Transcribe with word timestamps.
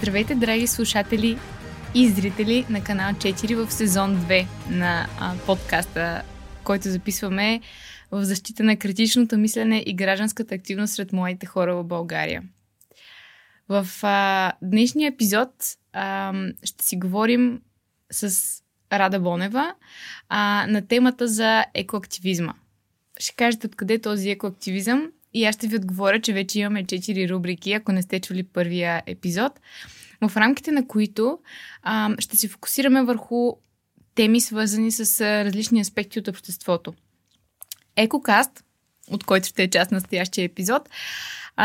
Здравейте, 0.00 0.34
драги 0.34 0.66
слушатели 0.66 1.38
и 1.94 2.08
зрители 2.08 2.66
на 2.70 2.84
канал 2.84 3.12
4 3.12 3.54
в 3.54 3.72
сезон 3.72 4.16
2 4.16 4.46
на 4.70 5.06
а, 5.20 5.34
подкаста, 5.46 6.22
който 6.64 6.88
записваме 6.88 7.60
в 8.10 8.24
защита 8.24 8.62
на 8.62 8.76
критичното 8.76 9.38
мислене 9.38 9.82
и 9.86 9.94
гражданската 9.94 10.54
активност 10.54 10.94
сред 10.94 11.12
младите 11.12 11.46
хора 11.46 11.76
в 11.76 11.84
България. 11.84 12.42
В 13.68 13.86
а, 14.02 14.52
днешния 14.62 15.08
епизод 15.08 15.50
а, 15.92 16.32
ще 16.64 16.84
си 16.84 16.96
говорим 16.96 17.60
с 18.12 18.34
Рада 18.92 19.20
Бонева 19.20 19.74
а, 20.28 20.66
на 20.68 20.86
темата 20.86 21.28
за 21.28 21.64
екоактивизма. 21.74 22.54
Ще 23.18 23.34
кажете 23.36 23.66
откъде 23.66 23.94
е 23.94 24.00
този 24.00 24.30
екоактивизъм 24.30 25.10
и 25.34 25.44
аз 25.44 25.54
ще 25.54 25.66
ви 25.66 25.76
отговоря, 25.76 26.20
че 26.20 26.32
вече 26.32 26.60
имаме 26.60 26.84
4 26.84 27.30
рубрики, 27.30 27.72
ако 27.72 27.92
не 27.92 28.02
сте 28.02 28.20
чули 28.20 28.42
първия 28.42 29.02
епизод, 29.06 29.60
в 30.28 30.36
рамките 30.36 30.72
на 30.72 30.86
които 30.86 31.38
а, 31.82 32.10
ще 32.18 32.36
се 32.36 32.48
фокусираме 32.48 33.02
върху 33.02 33.52
теми, 34.14 34.40
свързани 34.40 34.92
с 34.92 35.20
различни 35.44 35.80
аспекти 35.80 36.18
от 36.18 36.28
обществото. 36.28 36.92
Екокаст, 37.96 38.64
от 39.10 39.24
който 39.24 39.48
ще 39.48 39.62
е 39.62 39.70
част 39.70 39.90
на 39.90 39.96
настоящия 39.96 40.44
епизод, 40.44 40.88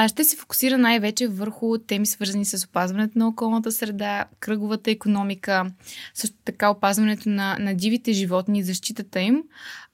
ще 0.07 0.23
се 0.23 0.37
фокусира 0.37 0.77
най-вече 0.77 1.27
върху 1.27 1.77
теми, 1.77 2.05
свързани 2.05 2.45
с 2.45 2.65
опазването 2.65 3.19
на 3.19 3.27
околната 3.27 3.71
среда, 3.71 4.25
кръговата 4.39 4.91
економика, 4.91 5.71
също 6.13 6.35
така 6.45 6.69
опазването 6.69 7.29
на, 7.29 7.57
на 7.59 7.75
дивите 7.75 8.13
животни, 8.13 8.63
защитата 8.63 9.21
им, 9.21 9.43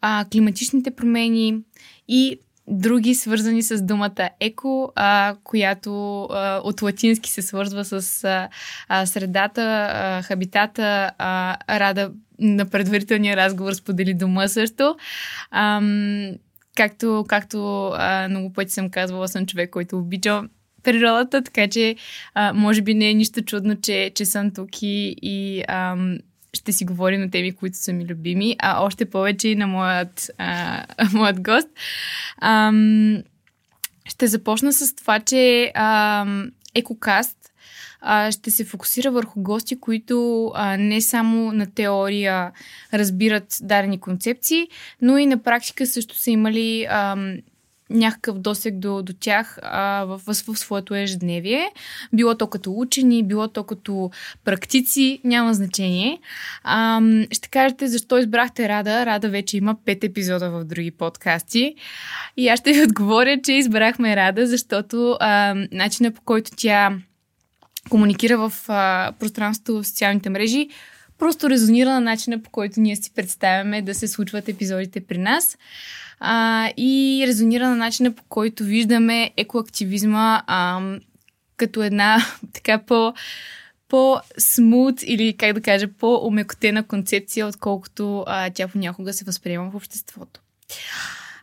а, 0.01 0.25
климатичните 0.31 0.91
промени 0.91 1.59
и 2.07 2.39
други 2.71 3.15
свързани 3.15 3.63
с 3.63 3.81
думата 3.81 4.29
еко, 4.39 4.91
а, 4.95 5.35
която 5.43 6.23
а, 6.23 6.61
от 6.63 6.81
латински 6.81 7.29
се 7.29 7.41
свързва 7.41 7.85
с 7.85 8.23
а, 8.23 8.49
а, 8.87 9.05
средата, 9.05 9.89
а, 9.93 10.21
хабитата, 10.21 11.11
а, 11.17 11.57
рада 11.79 12.11
на 12.39 12.65
предварителния 12.65 13.37
разговор 13.37 13.73
сподели 13.73 14.13
дома 14.13 14.47
също. 14.47 14.95
Ам, 15.51 16.31
както, 16.75 17.25
както 17.27 17.87
а, 17.93 18.27
много 18.29 18.53
пъти 18.53 18.71
съм 18.71 18.89
казвала, 18.89 19.27
съм 19.27 19.45
човек, 19.45 19.69
който 19.69 19.97
обича 19.97 20.43
природата, 20.83 21.41
така 21.41 21.67
че 21.67 21.95
а, 22.33 22.53
може 22.53 22.81
би 22.81 22.93
не 22.93 23.09
е 23.09 23.13
нищо 23.13 23.41
чудно, 23.41 23.81
че, 23.81 24.11
че 24.15 24.25
съм 24.25 24.51
тук 24.51 24.69
и, 24.81 25.63
ам, 25.67 26.17
ще 26.53 26.71
си 26.71 26.85
говорим 26.85 27.21
на 27.21 27.31
теми, 27.31 27.51
които 27.51 27.77
са 27.77 27.93
ми 27.93 28.05
любими, 28.05 28.55
а 28.59 28.83
още 28.83 29.05
повече 29.05 29.47
и 29.47 29.55
на 29.55 29.67
моят, 29.67 30.31
а, 30.37 30.85
моят 31.13 31.41
гост. 31.41 31.67
Ам, 32.41 33.23
ще 34.05 34.27
започна 34.27 34.73
с 34.73 34.95
това, 34.95 35.19
че 35.19 35.71
ам, 35.75 36.51
Екокаст 36.75 37.37
а, 38.01 38.31
ще 38.31 38.51
се 38.51 38.65
фокусира 38.65 39.11
върху 39.11 39.41
гости, 39.41 39.79
които 39.79 40.47
а, 40.55 40.77
не 40.77 41.01
само 41.01 41.51
на 41.51 41.71
теория 41.71 42.51
разбират 42.93 43.57
дадени 43.61 43.99
концепции, 43.99 44.67
но 45.01 45.17
и 45.17 45.25
на 45.25 45.43
практика 45.43 45.85
също 45.85 46.15
са 46.15 46.31
имали 46.31 46.87
а, 46.89 47.15
някакъв 47.91 48.39
досег 48.39 48.77
до, 48.77 49.01
до 49.01 49.13
тях 49.13 49.59
а, 49.61 50.05
в, 50.05 50.21
в, 50.25 50.33
в 50.33 50.59
своето 50.59 50.95
ежедневие. 50.95 51.71
Било 52.13 52.35
то 52.35 52.47
като 52.47 52.73
учени, 52.73 53.23
било 53.23 53.47
то 53.47 53.63
като 53.63 54.11
практици, 54.45 55.21
няма 55.23 55.53
значение. 55.53 56.19
А, 56.63 57.01
ще 57.31 57.49
кажете 57.49 57.87
защо 57.87 58.17
избрахте 58.17 58.69
Рада. 58.69 59.05
Рада 59.05 59.29
вече 59.29 59.57
има 59.57 59.75
пет 59.85 60.03
епизода 60.03 60.49
в 60.49 60.63
други 60.63 60.91
подкасти. 60.91 61.75
И 62.37 62.47
аз 62.47 62.59
ще 62.59 62.73
ви 62.73 62.83
отговоря, 62.87 63.39
че 63.43 63.53
избрахме 63.53 64.15
Рада, 64.15 64.47
защото 64.47 65.17
а, 65.19 65.55
начина 65.71 66.11
по 66.11 66.21
който 66.21 66.51
тя 66.57 66.97
комуникира 67.89 68.49
в 68.49 68.53
а, 68.67 69.11
пространството 69.19 69.73
в 69.73 69.87
социалните 69.87 70.29
мрежи, 70.29 70.69
просто 71.21 71.49
резонира 71.49 71.89
на 71.89 71.99
начина 71.99 72.41
по 72.41 72.49
който 72.49 72.79
ние 72.79 72.95
си 72.95 73.11
представяме 73.15 73.81
да 73.81 73.95
се 73.95 74.07
случват 74.07 74.49
епизодите 74.49 75.01
при 75.01 75.17
нас 75.17 75.57
а, 76.19 76.69
и 76.77 77.23
резонира 77.27 77.69
на 77.69 77.75
начина 77.75 78.11
по 78.11 78.23
който 78.29 78.63
виждаме 78.63 79.31
екоактивизма 79.37 80.41
а, 80.47 80.81
като 81.57 81.83
една 81.83 82.17
така 82.53 82.77
по 82.77 83.13
по-смут 83.87 85.03
или, 85.03 85.37
как 85.37 85.53
да 85.53 85.61
кажа, 85.61 85.87
по-умекотена 85.87 86.83
концепция, 86.83 87.47
отколкото 87.47 88.23
а, 88.27 88.49
тя 88.49 88.67
понякога 88.67 89.13
се 89.13 89.25
възприема 89.25 89.71
в 89.71 89.75
обществото. 89.75 90.41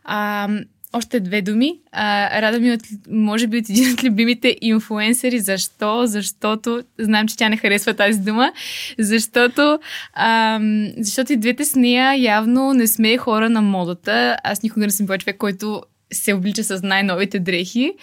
А, 0.03 0.49
още 0.93 1.19
две 1.19 1.41
думи. 1.41 1.79
А, 1.91 2.41
рада 2.41 2.59
ми, 2.59 2.71
от, 2.71 2.81
може 3.09 3.47
би, 3.47 3.57
от 3.57 3.69
един 3.69 3.93
от 3.93 4.03
любимите 4.03 4.57
инфуенсери. 4.61 5.39
Защо? 5.39 6.05
Защото, 6.05 6.83
знам, 6.99 7.27
че 7.27 7.37
тя 7.37 7.49
не 7.49 7.57
харесва 7.57 7.93
тази 7.93 8.19
дума, 8.19 8.51
защото, 8.99 9.79
а, 10.13 10.59
защото 10.97 11.33
и 11.33 11.37
двете 11.37 11.65
с 11.65 11.75
нея 11.75 12.15
явно 12.15 12.73
не 12.73 12.87
сме 12.87 13.17
хора 13.17 13.49
на 13.49 13.61
модата. 13.61 14.37
Аз 14.43 14.63
никога 14.63 14.85
не 14.85 14.91
съм 14.91 15.05
била 15.05 15.17
човек, 15.17 15.37
който 15.37 15.81
се 16.13 16.33
облича 16.33 16.63
с 16.63 16.81
най-новите 16.83 17.39
дрехи, 17.39 17.93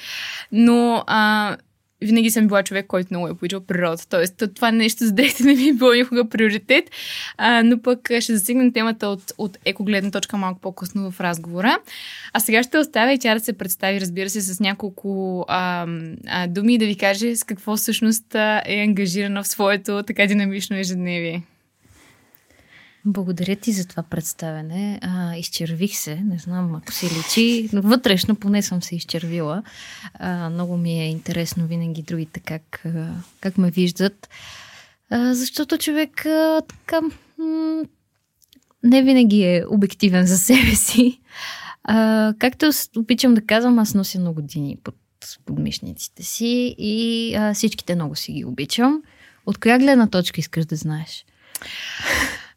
но 0.52 1.04
а, 1.06 1.56
винаги 2.02 2.30
съм 2.30 2.46
била 2.46 2.62
човек, 2.62 2.86
който 2.86 3.08
много 3.10 3.28
е 3.28 3.30
обичал 3.30 3.60
природата. 3.60 4.08
Тоест, 4.08 4.42
това 4.54 4.70
нещо 4.70 5.04
за 5.04 5.12
дрехите 5.12 5.44
не 5.44 5.54
ми 5.54 5.68
е 5.68 5.72
било 5.72 5.92
никога 5.92 6.28
приоритет, 6.28 6.90
а, 7.38 7.62
но 7.62 7.82
пък 7.82 8.10
ще 8.20 8.36
засегнем 8.36 8.72
темата 8.72 9.08
от, 9.08 9.32
от 9.38 9.58
екогледна 9.64 10.10
точка 10.10 10.36
малко 10.36 10.60
по-късно 10.60 11.10
в 11.10 11.20
разговора. 11.20 11.78
А 12.32 12.40
сега 12.40 12.62
ще 12.62 12.78
оставя 12.78 13.12
и 13.12 13.18
тя 13.18 13.34
да 13.34 13.40
се 13.40 13.52
представи, 13.52 14.00
разбира 14.00 14.30
се, 14.30 14.40
с 14.40 14.60
няколко 14.60 15.44
а, 15.48 15.86
а, 16.26 16.46
думи 16.46 16.74
и 16.74 16.78
да 16.78 16.86
ви 16.86 16.96
каже 16.96 17.36
с 17.36 17.44
какво 17.44 17.76
всъщност 17.76 18.34
е 18.64 18.82
ангажирана 18.88 19.42
в 19.42 19.48
своето 19.48 20.02
така 20.02 20.26
динамично 20.26 20.76
ежедневие. 20.76 21.42
Благодаря 23.08 23.56
ти 23.56 23.72
за 23.72 23.86
това 23.88 24.02
представене. 24.02 25.00
А, 25.02 25.36
изчервих 25.36 25.96
се, 25.96 26.16
не 26.16 26.38
знам 26.38 26.74
ако 26.74 26.92
си 26.92 27.06
личи, 27.18 27.68
но 27.72 27.82
вътрешно 27.82 28.36
поне 28.36 28.62
съм 28.62 28.82
се 28.82 28.96
изчервила. 28.96 29.62
А, 30.14 30.50
много 30.50 30.76
ми 30.76 31.00
е 31.00 31.10
интересно 31.10 31.66
винаги 31.66 32.02
другите 32.02 32.40
как, 32.40 32.84
как 33.40 33.58
ме 33.58 33.70
виждат. 33.70 34.28
А, 35.10 35.34
защото 35.34 35.78
човек 35.78 36.26
а, 36.26 36.62
така 36.68 37.00
м- 37.38 37.82
не 38.82 39.02
винаги 39.02 39.42
е 39.42 39.64
обективен 39.70 40.26
за 40.26 40.38
себе 40.38 40.74
си. 40.74 41.20
А, 41.84 42.34
както 42.38 42.70
обичам 42.96 43.34
да 43.34 43.40
казвам, 43.40 43.78
аз 43.78 43.94
нося 43.94 44.18
много 44.18 44.34
години 44.34 44.78
под 44.84 44.94
подмишниците 45.44 46.22
си 46.22 46.74
и 46.78 47.34
а, 47.34 47.54
всичките 47.54 47.94
много 47.94 48.16
си 48.16 48.32
ги 48.32 48.44
обичам. 48.44 49.02
От 49.46 49.58
коя 49.58 49.78
гледна 49.78 50.06
точка 50.06 50.40
искаш 50.40 50.64
да 50.64 50.76
знаеш? 50.76 51.24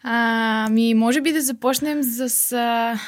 Ами, 0.04 0.94
може 0.94 1.22
би 1.22 1.32
да 1.32 1.42
започнем 1.42 2.04
с 2.04 2.52
а, 2.52 3.00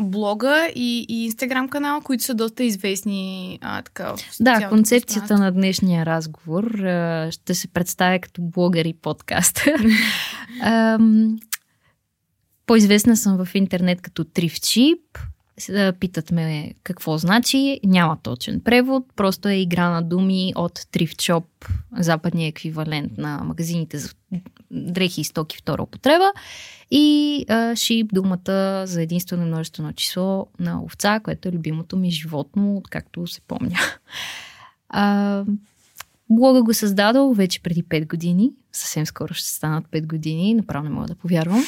блога 0.00 0.70
и, 0.74 1.06
и 1.08 1.24
инстаграм 1.24 1.68
канал, 1.68 2.00
които 2.00 2.24
са 2.24 2.34
доста 2.34 2.64
известни 2.64 3.58
а, 3.62 3.82
така. 3.82 4.14
Да, 4.40 4.68
концепцията 4.68 5.38
на 5.38 5.52
днешния 5.52 6.06
разговор 6.06 6.64
а, 6.64 7.28
ще 7.32 7.54
се 7.54 7.68
представя 7.68 8.18
като 8.18 8.42
блогър 8.42 8.84
и 8.84 8.92
подкаст. 8.92 9.60
по-известна 12.66 13.16
съм 13.16 13.44
в 13.44 13.54
интернет 13.54 14.00
като 14.00 14.24
Питат 16.00 16.30
ме 16.30 16.74
какво 16.84 17.18
значи. 17.18 17.80
Няма 17.84 18.16
точен 18.22 18.60
превод, 18.60 19.04
просто 19.16 19.48
е 19.48 19.54
игра 19.54 19.90
на 19.90 20.02
думи 20.02 20.52
от 20.56 20.86
Трифчоп, 20.90 21.44
западния 21.98 22.48
еквивалент 22.48 23.18
на 23.18 23.40
магазините 23.44 23.98
за 23.98 24.08
дрехи 24.70 25.20
и 25.20 25.24
стоки 25.24 25.56
втора 25.56 25.82
употреба. 25.82 26.32
И 26.90 27.44
а, 27.48 27.76
шип 27.76 28.14
думата 28.14 28.86
за 28.86 29.02
единствено 29.02 29.46
множествено 29.46 29.92
число 29.92 30.46
на 30.58 30.82
овца, 30.82 31.20
което 31.20 31.48
е 31.48 31.52
любимото 31.52 31.96
ми 31.96 32.10
животно, 32.10 32.76
откакто 32.76 33.26
се 33.26 33.40
помня. 33.40 33.78
А, 34.92 35.44
блога 36.30 36.62
го 36.62 36.74
създадал 36.74 37.32
вече 37.32 37.62
преди 37.62 37.84
5 37.84 38.08
години. 38.08 38.50
Съвсем 38.72 39.06
скоро 39.06 39.34
ще 39.34 39.48
станат 39.48 39.84
5 39.84 40.06
години, 40.06 40.54
направо 40.54 40.84
не 40.84 40.90
мога 40.90 41.06
да 41.06 41.14
повярвам. 41.14 41.64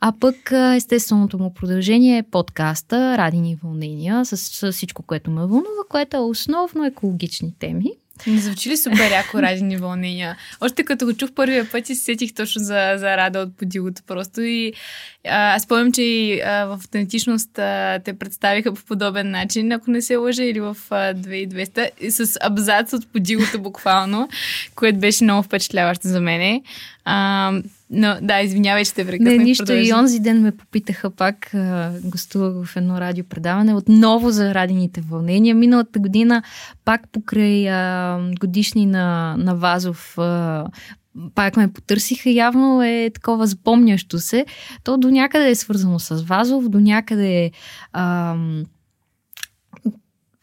А 0.00 0.12
пък 0.20 0.52
естественото 0.76 1.38
му 1.38 1.54
продължение 1.54 2.18
е 2.18 2.22
подкаста 2.22 3.18
Радини 3.18 3.58
вълнения 3.64 4.24
с, 4.24 4.36
с 4.36 4.72
всичко, 4.72 5.02
което 5.02 5.30
ме 5.30 5.40
вълнува, 5.40 5.82
което 5.88 6.16
е 6.16 6.20
основно 6.20 6.84
екологични 6.84 7.54
теми. 7.58 7.90
Не 8.26 8.40
звучи 8.40 8.70
ли 8.70 8.76
супер 8.76 9.10
яко 9.10 9.38
радини 9.42 9.76
вълнения? 9.76 10.36
Още 10.60 10.84
като 10.84 11.06
го 11.06 11.12
чух 11.12 11.30
първия 11.32 11.70
път 11.70 11.90
и 11.90 11.94
се 11.94 12.04
сетих 12.04 12.34
точно 12.34 12.62
за, 12.62 12.94
за 12.96 13.16
Рада 13.16 13.38
от 13.38 13.56
подилото 13.56 14.02
просто 14.06 14.40
и, 14.40 14.72
А, 15.28 15.54
аз 15.54 15.62
спомням, 15.62 15.92
че 15.92 16.02
и 16.02 16.40
а, 16.40 16.64
в 16.64 16.72
автентичност 16.72 17.58
а, 17.58 18.00
те 18.04 18.18
представиха 18.18 18.74
по 18.74 18.84
подобен 18.84 19.30
начин, 19.30 19.72
ако 19.72 19.90
не 19.90 20.02
се 20.02 20.16
лъжа, 20.16 20.44
или 20.44 20.60
в 20.60 20.76
а, 20.90 21.14
2200, 21.14 22.08
с 22.08 22.38
абзац 22.40 22.92
от 22.92 23.12
подилото 23.12 23.60
буквално, 23.60 24.28
което 24.74 24.98
беше 24.98 25.24
много 25.24 25.42
впечатляващо 25.42 26.08
за 26.08 26.20
мене. 26.20 26.62
А, 27.04 27.52
но 27.90 28.16
да, 28.22 28.40
извинявай, 28.40 28.84
че 28.84 28.94
те 28.94 29.06
прекъснах. 29.06 29.36
Не, 29.36 29.44
нищо. 29.44 29.64
Продължи. 29.64 29.88
И 29.88 29.92
онзи 29.92 30.20
ден 30.20 30.40
ме 30.42 30.52
попитаха 30.52 31.10
пак, 31.10 31.50
гостувах 32.04 32.66
в 32.66 32.76
едно 32.76 33.00
радиопредаване, 33.00 33.74
отново 33.74 34.30
за 34.30 34.54
радените 34.54 35.00
вълнения. 35.00 35.54
Миналата 35.54 35.98
година 35.98 36.42
пак 36.84 37.00
покрай 37.12 37.70
а, 37.70 38.18
годишни 38.40 38.86
на, 38.86 39.36
на 39.38 39.56
Вазов 39.56 40.18
а, 40.18 40.64
пак 41.34 41.56
ме 41.56 41.72
потърсиха, 41.72 42.30
явно 42.30 42.82
е 42.82 43.10
такова 43.14 43.46
запомнящо 43.46 44.18
се. 44.18 44.46
То 44.84 44.98
до 44.98 45.10
някъде 45.10 45.50
е 45.50 45.54
свързано 45.54 45.98
с 45.98 46.22
Вазов, 46.22 46.68
до 46.68 46.80
някъде 46.80 47.44
е 47.44 47.50
ам, 47.92 48.64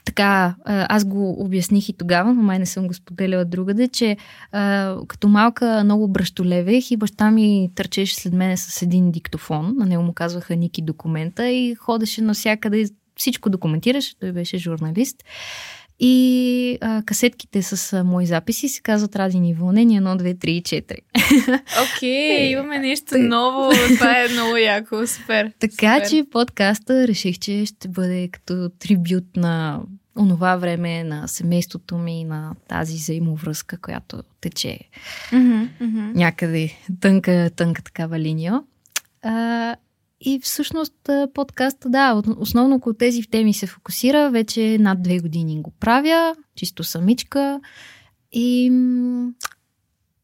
така, 0.08 0.56
аз 0.66 1.06
го 1.06 1.44
обясних 1.44 1.90
и 1.90 1.94
тогава, 1.94 2.34
но 2.34 2.42
май 2.42 2.60
не 2.60 2.66
съм 2.66 2.88
го 2.88 2.94
споделяла 2.94 3.46
другаде, 3.46 3.88
че 3.88 4.18
а, 4.52 4.96
като 5.08 5.28
малка 5.28 5.82
много 5.84 6.08
бръщолевех 6.08 6.92
и 6.92 6.98
баща 6.98 7.32
ми 7.32 7.70
търчеше 7.76 8.16
след 8.16 8.34
мене 8.34 8.58
с 8.58 8.82
един 8.82 9.12
диктофон. 9.12 9.74
На 9.78 9.86
него 9.86 10.04
му 10.04 10.14
казваха 10.14 10.56
Ники 10.56 10.82
документа 10.82 11.50
и 11.50 11.76
ходеше 11.76 12.22
навсякъде, 12.22 12.86
всичко 13.16 13.50
документираше, 13.50 14.20
той 14.20 14.32
беше 14.32 14.58
журналист. 14.58 15.24
И 16.00 16.78
а, 16.82 17.04
касетките 17.06 17.62
с 17.62 17.94
а, 17.94 18.04
мои 18.04 18.26
записи 18.26 18.70
се 18.70 18.82
казват 18.82 19.16
Радини 19.16 19.54
вълнения 19.54 20.02
1, 20.02 20.22
2, 20.22 20.36
3 20.36 20.48
и 20.48 20.64
4. 20.64 20.82
Окей, 21.96 22.38
okay, 22.38 22.52
имаме 22.52 22.80
нещо 22.80 23.18
ново. 23.18 23.72
Това 23.98 24.24
е 24.24 24.28
много 24.28 24.58
яко. 24.58 25.08
Супер. 25.08 25.52
Така 25.60 25.96
супер. 25.96 26.10
че 26.10 26.26
подкаста 26.32 27.08
реших, 27.08 27.40
че 27.40 27.66
ще 27.66 27.88
бъде 27.88 28.30
като 28.32 28.70
трибют 28.80 29.26
на 29.36 29.82
онова 30.18 30.56
време, 30.56 31.04
на 31.04 31.28
семейството 31.28 31.98
ми, 31.98 32.24
на 32.24 32.56
тази 32.68 32.96
взаимовръзка, 32.96 33.78
която 33.78 34.24
тече 34.42 34.80
mm-hmm, 35.32 35.70
mm-hmm. 35.82 36.16
някъде 36.16 36.74
тънка, 37.00 37.50
тънка 37.56 37.82
такава 37.82 38.20
линия. 38.20 38.62
А, 39.22 39.76
и 40.22 40.40
всъщност 40.44 41.10
подкаста, 41.34 41.90
да, 41.90 42.22
основно 42.38 42.76
около 42.76 42.94
тези 42.94 43.22
теми 43.22 43.54
се 43.54 43.68
фокусира. 43.68 44.32
Вече 44.32 44.78
над 44.80 45.02
две 45.02 45.20
години 45.20 45.62
го 45.62 45.72
правя, 45.80 46.36
чисто 46.56 46.84
самичка. 46.84 47.60
И 48.32 48.72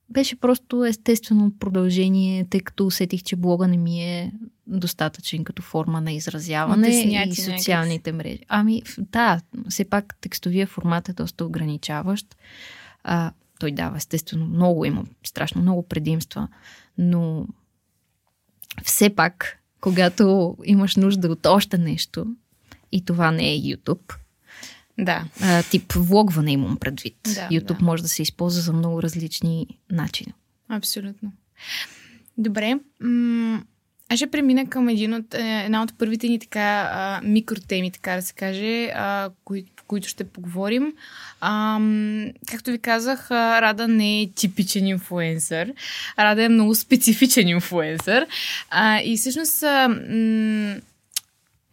беше 0.09 0.35
просто 0.35 0.85
естествено 0.85 1.51
продължение, 1.59 2.45
тъй 2.45 2.59
като 2.59 2.85
усетих, 2.85 3.23
че 3.23 3.35
блога 3.35 3.67
не 3.67 3.77
ми 3.77 4.03
е 4.03 4.31
достатъчен 4.67 5.43
като 5.43 5.61
форма 5.61 6.01
на 6.01 6.11
изразяване 6.11 6.87
и 7.29 7.35
социалните 7.35 8.11
мрежи. 8.11 8.39
Ами, 8.47 8.81
да, 8.97 9.41
все 9.69 9.85
пак 9.85 10.15
текстовия 10.21 10.67
формат 10.67 11.09
е 11.09 11.13
доста 11.13 11.45
ограничаващ. 11.45 12.35
А, 13.03 13.31
той 13.59 13.71
дава, 13.71 13.97
естествено, 13.97 14.45
много 14.45 14.85
има, 14.85 15.05
страшно 15.23 15.61
много 15.61 15.87
предимства, 15.87 16.47
но 16.97 17.47
все 18.83 19.09
пак 19.09 19.63
когато 19.83 20.57
имаш 20.65 20.95
нужда 20.95 21.27
от 21.27 21.45
още 21.45 21.77
нещо, 21.77 22.25
и 22.91 23.05
това 23.05 23.31
не 23.31 23.53
е 23.53 23.57
YouTube. 23.57 24.15
Да. 24.97 25.25
А, 25.41 25.63
тип 25.63 25.93
влогване 25.93 26.51
имам 26.51 26.77
предвид. 26.77 27.15
Да, 27.23 27.47
YouTube 27.51 27.79
да. 27.79 27.85
може 27.85 28.03
да 28.03 28.09
се 28.09 28.21
използва 28.21 28.61
за 28.61 28.73
много 28.73 29.03
различни 29.03 29.67
начини. 29.91 30.33
Абсолютно. 30.69 31.31
Добре. 32.37 32.79
М- 32.99 33.63
аз 34.09 34.17
ще 34.17 34.31
премина 34.31 34.65
към 34.65 34.89
един 34.89 35.13
от, 35.13 35.33
е, 35.33 35.63
една 35.65 35.83
от 35.83 35.97
първите 35.97 36.27
ни 36.27 36.39
така 36.39 36.91
а, 36.93 37.21
микротеми, 37.23 37.91
така 37.91 38.15
да 38.15 38.21
се 38.21 38.33
каже, 38.33 38.85
а, 38.85 39.29
кои, 39.43 39.65
по 39.75 39.83
които 39.83 40.07
ще 40.07 40.23
поговорим. 40.23 40.93
А, 41.41 41.79
както 42.47 42.71
ви 42.71 42.79
казах, 42.79 43.31
Рада 43.31 43.87
не 43.87 44.21
е 44.21 44.31
типичен 44.31 44.87
инфуенсър. 44.87 45.73
Рада 46.19 46.43
е 46.43 46.49
много 46.49 46.75
специфичен 46.75 47.47
инфуенсър. 47.47 48.25
А, 48.69 49.01
и 49.01 49.17
всъщност 49.17 49.63
а, 49.63 49.87
м- 49.87 50.75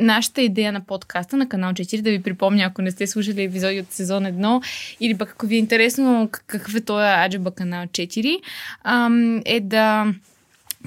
нашата 0.00 0.43
идея 0.43 0.73
на 0.73 0.81
подкаста 0.81 1.37
на 1.37 1.49
канал 1.49 1.73
4, 1.73 2.02
да 2.02 2.11
ви 2.11 2.23
припомня, 2.23 2.64
ако 2.64 2.82
не 2.82 2.91
сте 2.91 3.06
слушали 3.06 3.43
епизоди 3.43 3.81
от 3.81 3.93
сезон 3.93 4.25
1, 4.25 4.62
или 5.00 5.19
пък 5.19 5.31
ако 5.31 5.47
ви 5.47 5.55
е 5.55 5.58
интересно 5.58 6.29
какъв 6.47 6.75
е 6.75 6.81
този 6.81 7.05
Аджаба 7.05 7.50
канал 7.50 7.87
4, 7.87 8.41
а, 8.82 9.11
е 9.44 9.61
да 9.61 10.14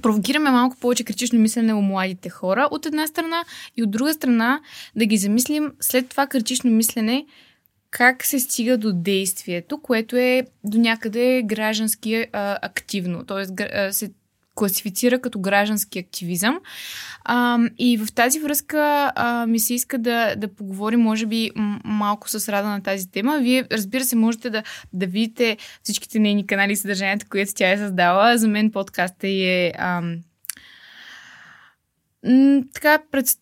провокираме 0.02 0.52
малко 0.52 0.78
повече 0.80 1.04
критично 1.04 1.40
мислене 1.40 1.74
у 1.74 1.82
младите 1.82 2.30
хора, 2.30 2.68
от 2.72 2.86
една 2.86 3.08
страна, 3.08 3.44
и 3.78 3.84
от 3.84 3.92
друга 3.92 4.14
страна 4.14 4.60
да 4.96 5.06
ги 5.06 5.18
замислим 5.18 5.72
след 5.80 6.10
това 6.10 6.28
критично 6.28 6.72
мислене 6.72 7.26
как 7.92 8.26
се 8.26 8.40
стига 8.40 8.78
до 8.78 8.94
действието, 8.94 9.82
което 9.82 10.16
е 10.16 10.44
до 10.64 10.78
някъде 10.78 11.42
граждански 11.46 12.26
а, 12.34 12.58
активно, 12.62 13.26
т.е. 13.26 13.94
се 13.94 14.12
класифицира 14.56 15.20
като 15.20 15.40
граждански 15.40 16.00
активизъм. 16.00 16.60
А, 17.26 17.60
и 17.78 17.98
в 17.98 18.14
тази 18.14 18.40
връзка 18.40 19.12
а, 19.16 19.46
ми 19.48 19.60
се 19.60 19.74
иска 19.74 19.98
да, 19.98 20.36
да 20.36 20.48
поговорим, 20.48 21.00
може 21.00 21.26
би, 21.26 21.52
малко 21.84 22.30
с 22.30 22.50
Рада 22.50 22.68
на 22.68 22.84
тази 22.84 23.12
тема. 23.12 23.40
Вие, 23.42 23.66
разбира 23.72 24.04
се, 24.04 24.16
можете 24.16 24.50
да, 24.50 24.64
да 24.94 25.08
видите 25.08 25.58
всичките 25.84 26.20
нейни 26.20 26.48
канали 26.48 26.72
и 26.72 26.76
съдържанието, 26.76 27.26
което 27.30 27.54
тя 27.54 27.72
е 27.72 27.78
създала. 27.78 28.38
За 28.38 28.48
мен 28.48 28.72
подкаста 28.72 29.28
е 29.28 29.72
ам, 29.78 30.20
така 32.74 33.00
пред, 33.12 33.38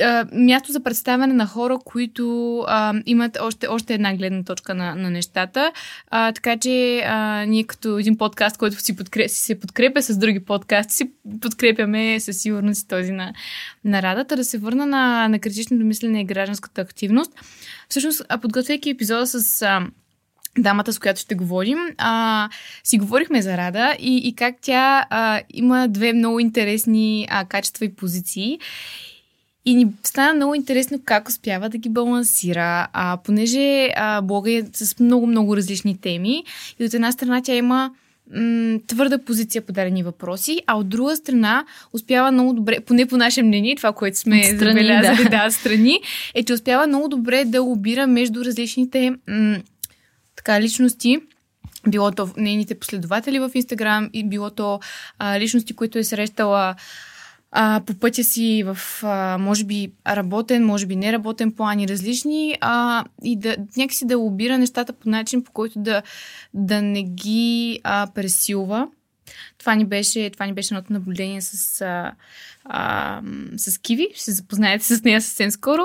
а, 0.00 0.26
място 0.32 0.72
за 0.72 0.82
представяне 0.82 1.34
на 1.34 1.46
хора, 1.46 1.78
които 1.84 2.58
а, 2.68 2.94
имат 3.06 3.38
още, 3.40 3.66
още 3.66 3.94
една 3.94 4.16
гледна 4.16 4.44
точка 4.44 4.74
на, 4.74 4.94
на 4.94 5.10
нещата. 5.10 5.72
А, 6.10 6.32
така 6.32 6.56
че 6.56 7.02
а, 7.06 7.44
ние 7.48 7.64
като 7.64 7.98
един 7.98 8.18
подкаст, 8.18 8.56
който 8.56 8.80
си, 8.80 8.96
подкреп, 8.96 9.30
си 9.30 9.38
се 9.38 9.60
подкрепя 9.60 10.02
с 10.02 10.18
други 10.18 10.44
подкасти, 10.44 10.94
си 10.94 11.10
подкрепяме 11.40 12.20
със 12.20 12.38
сигурност 12.38 12.88
този 12.88 13.12
на, 13.12 13.32
на 13.84 14.02
Радата. 14.02 14.36
Да 14.36 14.44
се 14.44 14.58
върна 14.58 14.86
на, 14.86 15.28
на 15.28 15.38
критичното 15.38 15.84
мислене 15.84 16.20
и 16.20 16.24
гражданската 16.24 16.80
активност. 16.80 17.32
Всъщност, 17.88 18.22
подготвяйки 18.42 18.90
епизода 18.90 19.26
с... 19.26 19.62
А, 19.62 19.86
дамата, 20.58 20.92
с 20.92 20.98
която 20.98 21.20
ще 21.20 21.34
говорим, 21.34 21.78
а, 21.98 22.48
си 22.84 22.98
говорихме 22.98 23.42
за 23.42 23.56
Рада 23.56 23.96
и, 23.98 24.16
и 24.16 24.34
как 24.36 24.54
тя 24.60 25.06
а, 25.10 25.40
има 25.50 25.88
две 25.88 26.12
много 26.12 26.40
интересни 26.40 27.26
а, 27.30 27.44
качества 27.44 27.84
и 27.84 27.94
позиции. 27.94 28.58
И 29.66 29.74
ни 29.74 29.86
стана 30.02 30.34
много 30.34 30.54
интересно 30.54 30.98
как 31.04 31.28
успява 31.28 31.68
да 31.68 31.78
ги 31.78 31.88
балансира, 31.88 32.88
а, 32.92 33.16
понеже 33.24 33.88
а, 33.96 34.20
блога 34.22 34.52
е 34.52 34.62
с 34.72 35.00
много-много 35.00 35.56
различни 35.56 36.00
теми 36.00 36.44
и 36.78 36.84
от 36.84 36.94
една 36.94 37.12
страна 37.12 37.42
тя 37.44 37.54
има 37.54 37.90
м- 38.34 38.78
твърда 38.86 39.18
позиция 39.18 39.62
по 39.62 39.72
дадени 39.72 40.02
въпроси, 40.02 40.60
а 40.66 40.78
от 40.78 40.88
друга 40.88 41.16
страна 41.16 41.64
успява 41.92 42.32
много 42.32 42.52
добре, 42.52 42.80
поне 42.80 43.06
по 43.06 43.16
наше 43.16 43.42
мнение, 43.42 43.76
това, 43.76 43.92
което 43.92 44.18
сме 44.18 44.44
страни, 44.44 44.58
забелязали, 44.58 45.24
да. 45.24 45.30
да, 45.30 45.50
страни, 45.50 46.00
е, 46.34 46.42
че 46.42 46.52
успява 46.52 46.86
много 46.86 47.08
добре 47.08 47.44
да 47.44 47.62
обира 47.62 48.06
между 48.06 48.44
различните 48.44 49.12
м- 49.28 49.58
така, 50.36 50.60
личности, 50.60 51.20
било 51.88 52.10
то 52.10 52.30
нейните 52.36 52.74
последователи 52.74 53.38
в 53.38 53.50
Инстаграм 53.54 54.10
и 54.12 54.24
било 54.24 54.50
то 54.50 54.80
а, 55.18 55.40
личности, 55.40 55.74
които 55.74 55.98
е 55.98 56.04
срещала 56.04 56.74
а, 57.56 57.80
по 57.86 57.94
пътя 57.94 58.24
си 58.24 58.62
в, 58.66 58.78
а, 59.02 59.38
може 59.38 59.64
би, 59.64 59.92
работен, 60.06 60.64
може 60.64 60.86
би 60.86 60.96
неработен 60.96 61.52
план 61.52 61.80
и 61.80 61.88
различни, 61.88 62.58
а, 62.60 63.04
и 63.24 63.36
да 63.36 63.56
някакси 63.76 64.06
да 64.06 64.18
лобира 64.18 64.58
нещата 64.58 64.92
по 64.92 65.08
начин, 65.08 65.44
по 65.44 65.52
който 65.52 65.78
да, 65.78 66.02
да 66.54 66.82
не 66.82 67.02
ги 67.02 67.80
а, 67.84 68.08
пресилва. 68.14 68.88
Това 69.58 69.74
ни 69.74 69.84
беше, 69.84 70.30
това 70.30 70.46
ни 70.46 70.52
беше 70.52 70.74
едното 70.74 70.92
наблюдение 70.92 71.40
с, 71.40 71.80
а, 71.80 72.12
а, 72.64 73.22
с 73.56 73.78
Киви. 73.78 74.08
Ще 74.14 74.24
се 74.24 74.32
запознаете 74.32 74.84
с 74.84 75.02
нея 75.02 75.20
съвсем 75.20 75.50
скоро. 75.50 75.82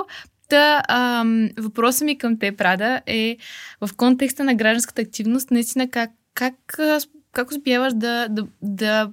Та, 0.48 0.82
а, 0.88 1.24
въпросът 1.58 2.06
ми 2.06 2.18
към 2.18 2.38
те, 2.38 2.56
Прада, 2.56 3.00
е 3.06 3.36
в 3.80 3.90
контекста 3.96 4.44
на 4.44 4.54
гражданската 4.54 5.02
активност, 5.02 5.50
наистина 5.50 5.90
как, 5.90 6.10
как, 6.34 6.78
как 7.32 7.50
успяваш 7.50 7.92
да, 7.94 8.28
да, 8.28 8.46
да 8.62 9.10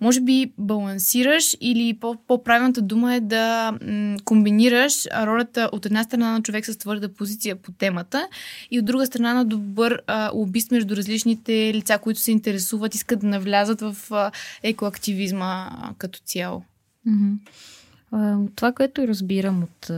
може 0.00 0.20
би 0.20 0.52
балансираш 0.58 1.56
или 1.60 1.98
по-правилната 2.26 2.82
дума 2.82 3.14
е 3.14 3.20
да 3.20 3.72
комбинираш 4.24 5.06
ролята 5.22 5.70
от 5.72 5.86
една 5.86 6.04
страна 6.04 6.32
на 6.32 6.42
човек 6.42 6.66
с 6.66 6.76
твърда 6.76 7.08
позиция 7.08 7.56
по 7.56 7.72
темата 7.72 8.28
и 8.70 8.78
от 8.78 8.84
друга 8.84 9.06
страна 9.06 9.34
на 9.34 9.44
добър 9.44 10.02
а, 10.06 10.30
лобист 10.34 10.70
между 10.70 10.96
различните 10.96 11.74
лица, 11.74 11.98
които 11.98 12.20
се 12.20 12.32
интересуват, 12.32 12.94
искат 12.94 13.20
да 13.20 13.26
навлязат 13.26 13.80
в 13.80 13.96
екоактивизма 14.62 15.70
като 15.98 16.18
цяло. 16.24 16.62
Това, 18.56 18.72
което 18.72 19.08
разбирам 19.08 19.62
от 19.62 19.90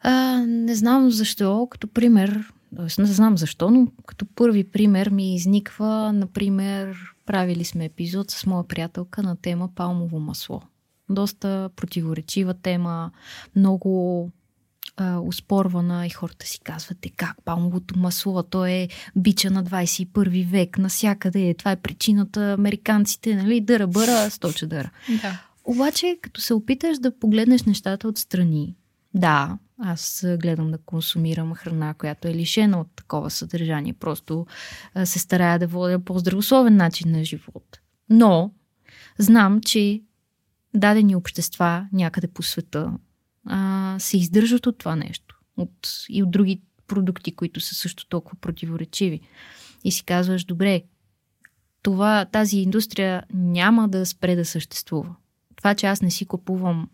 а, 0.00 0.38
не 0.46 0.74
знам 0.74 1.10
защо, 1.10 1.68
като 1.70 1.88
пример, 1.88 2.52
не 2.98 3.06
знам 3.06 3.38
защо, 3.38 3.70
но 3.70 3.86
като 4.06 4.26
първи 4.26 4.64
пример 4.64 5.10
ми 5.10 5.34
изниква, 5.34 6.12
например, 6.12 6.96
правили 7.30 7.64
сме 7.64 7.84
епизод 7.84 8.30
с 8.30 8.46
моя 8.46 8.64
приятелка 8.64 9.22
на 9.22 9.36
тема 9.36 9.68
палмово 9.74 10.20
масло. 10.20 10.62
Доста 11.10 11.70
противоречива 11.76 12.54
тема, 12.54 13.10
много 13.56 14.30
а, 14.96 15.20
успорвана 15.20 16.06
и 16.06 16.10
хората 16.10 16.46
си 16.46 16.60
казват, 16.60 17.06
е 17.06 17.08
как 17.08 17.36
палмовото 17.44 17.98
масло, 17.98 18.42
то 18.42 18.66
е 18.66 18.88
бича 19.16 19.50
на 19.50 19.64
21 19.64 20.46
век, 20.46 20.78
насякъде 20.78 21.48
е, 21.48 21.54
това 21.54 21.70
е 21.70 21.76
причината 21.76 22.52
американците, 22.52 23.34
нали, 23.34 23.60
дъра 23.60 23.86
бъра, 23.86 24.30
сточа 24.30 24.66
дъра. 24.66 24.90
Да. 25.22 25.42
Обаче, 25.64 26.18
като 26.22 26.40
се 26.40 26.54
опиташ 26.54 26.98
да 26.98 27.18
погледнеш 27.18 27.62
нещата 27.62 28.08
отстрани, 28.08 28.74
да, 29.14 29.58
аз 29.78 30.26
гледам 30.42 30.70
да 30.70 30.78
консумирам 30.78 31.54
храна, 31.54 31.94
която 31.94 32.28
е 32.28 32.34
лишена 32.34 32.80
от 32.80 32.88
такова 32.96 33.30
съдържание. 33.30 33.92
Просто 33.92 34.46
се 35.04 35.18
старая 35.18 35.58
да 35.58 35.66
водя 35.66 35.98
по-здравословен 36.04 36.76
начин 36.76 37.10
на 37.10 37.24
живот. 37.24 37.80
Но 38.10 38.52
знам, 39.18 39.60
че 39.60 40.02
дадени 40.74 41.16
общества 41.16 41.88
някъде 41.92 42.28
по 42.28 42.42
света 42.42 42.92
а, 43.46 43.96
се 43.98 44.16
издържат 44.16 44.66
от 44.66 44.78
това 44.78 44.96
нещо. 44.96 45.40
От, 45.56 46.04
и 46.08 46.22
от 46.22 46.30
други 46.30 46.62
продукти, 46.86 47.36
които 47.36 47.60
са 47.60 47.74
също 47.74 48.06
толкова 48.08 48.38
противоречиви. 48.40 49.20
И 49.84 49.92
си 49.92 50.04
казваш, 50.04 50.44
добре, 50.44 50.82
това, 51.82 52.24
тази 52.24 52.58
индустрия 52.58 53.22
няма 53.34 53.88
да 53.88 54.06
спре 54.06 54.36
да 54.36 54.44
съществува. 54.44 55.14
Това, 55.56 55.74
че 55.74 55.86
аз 55.86 56.02
не 56.02 56.10
си 56.10 56.26
купувам 56.26 56.88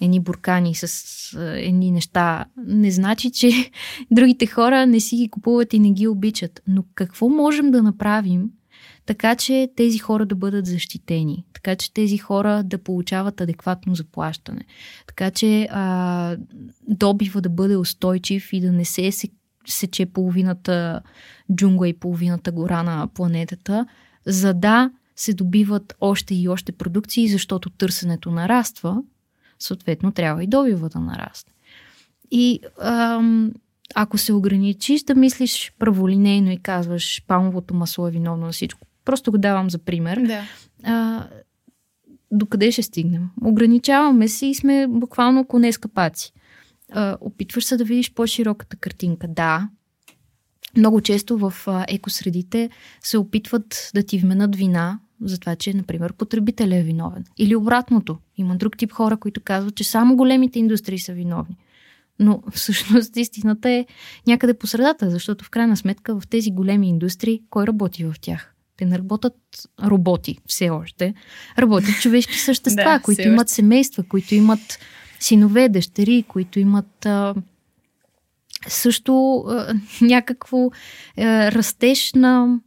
едни 0.00 0.20
буркани 0.20 0.74
с 0.74 1.38
едни 1.56 1.90
неща, 1.90 2.44
не 2.66 2.90
значи, 2.90 3.30
че 3.30 3.50
другите 4.10 4.46
хора 4.46 4.86
не 4.86 5.00
си 5.00 5.16
ги 5.16 5.30
купуват 5.30 5.72
и 5.72 5.78
не 5.78 5.92
ги 5.92 6.08
обичат. 6.08 6.62
Но 6.66 6.84
какво 6.94 7.28
можем 7.28 7.70
да 7.70 7.82
направим, 7.82 8.50
така 9.06 9.34
че 9.34 9.68
тези 9.76 9.98
хора 9.98 10.26
да 10.26 10.34
бъдат 10.34 10.66
защитени, 10.66 11.44
така 11.52 11.76
че 11.76 11.92
тези 11.92 12.18
хора 12.18 12.62
да 12.62 12.78
получават 12.78 13.40
адекватно 13.40 13.94
заплащане, 13.94 14.64
така 15.06 15.30
че 15.30 15.68
а, 15.70 16.36
добива 16.88 17.40
да 17.40 17.48
бъде 17.48 17.76
устойчив 17.76 18.52
и 18.52 18.60
да 18.60 18.72
не 18.72 18.84
се 18.84 19.10
сече 19.66 20.06
половината 20.06 21.00
джунгла 21.54 21.88
и 21.88 21.98
половината 21.98 22.52
гора 22.52 22.82
на 22.82 23.08
планетата, 23.14 23.86
за 24.26 24.54
да 24.54 24.90
се 25.16 25.34
добиват 25.34 25.94
още 26.00 26.34
и 26.34 26.48
още 26.48 26.72
продукции, 26.72 27.28
защото 27.28 27.70
търсенето 27.70 28.30
нараства, 28.30 29.02
съответно 29.58 30.12
трябва 30.12 30.44
и 30.44 30.46
добива 30.46 30.88
да 30.88 31.00
нарасне. 31.00 31.52
И 32.30 32.60
ам, 32.82 33.52
ако 33.94 34.18
се 34.18 34.32
ограничиш 34.32 35.02
да 35.02 35.14
мислиш 35.14 35.72
праволинейно 35.78 36.50
и 36.50 36.58
казваш 36.58 37.22
палмовото 37.26 37.74
масло 37.74 38.08
е 38.08 38.10
виновно 38.10 38.46
на 38.46 38.52
всичко, 38.52 38.86
просто 39.04 39.30
го 39.30 39.38
давам 39.38 39.70
за 39.70 39.78
пример, 39.78 40.20
да. 40.26 40.42
а, 40.84 41.26
докъде 42.30 42.72
ще 42.72 42.82
стигнем? 42.82 43.30
Ограничаваме 43.44 44.28
се 44.28 44.46
и 44.46 44.54
сме 44.54 44.86
буквално 44.88 45.44
коне 45.44 45.72
скапаци. 45.72 46.32
А, 46.92 47.16
опитваш 47.20 47.64
се 47.64 47.76
да 47.76 47.84
видиш 47.84 48.12
по-широката 48.14 48.76
картинка. 48.76 49.28
Да, 49.28 49.68
много 50.76 51.00
често 51.00 51.38
в 51.38 51.54
екосредите 51.88 52.70
се 53.00 53.18
опитват 53.18 53.90
да 53.94 54.02
ти 54.02 54.18
вменят 54.18 54.56
вина 54.56 55.00
за 55.20 55.40
това, 55.40 55.56
че, 55.56 55.74
например, 55.74 56.12
потребителя 56.12 56.76
е 56.76 56.82
виновен. 56.82 57.24
Или 57.38 57.56
обратното. 57.56 58.18
Има 58.36 58.56
друг 58.56 58.76
тип 58.76 58.92
хора, 58.92 59.16
които 59.16 59.40
казват, 59.40 59.74
че 59.74 59.84
само 59.84 60.16
големите 60.16 60.58
индустрии 60.58 60.98
са 60.98 61.12
виновни. 61.12 61.56
Но 62.18 62.42
всъщност 62.52 63.16
истината 63.16 63.70
е 63.70 63.86
някъде 64.26 64.54
по 64.54 64.66
средата, 64.66 65.10
защото 65.10 65.44
в 65.44 65.50
крайна 65.50 65.76
сметка 65.76 66.20
в 66.20 66.28
тези 66.28 66.50
големи 66.50 66.88
индустрии, 66.88 67.42
кой 67.50 67.66
работи 67.66 68.04
в 68.04 68.14
тях? 68.20 68.54
Те 68.76 68.84
не 68.84 68.98
работят 68.98 69.36
роботи 69.84 70.38
все 70.46 70.70
още. 70.70 71.14
Работят 71.58 72.00
човешки 72.00 72.38
същества, 72.38 72.84
да, 72.84 73.00
които 73.00 73.22
имат 73.22 73.48
семейства, 73.48 74.02
които 74.02 74.34
имат 74.34 74.78
синове, 75.20 75.68
дъщери, 75.68 76.24
които 76.28 76.60
имат 76.60 77.06
а, 77.06 77.34
също 78.68 79.44
а, 79.48 79.74
някакво 80.00 80.66
а, 80.66 80.72
растеж 81.52 82.12
на 82.12 82.58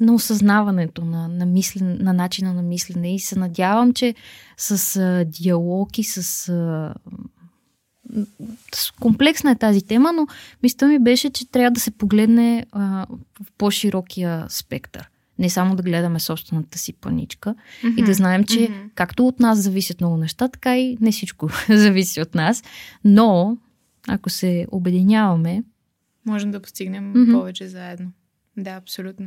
на 0.00 0.14
осъзнаването, 0.14 1.04
на, 1.04 1.28
на, 1.28 1.46
мислен, 1.46 1.98
на 2.00 2.12
начина 2.12 2.54
на 2.54 2.62
мислене 2.62 3.14
и 3.14 3.18
се 3.18 3.38
надявам, 3.38 3.92
че 3.92 4.14
с 4.56 4.96
а, 4.96 5.24
диалог 5.24 5.98
и 5.98 6.04
с, 6.04 6.48
а, 6.48 6.94
комплексна 9.00 9.50
е 9.50 9.58
тази 9.58 9.82
тема, 9.82 10.12
но 10.12 10.26
мисля 10.62 10.86
ми 10.86 10.98
беше, 10.98 11.30
че 11.30 11.50
трябва 11.50 11.70
да 11.70 11.80
се 11.80 11.90
погледне 11.90 12.66
а, 12.72 13.06
в 13.42 13.52
по-широкия 13.58 14.46
спектър. 14.48 15.10
Не 15.38 15.50
само 15.50 15.76
да 15.76 15.82
гледаме 15.82 16.20
собствената 16.20 16.78
си 16.78 16.92
паничка 16.92 17.54
mm-hmm. 17.82 18.00
и 18.00 18.02
да 18.02 18.14
знаем, 18.14 18.44
че 18.44 18.58
mm-hmm. 18.58 18.90
както 18.94 19.26
от 19.26 19.40
нас 19.40 19.58
зависят 19.58 20.00
много 20.00 20.16
неща, 20.16 20.48
така 20.48 20.78
и 20.78 20.98
не 21.00 21.12
всичко 21.12 21.48
зависи 21.68 22.20
от 22.20 22.34
нас. 22.34 22.62
Но, 23.04 23.56
ако 24.08 24.30
се 24.30 24.66
обединяваме, 24.70 25.62
можем 26.26 26.50
да 26.50 26.60
постигнем 26.60 27.14
mm-hmm. 27.14 27.32
повече 27.32 27.68
заедно. 27.68 28.12
Да, 28.56 28.70
абсолютно. 28.70 29.26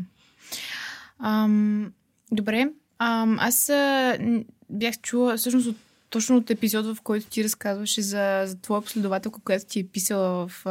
Ам, 1.19 1.93
добре. 2.31 2.69
Ам, 3.00 3.38
аз 3.39 3.72
бях 4.69 5.01
чула 5.01 5.38
всъщност 5.38 5.67
от 5.67 5.75
точно 6.13 6.38
от 6.38 6.50
епизод, 6.50 6.86
в 6.86 7.01
който 7.01 7.27
ти 7.27 7.43
разказваше 7.43 8.01
за, 8.01 8.43
за 8.46 8.62
твоя 8.62 8.82
последователка, 8.82 9.39
която 9.41 9.65
ти 9.65 9.79
е 9.79 9.84
писала 9.84 10.48
в, 10.48 10.62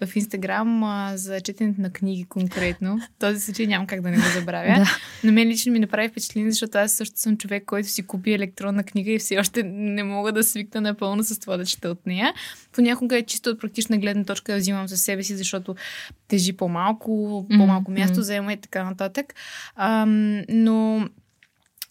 в 0.00 0.16
Инстаграм 0.16 0.84
за 1.14 1.40
четенето 1.40 1.80
на 1.80 1.90
книги 1.92 2.24
конкретно. 2.24 2.98
В 2.98 3.18
този 3.18 3.40
случай 3.40 3.66
нямам 3.66 3.86
как 3.86 4.00
да 4.00 4.10
не 4.10 4.16
го 4.16 4.22
забравя. 4.34 4.74
да. 4.78 4.96
Но 5.24 5.32
мен 5.32 5.48
лично 5.48 5.72
ми 5.72 5.78
направи 5.78 6.08
впечатление, 6.08 6.50
защото 6.50 6.78
аз 6.78 6.92
също 6.92 7.20
съм 7.20 7.36
човек, 7.36 7.64
който 7.66 7.88
си 7.88 8.06
купи 8.06 8.32
електронна 8.32 8.84
книга 8.84 9.12
и 9.12 9.18
все 9.18 9.38
още 9.38 9.62
не 9.62 10.02
мога 10.02 10.32
да 10.32 10.44
свикна 10.44 10.80
напълно 10.80 11.24
с 11.24 11.38
това 11.38 11.56
да 11.56 11.66
чета 11.66 11.90
от 11.90 12.06
нея. 12.06 12.34
Понякога 12.72 13.18
е 13.18 13.22
чисто 13.22 13.50
от 13.50 13.60
практична 13.60 13.98
гледна 13.98 14.24
точка 14.24 14.52
да 14.52 14.58
взимам 14.58 14.88
за 14.88 14.96
себе 14.96 15.22
си, 15.22 15.36
защото 15.36 15.76
тежи 16.28 16.52
по-малко, 16.52 17.46
по-малко 17.56 17.90
място 17.90 18.16
mm-hmm. 18.16 18.20
заема 18.20 18.52
и 18.52 18.56
така 18.56 18.84
нататък. 18.84 19.34
Ам, 19.76 20.42
но 20.48 21.08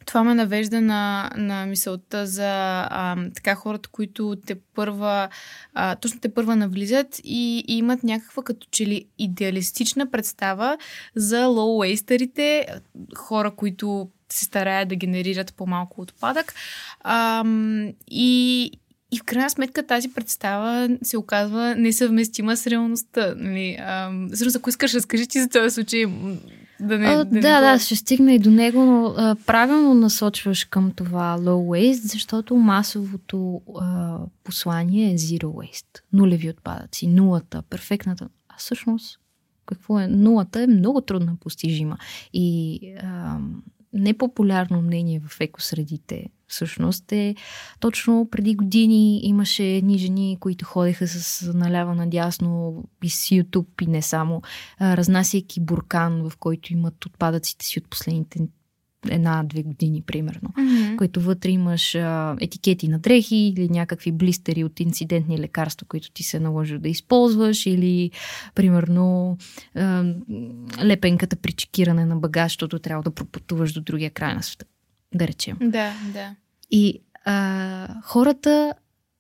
това 0.08 0.24
ме 0.24 0.36
навежда 0.36 0.82
на, 0.82 1.32
на 1.38 1.66
мисълта 1.66 2.26
за 2.26 2.50
а, 2.90 3.16
така 3.36 3.56
хората, 3.56 3.90
които 3.90 4.36
те 4.46 4.56
първа, 4.76 5.30
а, 5.74 5.96
точно 5.96 6.20
те 6.20 6.34
първа 6.34 6.56
навлизат 6.56 7.20
и, 7.24 7.64
и 7.68 7.78
имат 7.78 8.04
някаква 8.04 8.44
като 8.44 8.68
че 8.72 8.86
ли 8.86 9.06
идеалистична 9.20 10.12
представа 10.12 10.78
за 11.16 11.46
лоу-уейстерите, 11.46 12.66
хора, 13.16 13.52
които 13.52 14.10
се 14.30 14.46
стараят 14.46 14.90
да 14.90 14.96
генерират 14.96 15.54
по-малко 15.54 16.02
отпадък. 16.02 16.54
А, 17.02 17.44
и, 18.12 18.72
и 19.12 19.18
в 19.18 19.24
крайна 19.24 19.50
сметка 19.50 19.88
тази 19.88 20.14
представа 20.14 20.90
се 21.04 21.18
оказва 21.18 21.76
несъвместима 21.76 22.58
с 22.58 22.68
реалността. 22.68 23.34
Нали? 23.38 23.78
А, 23.80 24.12
ако 24.56 24.70
искаш, 24.70 24.94
разкажи 24.94 25.28
ти 25.28 25.42
за 25.42 25.50
този 25.50 25.76
случай 25.76 26.06
да, 26.80 26.98
не, 26.98 27.08
а, 27.08 27.26
да, 27.26 27.42
да, 27.42 27.62
да, 27.62 27.80
ще 27.80 27.96
стигна 27.96 28.34
и 28.34 28.40
до 28.40 28.52
него, 28.52 28.86
но 28.86 29.14
а, 29.18 29.36
правилно 29.46 29.94
насочваш 29.94 30.64
към 30.64 30.92
това 30.92 31.38
low 31.40 31.92
waste, 31.94 32.12
защото 32.12 32.56
масовото 32.56 33.62
а, 33.80 34.18
послание 34.44 35.14
е 35.14 35.18
zero 35.18 35.44
waste. 35.44 36.02
Нулеви 36.14 36.50
отпадъци, 36.50 37.08
нулата, 37.08 37.62
перфектната. 37.70 38.30
А 38.50 38.58
всъщност, 38.58 39.20
какво 39.66 40.00
е? 40.00 40.08
Нулата 40.08 40.62
е 40.62 40.68
много 40.68 41.02
трудна 41.02 41.36
постижима. 41.40 41.98
И 42.34 42.80
а, 43.04 43.38
непопулярно 43.94 44.82
мнение 44.82 45.22
в 45.28 45.42
екосредите 45.42 46.26
всъщност 46.48 47.12
е 47.12 47.36
точно 47.80 48.28
преди 48.32 48.56
години 48.56 49.20
имаше 49.24 49.64
едни 49.64 49.98
жени, 49.98 50.38
които 50.40 50.66
ходеха 50.66 51.08
с 51.08 51.54
налява 51.54 51.96
надясно 51.96 52.84
и 53.04 53.10
с 53.10 53.30
YouTube 53.30 53.82
и 53.82 53.88
не 53.88 54.02
само, 54.02 54.42
разнасяйки 54.82 55.60
буркан, 55.60 56.30
в 56.30 56.38
който 56.38 56.74
имат 56.74 57.06
отпадъците 57.06 57.66
си 57.66 57.80
от 57.80 57.90
последните 57.90 58.40
една-две 59.10 59.64
години, 59.64 60.02
примерно, 60.02 60.50
mm-hmm. 60.50 60.96
които 60.96 61.22
вътре 61.22 61.50
имаш 61.50 61.96
а, 61.96 62.36
етикети 62.42 62.88
на 62.88 63.00
дрехи 63.00 63.36
или 63.36 63.70
някакви 63.70 64.12
блистери 64.12 64.64
от 64.64 64.80
инцидентни 64.80 65.40
лекарства, 65.40 65.88
които 65.88 66.12
ти 66.12 66.24
се 66.24 66.40
наложи 66.40 66.78
да 66.78 66.90
използваш, 66.90 67.66
или, 67.66 68.12
примерно, 68.56 69.38
а, 69.76 70.14
лепенката 70.84 71.36
при 71.36 71.52
чекиране 71.52 72.06
на 72.06 72.16
багаж, 72.16 72.52
защото 72.52 72.80
трябва 72.80 73.04
да 73.04 73.12
пропътуваш 73.12 73.74
до 73.74 73.82
другия 73.82 74.12
край 74.12 74.36
на 74.36 74.44
света, 74.44 74.66
да 75.16 75.28
речем. 75.28 75.58
Да, 75.62 75.94
да. 76.14 76.36
И 76.72 77.02
а, 77.26 78.02
хората, 78.04 78.74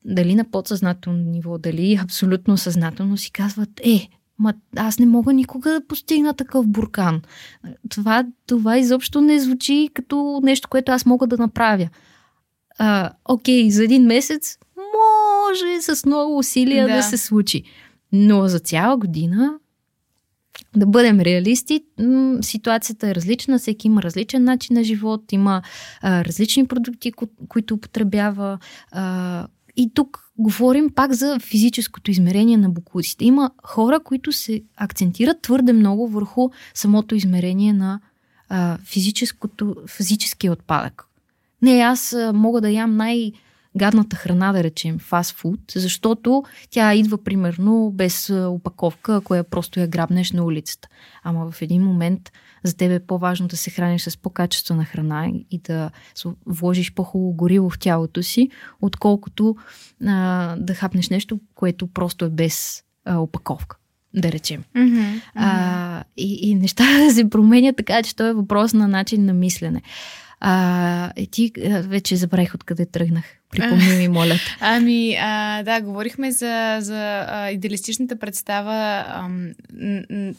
дали 0.05 0.35
на 0.35 0.51
подсъзнателно 0.51 1.23
ниво, 1.23 1.57
дали 1.57 1.99
абсолютно 2.03 2.57
съзнателно 2.57 3.17
си 3.17 3.31
казват, 3.31 3.69
е, 3.83 4.09
Ма 4.39 4.53
аз 4.75 4.99
не 4.99 5.05
мога 5.05 5.33
никога 5.33 5.71
да 5.71 5.87
постигна 5.87 6.33
такъв 6.33 6.67
буркан. 6.67 7.21
Това, 7.89 8.23
това 8.47 8.77
изобщо 8.77 9.21
не 9.21 9.39
звучи 9.39 9.89
като 9.93 10.39
нещо, 10.43 10.69
което 10.69 10.91
аз 10.91 11.05
мога 11.05 11.27
да 11.27 11.37
направя. 11.37 11.89
А, 12.79 13.11
окей, 13.25 13.71
за 13.71 13.83
един 13.83 14.05
месец 14.05 14.57
може 14.77 15.81
с 15.81 16.05
много 16.05 16.37
усилия 16.37 16.87
да. 16.87 16.95
да 16.95 17.03
се 17.03 17.17
случи. 17.17 17.63
Но 18.11 18.47
за 18.47 18.59
цяла 18.59 18.97
година 18.97 19.59
да 20.75 20.85
бъдем 20.85 21.19
реалисти, 21.19 21.83
ситуацията 22.41 23.09
е 23.09 23.15
различна, 23.15 23.59
всеки 23.59 23.87
има 23.87 24.03
различен 24.03 24.43
начин 24.43 24.73
на 24.73 24.83
живот, 24.83 25.31
има 25.31 25.61
а, 26.01 26.25
различни 26.25 26.67
продукти, 26.67 27.11
ко- 27.11 27.47
които 27.47 27.73
употребява. 27.73 28.59
А, 28.91 29.47
и 29.77 29.91
тук 29.93 30.31
говорим 30.37 30.89
пак 30.89 31.13
за 31.13 31.39
физическото 31.39 32.11
измерение 32.11 32.57
на 32.57 32.69
буклуците. 32.69 33.25
Има 33.25 33.51
хора, 33.63 33.99
които 33.99 34.31
се 34.31 34.61
акцентират 34.77 35.41
твърде 35.41 35.73
много 35.73 36.07
върху 36.07 36.49
самото 36.73 37.15
измерение 37.15 37.73
на 37.73 37.99
а, 38.49 38.77
физическото, 38.77 39.75
физическия 39.87 40.51
отпадък. 40.51 41.05
Не, 41.61 41.79
аз 41.79 42.13
а, 42.13 42.33
мога 42.33 42.61
да 42.61 42.69
ям 42.69 42.95
най- 42.95 43.31
гадната 43.77 44.15
храна, 44.15 44.53
да 44.53 44.63
речем, 44.63 44.99
фастфуд, 44.99 45.59
защото 45.75 46.43
тя 46.69 46.93
идва 46.93 47.23
примерно 47.23 47.91
без 47.93 48.29
опаковка, 48.29 49.15
ако 49.15 49.35
я 49.35 49.43
просто 49.43 49.79
я 49.79 49.87
грабнеш 49.87 50.31
на 50.31 50.43
улицата. 50.43 50.87
Ама 51.23 51.51
в 51.51 51.61
един 51.61 51.83
момент 51.83 52.31
за 52.63 52.77
теб 52.77 52.91
е 52.91 53.05
по-важно 53.05 53.47
да 53.47 53.57
се 53.57 53.69
храниш 53.69 54.01
с 54.01 54.17
по-качествена 54.17 54.85
храна 54.85 55.31
и 55.51 55.57
да 55.57 55.91
вложиш 56.45 56.93
по-хубаво 56.93 57.33
гориво 57.33 57.69
в 57.69 57.79
тялото 57.79 58.23
си, 58.23 58.49
отколкото 58.81 59.55
а, 60.05 60.55
да 60.55 60.73
хапнеш 60.73 61.09
нещо, 61.09 61.39
което 61.55 61.87
просто 61.87 62.25
е 62.25 62.29
без 62.29 62.83
а, 63.05 63.17
опаковка 63.17 63.77
да 64.13 64.31
речем. 64.31 64.63
Mm-hmm. 64.75 65.21
А, 65.35 66.03
и, 66.17 66.49
и 66.49 66.55
нещата 66.55 67.11
се 67.13 67.29
променят 67.29 67.77
така, 67.77 68.03
че 68.03 68.15
то 68.15 68.27
е 68.27 68.33
въпрос 68.33 68.73
на 68.73 68.87
начин 68.87 69.25
на 69.25 69.33
мислене. 69.33 69.81
А, 70.39 71.11
е, 71.15 71.25
ти 71.25 71.51
вече 71.81 72.15
забравих 72.15 72.55
откъде 72.55 72.85
тръгнах. 72.85 73.25
Припомни 73.51 73.97
ми, 73.97 74.07
моля. 74.07 74.35
Ами, 74.59 75.15
а, 75.19 75.63
да, 75.63 75.81
говорихме 75.81 76.31
за, 76.31 76.77
за 76.81 77.25
а, 77.27 77.51
идеалистичната 77.51 78.19
представа 78.19 79.05
а, 79.07 79.29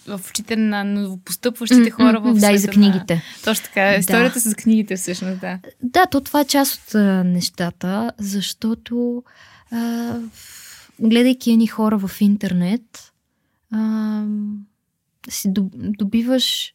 в 0.07 0.21
очите 0.31 0.57
на 0.57 0.85
новопостъпващите 0.85 1.91
хора 1.91 2.21
в 2.21 2.35
Да, 2.35 2.53
и 2.53 2.59
за 2.59 2.69
книгите. 2.69 3.15
На... 3.15 3.23
Точно 3.45 3.65
така. 3.65 3.95
Историята 3.95 4.35
да. 4.35 4.41
с 4.41 4.55
книгите, 4.55 4.97
всъщност, 4.97 5.41
да. 5.41 5.59
Да, 5.83 6.07
то 6.07 6.21
това 6.21 6.41
е 6.41 6.45
част 6.45 6.89
от 6.89 6.95
а, 6.95 7.25
нещата, 7.25 8.13
защото 8.19 9.23
а, 9.71 10.15
гледайки 11.01 11.51
едни 11.51 11.67
хора 11.67 11.99
в 11.99 12.21
интернет, 12.21 13.13
а, 13.73 14.25
си 15.31 15.49
добиваш 15.75 16.75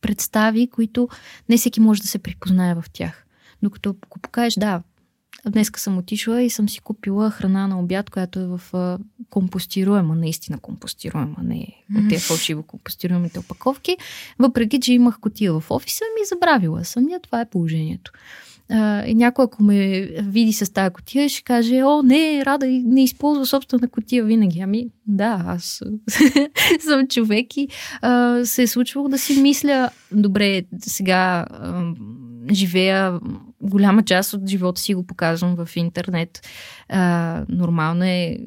представи, 0.00 0.70
които 0.70 1.08
не 1.48 1.56
всеки 1.56 1.80
може 1.80 2.02
да 2.02 2.08
се 2.08 2.18
припознае 2.18 2.74
в 2.74 2.84
тях. 2.92 3.26
Докато 3.62 3.96
ако 4.06 4.20
покажеш, 4.20 4.54
да, 4.54 4.82
днеска 5.46 5.80
съм 5.80 5.98
отишла 5.98 6.42
и 6.42 6.50
съм 6.50 6.68
си 6.68 6.80
купила 6.80 7.30
храна 7.30 7.66
на 7.66 7.80
обяд, 7.80 8.10
която 8.10 8.40
е 8.40 8.46
в 8.46 8.60
компостируема, 9.30 10.14
наистина 10.14 10.58
компостируема, 10.58 11.36
не 11.42 11.66
от 11.98 12.08
тези 12.08 12.24
фалшиво 12.24 12.62
компостируемите 12.62 13.38
опаковки, 13.38 13.96
въпреки, 14.38 14.80
че 14.80 14.92
имах 14.92 15.18
котия 15.20 15.52
в 15.52 15.70
офиса, 15.70 16.04
ми 16.20 16.26
забравила 16.26 16.84
съм 16.84 17.08
я, 17.08 17.20
това 17.20 17.40
е 17.40 17.50
положението. 17.50 18.12
А, 18.72 19.06
и 19.06 19.14
някой, 19.14 19.44
ако 19.44 19.62
ме 19.62 20.00
види 20.22 20.52
с 20.52 20.72
тази 20.72 20.92
котия, 20.92 21.28
ще 21.28 21.42
каже, 21.42 21.82
о, 21.82 22.02
не, 22.02 22.44
Рада 22.44 22.66
не 22.66 23.02
използва 23.02 23.46
собствена 23.46 23.88
котия 23.88 24.24
винаги. 24.24 24.60
Ами, 24.60 24.88
да, 25.06 25.44
аз 25.46 25.82
съм 26.80 27.08
човек 27.08 27.56
и 27.56 27.68
а, 28.02 28.44
се 28.44 28.62
е 28.62 28.66
случвало 28.66 29.08
да 29.08 29.18
си 29.18 29.40
мисля, 29.42 29.90
добре, 30.12 30.62
сега 30.80 31.46
а, 31.50 31.92
живея, 32.52 33.20
голяма 33.62 34.02
част 34.02 34.32
от 34.32 34.48
живота 34.48 34.80
си 34.80 34.94
го 34.94 35.06
показвам 35.06 35.56
в 35.56 35.76
интернет. 35.76 36.48
А, 36.88 37.44
нормално 37.48 38.04
е 38.04 38.38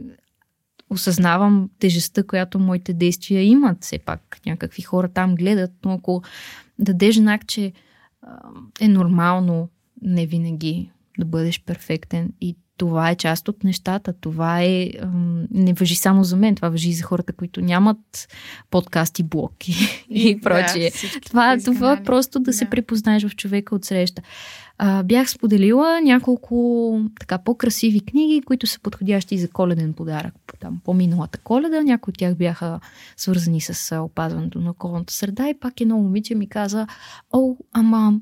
осъзнавам 0.89 1.69
тежестта, 1.79 2.23
която 2.23 2.59
моите 2.59 2.93
действия 2.93 3.43
имат. 3.43 3.83
Все 3.83 3.99
пак 3.99 4.39
някакви 4.45 4.81
хора 4.81 5.09
там 5.09 5.35
гледат, 5.35 5.71
но 5.85 5.93
ако 5.93 6.23
дадеш 6.79 7.15
знак, 7.15 7.47
че 7.47 7.73
е 8.81 8.87
нормално 8.87 9.69
не 10.01 10.25
винаги 10.25 10.91
да 11.19 11.25
бъдеш 11.25 11.63
перфектен 11.63 12.33
и 12.41 12.55
това 12.77 13.09
е 13.09 13.15
част 13.15 13.47
от 13.47 13.63
нещата. 13.63 14.13
Това 14.13 14.61
е. 14.61 14.89
Не 15.51 15.73
въжи 15.73 15.95
само 15.95 16.23
за 16.23 16.37
мен, 16.37 16.55
това 16.55 16.69
въжи 16.69 16.89
и 16.89 16.93
за 16.93 17.03
хората, 17.03 17.33
които 17.33 17.61
нямат 17.61 18.27
подкасти, 18.69 19.23
блоки 19.23 19.75
и, 20.09 20.29
и 20.29 20.39
прочие. 20.43 20.91
Да, 20.91 21.19
това 21.25 21.57
това 21.57 22.01
просто 22.05 22.39
да, 22.39 22.43
да 22.43 22.53
се 22.53 22.69
препознаеш 22.69 23.27
в 23.27 23.35
човека 23.35 23.75
от 23.75 23.85
среща. 23.85 24.21
А, 24.77 25.03
бях 25.03 25.29
споделила 25.29 26.01
няколко 26.01 26.99
така 27.19 27.37
по-красиви 27.37 27.99
книги, 27.99 28.41
които 28.45 28.67
са 28.67 28.79
подходящи 28.79 29.37
за 29.37 29.49
коледен 29.49 29.93
подарък. 29.93 30.33
Там 30.59 30.81
по-миналата 30.83 31.37
коледа, 31.37 31.83
някои 31.83 32.11
от 32.11 32.17
тях 32.17 32.35
бяха 32.35 32.79
свързани 33.17 33.61
с 33.61 34.01
опазването 34.01 34.59
на 34.59 34.71
околната 34.71 35.13
среда 35.13 35.49
и 35.49 35.59
пак 35.59 35.81
едно 35.81 35.97
момиче 35.97 36.35
ми 36.35 36.49
каза, 36.49 36.87
о, 37.31 37.55
ама 37.71 38.19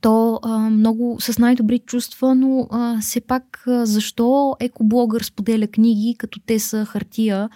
то 0.00 0.40
а, 0.42 0.58
много 0.58 1.16
с 1.20 1.38
най-добри 1.38 1.78
чувства, 1.78 2.34
но 2.34 2.68
а, 2.70 3.00
все 3.00 3.20
пак 3.20 3.64
а, 3.66 3.86
защо 3.86 4.56
екоблогър 4.60 5.22
споделя 5.22 5.66
книги, 5.66 6.16
като 6.18 6.40
те 6.46 6.58
са 6.58 6.84
хартия? 6.84 7.48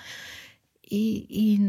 И, 0.90 1.27
и 1.31 1.61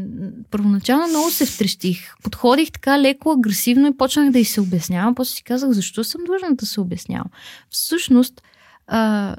първоначално 0.50 1.08
много 1.08 1.30
се 1.30 1.46
втрещих. 1.46 2.14
Подходих 2.22 2.72
така 2.72 3.00
леко, 3.00 3.32
агресивно 3.32 3.88
и 3.88 3.96
почнах 3.96 4.30
да 4.30 4.38
й 4.38 4.44
се 4.44 4.60
обяснявам. 4.60 5.14
После 5.14 5.34
си 5.34 5.42
казах, 5.42 5.70
защо 5.70 6.04
съм 6.04 6.24
длъжна 6.24 6.54
да 6.54 6.66
се 6.66 6.80
обяснявам. 6.80 7.30
Всъщност, 7.70 8.42
а, 8.86 9.36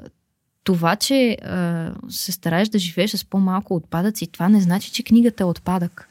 това, 0.64 0.96
че 0.96 1.36
а, 1.42 1.92
се 2.08 2.32
стараеш 2.32 2.68
да 2.68 2.78
живееш 2.78 3.10
с 3.10 3.24
по-малко 3.24 3.74
отпадъци, 3.74 4.26
това 4.26 4.48
не 4.48 4.60
значи, 4.60 4.92
че 4.92 5.02
книгата 5.02 5.42
е 5.42 5.46
отпадък. 5.46 6.09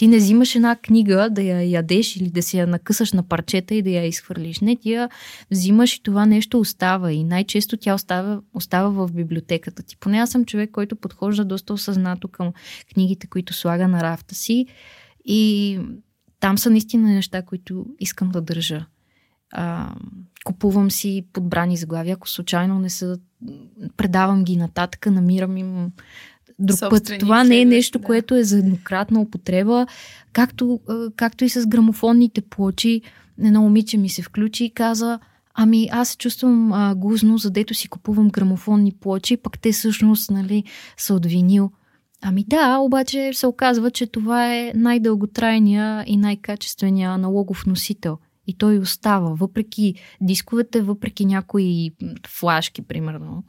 Ти 0.00 0.08
не 0.08 0.16
взимаш 0.16 0.54
една 0.54 0.76
книга 0.76 1.28
да 1.30 1.42
я 1.42 1.62
ядеш 1.62 2.16
или 2.16 2.30
да 2.30 2.42
си 2.42 2.58
я 2.58 2.66
накъсаш 2.66 3.12
на 3.12 3.22
парчета 3.22 3.74
и 3.74 3.82
да 3.82 3.90
я 3.90 4.06
изхвърлиш. 4.06 4.60
Не, 4.60 4.76
ти 4.76 4.92
я 4.92 5.08
взимаш 5.50 5.96
и 5.96 6.02
това 6.02 6.26
нещо 6.26 6.60
остава. 6.60 7.12
И 7.12 7.24
най-често 7.24 7.76
тя 7.76 7.94
остава, 7.94 8.40
остава 8.54 8.88
в 8.88 9.12
библиотеката 9.12 9.82
ти. 9.82 9.96
Поне 9.96 10.18
аз 10.18 10.30
съм 10.30 10.44
човек, 10.44 10.70
който 10.70 10.96
подхожда 10.96 11.44
доста 11.44 11.72
осъзнато 11.72 12.28
към 12.28 12.52
книгите, 12.94 13.26
които 13.26 13.52
слага 13.52 13.88
на 13.88 14.02
рафта 14.02 14.34
си. 14.34 14.66
И 15.24 15.78
там 16.40 16.58
са 16.58 16.70
наистина 16.70 17.08
неща, 17.08 17.42
които 17.42 17.86
искам 17.98 18.30
да 18.30 18.40
държа. 18.40 18.86
А, 19.52 19.94
купувам 20.44 20.90
си 20.90 21.26
подбрани 21.32 21.76
заглавия, 21.76 22.14
ако 22.14 22.28
случайно 22.28 22.78
не 22.78 22.90
са, 22.90 23.18
предавам 23.96 24.44
ги 24.44 24.56
нататък, 24.56 25.06
намирам 25.06 25.56
им 25.56 25.92
друг 26.60 26.78
път. 26.90 27.12
Това 27.20 27.44
не 27.44 27.60
е 27.60 27.64
нещо, 27.64 27.98
да. 27.98 28.04
което 28.04 28.34
е 28.34 28.44
за 28.44 28.58
еднократна 28.58 29.20
употреба, 29.20 29.86
както, 30.32 30.80
както 31.16 31.44
и 31.44 31.48
с 31.48 31.66
грамофонните 31.66 32.40
плочи. 32.40 33.00
Едно 33.42 33.62
момиче 33.62 33.96
ми 33.96 34.08
се 34.08 34.22
включи 34.22 34.64
и 34.64 34.70
каза, 34.70 35.18
ами 35.54 35.88
аз 35.92 36.08
се 36.08 36.16
чувствам 36.16 36.72
а, 36.72 36.94
гузно, 36.94 37.38
задето 37.38 37.74
си 37.74 37.88
купувам 37.88 38.28
грамофонни 38.28 38.92
плочи, 38.92 39.36
пък 39.36 39.58
те 39.58 39.72
всъщност 39.72 40.30
нали, 40.30 40.64
са 40.96 41.14
от 41.14 41.26
винил. 41.26 41.70
Ами 42.22 42.44
да, 42.48 42.78
обаче 42.78 43.30
се 43.32 43.46
оказва, 43.46 43.90
че 43.90 44.06
това 44.06 44.54
е 44.54 44.72
най-дълготрайния 44.74 46.04
и 46.06 46.16
най-качествения 46.16 47.10
аналогов 47.10 47.66
носител. 47.66 48.18
И 48.46 48.58
той 48.58 48.78
остава, 48.78 49.30
въпреки 49.30 49.94
дисковете, 50.20 50.82
въпреки 50.82 51.24
някои 51.26 51.90
флашки, 52.28 52.82
примерно. 52.82 53.44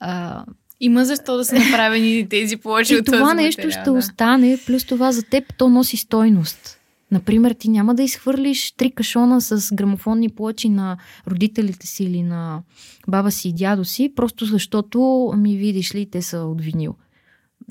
А, 0.00 0.44
има 0.80 1.04
защо 1.04 1.36
да 1.36 1.44
са 1.44 1.54
направени 1.54 2.28
тези 2.30 2.56
плочи 2.56 2.96
от 2.96 3.06
това 3.06 3.34
нещо 3.34 3.60
материал, 3.60 3.82
ще 3.82 3.90
да. 3.90 3.98
остане, 3.98 4.58
плюс 4.66 4.84
това 4.84 5.12
за 5.12 5.22
теб 5.22 5.44
то 5.58 5.68
носи 5.68 5.96
стойност. 5.96 6.80
Например, 7.10 7.52
ти 7.52 7.68
няма 7.68 7.94
да 7.94 8.02
изхвърлиш 8.02 8.72
три 8.72 8.90
кашона 8.90 9.40
с 9.40 9.74
грамофонни 9.74 10.28
плочи 10.28 10.68
на 10.68 10.96
родителите 11.28 11.86
си 11.86 12.04
или 12.04 12.22
на 12.22 12.62
баба 13.08 13.30
си 13.30 13.48
и 13.48 13.52
дядо 13.52 13.84
си, 13.84 14.12
просто 14.16 14.44
защото, 14.44 15.32
ми 15.36 15.56
видиш 15.56 15.94
ли, 15.94 16.10
те 16.10 16.22
са 16.22 16.38
от 16.38 16.60
винил. 16.60 16.94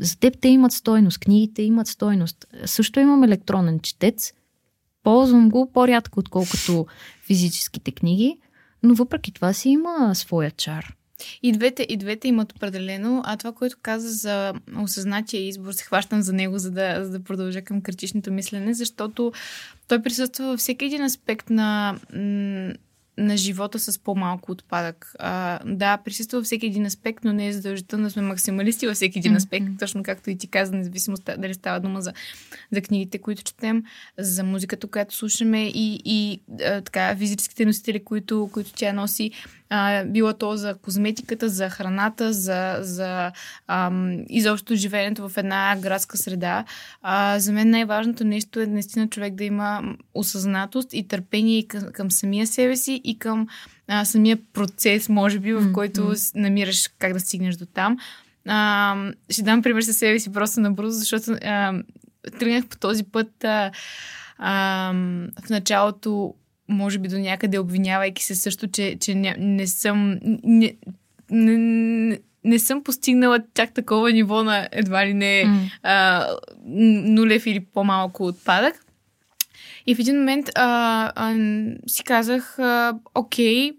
За 0.01 0.19
теб 0.19 0.37
те 0.41 0.47
имат 0.47 0.71
стойност, 0.71 1.19
книгите 1.19 1.61
имат 1.61 1.87
стойност. 1.87 2.45
Също 2.65 2.99
имам 2.99 3.23
електронен 3.23 3.79
четец, 3.79 4.33
ползвам 5.03 5.49
го 5.49 5.71
по-рядко, 5.71 6.19
отколкото 6.19 6.85
физическите 7.27 7.91
книги, 7.91 8.37
но 8.83 8.93
въпреки 8.93 9.31
това 9.31 9.53
си 9.53 9.69
има 9.69 10.15
своя 10.15 10.51
чар. 10.51 10.95
И 11.43 11.51
двете, 11.51 11.85
и 11.89 11.97
двете 11.97 12.27
имат 12.27 12.51
определено, 12.51 13.21
а 13.25 13.37
това, 13.37 13.51
което 13.51 13.77
каза 13.81 14.09
за 14.09 14.53
осъзнатия 14.79 15.47
избор, 15.47 15.71
се 15.71 15.83
хващам 15.83 16.21
за 16.21 16.33
него, 16.33 16.57
за 16.57 16.71
да, 16.71 17.05
за 17.05 17.11
да 17.11 17.23
продължа 17.23 17.61
към 17.61 17.81
критичното 17.81 18.31
мислене, 18.31 18.73
защото 18.73 19.31
той 19.87 20.01
присъства 20.01 20.45
във 20.45 20.59
всеки 20.59 20.85
един 20.85 21.03
аспект 21.03 21.49
на, 21.49 21.99
на 23.17 23.37
живота 23.37 23.79
с 23.79 23.99
по-малко 23.99 24.51
отпадък. 24.51 25.15
А, 25.19 25.59
да, 25.65 25.97
присъства 25.97 26.39
във 26.39 26.45
всеки 26.45 26.65
един 26.65 26.85
аспект, 26.85 27.23
но 27.23 27.33
не 27.33 27.47
е 27.47 27.53
задължително 27.53 28.05
да 28.05 28.11
сме 28.11 28.21
максималисти 28.21 28.87
във 28.87 28.95
всеки 28.95 29.19
един 29.19 29.35
аспект, 29.35 29.65
mm-hmm. 29.65 29.79
точно 29.79 30.03
както 30.03 30.29
и 30.29 30.37
ти 30.37 30.47
каза, 30.47 30.75
независимо 30.75 31.17
дали 31.37 31.53
става 31.53 31.79
дума 31.79 32.01
за, 32.01 32.13
за 32.71 32.81
книгите, 32.81 33.17
които 33.17 33.43
четем, 33.43 33.83
за 34.17 34.43
музиката, 34.43 34.87
която 34.87 35.15
слушаме 35.15 35.67
и, 35.67 36.01
и 36.05 36.41
а, 36.63 36.81
така, 36.81 37.15
физическите 37.15 37.65
носители, 37.65 38.03
които, 38.03 38.49
които 38.53 38.73
тя 38.73 38.93
носи. 38.93 39.31
А, 39.69 40.03
било 40.05 40.33
то 40.33 40.57
за 40.57 40.75
козметиката, 40.75 41.49
за 41.49 41.69
храната, 41.69 42.33
за, 42.33 42.77
за 42.81 43.31
ам, 43.67 44.25
изобщо 44.29 44.75
живеенето 44.75 45.29
в 45.29 45.37
една 45.37 45.75
градска 45.81 46.17
среда. 46.17 46.65
А, 47.01 47.39
за 47.39 47.51
мен 47.51 47.69
най-важното 47.69 48.23
нещо 48.23 48.59
е 48.59 48.65
наистина 48.65 49.09
човек 49.09 49.33
да 49.33 49.43
има 49.43 49.95
осъзнатост 50.13 50.93
и 50.93 51.07
търпение 51.07 51.67
към, 51.67 51.83
към 51.93 52.11
самия 52.11 52.47
себе 52.47 52.75
си 52.75 53.01
и 53.03 53.19
към 53.19 53.47
а, 53.87 54.05
самия 54.05 54.37
процес, 54.53 55.09
може 55.09 55.39
би, 55.39 55.53
в 55.53 55.71
който 55.73 56.01
mm-hmm. 56.01 56.35
намираш 56.35 56.89
как 56.99 57.13
да 57.13 57.19
стигнеш 57.19 57.55
до 57.55 57.65
там. 57.65 57.97
А, 58.47 58.95
ще 59.29 59.43
дам 59.43 59.61
пример 59.61 59.81
със 59.81 59.97
себе 59.97 60.19
си 60.19 60.33
просто 60.33 60.59
набързо, 60.59 60.99
защото 60.99 61.31
а, 61.31 61.73
тръгнах 62.39 62.67
по 62.67 62.77
този 62.77 63.03
път 63.03 63.43
а, 63.43 63.71
а, 64.37 64.93
в 65.45 65.49
началото 65.49 66.35
може 66.67 66.99
би 66.99 67.07
до 67.07 67.19
някъде 67.19 67.59
обвинявайки 67.59 68.23
се 68.23 68.35
също, 68.35 68.67
че, 68.67 68.97
че 68.99 69.15
не, 69.15 69.35
не 69.39 69.67
съм 69.67 70.19
не, 70.43 70.75
не, 71.31 72.19
не 72.43 72.59
съм 72.59 72.83
постигнала 72.83 73.39
чак 73.53 73.73
такова 73.73 74.11
ниво 74.11 74.43
на 74.43 74.69
едва 74.71 75.07
ли 75.07 75.13
не 75.13 75.43
mm. 75.45 75.69
а, 75.83 76.27
нулев 76.65 77.45
или 77.45 77.59
по-малко 77.59 78.25
отпадък. 78.25 78.85
И 79.87 79.95
в 79.95 79.99
един 79.99 80.17
момент 80.17 80.49
а, 80.55 81.11
а, 81.15 81.35
си 81.87 82.03
казах, 82.03 82.59
а, 82.59 82.93
окей, 83.15 83.71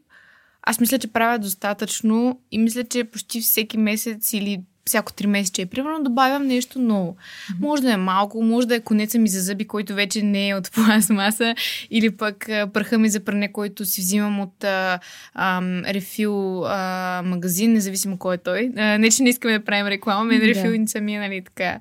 аз 0.62 0.80
мисля, 0.80 0.98
че 0.98 1.12
правя 1.12 1.38
достатъчно 1.38 2.40
и 2.50 2.58
мисля, 2.58 2.84
че 2.84 3.04
почти 3.04 3.40
всеки 3.40 3.78
месец 3.78 4.32
или 4.32 4.62
всяко 4.86 5.12
три 5.12 5.26
месеца, 5.26 5.66
примерно, 5.66 6.04
добавям 6.04 6.46
нещо 6.46 6.78
ново. 6.78 7.16
Mm-hmm. 7.16 7.60
Може 7.60 7.82
да 7.82 7.92
е 7.92 7.96
малко, 7.96 8.42
може 8.42 8.68
да 8.68 8.74
е 8.74 8.80
конеца 8.80 9.18
ми 9.18 9.28
за 9.28 9.40
зъби, 9.40 9.64
който 9.64 9.94
вече 9.94 10.22
не 10.22 10.48
е 10.48 10.54
от 10.54 10.70
пластмаса, 10.74 11.54
или 11.90 12.10
пък 12.10 12.46
пръха 12.46 12.98
ми 12.98 13.08
за 13.08 13.20
пране, 13.20 13.52
който 13.52 13.84
си 13.84 14.00
взимам 14.00 14.40
от 14.40 14.64
а, 14.64 15.00
а, 15.34 15.62
рефил 15.94 16.64
а, 16.64 17.22
магазин, 17.24 17.72
независимо 17.72 18.18
кой 18.18 18.34
е 18.34 18.38
той. 18.38 18.72
А, 18.76 18.98
не, 18.98 19.10
че 19.10 19.22
не 19.22 19.28
искаме 19.28 19.58
да 19.58 19.64
правим 19.64 19.86
реклама, 19.86 20.24
мен 20.24 20.40
да. 20.40 20.46
рефил 20.46 20.70
и 20.70 20.88
самия, 20.88 21.20
нали, 21.20 21.42
така. 21.44 21.80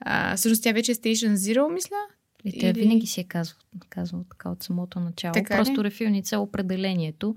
А, 0.00 0.36
всъщност 0.36 0.62
тя 0.62 0.72
вече 0.72 0.92
е 0.92 0.94
Station 0.94 1.34
Zero, 1.34 1.72
мисля. 1.72 1.96
И 2.44 2.60
тя 2.60 2.68
Или... 2.68 2.80
винаги 2.80 3.06
си 3.06 3.20
е 3.20 3.24
казвал, 3.24 3.58
казвал 3.88 4.24
така 4.30 4.50
от 4.50 4.62
самото 4.62 5.00
начало. 5.00 5.32
Така 5.34 5.56
Просто 5.56 5.84
рефилница 5.84 6.34
е 6.34 6.38
определението, 6.38 7.36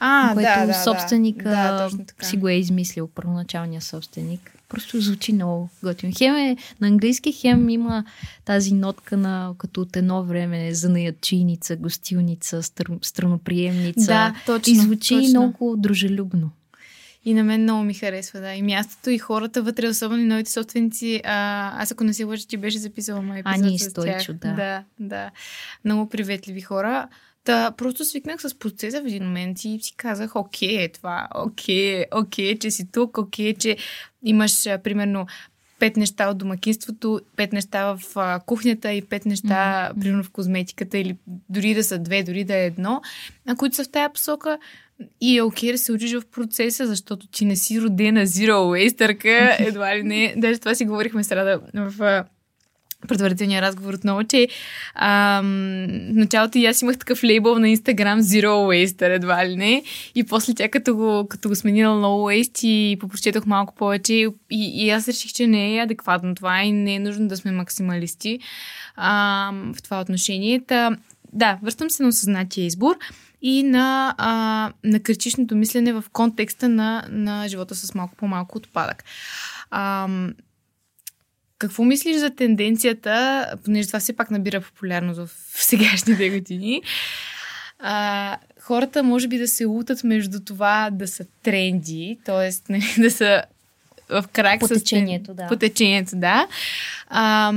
а, 0.00 0.30
което 0.34 0.48
да, 0.48 0.66
да, 0.66 0.74
собственика 0.74 1.48
да, 1.48 1.90
да, 2.18 2.26
си 2.26 2.36
го 2.36 2.48
е 2.48 2.54
измислил, 2.54 3.08
първоначалния 3.14 3.80
собственик. 3.80 4.52
Просто 4.68 5.00
звучи 5.00 5.32
много 5.32 5.68
готино. 5.82 6.12
Хем 6.18 6.36
е 6.36 6.56
на 6.80 6.88
английски, 6.88 7.32
хем 7.32 7.68
има 7.68 8.04
тази 8.44 8.74
нотка 8.74 9.16
на 9.16 9.54
като 9.58 9.80
от 9.80 9.96
едно 9.96 10.24
време 10.24 10.74
занаячийница, 10.74 11.76
гостилница, 11.76 12.62
стр, 12.62 12.90
страноприемница. 13.02 14.06
Да, 14.06 14.34
точно. 14.46 14.72
И 14.72 14.76
звучи 14.76 15.14
точно. 15.14 15.30
много 15.30 15.76
дружелюбно. 15.76 16.50
И 17.26 17.34
на 17.34 17.44
мен 17.44 17.62
много 17.62 17.84
ми 17.84 17.94
харесва, 17.94 18.40
да. 18.40 18.54
И 18.54 18.62
мястото, 18.62 19.10
и 19.10 19.18
хората 19.18 19.62
вътре, 19.62 19.88
особено 19.88 20.22
и 20.22 20.26
новите 20.26 20.50
собственици. 20.50 21.22
А, 21.24 21.82
аз 21.82 21.92
ако 21.92 22.04
не 22.04 22.14
се 22.14 22.24
лъжа, 22.24 22.46
ти 22.46 22.56
беше 22.56 22.78
записала 22.78 23.22
май 23.22 23.40
епизод 23.40 23.66
Ани 23.66 23.78
с 23.78 23.90
Стойчо, 23.90 24.32
да. 24.32 24.52
Да, 24.52 24.84
да. 25.00 25.30
Много 25.84 26.08
приветливи 26.08 26.60
хора. 26.60 27.08
Та, 27.44 27.70
просто 27.70 28.04
свикнах 28.04 28.40
с 28.40 28.58
процеса 28.58 29.02
в 29.02 29.06
един 29.06 29.24
момент 29.24 29.64
и 29.64 29.78
си 29.82 29.94
казах, 29.96 30.36
окей, 30.36 30.84
е 30.84 30.88
това, 30.92 31.28
окей, 31.34 32.04
окей, 32.14 32.58
че 32.58 32.70
си 32.70 32.92
тук, 32.92 33.18
окей, 33.18 33.54
че 33.54 33.76
имаш, 34.24 34.64
примерно, 34.64 35.26
пет 35.78 35.96
неща 35.96 36.28
от 36.28 36.38
домакинството, 36.38 37.20
пет 37.36 37.52
неща 37.52 37.96
в 37.96 38.02
а, 38.16 38.40
кухнята 38.46 38.92
и 38.92 39.02
пет 39.02 39.26
неща, 39.26 39.46
mm-hmm. 39.48 40.00
примерно 40.00 40.24
в 40.24 40.30
козметиката, 40.30 40.98
или 40.98 41.16
дори 41.48 41.74
да 41.74 41.84
са 41.84 41.98
две, 41.98 42.22
дори 42.22 42.44
да 42.44 42.56
е 42.56 42.66
едно, 42.66 43.02
а 43.48 43.56
които 43.56 43.76
са 43.76 43.84
в 43.84 43.88
тая 43.88 44.12
посока. 44.12 44.58
И 45.20 45.36
е 45.36 45.42
окей 45.42 45.72
да 45.72 45.78
се 45.78 45.92
учиш 45.92 46.14
в 46.14 46.22
процеса, 46.32 46.86
защото 46.86 47.26
ти 47.26 47.44
не 47.44 47.56
си 47.56 47.80
родена 47.80 48.26
zero 48.26 48.50
waster 48.50 49.58
едва 49.68 49.96
ли 49.96 50.02
не. 50.02 50.34
Даже 50.36 50.58
това 50.58 50.74
си 50.74 50.84
говорихме 50.84 51.24
среда 51.24 51.60
в 51.74 52.24
предварителния 53.08 53.62
разговор 53.62 53.94
отново, 53.94 54.24
че 54.24 54.48
ам, 54.94 55.44
в 56.12 56.14
началото 56.14 56.58
и 56.58 56.66
аз 56.66 56.82
имах 56.82 56.98
такъв 56.98 57.24
лейбъл 57.24 57.58
на 57.58 57.66
Instagram 57.66 58.20
Zero 58.20 58.46
Waster, 58.46 59.14
едва 59.14 59.46
ли 59.46 59.56
не. 59.56 59.82
И 60.14 60.24
после 60.24 60.54
тя 60.54 60.68
като 60.68 60.96
го, 60.96 61.26
като 61.28 61.48
го 61.48 61.54
сменила 61.54 61.94
No 61.94 62.06
Waste 62.06 62.66
и 62.66 62.98
попрочетох 62.98 63.46
малко 63.46 63.74
повече 63.74 64.14
и, 64.14 64.30
и 64.50 64.90
аз 64.90 65.08
реших, 65.08 65.32
че 65.32 65.46
не 65.46 65.76
е 65.76 65.82
адекватно 65.82 66.34
това 66.34 66.62
и 66.62 66.72
не 66.72 66.94
е 66.94 66.98
нужно 66.98 67.28
да 67.28 67.36
сме 67.36 67.52
максималисти 67.52 68.38
ам, 68.96 69.72
в 69.76 69.82
това 69.82 70.00
отношение. 70.00 70.60
Та, 70.66 70.96
да, 71.32 71.58
връщам 71.62 71.90
се 71.90 72.02
на 72.02 72.08
осъзнатия 72.08 72.66
избор 72.66 72.96
и 73.42 73.62
на, 73.62 74.14
а, 74.18 74.72
на 74.84 75.00
критичното 75.00 75.56
мислене 75.56 75.92
в 75.92 76.04
контекста 76.12 76.68
на, 76.68 77.04
на 77.10 77.48
живота 77.48 77.74
с 77.74 77.94
малко 77.94 78.16
по-малко 78.16 78.58
отпадък. 78.58 79.04
А, 79.70 80.08
какво 81.58 81.84
мислиш 81.84 82.16
за 82.16 82.30
тенденцията, 82.30 83.46
понеже 83.64 83.86
това 83.86 84.00
все 84.00 84.16
пак 84.16 84.30
набира 84.30 84.60
популярност 84.60 85.20
в 85.20 85.30
сегашните 85.62 86.30
години, 86.30 86.82
а, 87.78 88.36
хората 88.60 89.02
може 89.02 89.28
би 89.28 89.38
да 89.38 89.48
се 89.48 89.64
лутат 89.64 90.04
между 90.04 90.40
това 90.40 90.90
да 90.92 91.08
са 91.08 91.24
тренди, 91.42 92.18
т.е. 92.24 92.50
Нали, 92.72 92.94
да 92.98 93.10
са 93.10 93.42
в 94.08 94.24
крак 94.32 94.60
по 94.60 94.68
течението, 94.68 95.32
с... 95.32 95.34
Да. 95.34 95.46
По 95.46 95.56
течението, 95.56 96.16
да. 96.16 96.48
А, 97.08 97.52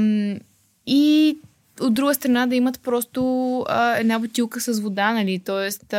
и 0.87 1.37
от 1.79 1.93
друга 1.93 2.13
страна 2.13 2.47
да 2.47 2.55
имат 2.55 2.79
просто 2.81 3.21
а, 3.69 3.97
една 3.97 4.19
бутилка 4.19 4.61
с 4.61 4.79
вода, 4.79 5.13
нали, 5.13 5.39
т.е. 5.39 5.95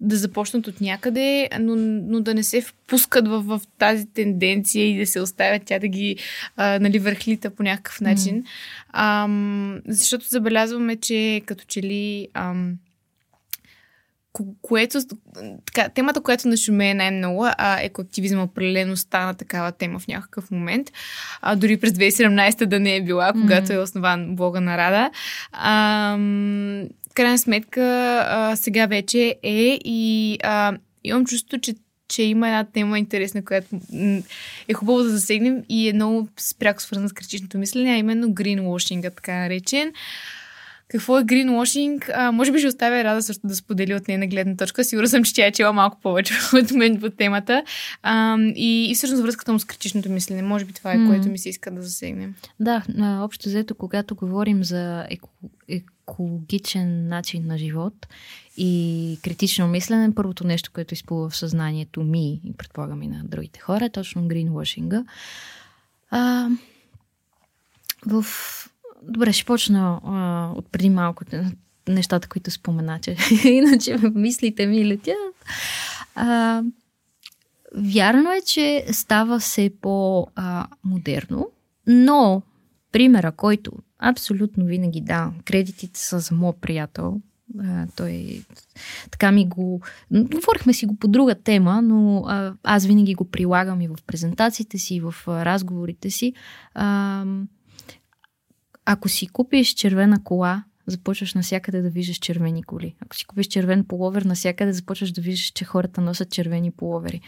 да 0.00 0.16
започнат 0.16 0.66
от 0.66 0.80
някъде, 0.80 1.48
но, 1.60 1.76
но 1.76 2.20
да 2.20 2.34
не 2.34 2.42
се 2.42 2.62
впускат 2.62 3.28
в, 3.28 3.40
в 3.40 3.60
тази 3.78 4.06
тенденция 4.06 4.90
и 4.90 4.98
да 4.98 5.06
се 5.06 5.20
оставят 5.20 5.62
тя 5.64 5.78
да 5.78 5.88
ги 5.88 6.16
а, 6.56 6.78
нали, 6.78 6.98
върхлита 6.98 7.50
по 7.50 7.62
някакъв 7.62 8.00
начин. 8.00 8.42
Mm. 8.42 8.46
А, 8.88 9.28
защото 9.88 10.28
забелязваме, 10.28 10.96
че 10.96 11.42
като 11.46 11.64
че 11.68 11.82
ли... 11.82 12.28
Ам, 12.34 12.74
което, 14.62 14.98
така, 15.66 15.88
темата, 15.88 16.20
която 16.20 16.48
нашумее 16.48 16.94
най-много, 16.94 17.46
а 17.58 17.80
екоактивизма 17.80 18.42
определено 18.42 18.96
стана 18.96 19.34
такава 19.34 19.72
тема 19.72 19.98
в 19.98 20.08
някакъв 20.08 20.50
момент. 20.50 20.92
А, 21.42 21.56
дори 21.56 21.76
през 21.76 21.92
2017 21.92 22.66
да 22.66 22.80
не 22.80 22.96
е 22.96 23.02
била, 23.02 23.32
когато 23.32 23.66
mm-hmm. 23.66 23.74
е 23.74 23.78
основан 23.78 24.36
блога 24.36 24.60
на 24.60 24.78
Рада. 24.78 25.10
А, 25.52 26.16
в 27.10 27.14
крайна 27.14 27.38
сметка, 27.38 27.82
а, 28.28 28.56
сега 28.56 28.86
вече 28.86 29.36
е 29.42 29.78
и 29.84 30.38
а, 30.42 30.76
имам 31.04 31.26
чувство, 31.26 31.58
че 31.60 31.74
че 32.10 32.22
има 32.22 32.48
една 32.48 32.64
тема 32.64 32.98
интересна, 32.98 33.44
която 33.44 33.68
е 34.68 34.74
хубаво 34.74 35.02
да 35.02 35.10
засегнем 35.10 35.62
и 35.68 35.88
е 35.88 35.92
много 35.92 36.28
пряко 36.58 36.82
свързана 36.82 37.08
с 37.08 37.12
критичното 37.12 37.58
мислене, 37.58 37.92
а 37.92 37.96
именно 37.96 38.32
гринвошинга, 38.32 39.10
така 39.10 39.34
наречен. 39.34 39.92
Какво 40.90 41.18
е 41.18 41.24
greenwashing? 41.24 42.10
А, 42.14 42.32
може 42.32 42.52
би 42.52 42.58
ще 42.58 42.68
оставя 42.68 43.04
Рада 43.04 43.22
също 43.22 43.46
да 43.46 43.56
сподели 43.56 43.94
от 43.94 44.08
нейна 44.08 44.26
гледна 44.26 44.56
точка. 44.56 44.84
Сигурна 44.84 45.08
съм, 45.08 45.24
че 45.24 45.34
тя 45.34 45.46
е 45.46 45.52
чела 45.52 45.72
малко 45.72 46.00
повече 46.00 46.34
от 46.52 46.70
мен 46.70 47.00
по 47.00 47.10
темата. 47.10 47.64
А, 48.02 48.38
и, 48.38 48.90
и 48.90 48.94
всъщност 48.94 49.22
връзката 49.22 49.52
му 49.52 49.58
с 49.58 49.64
критичното 49.64 50.10
мислене. 50.10 50.42
Може 50.42 50.64
би 50.64 50.72
това 50.72 50.92
е, 50.92 50.96
mm. 50.96 51.08
което 51.08 51.28
ми 51.28 51.38
се 51.38 51.48
иска 51.48 51.70
да 51.70 51.82
засегнем. 51.82 52.34
Да, 52.60 52.82
общо 52.98 53.48
взето, 53.48 53.74
когато 53.74 54.14
говорим 54.14 54.64
за 54.64 55.06
еко, 55.10 55.28
екологичен 55.68 57.08
начин 57.08 57.46
на 57.46 57.58
живот 57.58 58.06
и 58.56 59.18
критично 59.22 59.68
мислене, 59.68 60.14
първото 60.14 60.46
нещо, 60.46 60.70
което 60.74 60.94
изплува 60.94 61.28
в 61.28 61.36
съзнанието 61.36 62.02
ми 62.02 62.40
и 62.44 62.52
предполагам 62.52 63.02
и 63.02 63.08
на 63.08 63.24
другите 63.24 63.60
хора, 63.60 63.84
е 63.84 63.90
точно 63.90 64.22
greenwashing. 64.22 65.04
А, 66.10 66.48
в 68.06 68.24
Добре, 69.02 69.32
ще 69.32 69.44
почна 69.44 70.00
а, 70.04 70.48
от 70.56 70.72
преди 70.72 70.90
малко 70.90 71.24
нещата, 71.88 72.28
които 72.28 72.50
споменате. 72.50 73.16
Иначе 73.44 73.96
мислите 74.14 74.66
ми 74.66 74.86
летят. 74.86 75.16
А, 76.14 76.62
вярно 77.76 78.32
е, 78.32 78.40
че 78.46 78.86
става 78.92 79.38
все 79.38 79.70
по-модерно, 79.80 81.48
но 81.86 82.42
примера, 82.92 83.32
който 83.32 83.72
абсолютно 83.98 84.64
винаги 84.64 85.00
да, 85.00 85.32
кредитите 85.44 86.00
са 86.00 86.20
за 86.20 86.34
моят 86.34 86.56
приятел, 86.60 87.20
а, 87.60 87.86
той 87.96 88.44
така 89.10 89.32
ми 89.32 89.48
го... 89.48 89.80
Говорихме 90.10 90.72
си 90.72 90.86
го 90.86 90.96
по 90.96 91.08
друга 91.08 91.34
тема, 91.34 91.82
но 91.82 92.24
а, 92.26 92.54
аз 92.62 92.86
винаги 92.86 93.14
го 93.14 93.24
прилагам 93.24 93.80
и 93.80 93.88
в 93.88 93.96
презентациите 94.06 94.78
си, 94.78 94.94
и 94.94 95.00
в 95.00 95.14
а, 95.26 95.44
разговорите 95.44 96.10
си. 96.10 96.32
А, 96.74 97.24
ако 98.84 99.08
си 99.08 99.26
купиш 99.26 99.68
червена 99.68 100.24
кола, 100.24 100.64
започваш 100.86 101.34
навсякъде 101.34 101.82
да 101.82 101.90
виждаш 101.90 102.16
червени 102.16 102.62
коли. 102.62 102.94
Ако 103.00 103.16
си 103.16 103.24
купиш 103.24 103.46
червен 103.46 103.84
половер, 103.84 104.22
навсякъде 104.22 104.72
започваш 104.72 105.12
да 105.12 105.20
виждаш, 105.20 105.46
че 105.46 105.64
хората 105.64 106.00
носят 106.00 106.30
червени 106.30 106.70
половери. 106.70 107.20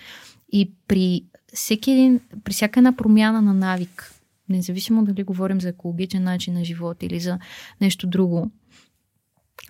И 0.53 0.73
при, 0.89 1.25
всеки 1.55 1.91
един, 1.91 2.21
при 2.45 2.53
всяка 2.53 2.81
една 2.81 2.97
промяна 2.97 3.43
на 3.43 3.55
навик, 3.55 4.15
независимо 4.49 5.05
дали 5.05 5.23
говорим 5.23 5.61
за 5.61 5.69
екологичен 5.69 6.23
начин 6.23 6.55
на 6.55 6.65
живот 6.65 7.03
или 7.03 7.21
за 7.21 7.39
нещо 7.81 8.07
друго, 8.07 8.51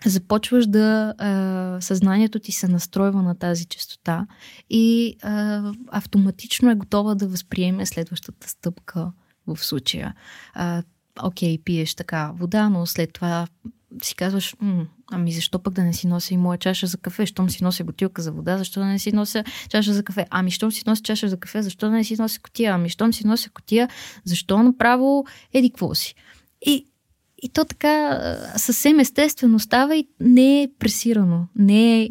започваш 0.07 0.67
да 0.67 1.15
а, 1.19 1.81
съзнанието 1.81 2.39
ти 2.39 2.53
се 2.53 2.69
настройва 2.69 3.23
на 3.23 3.35
тази 3.35 3.65
частота 3.65 4.27
и 4.71 5.17
а, 5.23 5.73
автоматично 5.89 6.71
е 6.71 6.75
готова 6.75 7.15
да 7.15 7.29
възприеме 7.29 7.87
следващата 7.87 8.49
стъпка 8.49 9.13
в 9.47 9.65
случая. 9.65 10.15
Окей, 11.23 11.59
пиеш 11.59 11.95
така 11.95 12.33
вода, 12.35 12.69
но 12.69 12.87
след 12.87 13.13
това 13.13 13.47
си 14.03 14.15
казваш, 14.15 14.57
ами 15.13 15.33
защо 15.33 15.59
пък 15.59 15.75
да 15.75 15.83
не 15.83 15.93
си 15.93 16.07
нося 16.07 16.35
и 16.35 16.37
моя 16.37 16.59
чаша 16.59 16.87
за 16.87 16.99
кафе? 16.99 17.27
Щом 17.27 17.51
си 17.51 17.65
нося 17.65 17.85
бутилка 17.85 18.23
за 18.23 18.33
вода, 18.33 18.59
защо 18.59 18.81
да 18.81 18.87
не 18.87 18.99
си 18.99 19.13
нося 19.13 19.45
чаша 19.69 19.93
за 19.93 20.05
кафе? 20.05 20.27
Ами 20.31 20.51
щом 20.51 20.73
си 20.73 20.83
нося 20.87 21.03
чаша 21.03 21.29
за 21.29 21.37
кафе, 21.37 21.63
защо 21.63 21.87
да 21.87 21.93
не 21.93 22.05
си 22.05 22.17
нося 22.19 22.41
котия? 22.41 22.75
Ами 22.75 22.89
щом 22.89 23.13
си 23.13 23.27
нося 23.27 23.51
котия, 23.51 23.89
защо 24.25 24.63
направо 24.63 25.27
еди 25.53 25.71
какво 25.71 25.95
си? 25.95 26.15
И 26.67 26.87
и 27.43 27.49
то 27.49 27.65
така 27.65 28.21
съвсем 28.57 29.01
естествено 29.01 29.59
става 29.59 29.97
и 29.97 30.09
не 30.21 30.63
е 30.63 30.69
пресирано, 30.79 31.47
не 31.57 32.03
е 32.03 32.09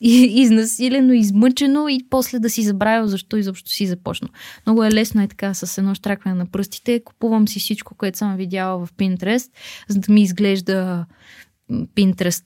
изнасилено, 0.00 1.12
измъчено 1.12 1.88
и 1.88 2.00
после 2.10 2.38
да 2.38 2.50
си 2.50 2.62
забравя 2.62 3.08
защо 3.08 3.36
изобщо 3.36 3.70
си 3.70 3.86
започна. 3.86 4.28
Много 4.66 4.84
е 4.84 4.92
лесно 4.92 5.22
е 5.22 5.28
така 5.28 5.54
с 5.54 5.78
едно 5.78 5.94
штракване 5.94 6.36
на 6.36 6.46
пръстите. 6.46 7.04
Купувам 7.04 7.48
си 7.48 7.60
всичко, 7.60 7.94
което 7.94 8.18
съм 8.18 8.36
видяла 8.36 8.86
в 8.86 8.92
Pinterest, 8.92 9.50
за 9.88 9.98
да 9.98 10.12
ми 10.12 10.22
изглежда 10.22 11.06
Pinterest 11.70 12.44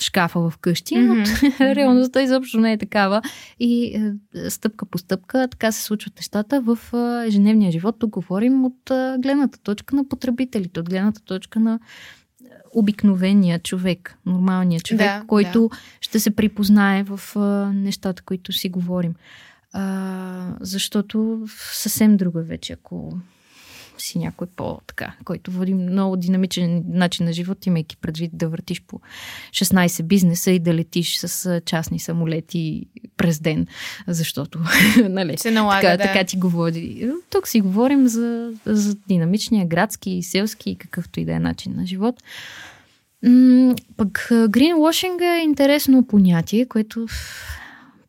шкафа 0.00 0.50
в 0.50 0.58
къщи, 0.58 0.98
но 0.98 1.14
mm-hmm. 1.14 1.74
реалността 1.74 2.22
изобщо 2.22 2.60
не 2.60 2.72
е 2.72 2.78
такава. 2.78 3.22
И 3.60 3.84
е, 3.84 4.50
стъпка 4.50 4.86
по 4.86 4.98
стъпка 4.98 5.48
така 5.50 5.72
се 5.72 5.82
случват 5.82 6.16
нещата 6.16 6.60
в 6.60 6.78
е, 6.94 7.26
ежедневния 7.28 7.72
живот. 7.72 7.96
Тук 7.98 8.10
говорим 8.10 8.64
от 8.64 8.90
е, 8.90 9.16
гледната 9.18 9.58
точка 9.58 9.96
на 9.96 10.08
потребителите, 10.08 10.80
от 10.80 10.90
гледната 10.90 11.20
точка 11.20 11.60
на 11.60 11.78
обикновения 12.74 13.58
човек, 13.58 14.18
нормалния 14.26 14.80
човек, 14.80 15.20
да, 15.20 15.24
който 15.26 15.68
да. 15.68 15.76
ще 16.00 16.20
се 16.20 16.30
припознае 16.30 17.04
в 17.06 17.20
нещата, 17.74 18.22
които 18.22 18.52
си 18.52 18.68
говорим. 18.68 19.14
А, 19.72 20.56
защото 20.60 21.46
съвсем 21.72 22.16
друго 22.16 22.38
е 22.38 22.42
вече, 22.42 22.72
ако 22.72 23.18
си 23.98 24.18
някой 24.18 24.46
по-така, 24.56 25.14
който 25.24 25.50
води 25.50 25.74
много 25.74 26.16
динамичен 26.16 26.84
начин 26.88 27.26
на 27.26 27.32
живот, 27.32 27.66
имайки 27.66 27.96
предвид 27.96 28.30
да 28.34 28.48
въртиш 28.48 28.82
по 28.82 29.00
16 29.50 30.02
бизнеса 30.02 30.50
и 30.50 30.58
да 30.58 30.74
летиш 30.74 31.16
с 31.16 31.60
частни 31.66 31.98
самолети 31.98 32.86
през 33.16 33.40
ден, 33.40 33.66
защото 34.06 34.58
нали, 35.08 35.38
се 35.38 35.50
налага, 35.50 35.80
така, 35.80 35.96
да. 35.96 36.02
така 36.02 36.24
ти 36.24 36.36
го 36.36 36.48
води. 36.48 37.10
Тук 37.30 37.48
си 37.48 37.60
говорим 37.60 38.08
за, 38.08 38.52
за 38.66 38.96
динамичния 39.08 39.66
градски, 39.66 40.22
селски 40.22 40.70
и 40.70 40.76
какъвто 40.76 41.20
и 41.20 41.24
да 41.24 41.32
е 41.32 41.38
начин 41.38 41.74
на 41.76 41.86
живот. 41.86 42.22
Пък 43.96 44.28
гринвошинг 44.48 45.20
е 45.20 45.42
интересно 45.44 46.06
понятие, 46.06 46.66
което 46.66 47.06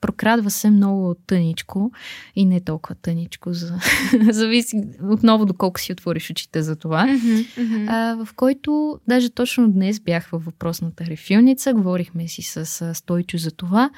прокрадва 0.05 0.51
се 0.51 0.69
много 0.69 1.15
тъничко 1.27 1.91
и 2.35 2.45
не 2.45 2.61
толкова 2.61 2.95
тъничко. 2.95 3.53
За... 3.53 3.79
Зависи 4.31 4.81
отново 5.03 5.45
доколко 5.45 5.79
си 5.79 5.91
отвориш 5.91 6.29
очите 6.29 6.61
за 6.61 6.75
това. 6.75 7.05
Mm-hmm, 7.07 7.45
mm-hmm. 7.57 7.85
А, 7.89 8.25
в 8.25 8.33
който 8.35 8.99
даже 9.07 9.29
точно 9.29 9.71
днес 9.71 9.99
бях 9.99 10.29
във 10.29 10.45
въпросната 10.45 11.05
рефилница, 11.05 11.73
говорихме 11.73 12.27
си 12.27 12.41
с 12.41 12.95
Стойчо 12.95 13.37
за 13.37 13.51
това. 13.51 13.89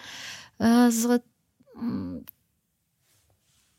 А, 0.59 0.91
за 0.91 1.19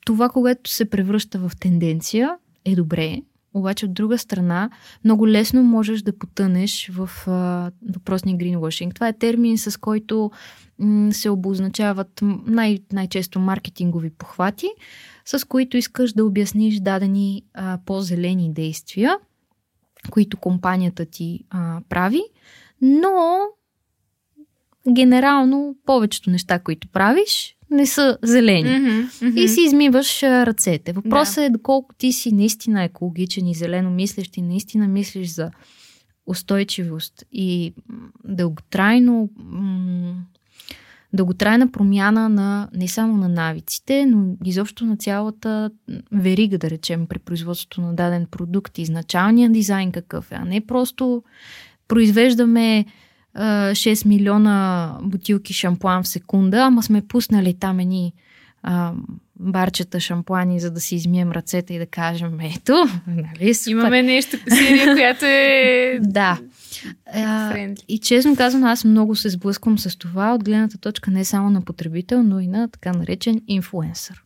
това, 0.07 0.29
когато 0.29 0.71
се 0.71 0.91
превръща 0.91 1.39
в 1.39 1.53
тенденция, 1.61 2.37
е 2.65 2.75
добре, 2.75 3.23
обаче 3.55 3.87
от 3.87 3.95
друга 3.95 4.19
страна, 4.19 4.71
много 5.05 5.29
лесно 5.29 5.63
можеш 5.63 6.03
да 6.03 6.19
потънеш 6.19 6.91
в 6.93 7.11
а, 7.27 7.71
въпросния 7.95 8.37
greenwashing. 8.37 8.95
Това 8.95 9.09
е 9.09 9.19
термин, 9.19 9.59
с 9.59 9.81
който 9.81 10.31
се 11.11 11.31
обозначават 11.31 12.21
най- 12.47 12.79
най-често 12.93 13.41
маркетингови 13.41 14.11
похвати, 14.11 14.67
с 15.25 15.47
които 15.47 15.77
искаш 15.77 16.13
да 16.13 16.25
обясниш 16.25 16.81
дадени 16.81 17.43
а, 17.55 17.79
по-зелени 17.87 18.53
действия, 18.53 19.17
които 20.11 20.37
компанията 20.37 21.05
ти 21.05 21.45
а, 21.51 21.81
прави, 21.89 22.23
но 22.83 23.39
генерално 24.93 25.77
повечето 25.87 26.31
неща, 26.31 26.59
които 26.59 26.89
правиш, 26.89 27.57
не 27.71 27.87
са 27.87 28.19
зелени. 28.23 28.69
Mm-hmm, 28.69 29.05
mm-hmm. 29.05 29.41
И 29.41 29.49
си 29.49 29.61
измиваш 29.61 30.23
ръцете. 30.23 30.93
Въпросът 30.93 31.35
да. 31.35 31.45
е 31.45 31.51
доколко 31.51 31.95
ти 31.95 32.13
си 32.13 32.33
наистина 32.33 32.85
екологичен 32.85 33.47
и 33.47 33.55
зелено 33.55 33.91
мислещ 33.91 34.37
и 34.37 34.43
наистина 34.43 34.89
мислиш 34.89 35.29
за 35.29 35.51
устойчивост 36.27 37.25
и 37.33 37.75
дълготрайно 38.25 39.31
дълготрайна 41.13 41.73
промяна 41.73 42.29
на 42.29 42.69
не 42.75 42.89
само 42.89 43.17
на 43.17 43.29
навиците, 43.29 44.07
но 44.07 44.37
изобщо 44.45 44.87
на 44.87 44.97
цялата 44.97 45.71
верига, 46.13 46.59
да 46.59 46.71
речем, 46.71 47.07
при 47.07 47.19
производството 47.19 47.81
на 47.81 47.95
даден 47.95 48.27
продукт, 48.31 48.79
изначалния 48.79 49.51
дизайн 49.51 49.93
какъв 49.93 50.33
е, 50.33 50.35
а 50.35 50.45
не 50.45 50.67
просто 50.67 51.23
произвеждаме 51.89 52.85
6 53.37 54.07
милиона 54.07 54.97
бутилки 55.03 55.53
шампуан 55.53 56.03
в 56.03 56.09
секунда, 56.09 56.59
ама 56.59 56.83
сме 56.83 57.07
пуснали 57.07 57.55
там 57.55 57.81
едни 57.81 58.13
а, 58.63 58.93
барчета 59.41 60.01
шампуани, 60.01 60.61
за 60.61 60.71
да 60.71 60.81
си 60.81 60.95
измием 60.95 61.33
ръцете 61.33 61.75
и 61.75 61.79
да 61.79 61.87
кажем, 61.87 62.41
ето, 62.41 62.85
нали, 63.07 63.55
супер. 63.55 63.71
Имаме 63.71 64.03
нещо, 64.03 64.37
серия, 64.49 64.95
която 64.95 65.25
е... 65.25 65.99
да. 66.03 66.39
А, 67.15 67.57
и 67.89 67.99
честно 67.99 68.37
казвам, 68.37 68.65
аз 68.65 68.85
много 68.85 69.17
се 69.17 69.29
сблъсквам 69.29 69.79
с 69.79 69.99
това 69.99 70.35
от 70.35 70.45
гледната 70.45 70.79
точка 70.79 71.11
не 71.11 71.25
само 71.25 71.51
на 71.51 71.63
потребител, 71.63 72.23
но 72.23 72.41
и 72.41 72.47
на 72.47 72.69
така 72.69 72.93
наречен 72.93 73.43
инфуенсър. 73.49 74.25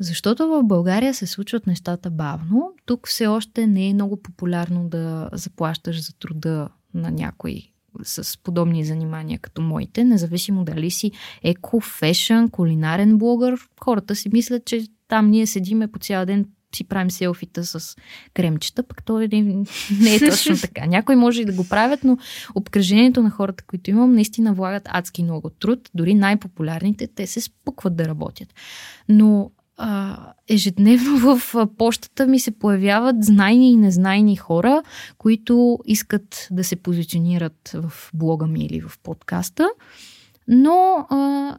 Защото 0.00 0.48
в 0.48 0.62
България 0.64 1.14
се 1.14 1.26
случват 1.26 1.66
нещата 1.66 2.10
бавно. 2.10 2.72
Тук 2.86 3.08
все 3.08 3.26
още 3.26 3.66
не 3.66 3.88
е 3.88 3.94
много 3.94 4.22
популярно 4.22 4.88
да 4.88 5.28
заплащаш 5.32 6.06
за 6.06 6.12
труда 6.12 6.68
на 6.94 7.10
някой 7.10 7.62
с 8.02 8.42
подобни 8.42 8.84
занимания 8.84 9.38
като 9.38 9.62
моите, 9.62 10.04
независимо 10.04 10.64
дали 10.64 10.90
си 10.90 11.12
еко, 11.42 11.80
фешън, 11.80 12.50
кулинарен 12.50 13.18
блогър, 13.18 13.54
хората 13.80 14.16
си 14.16 14.28
мислят, 14.32 14.64
че 14.64 14.86
там 15.08 15.30
ние 15.30 15.46
седиме 15.46 15.88
по 15.88 15.98
цял 15.98 16.26
ден 16.26 16.46
си 16.76 16.84
правим 16.84 17.10
селфита 17.10 17.64
с 17.64 17.96
кремчета, 18.34 18.82
пък 18.82 19.04
то 19.04 19.18
не, 19.18 19.28
не 20.00 20.14
е 20.14 20.30
точно 20.30 20.56
така. 20.56 20.86
Някои 20.86 21.16
може 21.16 21.42
и 21.42 21.44
да 21.44 21.52
го 21.52 21.68
правят, 21.68 22.04
но 22.04 22.18
обкръжението 22.54 23.22
на 23.22 23.30
хората, 23.30 23.64
които 23.66 23.90
имам, 23.90 24.14
наистина 24.14 24.54
влагат 24.54 24.88
адски 24.92 25.22
много 25.22 25.50
труд. 25.50 25.90
Дори 25.94 26.14
най-популярните, 26.14 27.06
те 27.06 27.26
се 27.26 27.40
спукват 27.40 27.96
да 27.96 28.08
работят. 28.08 28.54
Но 29.08 29.50
а, 29.76 30.18
ежедневно 30.48 31.36
в 31.38 31.66
почтата 31.78 32.26
ми 32.26 32.40
се 32.40 32.50
появяват 32.50 33.24
знайни 33.24 33.72
и 33.72 33.76
незнайни 33.76 34.36
хора, 34.36 34.82
които 35.18 35.78
искат 35.84 36.48
да 36.50 36.64
се 36.64 36.76
позиционират 36.76 37.70
в 37.74 38.10
блога 38.14 38.46
ми 38.46 38.64
или 38.64 38.80
в 38.80 38.98
подкаста, 39.02 39.68
но 40.48 41.06
а, 41.10 41.58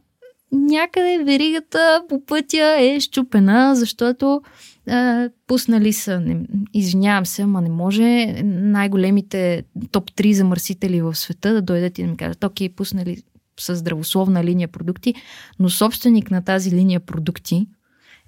някъде 0.52 1.24
веригата 1.24 2.04
по 2.10 2.26
пътя 2.26 2.76
е 2.80 3.00
щупена, 3.00 3.76
защото 3.76 4.42
а, 4.90 5.30
пуснали 5.48 5.94
са, 5.94 6.20
не, 6.20 6.46
извинявам 6.74 7.26
се, 7.26 7.42
ама 7.42 7.62
не 7.62 7.70
може 7.70 8.26
най-големите 8.44 9.64
топ 9.92 10.12
3 10.12 10.32
замърсители 10.32 11.02
в 11.02 11.16
света 11.16 11.54
да 11.54 11.62
дойдат 11.62 12.00
и 12.00 12.04
да 12.04 12.08
ми 12.08 12.18
кажат, 12.18 12.44
окей, 12.44 12.70
пуснали 12.70 13.24
с 13.60 13.76
здравословна 13.76 14.44
линия 14.44 14.68
продукти, 14.68 15.14
но 15.60 15.70
собственик 15.70 16.32
на 16.32 16.42
тази 16.42 16.72
линия 16.72 17.00
продукти, 17.00 17.68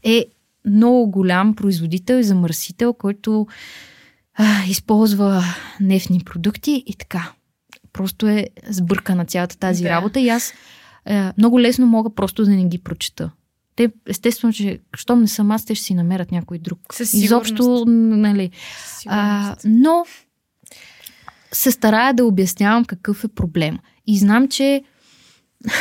е 0.03 0.25
много 0.65 1.11
голям 1.11 1.55
производител 1.55 2.15
и 2.15 2.23
замърсител, 2.23 2.93
който 2.93 3.47
а, 4.33 4.65
използва 4.69 5.43
нефтни 5.79 6.21
продукти 6.25 6.83
и 6.85 6.95
така. 6.95 7.31
Просто 7.93 8.27
е 8.27 8.47
сбъркана 8.69 9.25
цялата 9.25 9.57
тази 9.57 9.83
да. 9.83 9.89
работа 9.89 10.19
и 10.19 10.29
аз 10.29 10.53
а, 11.05 11.33
много 11.37 11.59
лесно 11.59 11.87
мога 11.87 12.15
просто 12.15 12.45
да 12.45 12.51
не 12.51 12.65
ги 12.65 12.77
прочета. 12.77 13.31
Те, 13.75 13.91
естествено, 14.07 14.53
че 14.53 14.79
щом 14.95 15.21
не 15.21 15.27
съм 15.27 15.51
аз, 15.51 15.65
те 15.65 15.75
ще 15.75 15.85
си 15.85 15.93
намерят 15.93 16.31
някой 16.31 16.59
друг. 16.59 16.79
Със 16.93 17.13
Изобщо, 17.13 17.85
нали. 17.87 18.51
А, 19.07 19.55
но 19.65 20.05
се 21.51 21.71
старая 21.71 22.13
да 22.13 22.25
обяснявам 22.25 22.85
какъв 22.85 23.23
е 23.23 23.27
проблем. 23.27 23.79
И 24.07 24.17
знам, 24.17 24.47
че 24.47 24.83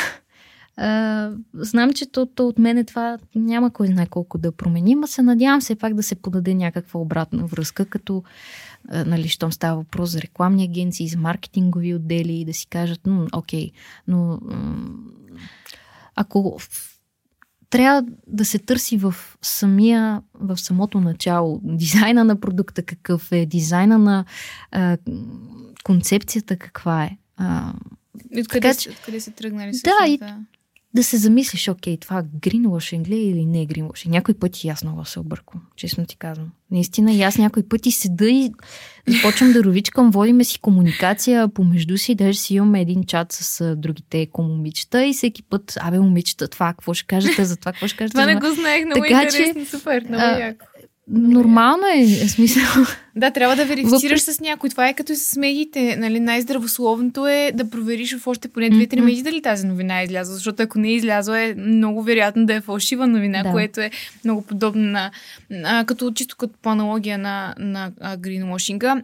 а, 0.76 1.30
знам, 1.54 1.92
че 1.92 2.06
то, 2.06 2.26
то 2.26 2.48
от 2.48 2.58
мене 2.58 2.84
това 2.84 3.18
няма 3.34 3.70
кой 3.72 3.86
знае 3.86 4.06
колко 4.06 4.38
да 4.38 4.52
промени, 4.52 4.94
но 4.94 5.06
се 5.06 5.22
надявам 5.22 5.62
се 5.62 5.76
пак 5.76 5.94
да 5.94 6.02
се 6.02 6.14
подаде 6.14 6.54
някаква 6.54 7.00
обратна 7.00 7.46
връзка, 7.46 7.84
като 7.84 8.22
нали, 8.88 9.28
щом 9.28 9.52
става 9.52 9.76
въпрос 9.76 10.10
за 10.10 10.20
рекламни 10.20 10.64
агенции, 10.64 11.08
за 11.08 11.18
маркетингови 11.18 11.94
отдели 11.94 12.32
и 12.32 12.44
да 12.44 12.54
си 12.54 12.66
кажат, 12.66 13.00
окей, 13.32 13.70
но 14.08 14.40
ако 16.16 16.58
трябва 17.70 18.04
да 18.26 18.44
се 18.44 18.58
търси 18.58 18.96
в 18.96 19.14
самия, 19.42 20.22
в 20.34 20.56
самото 20.58 21.00
начало. 21.00 21.60
Дизайна 21.62 22.24
на 22.24 22.40
продукта 22.40 22.82
какъв 22.82 23.32
е, 23.32 23.46
дизайна 23.46 23.98
на 23.98 24.24
а, 24.70 24.96
концепцията 25.84 26.56
каква 26.56 27.04
е. 27.04 27.18
А, 27.36 27.72
и 28.30 28.40
откъде, 28.40 28.60
така, 28.68 28.74
че, 28.74 28.90
откъде 28.90 29.20
се 29.20 29.30
тръгнали? 29.30 29.72
Да, 29.84 30.06
и 30.08 30.20
да 30.94 31.04
се 31.04 31.16
замислиш, 31.16 31.68
окей, 31.68 31.96
това 31.96 32.22
гринвошинг 32.40 33.08
ли 33.08 33.16
или 33.16 33.44
не 33.44 33.62
е 33.62 33.66
гринвошинг. 33.66 34.12
Някой 34.12 34.34
пъти 34.34 34.68
аз 34.68 34.84
много 34.84 35.04
се 35.04 35.20
обърквам, 35.20 35.62
честно 35.76 36.06
ти 36.06 36.16
казвам. 36.16 36.50
Наистина, 36.70 37.12
и 37.12 37.22
аз 37.22 37.38
някой 37.38 37.62
пъти 37.62 37.90
седа 37.90 38.28
и 38.28 38.52
започвам 39.08 39.52
да 39.52 39.64
ровичкам, 39.64 40.10
водиме 40.10 40.44
си 40.44 40.58
комуникация 40.58 41.48
помежду 41.48 41.98
си, 41.98 42.14
даже 42.14 42.38
си 42.38 42.54
имаме 42.54 42.80
един 42.80 43.04
чат 43.04 43.32
с 43.32 43.76
другите 43.76 44.26
комомичета 44.26 45.06
и 45.06 45.12
всеки 45.12 45.42
път, 45.42 45.78
абе, 45.80 45.98
момичета, 45.98 46.48
това, 46.48 46.72
какво 46.72 46.94
ще 46.94 47.06
кажете 47.06 47.44
за 47.44 47.56
това, 47.56 47.72
какво 47.72 47.86
ще 47.88 47.96
кажете 47.96 48.12
това 48.12 48.22
за 48.22 48.28
това. 48.28 48.34
не 48.34 48.54
го 48.54 48.60
знаех, 48.60 48.84
много 48.84 49.02
така, 49.02 49.22
интересно, 49.22 49.64
че, 49.64 49.70
супер, 49.70 50.04
много 50.08 50.24
а, 50.24 50.38
яко. 50.38 50.66
Нормално 51.12 51.82
е, 51.86 52.00
е 52.00 52.28
смисъл. 52.28 52.62
Да, 53.16 53.30
трябва 53.30 53.56
да 53.56 53.64
верифицираш 53.64 54.20
Въпреки... 54.20 54.38
с 54.38 54.40
някой. 54.40 54.70
Това 54.70 54.88
е 54.88 54.94
като 54.94 55.12
и 55.12 55.16
с 55.16 55.36
медиите. 55.36 55.96
Нали? 55.96 56.20
Най-здравословното 56.20 57.26
е 57.26 57.52
да 57.54 57.70
провериш 57.70 58.16
в 58.16 58.26
още 58.26 58.48
поне 58.48 58.70
две-три 58.70 58.98
mm-hmm. 58.98 59.04
медии 59.04 59.22
дали 59.22 59.42
тази 59.42 59.66
новина 59.66 60.00
е 60.00 60.04
излязла. 60.04 60.34
Защото 60.34 60.62
ако 60.62 60.78
не 60.78 60.88
е 60.88 60.94
излязла, 60.94 61.40
е 61.40 61.54
много 61.54 62.02
вероятно 62.02 62.46
да 62.46 62.54
е 62.54 62.60
фалшива 62.60 63.06
новина, 63.06 63.42
да. 63.42 63.50
което 63.50 63.80
е 63.80 63.90
много 64.24 64.42
подобно 64.42 64.82
на, 64.82 65.10
а, 65.64 65.84
като 65.84 66.12
чисто 66.12 66.36
като 66.36 66.54
по 66.62 66.70
аналогия 66.70 67.18
на, 67.18 67.54
на 67.58 67.90
гринвошинга. 68.18 69.02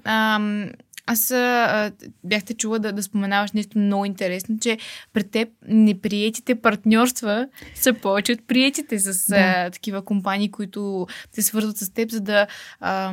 Аз 1.06 1.30
а, 1.30 1.92
бяхте 2.24 2.54
чула 2.54 2.78
да, 2.78 2.92
да 2.92 3.02
споменаваш 3.02 3.52
нещо 3.52 3.78
много 3.78 4.04
интересно, 4.04 4.58
че 4.60 4.78
пред 5.12 5.30
теб 5.30 5.48
неприетите 5.68 6.54
партньорства 6.54 7.48
са 7.74 7.92
повече 7.92 8.32
от 8.32 8.46
приетите 8.46 8.98
с 8.98 9.28
да. 9.28 9.36
а, 9.36 9.70
такива 9.70 10.02
компании, 10.02 10.50
които 10.50 11.06
се 11.32 11.42
свързват 11.42 11.76
с 11.76 11.90
теб, 11.90 12.10
за 12.10 12.20
да, 12.20 12.46
а, 12.80 13.12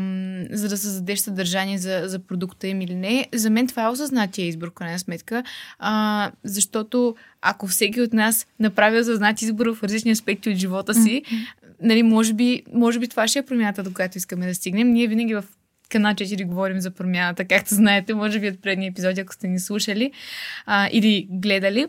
за 0.51 0.69
да 0.69 0.77
създадеш 0.77 1.19
съдържание 1.19 1.77
за, 1.77 2.03
за 2.05 2.19
продукта 2.19 2.67
им 2.67 2.81
или 2.81 2.95
не. 2.95 3.27
За 3.33 3.49
мен 3.49 3.67
това 3.67 3.83
е 3.83 3.89
осъзнатия 3.89 4.47
избор, 4.47 4.67
в 4.67 4.73
крайна 4.73 4.99
сметка, 4.99 5.43
а, 5.79 6.31
защото 6.43 7.15
ако 7.41 7.67
всеки 7.67 8.01
от 8.01 8.13
нас 8.13 8.47
направи 8.59 8.99
осъзнат 8.99 9.41
избор 9.41 9.75
в 9.75 9.83
различни 9.83 10.11
аспекти 10.11 10.49
от 10.49 10.55
живота 10.55 10.93
си, 10.93 11.23
mm-hmm. 11.25 11.47
нали, 11.81 12.03
може 12.03 12.33
би, 12.33 12.63
може 12.73 12.99
би 12.99 13.07
това 13.07 13.27
ще 13.27 13.39
е 13.39 13.45
промяната, 13.45 13.83
до 13.83 13.93
която 13.93 14.17
искаме 14.17 14.47
да 14.47 14.55
стигнем. 14.55 14.91
Ние 14.91 15.07
винаги 15.07 15.35
в 15.35 15.43
канал 15.93 16.13
4 16.13 16.45
говорим 16.45 16.79
за 16.79 16.91
промяната, 16.91 17.45
както 17.45 17.75
знаете, 17.75 18.13
може 18.13 18.39
би 18.39 18.49
от 18.49 18.61
предния 18.61 18.89
епизоди, 18.89 19.21
ако 19.21 19.33
сте 19.33 19.47
ни 19.47 19.59
слушали 19.59 20.11
а, 20.65 20.89
или 20.91 21.27
гледали. 21.31 21.87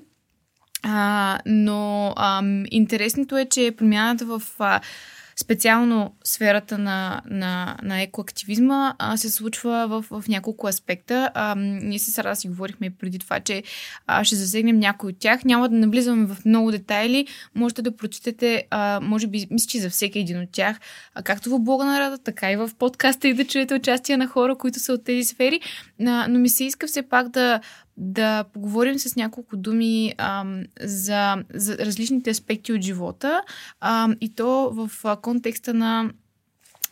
А, 0.83 1.38
но 1.47 2.12
а, 2.17 2.43
интересното 2.71 3.37
е, 3.37 3.45
че 3.45 3.75
промяната 3.77 4.25
в 4.25 4.43
а, 4.59 4.81
специално 5.37 6.14
сферата 6.25 6.79
на, 6.79 7.23
на, 7.31 7.77
на 7.83 8.03
екоактивизма 8.03 8.94
а, 8.99 9.16
се 9.16 9.31
случва 9.31 9.87
в, 9.88 10.20
в 10.20 10.29
няколко 10.29 10.66
аспекта. 10.66 11.31
А, 11.35 11.55
ние 11.59 11.99
се 11.99 12.11
сега 12.11 12.35
си 12.35 12.49
говорихме 12.49 12.90
преди 12.90 13.18
това, 13.18 13.40
че 13.40 13.62
а, 14.07 14.25
ще 14.25 14.37
засегнем 14.37 14.79
някой 14.79 15.11
от 15.11 15.18
тях. 15.18 15.44
Няма 15.44 15.68
да 15.68 15.77
навлизаме 15.77 16.27
в 16.27 16.44
много 16.44 16.70
детайли. 16.70 17.27
Можете 17.55 17.83
да 17.83 17.97
прочетете, 17.97 18.66
а, 18.70 19.01
може 19.03 19.27
би, 19.27 19.47
мисля, 19.51 19.68
че 19.68 19.81
за 19.81 19.90
всеки 19.90 20.18
един 20.18 20.40
от 20.40 20.49
тях, 20.53 20.81
а, 21.14 21.23
както 21.23 21.51
в 21.51 21.59
блога 21.59 21.85
на 21.85 22.01
Рада, 22.01 22.18
така 22.18 22.53
и 22.53 22.57
в 22.57 22.70
подкаста 22.79 23.29
и 23.29 23.35
да 23.35 23.44
чуете 23.44 23.75
участие 23.75 24.16
на 24.16 24.27
хора, 24.27 24.57
които 24.57 24.81
са 24.81 24.92
от 24.92 25.05
тези 25.05 25.25
сфери. 25.25 25.61
А, 26.07 26.27
но 26.29 26.38
ми 26.38 26.49
се 26.49 26.64
иска 26.64 26.87
все 26.87 27.03
пак 27.03 27.29
да 27.29 27.61
да 27.97 28.45
поговорим 28.53 28.99
с 28.99 29.17
няколко 29.17 29.57
думи 29.57 30.15
ам, 30.19 30.63
за, 30.81 31.37
за 31.55 31.79
различните 31.79 32.31
аспекти 32.31 32.73
от 32.73 32.83
живота 32.83 33.43
ам, 33.81 34.17
и 34.21 34.35
то 34.35 34.71
в 34.73 34.91
а, 35.05 35.17
контекста 35.17 35.75
на 35.75 36.11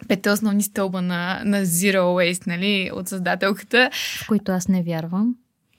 пете 0.09 0.31
основни 0.31 0.63
стълба 0.63 1.03
на, 1.03 1.43
на 1.45 1.67
Zero 1.67 1.97
Waste, 1.99 2.47
нали, 2.47 2.91
от 2.95 3.09
създателката. 3.09 3.91
В 4.25 4.29
които 4.29 4.53
аз 4.53 4.69
не 4.69 4.83
вярвам. 4.83 5.35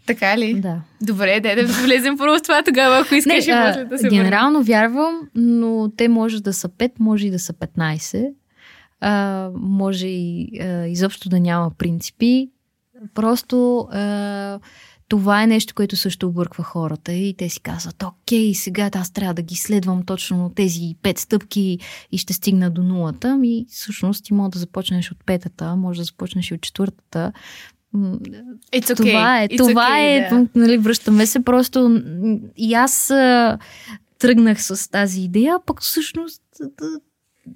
Така 0.06 0.38
ли? 0.38 0.54
Да. 0.54 0.82
Добре, 1.02 1.40
дай 1.40 1.56
да 1.56 1.64
влезем 1.68 2.18
първо 2.18 2.38
в 2.38 2.42
това 2.42 2.64
тогава, 2.64 3.00
ако 3.00 3.16
искаш 3.16 3.46
не, 3.48 3.54
а, 3.54 3.86
да 3.86 3.98
се 3.98 4.08
Генерално 4.10 4.60
върна. 4.60 4.64
вярвам, 4.64 5.30
но 5.36 5.92
те 5.98 6.08
може 6.08 6.44
да 6.44 6.54
са 6.54 6.70
5, 6.70 6.92
може 7.00 7.28
и 7.28 7.32
да 7.32 7.40
са 7.40 7.54
15. 7.54 8.30
А, 9.02 9.50
може 9.56 10.08
и 10.08 10.60
а, 10.62 10.88
изобщо 10.88 11.30
да 11.30 11.40
няма 11.40 11.72
принципи. 11.78 12.50
Просто 13.14 13.88
а, 13.92 14.60
това 15.14 15.44
е 15.44 15.48
нещо, 15.48 15.76
което 15.76 15.96
също 15.96 16.28
обърква 16.28 16.64
хората 16.64 17.14
и 17.14 17.34
те 17.38 17.50
си 17.50 17.60
казват, 17.60 18.04
окей, 18.04 18.54
сега 18.54 18.90
аз 18.94 19.12
трябва 19.12 19.34
да 19.34 19.42
ги 19.42 19.56
следвам 19.56 20.04
точно 20.04 20.52
тези 20.56 20.96
пет 21.02 21.18
стъпки 21.18 21.80
и 22.12 22.18
ще 22.18 22.34
стигна 22.34 22.72
до 22.72 22.84
нулата. 22.84 23.36
Ми 23.36 23.66
всъщност 23.70 24.26
ти 24.26 24.34
може 24.34 24.52
да 24.52 24.60
започнеш 24.60 25.12
от 25.12 25.18
петата, 25.26 25.76
може 25.76 26.00
да 26.00 26.04
започнеш 26.04 26.52
и 26.52 26.54
от 26.54 26.62
четвъртата. 26.62 27.32
It's 27.96 28.96
okay. 28.96 28.96
Това 28.96 29.42
е, 29.42 29.48
It's 29.48 29.58
това 29.58 29.90
okay, 29.90 30.28
е, 30.28 30.30
да. 30.30 30.48
нали, 30.56 30.78
връщаме 30.78 31.26
се 31.26 31.44
просто 31.44 32.02
и 32.58 32.74
аз 32.74 33.08
тръгнах 34.20 34.64
с 34.64 34.92
тази 34.92 35.22
идея, 35.22 35.58
пък 35.66 35.82
всъщност 35.82 36.44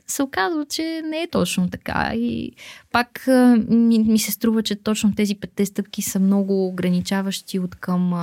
се 0.08 0.24
оказва, 0.24 0.66
че 0.66 1.02
не 1.06 1.22
е 1.22 1.30
точно 1.30 1.70
така. 1.70 2.12
И 2.16 2.52
пак 2.92 3.28
ми, 3.70 4.00
ми 4.00 4.20
се 4.20 4.32
струва, 4.32 4.64
че 4.64 4.76
точно 4.76 5.16
тези 5.16 5.36
петте 5.36 5.66
стъпки 5.66 6.02
са 6.02 6.20
много 6.20 6.68
ограничаващи 6.68 7.60
от 7.60 7.76
към, 7.76 8.14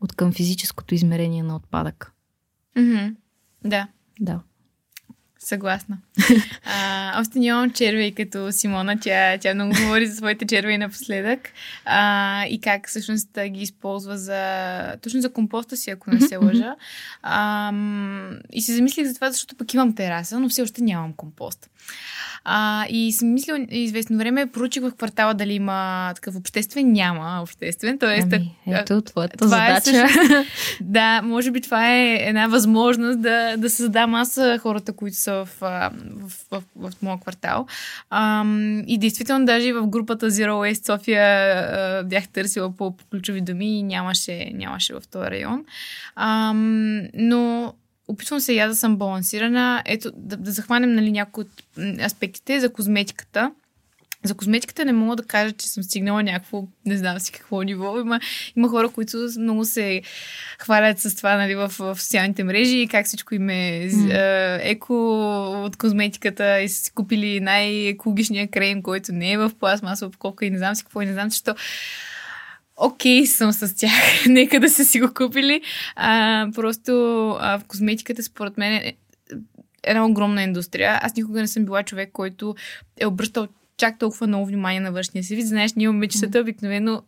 от 0.00 0.12
към 0.12 0.32
физическото 0.32 0.94
измерение 0.94 1.42
на 1.42 1.56
отпадък. 1.56 2.12
Mm-hmm. 2.76 3.14
Да. 3.64 3.88
Да. 4.20 4.40
Съгласна. 5.44 5.98
А, 6.66 7.20
още 7.20 7.38
нямам 7.38 7.70
червей 7.70 8.14
като 8.14 8.52
Симона. 8.52 9.00
Тя, 9.00 9.38
тя 9.38 9.54
много 9.54 9.74
говори 9.82 10.06
за 10.06 10.16
своите 10.16 10.46
червей 10.46 10.78
напоследък. 10.78 11.40
А, 11.84 12.44
и 12.46 12.60
как 12.60 12.88
всъщност 12.88 13.28
ги 13.48 13.62
използва 13.62 14.18
за, 14.18 14.96
точно 15.02 15.20
за 15.20 15.32
компоста 15.32 15.76
си, 15.76 15.90
ако 15.90 16.10
не 16.10 16.20
се 16.20 16.36
лъжа. 16.36 16.74
А, 17.22 17.72
и 18.52 18.62
се 18.62 18.74
замислих 18.74 19.06
за 19.06 19.14
това, 19.14 19.30
защото 19.30 19.56
пък 19.56 19.74
имам 19.74 19.94
тераса, 19.94 20.40
но 20.40 20.48
все 20.48 20.62
още 20.62 20.82
нямам 20.82 21.12
компост. 21.12 21.70
А, 22.44 22.86
и 22.88 23.12
съм 23.12 23.32
мислила 23.32 23.66
известно 23.70 24.18
време, 24.18 24.46
проучих 24.46 24.82
в 24.82 24.90
квартала 24.90 25.34
дали 25.34 25.52
има 25.52 26.12
такъв 26.14 26.36
обществен. 26.36 26.92
Няма 26.92 27.38
обществен. 27.42 27.98
Тоест, 27.98 28.32
ами, 28.32 28.56
ето, 28.66 29.00
твоята 29.00 29.36
това 29.36 29.66
е 29.66 29.80
задача. 29.80 30.04
Е 30.04 30.08
също, 30.08 30.44
да, 30.80 31.22
може 31.22 31.50
би 31.50 31.60
това 31.60 31.94
е 31.94 32.14
една 32.14 32.46
възможност 32.46 33.20
да, 33.20 33.56
да 33.56 33.70
създам 33.70 34.14
аз 34.14 34.40
хората, 34.60 34.92
които 34.92 35.16
са 35.16 35.32
в, 35.32 35.48
в, 35.60 35.92
в, 36.50 36.62
в, 36.76 36.92
моя 37.02 37.20
квартал. 37.20 37.66
А, 38.10 38.44
и 38.86 38.98
действително, 38.98 39.46
даже 39.46 39.72
в 39.72 39.86
групата 39.86 40.30
Zero 40.30 40.50
Waste 40.50 40.86
София 40.86 42.04
бях 42.04 42.28
търсила 42.28 42.76
по, 42.76 42.96
по 42.96 43.04
ключови 43.04 43.40
думи 43.40 43.78
и 43.78 43.82
нямаше, 43.82 44.50
нямаше 44.54 44.94
в 44.94 45.02
този 45.10 45.30
район. 45.30 45.64
А, 46.16 46.52
но 47.14 47.74
опитвам 48.08 48.40
се 48.40 48.52
я 48.52 48.68
да 48.68 48.74
съм 48.74 48.96
балансирана. 48.96 49.82
Ето, 49.86 50.10
да, 50.16 50.36
да 50.36 50.50
захванем 50.50 50.94
нали, 50.94 51.12
някои 51.12 51.44
от 51.44 51.80
аспектите 52.00 52.60
за 52.60 52.72
козметиката. 52.72 53.50
За 54.24 54.34
козметиката 54.34 54.84
не 54.84 54.92
мога 54.92 55.16
да 55.16 55.22
кажа, 55.22 55.52
че 55.52 55.68
съм 55.68 55.82
стигнала 55.82 56.22
някакво, 56.22 56.64
не 56.86 56.96
знам 56.96 57.20
си 57.20 57.32
какво 57.32 57.62
ниво. 57.62 58.00
Има, 58.00 58.20
има 58.56 58.68
хора, 58.68 58.88
които 58.88 59.28
много 59.38 59.64
се 59.64 60.02
хвалят 60.58 60.98
с 60.98 61.14
това 61.14 61.36
нали, 61.36 61.54
в, 61.54 61.68
в 61.78 62.02
социалните 62.02 62.44
мрежи 62.44 62.78
и 62.78 62.88
как 62.88 63.06
всичко 63.06 63.34
им 63.34 63.50
е 63.50 63.88
mm. 63.92 64.58
еко 64.62 64.94
от 65.64 65.76
козметиката 65.76 66.60
и 66.60 66.68
са 66.68 66.84
си 66.84 66.92
купили 66.92 67.40
най-екологичния 67.40 68.48
крем, 68.48 68.82
който 68.82 69.12
не 69.12 69.32
е 69.32 69.38
в 69.38 69.52
пластмасова 69.60 70.08
упаковка 70.08 70.46
и 70.46 70.50
не 70.50 70.58
знам 70.58 70.74
си 70.74 70.84
какво 70.84 71.02
и 71.02 71.06
не 71.06 71.12
знам 71.12 71.30
защо 71.30 71.54
окей 72.76 73.22
okay, 73.22 73.24
съм 73.24 73.52
с 73.52 73.74
тях, 73.74 73.92
нека 74.26 74.60
да 74.60 74.68
са 74.68 74.84
си 74.84 75.00
го 75.00 75.14
купили. 75.14 75.60
А, 75.96 76.48
просто 76.54 76.92
а, 77.40 77.58
в 77.58 77.64
козметиката, 77.64 78.22
според 78.22 78.58
мен, 78.58 78.72
е 78.72 78.94
една 79.82 80.06
огромна 80.06 80.42
индустрия. 80.42 80.98
Аз 81.02 81.16
никога 81.16 81.40
не 81.40 81.48
съм 81.48 81.64
била 81.64 81.82
човек, 81.82 82.10
който 82.12 82.54
е 83.00 83.06
обръщал 83.06 83.48
чак 83.76 83.98
толкова 83.98 84.26
много 84.26 84.46
внимание 84.46 84.80
на 84.80 84.92
външния 84.92 85.24
си 85.24 85.36
вид. 85.36 85.46
Знаеш, 85.46 85.74
ние 85.74 85.88
момичетата 85.88 86.40
обикновено 86.40 87.02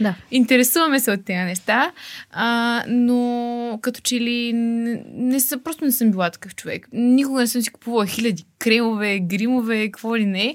да. 0.00 0.14
Интересуваме 0.30 1.00
се 1.00 1.10
от 1.10 1.24
тези 1.24 1.38
неща, 1.38 1.92
а, 2.30 2.84
но 2.88 3.78
като 3.82 4.00
че 4.00 4.20
ли 4.20 4.52
не, 4.52 5.02
не 5.14 5.40
са, 5.40 5.58
просто 5.58 5.84
не 5.84 5.92
съм 5.92 6.10
била 6.10 6.30
такъв 6.30 6.54
човек. 6.54 6.88
Никога 6.92 7.40
не 7.40 7.46
съм 7.46 7.62
си 7.62 7.70
купувала 7.70 8.06
хиляди 8.06 8.44
кремове, 8.58 9.20
гримове, 9.20 9.84
какво 9.84 10.16
ли 10.16 10.26
не. 10.26 10.54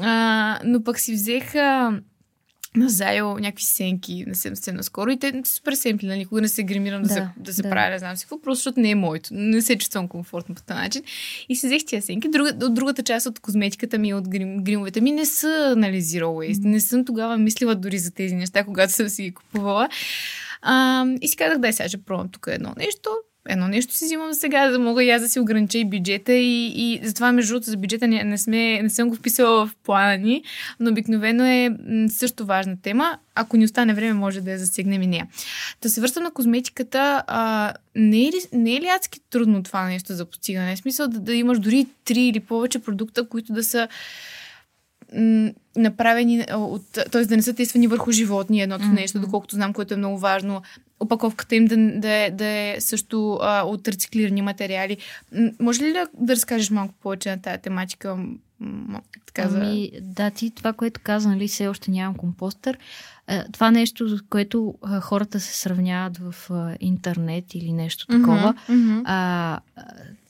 А, 0.00 0.58
но 0.64 0.84
пък 0.84 0.98
си 0.98 1.12
взеха 1.12 1.92
на 2.78 2.88
Зайл 2.88 3.38
някакви 3.38 3.64
сенки 3.64 4.24
на 4.26 4.34
се 4.34 4.72
наскоро 4.72 5.10
и 5.10 5.18
те 5.18 5.42
супер 5.44 5.72
семпли, 5.72 6.06
нали? 6.06 6.18
Никога 6.18 6.40
не 6.40 6.48
се 6.48 6.62
гримирам 6.62 7.02
да, 7.02 7.08
да, 7.08 7.14
се, 7.14 7.28
да 7.36 7.52
се 7.52 7.62
да. 7.62 7.70
правя, 7.70 7.90
не 7.90 7.98
знам 7.98 8.16
си 8.16 8.24
какво, 8.24 8.40
просто 8.40 8.58
защото 8.58 8.80
не 8.80 8.90
е 8.90 8.94
моето. 8.94 9.28
Не 9.32 9.62
се 9.62 9.78
чувствам 9.78 10.08
комфортно 10.08 10.54
по 10.54 10.62
този 10.62 10.78
начин. 10.78 11.02
И 11.48 11.56
си 11.56 11.66
взех 11.66 11.84
тия 11.86 12.02
сенки. 12.02 12.28
Друга, 12.28 12.52
от 12.62 12.74
другата 12.74 13.02
част 13.02 13.26
от 13.26 13.40
козметиката 13.40 13.98
ми, 13.98 14.14
от 14.14 14.28
грим, 14.28 14.64
гримовете 14.64 15.00
ми 15.00 15.10
не 15.10 15.26
са, 15.26 15.74
нали, 15.76 16.02
zero 16.02 16.24
waste. 16.24 16.54
Mm. 16.54 16.64
Не 16.64 16.80
съм 16.80 17.04
тогава 17.04 17.38
мислила 17.38 17.74
дори 17.74 17.98
за 17.98 18.10
тези 18.10 18.34
неща, 18.34 18.64
когато 18.64 18.92
съм 18.92 19.08
си 19.08 19.22
ги 19.22 19.34
купувала. 19.34 19.88
А, 20.62 21.06
и 21.20 21.28
си 21.28 21.36
казах, 21.36 21.58
дай 21.58 21.72
сега 21.72 21.88
ще 21.88 22.02
пробвам 22.02 22.28
тук 22.28 22.46
едно 22.50 22.74
нещо 22.76 23.10
едно 23.48 23.68
нещо 23.68 23.94
си 23.94 24.04
взимам 24.04 24.34
сега, 24.34 24.70
да 24.70 24.78
мога 24.78 25.04
и 25.04 25.10
аз 25.10 25.22
да 25.22 25.28
си 25.28 25.40
огранича 25.40 25.78
и 25.78 25.84
бюджета 25.84 26.32
и, 26.32 26.66
и 26.66 27.00
затова 27.04 27.32
между 27.32 27.52
другото 27.52 27.70
за 27.70 27.76
бюджета 27.76 28.08
не, 28.08 28.24
не, 28.24 28.38
сме, 28.38 28.82
не 28.82 28.90
съм 28.90 29.08
го 29.08 29.14
вписала 29.14 29.66
в 29.66 29.76
плана 29.84 30.18
ни, 30.18 30.42
но 30.80 30.90
обикновено 30.90 31.44
е 31.44 31.70
също 32.08 32.46
важна 32.46 32.76
тема. 32.82 33.18
Ако 33.34 33.56
ни 33.56 33.64
остане 33.64 33.94
време, 33.94 34.12
може 34.12 34.40
да 34.40 34.50
я 34.50 34.58
засегнем 34.58 35.02
и 35.02 35.06
нея. 35.06 35.26
Да 35.82 35.90
се 35.90 36.00
връщам 36.00 36.22
на 36.22 36.30
козметиката, 36.30 37.22
а, 37.26 37.74
не, 37.94 38.20
е 38.20 38.30
ли, 38.32 38.40
не 38.52 38.76
е 38.76 38.80
ли 38.80 38.86
адски 38.86 39.20
трудно 39.30 39.62
това 39.62 39.84
нещо 39.84 40.12
за 40.12 40.24
постигане? 40.24 40.76
В 40.76 40.78
смисъл 40.78 41.08
да, 41.08 41.20
да 41.20 41.34
имаш 41.34 41.58
дори 41.58 41.86
три 42.04 42.20
или 42.20 42.40
повече 42.40 42.78
продукта, 42.78 43.28
които 43.28 43.52
да 43.52 43.64
са 43.64 43.88
направени 45.76 46.46
от, 46.52 46.82
т.е. 46.92 47.24
да 47.24 47.36
не 47.36 47.42
са 47.42 47.54
тествани 47.54 47.86
върху 47.86 48.12
животни 48.12 48.60
едното 48.60 48.84
mm-hmm. 48.84 48.94
нещо, 48.94 49.20
доколкото 49.20 49.54
знам, 49.54 49.72
което 49.72 49.94
е 49.94 49.96
много 49.96 50.18
важно. 50.18 50.62
Опаковката 51.00 51.56
им 51.56 51.64
да, 51.64 51.76
да, 51.76 52.12
е, 52.12 52.30
да 52.30 52.46
е 52.46 52.76
също 52.78 53.38
а, 53.42 53.62
от 53.62 53.88
рециклирани 53.88 54.42
материали. 54.42 54.96
Може 55.60 55.82
ли 55.82 55.92
да, 55.92 56.06
да 56.14 56.32
разкажеш 56.32 56.70
малко 56.70 56.94
повече 57.02 57.30
на 57.30 57.42
тази 57.42 57.62
тематика? 57.62 58.16
Така 59.26 59.48
ами, 59.54 59.90
да, 60.00 60.30
ти 60.30 60.50
това, 60.50 60.72
което 60.72 61.00
каза, 61.04 61.28
нали, 61.28 61.48
все 61.48 61.68
още 61.68 61.90
нямам 61.90 62.14
компостър. 62.14 62.78
Това 63.52 63.70
нещо, 63.70 64.08
за 64.08 64.20
което 64.30 64.74
хората 65.00 65.40
се 65.40 65.60
сравняват 65.60 66.18
в 66.18 66.50
интернет 66.80 67.54
или 67.54 67.72
нещо 67.72 68.06
такова, 68.06 68.54
mm-hmm. 68.68 69.02
а, 69.04 69.60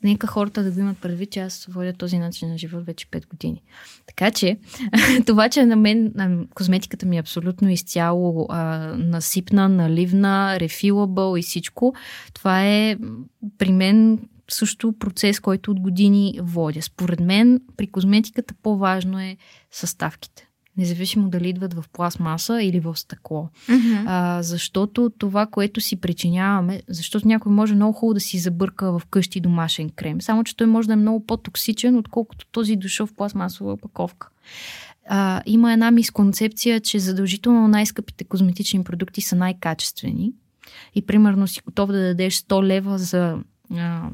нека 0.02 0.26
хората 0.26 0.62
да 0.62 0.70
го 0.70 0.80
имат 0.80 0.98
предвид, 0.98 1.30
че 1.30 1.40
аз 1.40 1.66
водя 1.70 1.92
този 1.92 2.18
начин 2.18 2.48
на 2.48 2.58
живот 2.58 2.86
вече 2.86 3.06
5 3.06 3.28
години. 3.28 3.62
Така 4.06 4.30
че, 4.30 4.58
това, 5.26 5.48
че 5.48 5.66
на 5.66 5.76
мен 5.76 6.12
козметиката 6.54 7.06
ми 7.06 7.16
е 7.16 7.20
абсолютно 7.20 7.70
изцяло 7.70 8.46
а, 8.50 8.78
насипна, 8.96 9.68
наливна, 9.68 10.60
рефилабъл 10.60 11.36
и 11.36 11.42
всичко, 11.42 11.94
това 12.34 12.66
е 12.66 12.96
при 13.58 13.72
мен 13.72 14.18
също 14.50 14.92
процес, 14.98 15.40
който 15.40 15.70
от 15.70 15.80
години 15.80 16.38
водя. 16.42 16.82
Според 16.82 17.20
мен 17.20 17.60
при 17.76 17.86
козметиката 17.86 18.54
по-важно 18.62 19.20
е 19.20 19.36
съставките 19.70 20.48
независимо 20.78 21.28
дали 21.28 21.48
идват 21.48 21.74
в 21.74 21.84
пластмаса 21.92 22.62
или 22.62 22.80
в 22.80 22.96
стъкло. 22.96 23.48
Mm-hmm. 23.68 24.04
А, 24.06 24.42
защото 24.42 25.12
това, 25.18 25.46
което 25.46 25.80
си 25.80 25.96
причиняваме, 25.96 26.82
защото 26.88 27.28
някой 27.28 27.52
може 27.52 27.74
много 27.74 27.92
хубаво 27.92 28.14
да 28.14 28.20
си 28.20 28.38
забърка 28.38 28.98
в 28.98 29.02
къщи 29.10 29.40
домашен 29.40 29.90
крем, 29.90 30.20
само 30.20 30.44
че 30.44 30.56
той 30.56 30.66
може 30.66 30.88
да 30.88 30.92
е 30.92 30.96
много 30.96 31.26
по-токсичен, 31.26 31.96
отколкото 31.96 32.46
този 32.46 32.76
дошъл 32.76 33.06
в 33.06 33.14
пластмасова 33.14 33.72
опаковка. 33.72 34.28
А, 35.08 35.42
има 35.46 35.72
една 35.72 35.90
мисконцепция, 35.90 36.80
че 36.80 36.98
задължително 36.98 37.68
най-скъпите 37.68 38.24
козметични 38.24 38.84
продукти 38.84 39.20
са 39.20 39.36
най-качествени. 39.36 40.32
И 40.94 41.02
примерно 41.02 41.46
си 41.46 41.60
готов 41.64 41.92
да 41.92 42.00
дадеш 42.00 42.34
100 42.34 42.62
лева 42.62 42.98
за 42.98 43.38
а, 43.76 44.10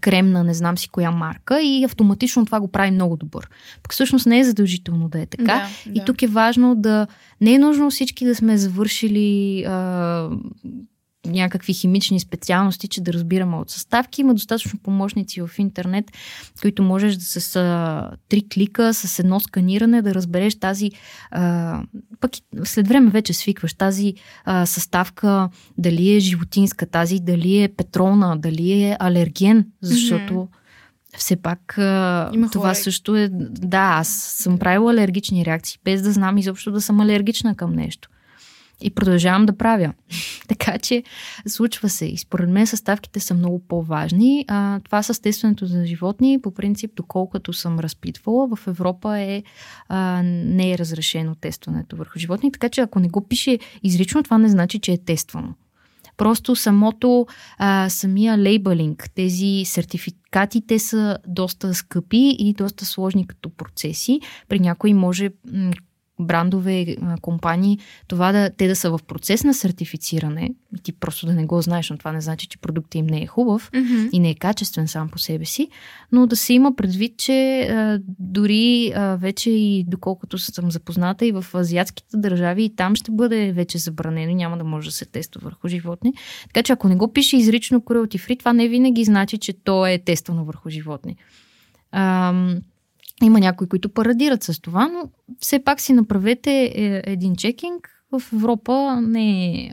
крем 0.00 0.30
на 0.30 0.44
не 0.44 0.54
знам 0.54 0.78
си 0.78 0.88
коя 0.88 1.10
марка 1.10 1.62
и 1.62 1.84
автоматично 1.84 2.46
това 2.46 2.60
го 2.60 2.68
прави 2.68 2.90
много 2.90 3.16
добър. 3.16 3.48
Пък 3.82 3.92
всъщност 3.92 4.26
не 4.26 4.38
е 4.38 4.44
задължително 4.44 5.08
да 5.08 5.20
е 5.20 5.26
така. 5.26 5.44
Да, 5.44 5.90
и 5.90 5.98
да. 5.98 6.04
тук 6.04 6.22
е 6.22 6.26
важно 6.26 6.74
да... 6.74 7.06
Не 7.40 7.54
е 7.54 7.58
нужно 7.58 7.90
всички 7.90 8.24
да 8.24 8.34
сме 8.34 8.58
завършили 8.58 9.64
а, 9.64 10.28
някакви 11.26 11.72
химични 11.72 12.20
специалности, 12.20 12.88
че 12.88 13.00
да 13.00 13.12
разбираме 13.12 13.56
от 13.56 13.70
съставки. 13.70 14.20
Има 14.20 14.34
достатъчно 14.34 14.78
помощници 14.78 15.40
в 15.40 15.50
интернет, 15.58 16.04
които 16.60 16.82
можеш 16.82 17.16
да 17.16 17.24
с 17.24 17.56
а, 17.56 18.10
три 18.28 18.48
клика, 18.48 18.94
с 18.94 19.18
едно 19.18 19.40
сканиране 19.40 20.02
да 20.02 20.14
разбереш 20.14 20.54
тази, 20.54 20.90
а, 21.30 21.82
пък 22.20 22.30
след 22.64 22.88
време 22.88 23.10
вече 23.10 23.32
свикваш 23.32 23.74
тази 23.74 24.14
а, 24.44 24.66
съставка, 24.66 25.48
дали 25.78 26.16
е 26.16 26.20
животинска, 26.20 26.86
тази 26.86 27.20
дали 27.20 27.62
е 27.62 27.68
петролна, 27.68 28.36
дали 28.38 28.82
е 28.82 28.96
алерген, 29.00 29.66
защото 29.82 30.34
mm-hmm 30.34 30.56
все 31.16 31.36
пак 31.36 31.74
Има 32.32 32.50
това 32.52 32.68
хора. 32.68 32.74
също 32.74 33.16
е... 33.16 33.28
Да, 33.32 33.96
аз 33.98 34.08
съм 34.08 34.58
правила 34.58 34.92
алергични 34.92 35.44
реакции, 35.44 35.78
без 35.84 36.02
да 36.02 36.12
знам 36.12 36.38
изобщо 36.38 36.70
да 36.70 36.80
съм 36.80 37.00
алергична 37.00 37.54
към 37.54 37.72
нещо. 37.72 38.08
И 38.80 38.90
продължавам 38.90 39.46
да 39.46 39.56
правя. 39.56 39.92
така 40.48 40.78
че 40.78 41.02
случва 41.46 41.88
се. 41.88 42.06
И 42.06 42.18
според 42.18 42.50
мен 42.50 42.66
съставките 42.66 43.20
са 43.20 43.34
много 43.34 43.58
по-важни. 43.58 44.44
А, 44.48 44.80
това 44.80 45.02
с 45.02 45.22
тестването 45.22 45.66
за 45.66 45.86
животни, 45.86 46.40
по 46.42 46.54
принцип, 46.54 46.90
доколкото 46.96 47.52
съм 47.52 47.78
разпитвала, 47.78 48.56
в 48.56 48.66
Европа 48.66 49.18
е, 49.18 49.42
а, 49.88 50.22
не 50.24 50.72
е 50.72 50.78
разрешено 50.78 51.34
тестването 51.34 51.96
върху 51.96 52.18
животни. 52.18 52.52
Така 52.52 52.68
че 52.68 52.80
ако 52.80 53.00
не 53.00 53.08
го 53.08 53.28
пише 53.28 53.58
изрично, 53.82 54.22
това 54.22 54.38
не 54.38 54.48
значи, 54.48 54.78
че 54.78 54.92
е 54.92 54.98
тествано. 54.98 55.54
Просто 56.16 56.56
самото, 56.56 57.26
а, 57.58 57.88
самия 57.88 58.38
лейбълинг, 58.38 59.10
тези 59.14 59.62
сертификати, 59.64 60.66
те 60.66 60.78
са 60.78 61.18
доста 61.26 61.74
скъпи 61.74 62.36
и 62.38 62.52
доста 62.52 62.84
сложни 62.84 63.26
като 63.26 63.50
процеси. 63.50 64.20
При 64.48 64.60
някои 64.60 64.94
може 64.94 65.30
брандове, 66.20 66.96
компании, 67.20 67.78
това 68.08 68.32
да, 68.32 68.50
те 68.50 68.68
да 68.68 68.76
са 68.76 68.90
в 68.90 69.00
процес 69.06 69.44
на 69.44 69.54
сертифициране, 69.54 70.54
и 70.76 70.82
ти 70.82 70.92
просто 70.92 71.26
да 71.26 71.32
не 71.32 71.46
го 71.46 71.62
знаеш, 71.62 71.90
но 71.90 71.98
това 71.98 72.12
не 72.12 72.20
значи, 72.20 72.46
че 72.46 72.58
продуктът 72.58 72.94
им 72.94 73.06
не 73.06 73.22
е 73.22 73.26
хубав 73.26 73.70
mm-hmm. 73.70 74.10
и 74.12 74.18
не 74.20 74.30
е 74.30 74.34
качествен 74.34 74.88
сам 74.88 75.08
по 75.08 75.18
себе 75.18 75.44
си, 75.44 75.68
но 76.12 76.26
да 76.26 76.36
се 76.36 76.52
има 76.52 76.76
предвид, 76.76 77.16
че 77.18 77.60
а, 77.60 78.00
дори 78.18 78.92
а, 78.94 79.16
вече 79.16 79.50
и 79.50 79.84
доколкото 79.88 80.38
съм 80.38 80.70
запозната 80.70 81.26
и 81.26 81.32
в 81.32 81.44
азиатските 81.54 82.16
държави 82.16 82.64
и 82.64 82.76
там 82.76 82.94
ще 82.94 83.10
бъде 83.10 83.52
вече 83.52 83.78
забранено 83.78 84.34
няма 84.34 84.58
да 84.58 84.64
може 84.64 84.88
да 84.88 84.92
се 84.92 85.04
тества 85.04 85.40
върху 85.44 85.68
животни. 85.68 86.12
Така 86.46 86.62
че 86.62 86.72
ако 86.72 86.88
не 86.88 86.96
го 86.96 87.12
пише 87.12 87.36
изрично 87.36 87.80
cruelty 87.80 88.18
free, 88.18 88.38
това 88.38 88.52
не 88.52 88.68
винаги 88.68 89.04
значи, 89.04 89.38
че 89.38 89.52
то 89.52 89.86
е 89.86 89.98
тествано 89.98 90.44
върху 90.44 90.70
животни. 90.70 91.16
Ам, 91.92 92.60
има 93.26 93.40
някои, 93.40 93.68
които 93.68 93.88
парадират 93.88 94.42
с 94.42 94.60
това, 94.60 94.88
но 94.88 95.08
все 95.38 95.64
пак 95.64 95.80
си 95.80 95.92
направете 95.92 96.72
е, 96.74 97.02
един 97.04 97.36
чекинг. 97.36 97.88
В 98.12 98.22
Европа 98.32 99.00
не 99.00 99.54
е, 99.54 99.72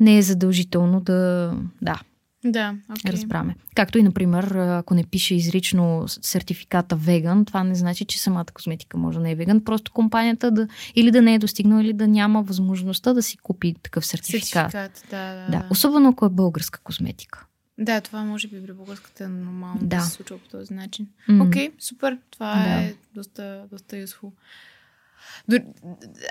не 0.00 0.18
е 0.18 0.22
задължително 0.22 1.00
да... 1.00 1.52
Да, 1.82 2.00
да, 2.44 2.74
okay. 2.90 3.12
разбраме. 3.12 3.54
Както 3.74 3.98
и, 3.98 4.02
например, 4.02 4.44
ако 4.54 4.94
не 4.94 5.04
пише 5.04 5.34
изрично 5.34 6.04
сертификата 6.06 6.96
веган, 6.96 7.44
това 7.44 7.64
не 7.64 7.74
значи, 7.74 8.04
че 8.04 8.20
самата 8.20 8.46
козметика 8.54 8.96
може 8.96 9.18
да 9.18 9.22
не 9.22 9.30
е 9.30 9.34
веган. 9.34 9.64
Просто 9.64 9.92
компанията 9.92 10.50
да 10.50 10.68
или 10.94 11.10
да 11.10 11.22
не 11.22 11.34
е 11.34 11.38
достигнала, 11.38 11.82
или 11.82 11.92
да 11.92 12.08
няма 12.08 12.42
възможността 12.42 13.12
да 13.12 13.22
си 13.22 13.36
купи 13.38 13.74
такъв 13.82 14.06
сертификат. 14.06 14.70
Сертификат, 14.70 15.06
да, 15.10 15.34
да, 15.34 15.34
да. 15.34 15.58
да. 15.58 15.66
Особено 15.70 16.08
ако 16.08 16.26
е 16.26 16.30
българска 16.30 16.80
козметика. 16.80 17.46
Да, 17.82 18.00
това 18.00 18.24
може 18.24 18.48
би 18.48 18.66
при 18.66 18.72
българската 18.72 19.24
е 19.24 19.28
нормално 19.28 19.80
да. 19.80 19.96
да 19.96 20.02
се 20.02 20.10
случва 20.10 20.38
по 20.38 20.48
този 20.48 20.74
начин. 20.74 21.08
Окей, 21.28 21.36
mm. 21.36 21.48
okay, 21.48 21.72
супер. 21.78 22.18
Това 22.30 22.54
да. 22.54 22.70
е 22.70 22.94
доста, 23.14 23.62
доста 23.70 23.96
useful. 23.96 24.30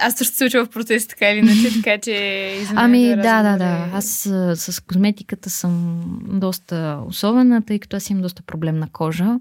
Аз 0.02 0.18
също 0.18 0.36
се 0.36 0.46
уча 0.46 0.66
в 0.66 0.70
процес, 0.70 1.08
така 1.08 1.30
или 1.30 1.40
иначе, 1.40 1.74
така 1.84 1.98
че... 1.98 2.66
Ами, 2.76 3.08
да, 3.08 3.44
да, 3.44 3.58
да. 3.58 3.90
Аз 3.94 4.06
с, 4.06 4.56
с 4.56 4.80
козметиката 4.80 5.50
съм 5.50 6.04
доста 6.34 7.00
особена, 7.08 7.62
тъй 7.62 7.80
като 7.80 7.98
аз 7.98 8.10
имам 8.10 8.22
доста 8.22 8.42
проблемна 8.42 8.88
кожа 8.92 9.40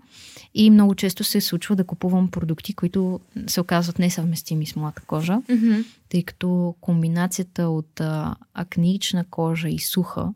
и 0.54 0.70
много 0.70 0.94
често 0.94 1.24
се 1.24 1.40
случва 1.40 1.76
да 1.76 1.84
купувам 1.84 2.30
продукти, 2.30 2.74
които 2.74 3.20
се 3.46 3.60
оказват 3.60 3.98
несъвместими 3.98 4.66
с 4.66 4.76
моята 4.76 5.02
кожа, 5.06 5.32
mm-hmm. 5.32 5.84
тъй 6.08 6.22
като 6.22 6.74
комбинацията 6.80 7.68
от 7.68 8.00
а, 8.00 8.34
акнична 8.54 9.24
кожа 9.30 9.68
и 9.68 9.78
суха 9.78 10.28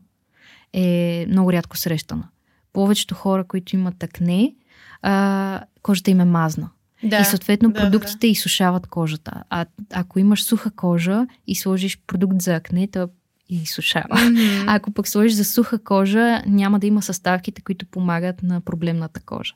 е 0.75 1.25
много 1.29 1.53
рядко 1.53 1.77
срещана. 1.77 2.27
Повечето 2.73 3.15
хора, 3.15 3.43
които 3.43 3.75
имат 3.75 4.03
акне, 4.03 4.55
а, 5.01 5.61
кожата 5.81 6.11
им 6.11 6.19
е 6.19 6.25
мазна. 6.25 6.69
Да, 7.03 7.19
и 7.19 7.25
съответно 7.25 7.71
да, 7.71 7.79
продуктите 7.79 8.27
да. 8.27 8.31
изсушават 8.31 8.87
кожата. 8.87 9.43
А 9.49 9.65
ако 9.93 10.19
имаш 10.19 10.43
суха 10.43 10.71
кожа 10.71 11.27
и 11.47 11.55
сложиш 11.55 11.99
продукт 12.07 12.41
за 12.41 12.55
акне, 12.55 12.87
то 12.87 13.09
и 13.49 13.55
изсушава. 13.55 14.15
Mm-hmm. 14.15 14.63
А 14.67 14.75
ако 14.75 14.91
пък 14.91 15.07
сложиш 15.07 15.33
за 15.33 15.45
суха 15.45 15.83
кожа, 15.83 16.41
няма 16.47 16.79
да 16.79 16.87
има 16.87 17.01
съставките, 17.01 17.61
които 17.61 17.85
помагат 17.85 18.43
на 18.43 18.61
проблемната 18.61 19.19
кожа. 19.19 19.53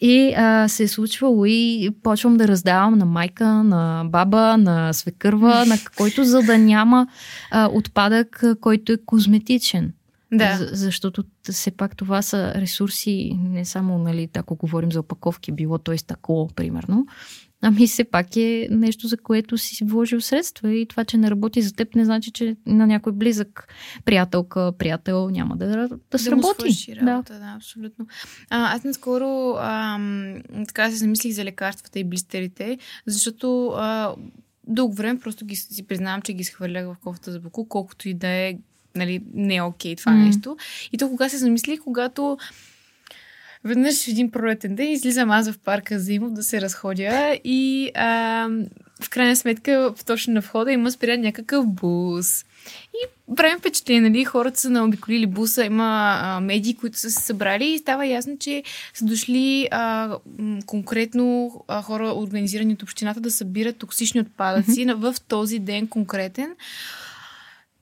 И 0.00 0.34
а, 0.36 0.68
се 0.68 0.82
е 0.82 0.88
случвало 0.88 1.44
и 1.46 1.90
почвам 2.02 2.36
да 2.36 2.48
раздавам 2.48 2.98
на 2.98 3.04
майка, 3.04 3.46
на 3.46 4.04
баба, 4.06 4.56
на 4.56 4.92
свекърва, 4.92 5.66
на 5.66 5.78
който, 5.96 6.24
за 6.24 6.42
да 6.42 6.58
няма 6.58 7.06
а, 7.50 7.70
отпадък, 7.72 8.42
който 8.60 8.92
е 8.92 8.98
козметичен. 9.06 9.92
Да. 10.32 10.56
За, 10.56 10.68
защото 10.72 11.24
все 11.50 11.70
пак 11.70 11.96
това 11.96 12.22
са 12.22 12.54
ресурси, 12.54 13.38
не 13.38 13.64
само, 13.64 13.98
нали, 13.98 14.28
ако 14.36 14.56
говорим 14.56 14.92
за 14.92 15.00
опаковки, 15.00 15.52
било 15.52 15.78
то 15.78 15.92
и 15.92 15.98
стъкло, 15.98 16.48
примерно, 16.48 17.06
ами 17.62 17.86
все 17.86 18.04
пак 18.04 18.36
е 18.36 18.68
нещо, 18.70 19.08
за 19.08 19.16
което 19.16 19.58
си 19.58 19.84
вложил 19.84 20.20
средства 20.20 20.74
и 20.74 20.86
това, 20.86 21.04
че 21.04 21.16
не 21.16 21.30
работи 21.30 21.62
за 21.62 21.72
теб, 21.72 21.94
не 21.94 22.04
значи, 22.04 22.30
че 22.30 22.56
на 22.66 22.86
някой 22.86 23.12
близък 23.12 23.68
приятелка, 24.04 24.72
приятел 24.78 25.30
няма 25.30 25.56
да, 25.56 25.88
да, 26.10 26.18
сработи. 26.18 26.94
Да, 27.00 27.06
работа, 27.06 27.32
да. 27.32 27.38
да, 27.38 27.52
абсолютно. 27.56 28.06
А, 28.50 28.74
аз 28.74 28.84
наскоро 28.84 29.56
ам, 29.60 30.42
така 30.68 30.90
се 30.90 30.96
замислих 30.96 31.34
за 31.34 31.44
лекарствата 31.44 31.98
и 31.98 32.04
блистерите, 32.04 32.78
защото 33.06 33.68
а, 33.68 34.14
дълго 34.66 34.94
време 34.94 35.20
просто 35.20 35.44
ги 35.44 35.56
си 35.56 35.86
признавам, 35.86 36.22
че 36.22 36.32
ги 36.32 36.44
схвърлях 36.44 36.86
в 36.86 36.96
кофта 37.02 37.32
за 37.32 37.40
буку, 37.40 37.68
колкото 37.68 38.08
и 38.08 38.14
да 38.14 38.28
е 38.28 38.54
нали, 38.96 39.22
не 39.34 39.56
е 39.56 39.62
окей 39.62 39.96
това 39.96 40.12
mm. 40.12 40.26
нещо. 40.26 40.56
И 40.92 40.98
то 40.98 41.08
кога 41.08 41.28
се 41.28 41.38
замисли, 41.38 41.78
когато 41.78 42.38
веднъж 43.64 44.08
един 44.08 44.30
пролетен 44.30 44.74
ден 44.74 44.92
излизам 44.92 45.30
аз 45.30 45.50
в 45.50 45.58
парка 45.58 45.98
за 45.98 46.12
Имов 46.12 46.32
да 46.32 46.42
се 46.42 46.60
разходя 46.60 47.38
и 47.44 47.90
а, 47.94 48.48
в 49.02 49.10
крайна 49.10 49.36
сметка 49.36 49.94
точно 50.06 50.34
на 50.34 50.40
входа 50.40 50.72
има 50.72 50.90
спря 50.90 51.16
някакъв 51.16 51.66
бус. 51.66 52.44
И 52.94 53.34
правим 53.36 53.58
впечатление, 53.58 54.10
нали, 54.10 54.24
хората 54.24 54.60
са 54.60 54.70
наобиколили 54.70 55.26
буса, 55.26 55.64
има 55.64 56.18
а, 56.22 56.40
медии, 56.40 56.74
които 56.74 56.98
са 56.98 57.10
се 57.10 57.22
събрали 57.22 57.64
и 57.64 57.78
става 57.78 58.06
ясно, 58.06 58.38
че 58.38 58.62
са 58.94 59.04
дошли 59.04 59.68
а, 59.70 60.16
конкретно 60.66 61.52
а, 61.68 61.82
хора, 61.82 62.12
организирани 62.16 62.72
от 62.72 62.82
общината, 62.82 63.20
да 63.20 63.30
събират 63.30 63.76
токсични 63.76 64.20
отпадъци 64.20 64.86
mm-hmm. 64.86 64.94
в 64.94 65.20
този 65.20 65.58
ден 65.58 65.86
конкретен. 65.86 66.50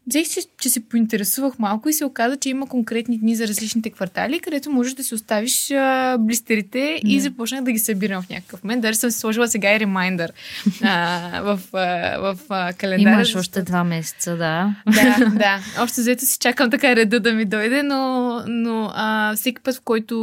Взех 0.06 0.26
си, 0.26 0.40
че 0.60 0.70
се 0.70 0.80
поинтересувах 0.80 1.58
малко 1.58 1.88
и 1.88 1.92
се 1.92 2.04
оказа, 2.04 2.36
че 2.36 2.48
има 2.48 2.66
конкретни 2.66 3.18
дни 3.18 3.36
за 3.36 3.48
различните 3.48 3.90
квартали, 3.90 4.40
където 4.40 4.70
можеш 4.70 4.94
да 4.94 5.04
си 5.04 5.14
оставиш 5.14 5.70
а, 5.70 6.16
блистерите 6.18 6.78
yeah. 6.78 7.00
и 7.00 7.20
започнах 7.20 7.64
да 7.64 7.72
ги 7.72 7.78
събирам 7.78 8.22
в 8.22 8.28
някакъв 8.30 8.64
момент. 8.64 8.82
Даже 8.82 8.98
съм 8.98 9.10
си 9.10 9.18
сложила 9.18 9.48
сега 9.48 9.76
и 9.76 9.80
ремайндър 9.80 10.32
а, 10.82 11.40
в, 11.42 11.60
а, 11.72 12.18
в 12.18 12.38
а, 12.48 12.72
календара. 12.72 13.14
Имаш 13.14 13.36
още 13.36 13.62
два 13.62 13.84
месеца, 13.84 14.36
да. 14.36 14.74
Да, 14.94 15.30
да. 15.34 15.82
Още 15.82 16.00
взето 16.00 16.26
си 16.26 16.38
чакам 16.38 16.70
така 16.70 16.96
реда 16.96 17.20
да 17.20 17.32
ми 17.32 17.44
дойде, 17.44 17.82
но, 17.82 18.40
но 18.46 18.90
а, 18.94 19.36
всеки 19.36 19.62
път, 19.62 19.76
в 19.76 19.80
който 19.80 20.16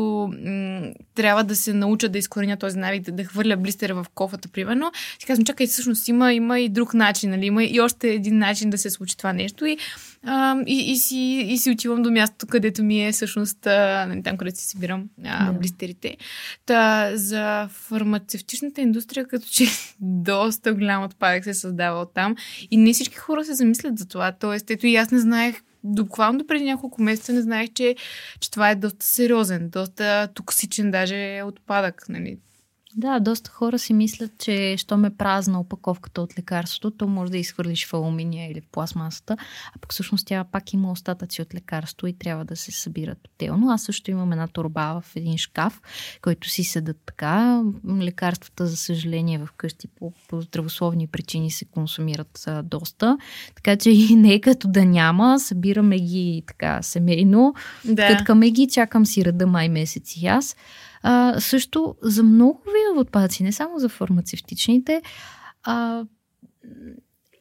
м- 0.46 0.92
трябва 1.16 1.44
да 1.44 1.56
се 1.56 1.74
науча 1.74 2.10
да 2.10 2.18
изкореня 2.18 2.58
този 2.58 2.78
навик, 2.78 3.04
да, 3.04 3.12
да 3.12 3.24
хвърля 3.24 3.58
блистера 3.58 3.96
в 3.96 4.06
кофата, 4.16 4.48
примерно, 4.48 4.92
си 5.20 5.26
казвам, 5.26 5.46
чакай, 5.46 5.68
всъщност 5.68 6.08
има, 6.08 6.34
има 6.34 6.60
и 6.60 6.70
друг 6.70 6.94
начин, 6.94 7.30
нали? 7.30 7.46
Има 7.46 7.64
и 7.64 7.82
още 7.82 8.10
един 8.10 8.38
начин 8.38 8.70
да 8.70 8.78
се 8.78 8.90
случи 8.90 9.18
това 9.18 9.34
нещо 9.34 9.66
и, 9.72 9.78
а, 10.24 10.58
и, 10.68 10.92
и, 10.92 10.98
си, 10.98 11.46
и 11.50 11.58
си 11.58 11.72
отивам 11.72 12.02
до 12.02 12.12
мястото, 12.12 12.48
където 12.48 12.84
ми 12.84 13.08
е 13.08 13.12
всъщност 13.12 13.68
а, 13.68 14.06
нали, 14.06 14.24
там, 14.24 14.38
където 14.38 14.60
си 14.60 14.66
събирам 14.66 15.10
а, 15.26 15.52
блистерите. 15.52 16.18
Та, 16.66 17.12
за 17.14 17.68
фармацевтичната 17.72 18.82
индустрия, 18.82 19.28
като 19.28 19.48
че 19.52 19.66
доста 20.00 20.74
голям 20.74 21.04
отпадък 21.04 21.44
се 21.44 21.54
създава 21.54 22.02
от 22.02 22.14
там 22.14 22.36
и 22.72 22.78
не 22.78 22.94
всички 22.94 23.16
хора 23.16 23.46
се 23.46 23.54
замислят 23.54 23.98
за 23.98 24.08
това. 24.08 24.32
Тоест, 24.32 24.72
ето 24.72 24.88
и 24.88 24.96
аз 24.96 25.12
не 25.12 25.20
знаех 25.20 25.62
буквално 25.84 26.40
до 26.40 26.48
преди 26.48 26.66
няколко 26.66 27.02
месеца 27.02 27.34
не 27.34 27.42
знаех, 27.42 27.70
че, 27.74 27.96
че 28.40 28.52
това 28.52 28.70
е 28.70 28.76
доста 28.76 29.06
сериозен, 29.06 29.70
доста 29.70 30.28
токсичен 30.34 30.92
даже 30.92 31.42
отпадък. 31.46 32.10
Нали? 32.10 32.38
Да, 32.96 33.20
доста 33.20 33.52
хора 33.52 33.80
си 33.80 33.94
мислят, 33.94 34.32
че 34.38 34.76
щом 34.78 35.06
е 35.06 35.10
празна 35.10 35.60
опаковката 35.60 36.22
от 36.22 36.38
лекарството, 36.38 36.92
то 36.92 37.08
може 37.08 37.32
да 37.32 37.38
изхвърлиш 37.38 37.88
в 37.88 37.94
алуминия 37.94 38.52
или 38.52 38.62
в 38.62 38.68
пластмасата, 38.72 39.38
а 39.76 39.80
пък 39.82 39.92
всъщност 39.92 40.28
тя 40.28 40.44
пак 40.44 40.74
има 40.74 40.92
остатъци 40.92 41.42
от 41.42 41.56
лекарство 41.56 42.08
и 42.08 42.14
трябва 42.14 42.46
да 42.46 42.56
се 42.56 42.72
събират 42.72 43.18
отделно. 43.34 43.70
Аз 43.70 43.84
също 43.84 44.12
имам 44.12 44.32
една 44.32 44.48
турба 44.48 45.02
в 45.02 45.16
един 45.16 45.38
шкаф, 45.38 45.82
който 46.22 46.50
си 46.50 46.64
седат 46.64 46.98
така. 47.06 47.64
Лекарствата, 48.00 48.68
за 48.68 48.78
съжаление, 48.78 49.38
в 49.38 49.50
къщи 49.58 49.88
по, 49.88 50.14
по 50.30 50.42
здравословни 50.42 51.08
причини 51.08 51.52
се 51.52 51.66
консумират 51.66 52.44
а, 52.48 52.64
доста, 52.64 53.18
така 53.56 53.76
че 53.76 53.90
и 53.90 54.16
не 54.16 54.34
е 54.34 54.42
като 54.42 54.68
да 54.68 54.86
няма, 54.86 55.40
събираме 55.40 56.00
ги 56.00 56.44
така 56.48 56.82
семейно, 56.82 57.54
да. 57.86 58.08
къткаме 58.08 58.52
ги, 58.52 58.68
чакам 58.68 59.06
си 59.06 59.26
реда 59.26 59.48
май 59.48 59.70
месец 59.70 60.16
и 60.18 60.28
аз. 60.28 60.56
А, 61.04 61.40
също 61.40 61.96
за 62.02 62.24
много 62.24 62.62
видове 62.66 63.00
отпадъци, 63.00 63.44
не 63.44 63.52
само 63.52 63.80
за 63.80 63.90
фармацевтичните, 63.90 65.02
а, 65.64 66.06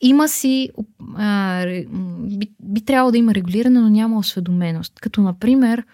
има 0.00 0.28
си, 0.28 0.68
а, 1.16 1.66
би, 2.38 2.50
би 2.62 2.84
трябвало 2.84 3.10
да 3.10 3.18
има 3.18 3.34
регулиране, 3.34 3.80
но 3.80 3.88
няма 3.88 4.18
осведоменост. 4.18 5.00
Като, 5.00 5.22
например, 5.22 5.84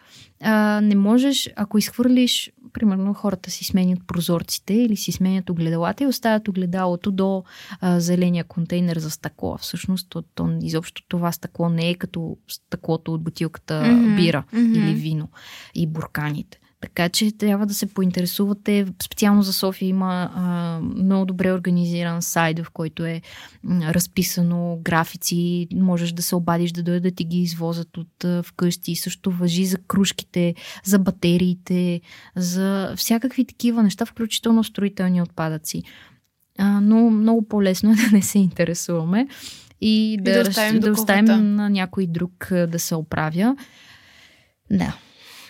а, 0.42 0.80
не 0.80 0.94
можеш, 0.94 1.50
ако 1.56 1.78
изхвърлиш, 1.78 2.52
примерно, 2.72 3.14
хората 3.14 3.50
си 3.50 3.64
сменят 3.64 3.98
прозорците 4.06 4.74
или 4.74 4.96
си 4.96 5.12
сменят 5.12 5.50
огледалата 5.50 6.04
и 6.04 6.06
оставят 6.06 6.48
огледалото 6.48 7.10
до 7.10 7.44
а, 7.80 8.00
зеления 8.00 8.44
контейнер 8.44 8.98
за 8.98 9.10
стъкло. 9.10 9.58
Всъщност, 9.58 10.06
то, 10.10 10.22
то, 10.22 10.58
изобщо 10.62 11.02
това 11.08 11.32
стъкло 11.32 11.68
не 11.68 11.90
е 11.90 11.94
като 11.94 12.36
стъклото 12.48 13.14
от 13.14 13.22
бутилката 13.22 13.74
mm-hmm. 13.74 14.16
бира 14.16 14.44
mm-hmm. 14.52 14.78
или 14.78 14.94
вино 14.94 15.28
и 15.74 15.86
бурканите. 15.86 16.60
Така 16.80 17.08
че 17.08 17.38
трябва 17.38 17.66
да 17.66 17.74
се 17.74 17.86
поинтересувате. 17.86 18.86
Специално 19.02 19.42
за 19.42 19.52
София 19.52 19.88
има 19.88 20.30
а, 20.34 20.80
много 20.80 21.26
добре 21.26 21.52
организиран 21.52 22.22
сайт, 22.22 22.58
в 22.58 22.70
който 22.70 23.04
е 23.04 23.22
а, 23.68 23.94
разписано 23.94 24.78
графици. 24.82 25.68
Можеш 25.74 26.12
да 26.12 26.22
се 26.22 26.36
обадиш 26.36 26.72
да 26.72 26.82
дойдат 26.82 27.02
да 27.02 27.10
ти 27.10 27.24
ги 27.24 27.38
извозят 27.38 27.96
от 27.96 28.24
а, 28.24 28.42
вкъщи. 28.42 28.96
Също 28.96 29.30
въжи 29.30 29.66
за 29.66 29.78
кружките, 29.78 30.54
за 30.84 30.98
батериите, 30.98 32.00
за 32.36 32.94
всякакви 32.96 33.44
такива 33.44 33.82
неща, 33.82 34.06
включително 34.06 34.64
строителни 34.64 35.22
отпадъци. 35.22 35.82
А, 36.58 36.80
но 36.80 37.10
много 37.10 37.48
по-лесно 37.48 37.92
е 37.92 37.94
да 38.10 38.10
не 38.12 38.22
се 38.22 38.38
интересуваме 38.38 39.28
и, 39.80 40.12
и 40.12 40.16
да, 40.16 40.32
да 40.32 40.50
оставим, 40.50 40.80
да 40.80 40.92
оставим 40.92 41.54
на 41.54 41.70
някой 41.70 42.06
друг 42.06 42.48
да 42.50 42.78
се 42.78 42.94
оправя. 42.94 43.56
Да. 44.70 44.96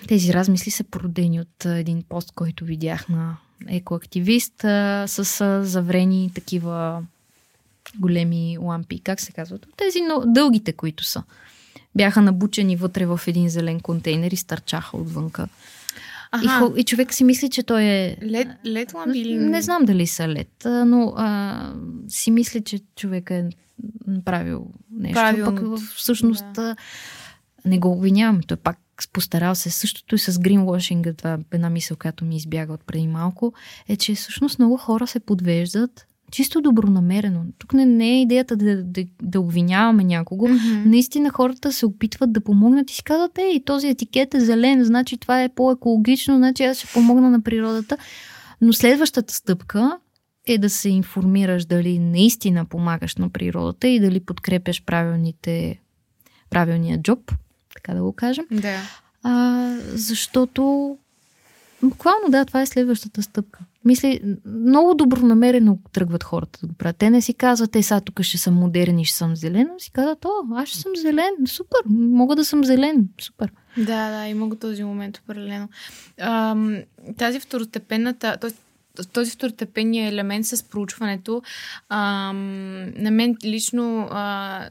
Тези 0.09 0.33
размисли 0.33 0.71
са 0.71 0.85
породени 0.85 1.41
от 1.41 1.65
един 1.65 2.03
пост, 2.09 2.33
който 2.35 2.65
видях 2.65 3.09
на 3.09 3.37
екоактивист 3.69 4.65
а, 4.65 5.05
с 5.09 5.41
а, 5.41 5.65
заврени 5.65 6.31
такива 6.35 7.03
големи 7.99 8.59
лампи. 8.61 9.01
Как 9.01 9.21
се 9.21 9.33
казват? 9.33 9.67
Тези 9.77 10.01
но, 10.01 10.23
дългите, 10.27 10.73
които 10.73 11.05
са. 11.05 11.23
Бяха 11.95 12.23
набучени 12.23 12.77
вътре 12.77 13.07
в 13.07 13.21
един 13.27 13.49
зелен 13.49 13.81
контейнер 13.81 14.31
и 14.31 14.37
стърчаха 14.37 14.97
отвънка. 14.97 15.49
Ага. 16.33 16.73
И, 16.77 16.81
и 16.81 16.85
човек 16.85 17.15
си 17.15 17.25
мисли, 17.25 17.51
че 17.51 17.63
той 17.63 17.83
е... 17.83 18.17
Лед, 18.23 18.49
лед 18.67 18.95
лампи 18.95 19.19
или... 19.19 19.37
Не 19.37 19.63
знам 19.63 19.85
дали 19.85 20.07
са 20.07 20.29
лед, 20.29 20.63
но 20.65 21.15
а, 21.17 21.73
си 22.09 22.31
мисли, 22.31 22.65
че 22.65 22.79
човек 22.97 23.31
е 23.31 23.49
направил 24.07 24.67
нещо. 24.91 25.15
Правилно. 25.15 25.75
Пък 25.75 25.81
всъщност 25.97 26.45
да. 26.55 26.77
не 27.65 27.79
го 27.79 27.93
обвинявам. 27.93 28.41
Той 28.47 28.57
пак 28.57 28.79
постарал 29.13 29.55
се 29.55 29.71
същото 29.71 30.15
и 30.15 30.19
с 30.19 30.39
гринвошинга, 30.39 31.13
това 31.13 31.35
е 31.35 31.39
една 31.53 31.71
мисъл, 31.71 31.97
която 31.97 32.25
ми 32.25 32.37
избяга 32.37 32.73
от 32.73 32.87
преди 32.87 33.07
малко, 33.07 33.53
е, 33.89 33.97
че 33.97 34.15
всъщност 34.15 34.59
много 34.59 34.77
хора 34.77 35.07
се 35.07 35.21
подвеждат 35.21 36.07
чисто 36.31 36.61
добронамерено. 36.61 37.45
Тук 37.59 37.73
не, 37.73 37.87
не 37.87 38.09
е 38.09 38.23
идеята 38.23 38.57
да, 38.57 38.83
да, 38.83 39.05
да 39.23 39.41
обвиняваме 39.41 40.05
някого. 40.05 40.49
Mm-hmm. 40.49 40.85
Наистина 40.85 41.31
хората 41.31 41.73
се 41.73 41.87
опитват 41.87 42.33
да 42.33 42.41
помогнат 42.41 42.91
и 42.91 42.95
си 42.95 43.05
казват, 43.05 43.39
ей, 43.39 43.65
този 43.65 43.89
етикет 43.89 44.35
е 44.35 44.41
зелен, 44.41 44.85
значи 44.85 45.17
това 45.17 45.43
е 45.43 45.49
по-екологично, 45.49 46.37
значи 46.37 46.65
аз 46.65 46.79
ще 46.79 46.93
помогна 46.93 47.31
на 47.31 47.43
природата. 47.43 47.97
Но 48.61 48.73
следващата 48.73 49.35
стъпка 49.35 49.99
е 50.47 50.59
да 50.59 50.71
се 50.71 50.89
информираш 50.89 51.65
дали 51.65 51.99
наистина 51.99 52.65
помагаш 52.65 53.17
на 53.17 53.31
природата 53.31 53.89
и 53.89 54.01
дали 54.01 54.21
подкрепяш 54.21 54.85
правилните, 54.85 55.81
правилния 56.51 57.03
джоб 57.03 57.33
така 57.87 57.97
да 57.97 58.03
го 58.03 58.13
кажем. 58.13 58.47
Да. 58.51 58.81
А, 59.23 59.77
защото 59.95 60.97
буквално 61.83 62.29
да, 62.29 62.45
това 62.45 62.63
е 62.63 62.67
следващата 62.67 63.23
стъпка. 63.23 63.61
Мисли, 63.85 64.21
много 64.45 64.95
добронамерено 64.95 65.79
тръгват 65.93 66.25
хората 66.25 66.59
да 66.63 66.67
го 66.67 66.75
правят. 66.75 66.97
Те 66.97 67.11
не 67.11 67.21
си 67.21 67.35
казват, 67.35 67.77
е, 67.77 67.83
сега 67.83 68.01
тук 68.01 68.23
ще 68.23 68.39
съм 68.39 68.55
модерен 68.55 68.99
и 68.99 69.05
ще 69.05 69.17
съм 69.17 69.37
зелен, 69.37 69.69
си 69.79 69.91
казват, 69.91 70.25
о, 70.25 70.29
аз 70.55 70.69
ще 70.69 70.79
съм 70.79 70.93
зелен, 70.97 71.31
супер, 71.47 71.79
мога 71.91 72.37
да 72.37 72.45
съм 72.45 72.65
зелен, 72.65 73.09
супер. 73.21 73.53
Да, 73.77 74.11
да, 74.11 74.27
има 74.29 74.49
го 74.49 74.57
този 74.57 74.85
момент 74.85 75.19
определено. 75.19 75.69
Ам, 76.21 76.83
тази 77.17 77.41
второстепенната, 77.41 78.37
т.е. 78.41 79.05
този 79.05 79.31
второстепенния 79.31 80.09
елемент 80.09 80.47
с 80.47 80.63
проучването, 80.63 81.43
ам, 81.89 83.03
на 83.03 83.11
мен 83.11 83.37
лично 83.45 84.09
а, 84.11 84.69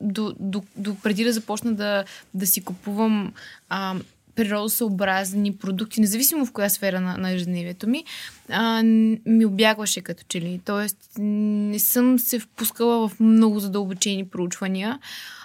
до, 0.00 0.34
до, 0.40 0.62
до 0.76 0.94
преди 1.02 1.24
да 1.24 1.32
започна 1.32 1.74
да, 1.74 2.04
да 2.34 2.46
си 2.46 2.64
купувам 2.64 3.32
а, 3.68 3.94
природосъобразни 4.34 5.56
продукти, 5.56 6.00
независимо 6.00 6.46
в 6.46 6.52
коя 6.52 6.68
сфера 6.68 7.00
на, 7.00 7.16
на 7.16 7.30
ежедневието 7.30 7.88
ми, 7.88 8.04
а, 8.48 8.82
ми 9.26 9.46
обягваше 9.46 10.00
като 10.00 10.24
че 10.28 10.40
ли. 10.40 10.60
Тоест, 10.64 10.98
не 11.18 11.78
съм 11.78 12.18
се 12.18 12.38
впускала 12.38 13.08
в 13.08 13.20
много 13.20 13.60
задълбочени 13.60 14.28
проучвания, 14.28 14.98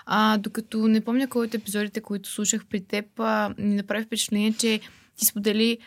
а, 0.06 0.38
докато 0.38 0.88
не 0.88 1.02
помня 1.02 1.28
кой 1.28 1.46
от 1.46 1.54
епизодите, 1.54 2.02
които 2.02 2.30
слушах 2.30 2.66
при 2.70 2.82
теб, 2.82 3.06
а, 3.18 3.54
ми 3.58 3.76
направи 3.76 4.06
впечатление, 4.06 4.54
че 4.54 4.80
ти 5.16 5.26
сподели 5.26 5.78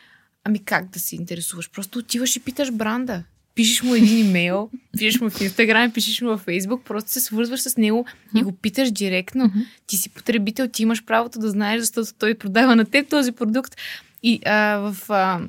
Ами 0.45 0.65
как 0.65 0.91
да 0.91 1.01
се 1.01 1.17
интересуваш? 1.17 1.71
Просто 1.71 1.99
отиваш 1.99 2.37
и 2.37 2.41
питаш 2.41 2.73
бранда 2.73 3.25
пишеш 3.61 3.83
му 3.83 3.95
един 3.95 4.19
имейл, 4.19 4.71
пишеш 4.99 5.21
му 5.21 5.31
в 5.31 5.41
Инстаграм, 5.41 5.93
пишеш 5.93 6.21
му 6.21 6.29
в 6.29 6.39
Фейсбук, 6.39 6.85
просто 6.85 7.11
се 7.11 7.21
свързваш 7.21 7.61
с 7.61 7.77
него 7.77 8.07
и 8.37 8.43
го 8.43 8.53
питаш 8.53 8.91
директно. 8.91 9.53
Ти 9.87 9.97
си 9.97 10.11
потребител, 10.11 10.69
ти 10.69 10.83
имаш 10.83 11.05
правото 11.05 11.39
да 11.39 11.51
знаеш, 11.51 11.81
защото 11.81 12.11
той 12.19 12.35
продава 12.35 12.77
на 12.77 12.85
теб 12.85 13.09
този 13.09 13.33
продукт. 13.33 13.77
И 14.23 14.41
а, 14.47 14.77
в, 14.77 14.97
а, 15.09 15.41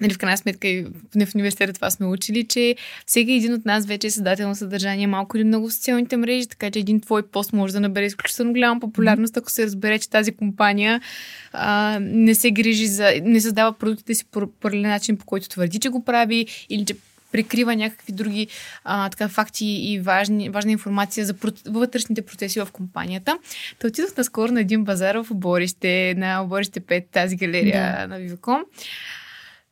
нали, 0.00 0.14
в 0.14 0.18
крайна 0.18 0.38
сметка 0.38 0.68
и 0.68 0.86
в 1.26 1.34
университета 1.34 1.72
това 1.72 1.90
сме 1.90 2.06
учили, 2.06 2.44
че 2.44 2.76
всеки 3.06 3.32
един 3.32 3.54
от 3.54 3.64
нас 3.64 3.86
вече 3.86 4.06
е 4.06 4.10
създател 4.10 4.48
на 4.48 4.56
съдържание 4.56 5.06
малко 5.06 5.36
или 5.36 5.44
много 5.44 5.68
в 5.68 5.74
социалните 5.74 6.16
мрежи, 6.16 6.46
така 6.46 6.70
че 6.70 6.78
един 6.78 7.00
твой 7.00 7.22
пост 7.22 7.52
може 7.52 7.72
да 7.72 7.80
набере 7.80 8.06
изключително 8.06 8.52
голяма 8.52 8.80
популярност, 8.80 9.36
ако 9.36 9.50
се 9.50 9.64
разбере, 9.64 9.98
че 9.98 10.10
тази 10.10 10.32
компания 10.32 11.00
а, 11.52 11.98
не 12.00 12.34
се 12.34 12.50
грижи 12.50 12.86
за, 12.86 13.12
не 13.22 13.40
създава 13.40 13.72
продуктите 13.72 14.14
си 14.14 14.24
по 14.24 14.46
паралелен 14.60 14.90
начин, 14.90 15.16
по 15.16 15.26
който 15.26 15.48
твърди, 15.48 15.78
че 15.78 15.88
го 15.88 16.04
прави, 16.04 16.46
или 16.70 16.84
че 16.84 16.94
прикрива 17.32 17.76
някакви 17.76 18.12
други 18.12 18.46
а, 18.84 19.08
така, 19.08 19.28
факти 19.28 19.66
и 19.66 20.00
важни, 20.00 20.48
важна 20.48 20.72
информация 20.72 21.26
за 21.26 21.34
вътрешните 21.66 22.22
процеси 22.22 22.60
в 22.60 22.68
компанията. 22.72 23.38
Та 23.78 23.86
отидох 23.86 24.16
наскоро 24.16 24.52
на 24.52 24.60
един 24.60 24.84
базар 24.84 25.16
в 25.16 25.30
Оборище, 25.30 26.14
на 26.16 26.42
Оборище 26.42 26.80
5, 26.80 27.04
тази 27.12 27.36
галерия 27.36 27.96
да. 28.00 28.06
на 28.06 28.20
Viva.com. 28.20 28.62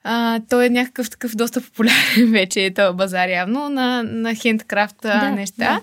А, 0.05 0.41
той 0.51 0.67
е 0.67 0.71
някакъв 0.71 1.11
такъв 1.11 1.37
доста 1.37 1.61
популярен 1.61 2.31
вече, 2.33 2.65
е 2.65 2.75
този 2.75 2.97
базар 2.97 3.29
явно, 3.29 3.69
на, 3.69 4.03
на 4.03 4.35
хендкрафт 4.35 4.97
да, 5.03 5.31
неща. 5.31 5.57
Да. 5.57 5.81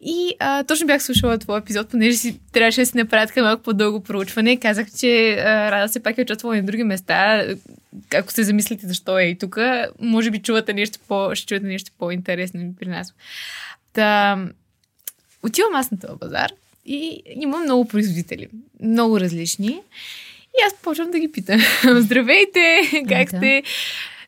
И 0.00 0.34
а, 0.38 0.64
точно 0.64 0.86
бях 0.86 1.02
слушала 1.02 1.38
твой 1.38 1.58
епизод, 1.58 1.88
понеже 1.88 2.16
си 2.16 2.40
трябваше 2.52 2.80
да 2.80 2.86
си 2.86 2.96
направя 2.96 3.26
така 3.26 3.42
малко 3.42 3.62
по-дълго 3.62 4.00
проучване. 4.00 4.56
Казах, 4.56 4.86
че 4.98 5.32
а, 5.32 5.70
Рада 5.70 5.88
се 5.88 6.02
пак 6.02 6.18
е 6.18 6.22
участвала 6.22 6.56
на 6.56 6.62
други 6.62 6.84
места. 6.84 7.46
Ако 8.14 8.32
се 8.32 8.44
замислите 8.44 8.86
защо 8.86 9.18
е 9.18 9.24
и 9.24 9.38
тук, 9.38 9.58
може 10.00 10.30
би 10.30 10.42
чувате 10.42 10.72
нещо 10.72 10.98
по, 11.08 11.34
ще 11.34 11.46
чуете 11.46 11.66
нещо 11.66 11.90
по-интересно 11.98 12.74
при 12.80 12.88
нас. 12.88 13.14
Та, 13.92 14.38
отивам 15.42 15.74
аз 15.74 15.90
на 15.90 15.98
този 15.98 16.18
базар 16.18 16.52
и 16.86 17.22
има 17.34 17.58
много 17.58 17.88
производители. 17.88 18.48
Много 18.82 19.20
различни. 19.20 19.80
И 20.58 20.62
аз 20.66 20.74
почвам 20.82 21.10
да 21.10 21.18
ги 21.18 21.32
питам. 21.32 21.60
Здравейте, 22.00 22.80
как 23.08 23.28
сте? 23.28 23.62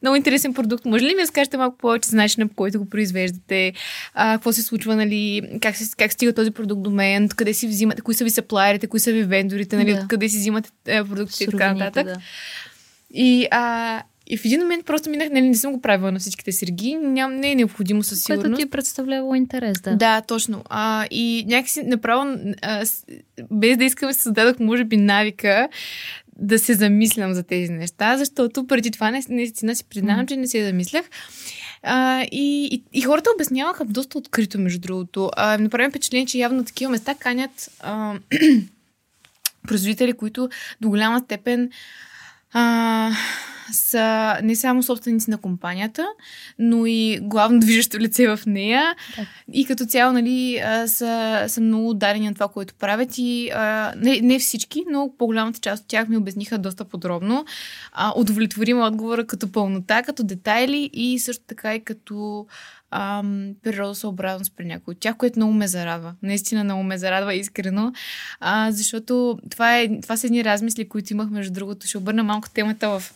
Много 0.03 0.17
интересен 0.17 0.55
продукт. 0.55 0.85
Може 0.85 1.05
ли 1.05 1.15
ми 1.15 1.23
разкажете 1.23 1.57
малко 1.57 1.79
повече 1.79 2.09
за 2.09 2.17
начина, 2.17 2.49
по 2.49 2.55
който 2.55 2.79
го 2.79 2.89
произвеждате? 2.89 3.73
А, 4.15 4.33
какво 4.33 4.53
се 4.53 4.63
случва, 4.63 4.97
нали? 4.97 5.43
Как, 5.61 5.77
се, 5.77 5.91
как 5.97 6.13
стига 6.13 6.33
този 6.33 6.51
продукт 6.51 6.83
до 6.83 6.91
мен? 6.91 7.29
Къде 7.29 7.55
си 7.55 7.67
взимате? 7.67 8.03
Кои 8.03 8.15
са 8.15 8.25
ви 8.25 8.31
саплайерите? 8.31 8.87
Кои 8.87 9.01
са 9.01 9.13
ви 9.13 9.23
вендорите? 9.23 9.77
Нали? 9.77 9.93
Да. 9.93 10.07
Къде 10.09 10.29
си 10.29 10.37
взимате 10.37 10.71
е, 10.87 11.05
продуктите 11.05 11.45
и 11.45 11.47
така 11.47 11.75
нататък? 11.75 12.07
Да. 12.07 12.17
И, 13.15 13.49
а, 13.51 14.03
и 14.27 14.37
в 14.37 14.45
един 14.45 14.61
момент 14.61 14.87
просто 14.87 15.11
минах, 15.11 15.29
нали, 15.31 15.49
не 15.49 15.55
съм 15.55 15.73
го 15.73 15.81
правила 15.81 16.13
на 16.13 16.19
всичките 16.19 16.53
среги, 16.53 16.95
ням, 16.95 17.37
не 17.37 17.51
е 17.51 17.55
необходимо 17.55 18.03
със 18.03 18.23
сигурност. 18.23 18.47
Което 18.47 18.57
ти 18.57 18.63
е 18.63 18.71
представлявало 18.71 19.35
интерес, 19.35 19.81
да. 19.81 19.97
Да, 19.97 20.21
точно. 20.21 20.63
А, 20.69 21.07
и 21.11 21.45
някакси 21.49 21.83
направо, 21.83 22.37
а, 22.63 22.85
без 23.51 23.77
да 23.77 23.85
искам, 23.85 24.13
се 24.13 24.21
създадох, 24.21 24.59
може 24.59 24.85
би, 24.85 24.97
навика 24.97 25.69
да 26.39 26.59
се 26.59 26.75
замислям 26.75 27.35
за 27.35 27.43
тези 27.43 27.73
неща, 27.73 28.17
защото 28.17 28.67
преди 28.67 28.91
това 28.91 29.11
наистина 29.11 29.77
си 29.77 29.85
признавам, 29.85 30.27
че 30.27 30.37
не 30.37 30.47
се 30.47 30.65
замислях. 30.65 31.05
А, 31.83 32.23
и, 32.23 32.69
и, 32.73 32.83
и 32.93 33.01
хората 33.01 33.31
обясняваха 33.35 33.85
доста 33.85 34.19
открито, 34.19 34.59
между 34.59 34.81
другото. 34.81 35.31
А, 35.37 35.59
направим 35.59 35.91
впечатление, 35.91 36.27
че 36.27 36.39
явно 36.39 36.65
такива 36.65 36.91
места 36.91 37.15
канят 37.15 37.71
а, 37.81 38.15
производители, 39.69 40.13
които 40.13 40.49
до 40.81 40.89
голяма 40.89 41.21
степен 41.21 41.71
а, 42.53 43.13
са 43.73 44.37
не 44.43 44.57
само 44.57 44.83
собственици 44.83 45.31
на 45.31 45.39
компанията, 45.39 46.07
но 46.59 46.87
и 46.87 47.19
главно 47.23 47.61
движещо 47.61 47.99
лице 47.99 48.37
в 48.37 48.41
нея. 48.47 48.95
Да. 49.17 49.27
И 49.53 49.65
като 49.65 49.87
цяло, 49.87 50.13
нали, 50.13 50.63
са, 50.87 51.45
са 51.49 51.61
много 51.61 51.95
дарени 51.95 52.29
на 52.29 52.35
това, 52.35 52.49
което 52.49 52.75
правят. 52.75 53.19
И 53.19 53.51
а, 53.51 53.93
не, 53.97 54.21
не 54.21 54.39
всички, 54.39 54.85
но 54.91 55.11
по-голямата 55.19 55.61
част 55.61 55.83
от 55.83 55.89
тях 55.89 56.09
ми 56.09 56.17
обясниха 56.17 56.59
доста 56.59 56.85
подробно. 56.85 57.45
А, 57.93 58.13
удовлетворима 58.17 58.87
отговора 58.87 59.27
като 59.27 59.53
пълнота, 59.53 60.03
като 60.03 60.23
детайли 60.23 60.91
и 60.93 61.19
също 61.19 61.45
така 61.47 61.75
и 61.75 61.85
като 61.85 62.47
ам, 62.91 63.51
природосъобразност 63.63 64.53
при 64.57 64.65
някои 64.65 64.93
от 64.93 65.01
тях, 65.01 65.17
което 65.17 65.39
много 65.39 65.53
ме 65.53 65.69
зарадва. 65.69 66.15
Наистина 66.23 66.65
много 66.65 66.83
ме 66.83 66.99
зарадва 66.99 67.35
искрено, 67.35 67.93
а, 68.41 68.73
защото 68.73 69.39
това, 69.51 69.79
е, 69.79 70.01
това 70.01 70.17
са 70.17 70.27
едни 70.27 70.45
размисли, 70.45 70.89
които 70.89 71.13
имах, 71.13 71.31
между 71.31 71.53
другото. 71.53 71.87
Ще 71.87 71.99
обърна 71.99 72.23
малко 72.23 72.51
темата 72.51 72.89
в 72.89 73.13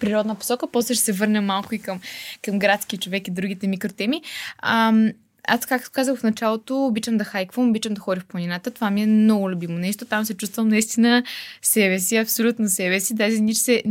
природна 0.00 0.34
посока, 0.34 0.66
после 0.66 0.94
ще 0.94 1.04
се 1.04 1.12
върнем 1.12 1.44
малко 1.44 1.74
и 1.74 1.78
към, 1.78 2.00
към 2.42 2.58
градски 2.58 2.98
човек 2.98 3.28
и 3.28 3.30
другите 3.30 3.66
микротеми. 3.66 4.22
Ам, 4.62 5.10
аз, 5.44 5.66
както 5.66 5.90
казах 5.92 6.18
в 6.18 6.22
началото, 6.22 6.86
обичам 6.86 7.16
да 7.16 7.24
хайквам, 7.24 7.70
обичам 7.70 7.94
да 7.94 8.00
ходя 8.00 8.20
в 8.20 8.24
планината. 8.24 8.70
Това 8.70 8.90
ми 8.90 9.02
е 9.02 9.06
много 9.06 9.50
любимо 9.50 9.78
нещо. 9.78 10.04
Там 10.04 10.24
се 10.24 10.36
чувствам 10.36 10.68
наистина 10.68 11.22
себе 11.62 11.98
си, 11.98 12.16
абсолютно 12.16 12.68
себе 12.68 13.00
си. 13.00 13.14
Даже 13.14 13.36
Ницше, 13.40 13.82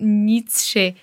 Ницше 0.00 0.94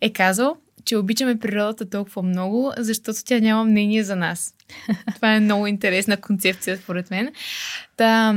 е 0.00 0.12
казал, 0.12 0.56
че 0.84 0.96
обичаме 0.96 1.38
природата 1.38 1.90
толкова 1.90 2.22
много, 2.22 2.72
защото 2.78 3.24
тя 3.24 3.40
няма 3.40 3.64
мнение 3.64 4.04
за 4.04 4.16
нас. 4.16 4.54
Това 5.14 5.34
е 5.34 5.40
много 5.40 5.66
интересна 5.66 6.16
концепция, 6.16 6.76
според 6.76 7.10
мен. 7.10 7.32
Та, 7.96 8.34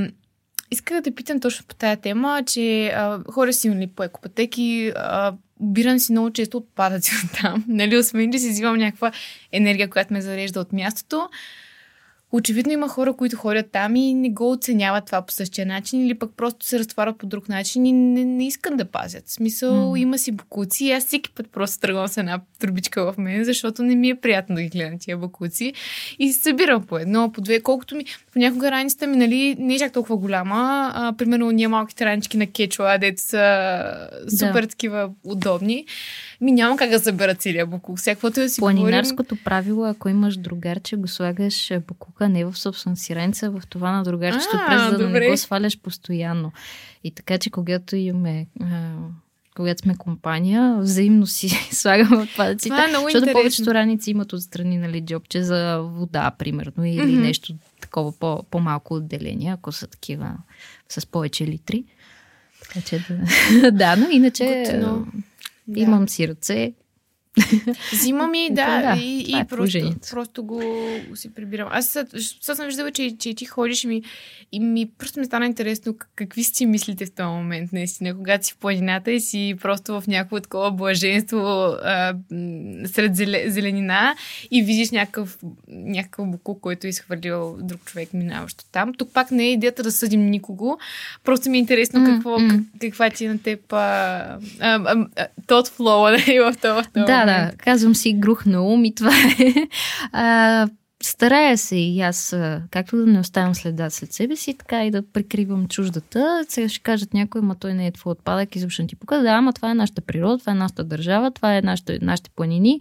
исках 0.72 0.98
да 0.98 1.02
те 1.02 1.16
питам 1.16 1.40
точно 1.40 1.66
по 1.68 1.76
тая 1.76 1.98
тема, 1.98 2.44
че 2.46 2.88
а, 2.88 3.20
хора 3.32 3.54
си 3.54 3.70
нали, 3.70 3.88
по 3.88 4.04
екопатеки, 4.04 4.92
а, 4.96 5.34
убирам 5.60 6.00
си 6.00 6.12
много 6.12 6.32
често 6.32 6.58
отпадъци 6.58 7.12
от 7.26 7.32
там. 7.42 7.66
Нали, 7.68 7.98
освен, 7.98 8.32
че 8.32 8.40
си 8.40 8.50
взимам 8.50 8.78
някаква 8.78 9.12
енергия, 9.52 9.90
която 9.90 10.14
ме 10.14 10.22
зарежда 10.22 10.60
от 10.60 10.74
мястото. 10.74 11.30
Очевидно 12.32 12.74
има 12.74 12.88
хора, 12.88 13.14
които 13.14 13.38
ходят 13.38 13.72
там 13.72 13.96
и 13.96 14.14
не 14.14 14.30
го 14.30 14.52
оценяват 14.52 15.06
това 15.06 15.22
по 15.22 15.34
същия 15.34 15.66
начин 15.66 16.06
или 16.06 16.14
пък 16.14 16.32
просто 16.38 16.66
се 16.66 16.80
разтварят 16.80 17.18
по 17.18 17.26
друг 17.26 17.50
начин 17.50 17.86
и 17.86 17.92
не, 17.92 18.26
не 18.26 18.48
искат 18.48 18.78
да 18.78 18.86
пазят. 18.86 19.24
В 19.28 19.32
смисъл, 19.32 19.74
mm. 19.74 20.00
има 20.00 20.18
си 20.18 20.32
букуци 20.32 20.86
и 20.86 20.92
аз 20.92 21.06
всеки 21.06 21.30
път 21.30 21.48
просто 21.52 21.80
тръгвам 21.80 22.08
с 22.08 22.18
една 22.18 22.42
трубичка 22.60 23.12
в 23.12 23.18
мен, 23.18 23.44
защото 23.44 23.84
не 23.84 23.96
ми 23.96 24.10
е 24.10 24.16
приятно 24.16 24.56
да 24.56 24.62
ги 24.62 24.70
гледам 24.70 25.00
тия 25.00 25.18
букуци 25.18 25.74
и 26.20 26.34
се 26.34 26.40
събирам 26.40 26.84
по 26.84 26.98
едно, 26.98 27.32
по 27.32 27.42
две, 27.42 27.62
колкото 27.62 27.96
ми. 27.96 28.06
Понякога 28.34 28.72
раницата 28.72 29.08
ми, 29.08 29.18
нали, 29.18 29.56
не 29.60 29.76
е 29.76 29.80
чак 29.80 29.94
толкова 29.94 30.18
голяма. 30.18 30.92
А, 30.96 31.14
примерно, 31.18 31.52
ние 31.52 31.68
малките 31.68 32.06
ранички 32.06 32.38
на 32.38 32.48
кечуа, 32.48 32.98
дето 32.98 33.22
са 33.22 34.10
супер 34.40 34.62
да. 34.62 34.68
такива 34.68 35.10
удобни. 35.24 35.86
Ми 36.42 36.52
няма 36.52 36.78
как 36.78 36.90
да 36.90 37.00
събера 37.00 37.36
целия 37.36 37.66
букук. 37.66 37.98
Всякаквото 37.98 38.40
да 38.40 38.50
си 38.50 38.60
Планинарското 38.60 39.36
говорим... 39.36 39.44
правило, 39.44 39.86
ако 39.86 40.10
имаш 40.10 40.38
другарче, 40.38 40.96
го 40.96 41.08
слагаш 41.08 41.72
букука 41.88 42.30
не 42.30 42.46
в 42.46 42.58
собствена 42.58 42.98
сиренца, 42.98 43.50
в 43.50 43.62
това 43.70 43.92
на 43.92 44.04
другарчето, 44.04 44.60
през 44.68 44.82
за 44.90 44.98
да 44.98 45.10
не 45.10 45.30
го 45.30 45.38
сваляш 45.38 45.80
постоянно. 45.80 46.52
И 47.04 47.12
така, 47.12 47.38
че 47.38 47.50
когато 47.50 47.96
имаме 47.96 48.48
когато 49.56 49.82
сме 49.82 49.96
компания, 49.96 50.78
взаимно 50.80 51.28
си 51.28 51.50
слагаме 51.72 52.18
отпадъците. 52.18 52.70
Това 52.70 52.86
е 52.86 52.88
много 52.88 53.04
защото 53.04 53.18
интересно. 53.18 53.40
повечето 53.40 53.74
раници 53.74 54.12
имат 54.12 54.34
отстрани 54.34 54.78
нали, 54.78 55.02
джобче 55.02 55.44
за 55.44 55.82
вода, 55.82 56.32
примерно, 56.38 56.86
или 56.86 57.02
mm-hmm. 57.02 57.22
нещо 57.22 57.54
такова 57.82 58.12
по- 58.12 58.44
по-малко 58.44 58.94
отделение, 58.94 59.52
ако 59.54 59.72
са 59.72 59.88
такива 59.88 60.38
с 60.90 61.06
повече 61.06 61.48
литри. 61.48 61.84
Така 62.64 62.82
че 62.82 63.06
да. 63.10 63.72
да, 63.78 63.96
но 63.96 64.10
иначе 64.10 64.66
Готино. 64.66 65.08
Да. 65.68 65.80
Имам 65.80 66.10
си 66.10 66.28
ръце. 66.28 66.74
Взимам 67.94 68.34
и 68.34 68.50
да, 68.52 68.82
да 68.82 69.02
и, 69.02 69.26
и 69.28 69.40
е 69.40 69.46
просто, 69.46 69.94
просто 70.12 70.44
го, 70.44 70.64
си 71.16 71.34
прибирам. 71.34 71.68
Аз 71.72 71.88
сега 72.42 72.56
съм 72.56 72.66
виждала, 72.66 72.92
че, 72.92 73.18
че 73.18 73.34
ти 73.34 73.46
ходиш 73.46 73.84
и 73.84 73.88
ми, 73.88 74.04
и 74.52 74.60
ми 74.60 74.90
просто 74.98 75.20
ми 75.20 75.26
стана 75.26 75.46
интересно 75.46 75.96
какви 76.16 76.44
си 76.44 76.66
мислите 76.66 77.06
в 77.06 77.12
този 77.12 77.28
момент, 77.28 77.74
наистина, 77.74 78.18
когато 78.18 78.46
си 78.46 78.54
в 78.54 78.58
планината 78.58 79.12
и 79.12 79.20
си 79.20 79.56
просто 79.62 80.02
в 80.02 80.08
някакво 80.08 80.40
такова 80.40 80.72
блаженство 80.72 81.40
а, 81.40 82.16
сред 82.86 83.16
зеленина 83.54 84.16
и 84.52 84.64
видиш 84.64 84.92
някакъв, 84.92 85.38
някакъв 85.68 86.28
буклук, 86.28 86.60
който 86.60 86.88
е 86.88 86.90
изхвърлил 86.90 87.58
друг 87.62 87.86
човек 87.86 88.14
минаващо 88.14 88.64
там. 88.72 88.94
Тук 88.94 89.14
пак 89.14 89.32
не 89.32 89.44
е 89.44 89.52
идеята 89.52 89.84
да 89.84 89.92
съдим 89.92 90.30
никого, 90.30 90.78
просто 91.24 91.50
ми 91.50 91.58
е 91.58 91.60
интересно 91.60 92.06
какво, 92.06 92.40
mm, 92.40 92.50
как, 92.50 92.62
каква 92.82 93.10
ти 93.10 93.26
е 93.26 93.30
на 93.30 93.40
теб 93.40 93.74
а, 93.74 93.78
а, 93.78 94.40
а, 94.60 95.08
а, 95.18 95.28
тот 95.48 95.68
флоу 95.68 96.04
нали, 96.04 96.40
в 96.40 96.54
това. 96.62 96.84
Да, 96.94 97.21
да, 97.26 97.52
казвам 97.58 97.96
си 97.96 98.14
грух 98.14 98.46
на 98.46 98.64
и 98.86 98.96
това 98.96 99.12
е. 99.40 99.54
А, 100.12 100.68
Старая 101.04 101.58
се 101.58 101.76
и 101.76 102.02
аз, 102.02 102.36
както 102.72 102.98
да 102.98 103.06
не 103.06 103.20
оставям 103.20 103.56
следа 103.56 103.90
след 103.90 104.14
себе 104.14 104.36
си, 104.36 104.54
така 104.58 104.86
и 104.86 104.92
да 104.92 105.04
прикривам 105.14 105.68
чуждата. 105.68 106.46
Сега 106.50 106.70
ще 106.70 106.80
кажат 106.80 107.14
някой, 107.14 107.42
ма 107.42 107.56
той 107.56 107.74
не 107.74 107.88
е 107.88 107.92
твой 107.92 108.12
отпадък, 108.12 108.56
изобщо 108.56 108.88
ти 108.88 108.96
показва. 108.96 109.24
Да, 109.24 109.30
ама 109.30 109.54
това 109.54 109.72
е 109.72 109.76
нашата 109.76 110.02
природа, 110.02 110.38
това 110.38 110.52
е 110.52 110.56
нашата 110.56 110.84
държава, 110.84 111.32
това 111.32 111.58
е 111.58 111.62
нашите, 111.62 112.00
нашите 112.02 112.30
планини. 112.36 112.80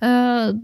А, 0.00 0.54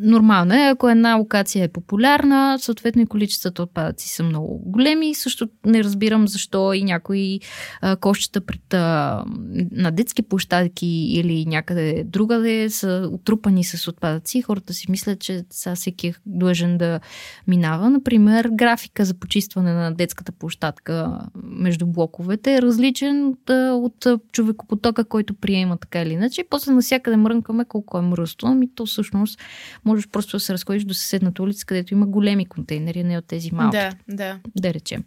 нормално 0.00 0.54
е, 0.54 0.68
ако 0.72 0.88
една 0.88 1.14
локация 1.14 1.64
е 1.64 1.68
популярна, 1.68 2.58
съответно 2.60 3.02
и 3.02 3.06
количествата 3.06 3.62
отпадъци 3.62 4.08
са 4.08 4.22
много 4.22 4.62
големи. 4.66 5.14
Също 5.14 5.48
не 5.66 5.84
разбирам 5.84 6.28
защо 6.28 6.72
и 6.72 6.84
някои 6.84 7.40
а, 7.80 7.96
кощата 7.96 8.40
пред, 8.40 8.74
а, 8.74 9.24
на 9.72 9.90
детски 9.90 10.22
площадки 10.22 10.86
или 10.86 11.46
някъде 11.46 12.04
другаде 12.06 12.70
са 12.70 13.10
отрупани 13.12 13.64
с 13.64 13.88
отпадъци. 13.88 14.42
Хората 14.42 14.74
си 14.74 14.90
мислят, 14.90 15.20
че 15.20 15.44
сега 15.50 15.74
всеки 15.74 16.06
е 16.06 16.14
длъжен 16.56 16.78
да 16.78 17.00
минава. 17.46 17.90
Например, 17.90 18.48
графика 18.52 19.04
за 19.04 19.14
почистване 19.14 19.72
на 19.72 19.94
детската 19.94 20.32
площадка 20.32 21.20
между 21.44 21.86
блоковете 21.86 22.54
е 22.54 22.62
различен 22.62 23.26
от, 23.26 23.50
от 23.50 24.06
човекопотока, 24.32 25.04
който 25.04 25.34
приема 25.34 25.76
така 25.76 26.02
или 26.02 26.12
иначе. 26.12 26.40
И 26.40 26.44
после 26.50 26.72
насякъде 26.72 27.16
мрънкаме 27.16 27.64
колко 27.64 27.98
е 27.98 28.02
мръсно. 28.02 28.48
Ами 28.48 28.68
то 28.74 28.86
всъщност 28.86 29.40
можеш 29.84 30.08
просто 30.08 30.36
да 30.36 30.40
се 30.40 30.52
разходиш 30.52 30.84
до 30.84 30.94
съседната 30.94 31.42
улица, 31.42 31.66
където 31.66 31.94
има 31.94 32.06
големи 32.06 32.46
контейнери, 32.46 33.04
не 33.04 33.18
от 33.18 33.26
тези 33.26 33.54
малки. 33.54 33.76
Да, 33.76 33.90
да. 34.08 34.38
Да 34.56 34.74
речем. 34.74 35.04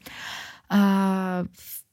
А, 0.69 1.43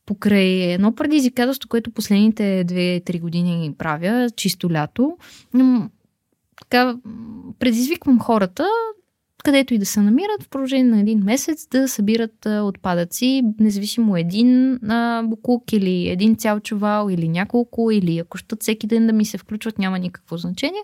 покрай 0.06 0.72
едно 0.72 0.94
предизвикателство, 0.94 1.68
което 1.68 1.90
последните 1.90 2.64
2-3 2.66 3.20
години 3.20 3.74
правя, 3.78 4.30
чисто 4.36 4.72
лято, 4.72 5.16
така, 6.60 6.96
предизвиквам 7.58 8.20
хората, 8.20 8.66
където 9.44 9.74
и 9.74 9.78
да 9.78 9.86
се 9.86 10.00
намират, 10.00 10.42
в 10.42 10.48
продължение 10.48 10.84
на 10.84 11.00
един 11.00 11.24
месец 11.24 11.68
да 11.70 11.88
събират 11.88 12.46
а, 12.46 12.62
отпадъци, 12.62 13.42
независимо 13.60 14.16
един 14.16 14.74
а, 14.90 15.22
буклук 15.22 15.72
или 15.72 16.08
един 16.08 16.36
цял 16.36 16.60
чувал 16.60 17.08
или 17.10 17.28
няколко, 17.28 17.90
или 17.90 18.18
ако 18.18 18.38
щат 18.38 18.62
всеки 18.62 18.86
ден 18.86 19.06
да 19.06 19.12
ми 19.12 19.24
се 19.24 19.38
включват, 19.38 19.78
няма 19.78 19.98
никакво 19.98 20.36
значение. 20.36 20.82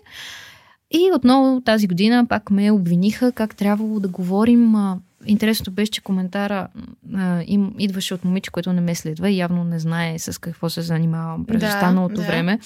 И 0.91 1.11
отново 1.15 1.61
тази 1.61 1.87
година 1.87 2.25
пак 2.29 2.51
ме 2.51 2.71
обвиниха 2.71 3.31
как 3.31 3.55
трябвало 3.55 3.99
да 3.99 4.07
говорим 4.07 4.75
а, 4.75 4.99
Интересното 5.25 5.71
беше, 5.71 5.91
че 5.91 6.01
коментара 6.01 6.67
а, 7.15 7.43
им 7.47 7.75
идваше 7.79 8.13
от 8.13 8.25
момиче, 8.25 8.51
което 8.51 8.73
не 8.73 8.81
ме 8.81 8.95
следва 8.95 9.29
и 9.29 9.37
явно 9.37 9.63
не 9.63 9.79
знае 9.79 10.19
с 10.19 10.41
какво 10.41 10.69
се 10.69 10.81
занимавам 10.81 11.45
през 11.45 11.59
да, 11.59 11.67
останалото 11.67 12.15
да. 12.15 12.21
време. 12.21 12.59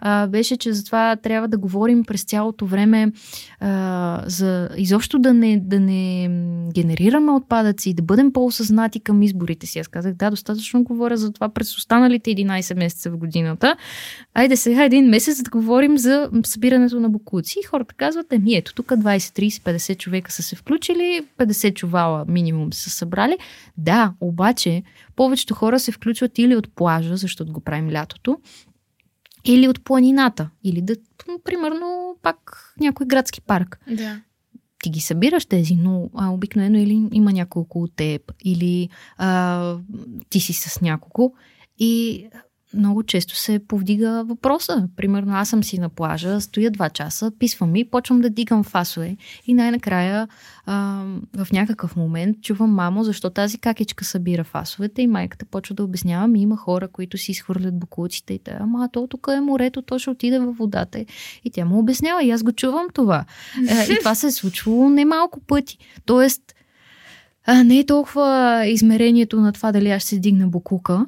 А, 0.00 0.26
беше, 0.26 0.56
че 0.56 0.72
затова 0.72 1.16
трябва 1.16 1.48
да 1.48 1.58
говорим 1.58 2.04
през 2.04 2.24
цялото 2.24 2.66
време 2.66 3.12
а, 3.60 4.22
за 4.26 4.68
изобщо 4.76 5.18
да 5.18 5.34
не, 5.34 5.60
да 5.60 5.80
не 5.80 6.28
генерираме 6.74 7.32
отпадъци, 7.32 7.94
да 7.94 8.02
бъдем 8.02 8.32
по-осъзнати 8.32 9.00
към 9.00 9.22
изборите 9.22 9.66
си. 9.66 9.78
Аз 9.78 9.88
казах, 9.88 10.14
да, 10.14 10.30
достатъчно 10.30 10.82
говоря 10.82 11.16
за 11.16 11.32
това 11.32 11.48
през 11.48 11.76
останалите 11.76 12.30
11 12.30 12.78
месеца 12.78 13.10
в 13.10 13.16
годината. 13.16 13.76
Айде 14.34 14.56
сега 14.56 14.84
един 14.84 15.08
месец 15.08 15.42
да 15.42 15.50
говорим 15.50 15.98
за 15.98 16.30
събирането 16.44 17.00
на 17.00 17.10
букуци. 17.10 17.58
И 17.64 17.66
хората 17.66 17.94
казват, 17.94 18.32
еми 18.32 18.54
ето, 18.54 18.74
тук 18.74 18.86
20, 18.86 19.18
30, 19.18 19.76
50 19.76 19.96
човека 19.96 20.32
са 20.32 20.42
се 20.42 20.56
включили, 20.56 21.20
50 21.38 21.74
човека 21.74 21.91
фестивала 21.92 22.24
минимум 22.28 22.72
са 22.72 22.90
събрали. 22.90 23.38
Да, 23.76 24.14
обаче 24.20 24.82
повечето 25.16 25.54
хора 25.54 25.80
се 25.80 25.92
включват 25.92 26.38
или 26.38 26.56
от 26.56 26.74
плажа, 26.74 27.16
защото 27.16 27.52
го 27.52 27.60
правим 27.60 27.90
лятото, 27.90 28.38
или 29.44 29.68
от 29.68 29.84
планината, 29.84 30.50
или 30.64 30.82
да, 30.82 30.94
примерно, 31.44 32.16
пак 32.22 32.74
някой 32.80 33.06
градски 33.06 33.40
парк. 33.40 33.80
Да. 33.90 34.20
Ти 34.82 34.90
ги 34.90 35.00
събираш 35.00 35.46
тези, 35.46 35.74
но 35.74 36.10
а, 36.14 36.30
обикновено 36.30 36.78
или 36.78 37.08
има 37.12 37.32
няколко 37.32 37.82
от 37.82 37.96
теб, 37.96 38.32
или 38.44 38.88
а, 39.16 39.76
ти 40.28 40.40
си 40.40 40.52
с 40.52 40.80
няколко. 40.80 41.34
И 41.78 42.26
много 42.74 43.02
често 43.02 43.36
се 43.36 43.58
повдига 43.58 44.24
въпроса. 44.24 44.88
Примерно 44.96 45.34
аз 45.34 45.48
съм 45.48 45.64
си 45.64 45.80
на 45.80 45.88
плажа, 45.88 46.40
стоя 46.40 46.70
два 46.70 46.90
часа, 46.90 47.32
писвам 47.38 47.76
и 47.76 47.90
почвам 47.90 48.20
да 48.20 48.30
дигам 48.30 48.64
фасове 48.64 49.16
и 49.46 49.54
най-накрая 49.54 50.28
а, 50.66 51.04
в 51.36 51.52
някакъв 51.52 51.96
момент 51.96 52.36
чувам 52.42 52.70
мамо, 52.70 53.04
защо 53.04 53.30
тази 53.30 53.58
какичка 53.58 54.04
събира 54.04 54.44
фасовете 54.44 55.02
и 55.02 55.06
майката 55.06 55.44
почва 55.44 55.74
да 55.74 55.84
обяснява 55.84 56.28
ми 56.28 56.42
има 56.42 56.56
хора, 56.56 56.88
които 56.88 57.18
си 57.18 57.30
изхвърлят 57.30 57.78
букулците 57.78 58.34
и 58.34 58.38
те, 58.38 58.56
ама 58.60 58.88
то 58.92 59.06
тук 59.06 59.28
е 59.36 59.40
морето, 59.40 59.82
то 59.82 59.98
ще 59.98 60.10
отиде 60.10 60.38
във 60.38 60.56
водата 60.56 61.04
и 61.44 61.50
тя 61.50 61.64
му 61.64 61.78
обяснява 61.78 62.24
и 62.24 62.30
аз 62.30 62.42
го 62.42 62.52
чувам 62.52 62.86
това. 62.94 63.24
Е, 63.68 63.92
и 63.92 63.98
това 63.98 64.14
се 64.14 64.26
е 64.26 64.30
случвало 64.30 64.88
немалко 64.88 65.40
пъти. 65.40 65.78
Тоест, 66.04 66.42
а, 67.46 67.64
не 67.64 67.78
е 67.78 67.86
толкова 67.86 68.62
измерението 68.66 69.40
на 69.40 69.52
това 69.52 69.72
дали 69.72 69.90
аз 69.90 70.02
ще 70.02 70.18
дигна 70.18 70.48
букука, 70.48 71.06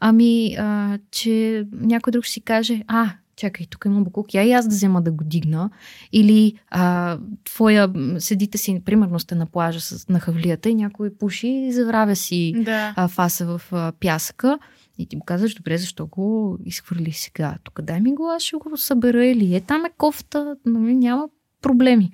Ами, 0.00 0.56
а, 0.58 0.98
че 1.10 1.66
някой 1.72 2.10
друг 2.10 2.24
ще 2.24 2.32
си 2.32 2.40
каже, 2.40 2.82
а, 2.86 3.10
чакай, 3.36 3.66
тук 3.66 3.84
има 3.84 4.00
буклук, 4.00 4.34
я 4.34 4.42
и 4.42 4.52
аз 4.52 4.68
да 4.68 4.74
взема 4.74 5.02
да 5.02 5.12
го 5.12 5.24
дигна. 5.24 5.70
Или 6.12 6.54
а, 6.70 7.18
твоя, 7.44 7.92
седите 8.18 8.58
си, 8.58 8.82
примерно 8.84 9.18
сте 9.18 9.34
на 9.34 9.46
плажа 9.46 9.80
с, 9.80 10.08
на 10.08 10.20
хавлията 10.20 10.68
и 10.68 10.74
някой 10.74 11.14
пуши 11.14 11.48
и 11.48 11.72
завравя 11.72 12.16
си 12.16 12.54
да. 12.56 12.94
а, 12.96 13.08
фаса 13.08 13.46
в 13.46 13.62
а, 13.72 13.92
пясъка. 14.00 14.58
И 14.98 15.06
ти 15.06 15.16
му 15.16 15.22
казваш, 15.24 15.54
добре, 15.54 15.78
защо 15.78 16.06
го 16.06 16.58
изхвърли 16.64 17.12
сега? 17.12 17.56
Тук 17.64 17.82
дай 17.82 18.00
ми 18.00 18.14
го, 18.14 18.28
аз 18.28 18.42
ще 18.42 18.56
го 18.56 18.76
събера 18.76 19.26
или 19.26 19.56
е 19.56 19.60
там 19.60 19.84
е 19.84 19.90
кофта, 19.98 20.56
нали, 20.66 20.94
няма 20.94 21.28
проблеми. 21.62 22.10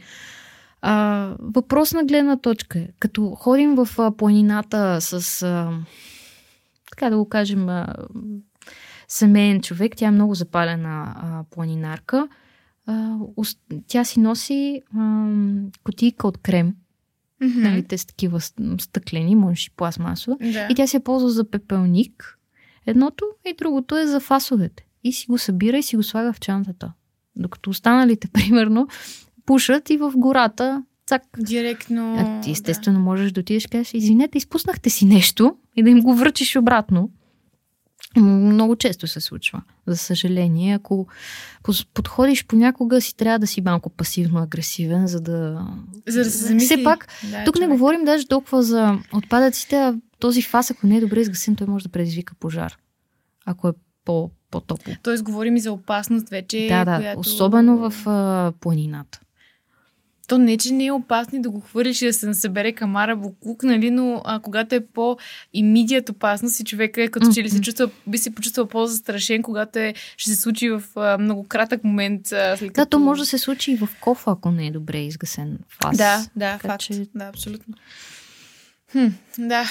А, 0.81 1.29
въпрос 1.39 1.93
на 1.93 2.05
гледна 2.05 2.37
точка 2.37 2.79
е, 2.79 2.89
като 2.99 3.31
ходим 3.31 3.75
в 3.75 3.89
а, 3.99 4.17
планината 4.17 5.01
с... 5.01 5.43
А, 5.43 5.71
така 7.03 7.11
да 7.11 7.17
го 7.17 7.29
кажем, 7.29 7.69
а, 7.69 7.87
семейен 9.09 9.61
човек. 9.61 9.93
Тя 9.97 10.07
е 10.07 10.11
много 10.11 10.35
запалена 10.35 11.15
а, 11.17 11.45
планинарка. 11.51 12.29
А, 12.87 13.17
тя 13.87 14.05
си 14.05 14.21
носи 14.21 14.83
а, 14.97 15.27
котийка 15.85 16.27
от 16.27 16.39
крем. 16.39 16.75
Mm-hmm. 17.43 17.63
Нали, 17.63 17.83
те 17.83 17.99
са 17.99 18.07
такива 18.07 18.41
стъклени, 18.81 19.35
може 19.35 19.67
и 19.67 19.77
пластмасова. 19.77 20.37
Да. 20.41 20.67
И 20.71 20.75
тя 20.75 20.87
се 20.87 21.05
ползва 21.05 21.31
за 21.31 21.51
пепелник. 21.51 22.39
Едното 22.87 23.25
и 23.47 23.55
другото 23.59 23.97
е 23.97 24.07
за 24.07 24.21
фасовете. 24.21 24.87
И 25.05 25.13
си 25.13 25.27
го 25.27 25.39
събира 25.39 25.79
и 25.79 25.83
си 25.83 25.97
го 25.97 26.03
слага 26.03 26.33
в 26.33 26.41
чантата. 26.41 26.93
Докато 27.37 27.71
останалите, 27.71 28.29
примерно, 28.33 28.89
пушат 29.47 29.91
и 29.91 29.97
в 29.97 30.13
гората 30.17 30.85
цак. 31.13 31.23
Директно. 31.39 32.17
А 32.19 32.41
ти 32.41 32.51
естествено 32.51 32.99
да. 32.99 33.05
можеш 33.05 33.33
да 33.33 33.41
отидеш 33.41 33.65
и 33.65 33.69
кажеш, 33.69 33.95
извинете, 33.95 34.39
изпуснахте 34.39 34.91
си 34.91 35.07
нещо 35.07 35.57
и 35.77 35.83
да 35.83 35.91
им 35.91 36.01
го 36.01 36.15
връчиш 36.15 36.57
обратно. 36.57 37.11
Много 38.17 38.77
често 38.77 39.07
се 39.07 39.21
случва, 39.21 39.63
за 39.87 39.97
съжаление. 39.97 40.75
Ако 40.75 41.07
подходиш 41.95 42.47
понякога, 42.47 43.01
си 43.01 43.17
трябва 43.17 43.39
да 43.39 43.47
си 43.47 43.61
малко 43.61 43.91
пасивно-агресивен, 43.91 45.05
за 45.05 45.21
да... 45.21 45.67
За 46.09 46.19
да 46.19 46.31
се 46.31 46.45
замисли. 46.45 46.67
Все 46.67 46.85
пак, 46.85 47.09
да, 47.31 47.45
тук 47.45 47.55
човек. 47.55 47.69
не 47.69 47.75
говорим 47.75 48.05
даже 48.05 48.27
толкова 48.27 48.63
за 48.63 48.99
отпадъците, 49.13 49.77
а 49.77 49.95
този 50.19 50.43
фас, 50.43 50.71
ако 50.71 50.87
не 50.87 50.97
е 50.97 51.01
добре 51.01 51.21
изгасен, 51.21 51.57
той 51.57 51.67
може 51.67 51.85
да 51.85 51.89
предизвика 51.89 52.35
пожар. 52.35 52.79
Ако 53.47 53.69
е 53.69 53.73
по, 54.05 54.31
по-топло. 54.51 54.95
Тоест, 55.03 55.23
говорим 55.23 55.57
и 55.57 55.61
за 55.61 55.73
опасност 55.73 56.29
вече. 56.29 56.67
Да, 56.69 56.85
да. 56.85 56.97
Която... 56.97 57.21
Особено 57.21 57.91
в 57.91 58.09
а, 58.09 58.53
планината. 58.61 59.21
То 60.27 60.39
не, 60.39 60.59
че 60.59 60.73
не 60.73 60.87
е 60.87 60.93
опасно 60.93 61.43
да 61.43 61.51
го 61.51 61.61
хвърлиш 61.61 62.03
и 62.03 62.07
да 62.07 62.13
се 62.13 62.27
насъбере 62.27 62.73
камара 62.73 63.17
буклук, 63.17 63.63
нали, 63.63 63.91
но 63.91 64.23
а, 64.25 64.41
когато 64.41 64.75
е 64.75 64.81
по 64.81 65.17
имидият 65.53 66.09
опасност 66.09 66.61
и 66.61 66.65
човека 66.65 67.03
е 67.03 67.09
като 67.09 67.27
mm-hmm. 67.27 67.35
че 67.35 67.43
ли 67.43 67.51
се 67.51 67.61
чувства, 67.61 67.91
би 68.07 68.19
се 68.19 68.35
почувствал 68.35 68.67
по-застрашен, 68.67 69.43
когато 69.43 69.79
е, 69.79 69.95
ще 70.17 70.31
се 70.31 70.37
случи 70.37 70.71
в 70.71 70.83
а, 70.97 71.19
много 71.19 71.45
кратък 71.45 71.85
момент. 71.85 72.33
А, 72.33 72.57
след 72.57 72.69
като... 72.69 72.81
Да, 72.81 72.87
то 72.87 72.99
може 72.99 73.23
да 73.23 73.27
се 73.27 73.39
случи 73.39 73.73
и 73.73 73.77
в 73.77 73.89
кофа, 74.01 74.31
ако 74.31 74.51
не 74.51 74.67
е 74.67 74.71
добре 74.71 74.99
изгасен 74.99 75.59
фас. 75.83 75.97
Да, 75.97 76.27
да, 76.37 76.53
така, 76.53 76.69
факт. 76.69 76.83
Че... 76.83 77.07
Да, 77.15 77.25
абсолютно. 77.25 77.75
Хм, 78.93 79.07
да. 79.39 79.65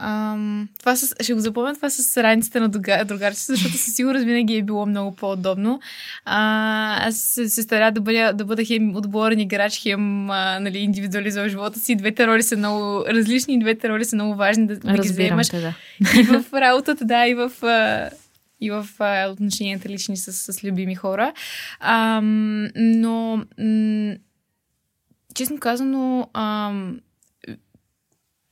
Ам, 0.00 0.68
това 0.78 0.96
с, 0.96 1.14
ще 1.20 1.34
го 1.34 1.40
запомня 1.40 1.74
това 1.74 1.90
с 1.90 2.22
раниците 2.22 2.60
на 2.60 2.68
другарите, 2.68 3.36
защото 3.36 3.76
със 3.76 3.94
сигурност 3.94 4.24
винаги 4.24 4.56
е 4.56 4.62
било 4.62 4.86
много 4.86 5.16
по-удобно. 5.16 5.80
А, 6.24 7.08
аз 7.08 7.16
се, 7.16 7.48
се 7.48 7.62
старя 7.62 7.90
да 7.90 8.00
бъда, 8.00 8.32
да 8.32 8.44
бъда 8.44 8.64
хем 8.64 8.96
отборен 8.96 9.40
играч, 9.40 9.82
хем 9.82 10.30
а, 10.30 10.60
нали, 10.60 10.78
индивидуализувам 10.78 11.48
живота 11.48 11.80
си. 11.80 11.96
Двете 11.96 12.26
роли 12.26 12.42
са 12.42 12.56
много 12.56 13.04
различни 13.08 13.54
и 13.54 13.58
двете 13.58 13.88
роли 13.88 14.04
са 14.04 14.16
много 14.16 14.34
важни 14.34 14.66
да, 14.66 14.76
да 14.76 14.98
ги 14.98 15.08
вземаш. 15.08 15.48
Те, 15.48 15.60
да. 15.60 15.74
И 16.20 16.22
в 16.22 16.44
работата, 16.52 17.04
да, 17.04 17.26
и 17.26 17.34
в... 17.34 17.52
А, 17.62 18.10
и 18.60 18.70
в 18.70 18.86
а, 18.98 19.28
отношенията 19.28 19.88
лични 19.88 20.16
с, 20.16 20.32
с 20.52 20.64
любими 20.64 20.94
хора. 20.94 21.32
А, 21.80 22.20
но, 22.76 23.44
м- 23.58 24.14
честно 25.34 25.58
казано, 25.58 26.28
а, 26.32 26.72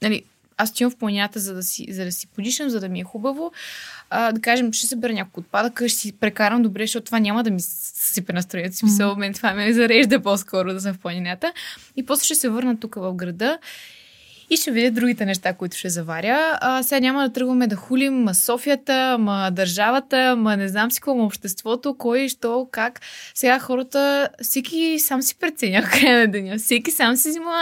нали, 0.02 0.22
аз 0.56 0.70
отивам 0.70 0.90
в 0.90 0.96
планината, 0.96 1.40
за 1.40 1.54
да 1.54 1.62
си, 1.62 1.86
за 1.90 2.04
да 2.04 2.12
си 2.12 2.26
подишам, 2.26 2.68
за 2.68 2.80
да 2.80 2.88
ми 2.88 3.00
е 3.00 3.04
хубаво. 3.04 3.52
А, 4.10 4.32
да 4.32 4.40
кажем, 4.40 4.72
ще 4.72 4.86
събера 4.86 5.12
няколко 5.12 5.40
отпадъка, 5.40 5.88
ще 5.88 5.98
си 5.98 6.12
прекарам 6.12 6.62
добре, 6.62 6.82
защото 6.82 7.06
това 7.06 7.18
няма 7.18 7.44
да 7.44 7.50
ми 7.50 7.60
сипе 7.60 8.32
настроението. 8.32 8.76
Смисъл, 8.76 9.16
мен 9.16 9.34
това 9.34 9.54
ме 9.54 9.72
зарежда 9.72 10.22
по-скоро 10.22 10.72
да 10.72 10.80
съм 10.80 10.94
в 10.94 10.98
планината. 10.98 11.52
И 11.96 12.06
после 12.06 12.24
ще 12.24 12.34
се 12.34 12.48
върна 12.48 12.80
тук 12.80 12.94
в 12.94 13.14
града 13.14 13.58
и 14.50 14.56
ще 14.56 14.70
видя 14.70 14.90
другите 14.90 15.26
неща, 15.26 15.52
които 15.54 15.76
ще 15.76 15.88
заваря. 15.88 16.58
А, 16.60 16.82
сега 16.82 17.00
няма 17.00 17.22
да 17.22 17.32
тръгваме 17.32 17.66
да 17.66 17.76
хулим 17.76 18.14
ма 18.14 18.34
Софията, 18.34 19.16
ма 19.20 19.50
държавата, 19.52 20.36
ма 20.36 20.56
не 20.56 20.68
знам 20.68 20.90
си 20.90 21.00
какво, 21.00 21.24
обществото, 21.24 21.94
кой, 21.98 22.28
що, 22.28 22.68
как. 22.70 23.00
Сега 23.34 23.58
хората, 23.58 24.28
всеки 24.42 24.98
сам 24.98 25.22
си 25.22 25.38
преценя 25.38 25.82
в 25.82 25.90
края 26.00 26.18
на 26.18 26.32
деня. 26.32 26.58
Всеки 26.58 26.90
сам 26.90 27.16
си 27.16 27.28
взима 27.28 27.54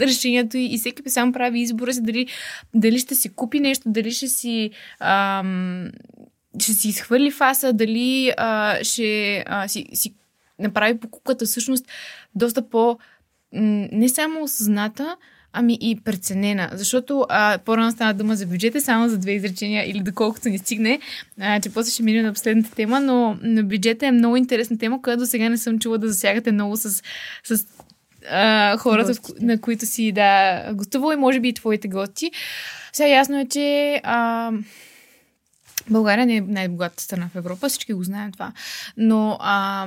решението 0.00 0.56
и, 0.56 0.74
и 0.74 0.78
всеки 0.78 1.10
сам 1.10 1.32
прави 1.32 1.60
избора 1.60 1.92
си 1.92 2.02
дали, 2.02 2.26
дали 2.74 2.98
ще 2.98 3.14
си 3.14 3.28
купи 3.28 3.60
нещо, 3.60 3.82
дали 3.86 4.10
ще 4.10 4.28
си 4.28 4.70
ам, 5.00 5.90
ще 6.58 6.72
си 6.72 6.88
изхвърли 6.88 7.30
фаса, 7.30 7.72
дали 7.72 8.32
а, 8.36 8.78
ще 8.84 9.44
а, 9.46 9.68
си, 9.68 9.86
си 9.94 10.14
направи 10.58 10.98
покупката 10.98 11.44
всъщност 11.44 11.86
доста 12.34 12.68
по- 12.68 12.98
не 13.52 14.08
само 14.08 14.42
осъзната, 14.42 15.16
ами 15.54 15.78
и 15.80 16.00
преценена. 16.04 16.70
Защото 16.72 17.26
а, 17.28 17.58
по-рано 17.64 17.90
стана 17.90 18.14
дума 18.14 18.36
за 18.36 18.46
бюджета, 18.46 18.80
само 18.80 19.08
за 19.08 19.18
две 19.18 19.32
изречения 19.32 19.90
или 19.90 20.00
доколкото 20.00 20.48
ни 20.48 20.58
стигне, 20.58 21.00
а, 21.40 21.60
че 21.60 21.70
после 21.70 21.90
ще 21.90 22.02
минем 22.02 22.26
на 22.26 22.32
последната 22.32 22.70
тема, 22.70 23.00
но, 23.00 23.38
но 23.42 23.64
бюджета 23.64 24.06
е 24.06 24.12
много 24.12 24.36
интересна 24.36 24.78
тема, 24.78 25.02
която 25.02 25.20
до 25.20 25.26
сега 25.26 25.48
не 25.48 25.58
съм 25.58 25.78
чула 25.78 25.98
да 25.98 26.08
засягате 26.08 26.52
много 26.52 26.76
с, 26.76 27.02
с 27.44 27.66
а, 28.30 28.76
хората, 28.76 29.08
Гостите. 29.08 29.44
на 29.44 29.60
които 29.60 29.86
си 29.86 30.12
да 30.12 30.62
гостувал 30.72 31.12
и 31.12 31.16
може 31.16 31.40
би 31.40 31.48
и 31.48 31.54
твоите 31.54 31.88
гости. 31.88 32.30
Сега 32.92 33.08
ясно 33.08 33.40
е, 33.40 33.46
че 33.46 34.00
а, 34.04 34.52
България 35.90 36.26
не 36.26 36.36
е 36.36 36.40
най-богатата 36.40 37.02
страна 37.02 37.28
в 37.28 37.36
Европа, 37.36 37.68
всички 37.68 37.92
го 37.92 38.04
знаем 38.04 38.32
това. 38.32 38.52
Но 38.96 39.38
а, 39.40 39.86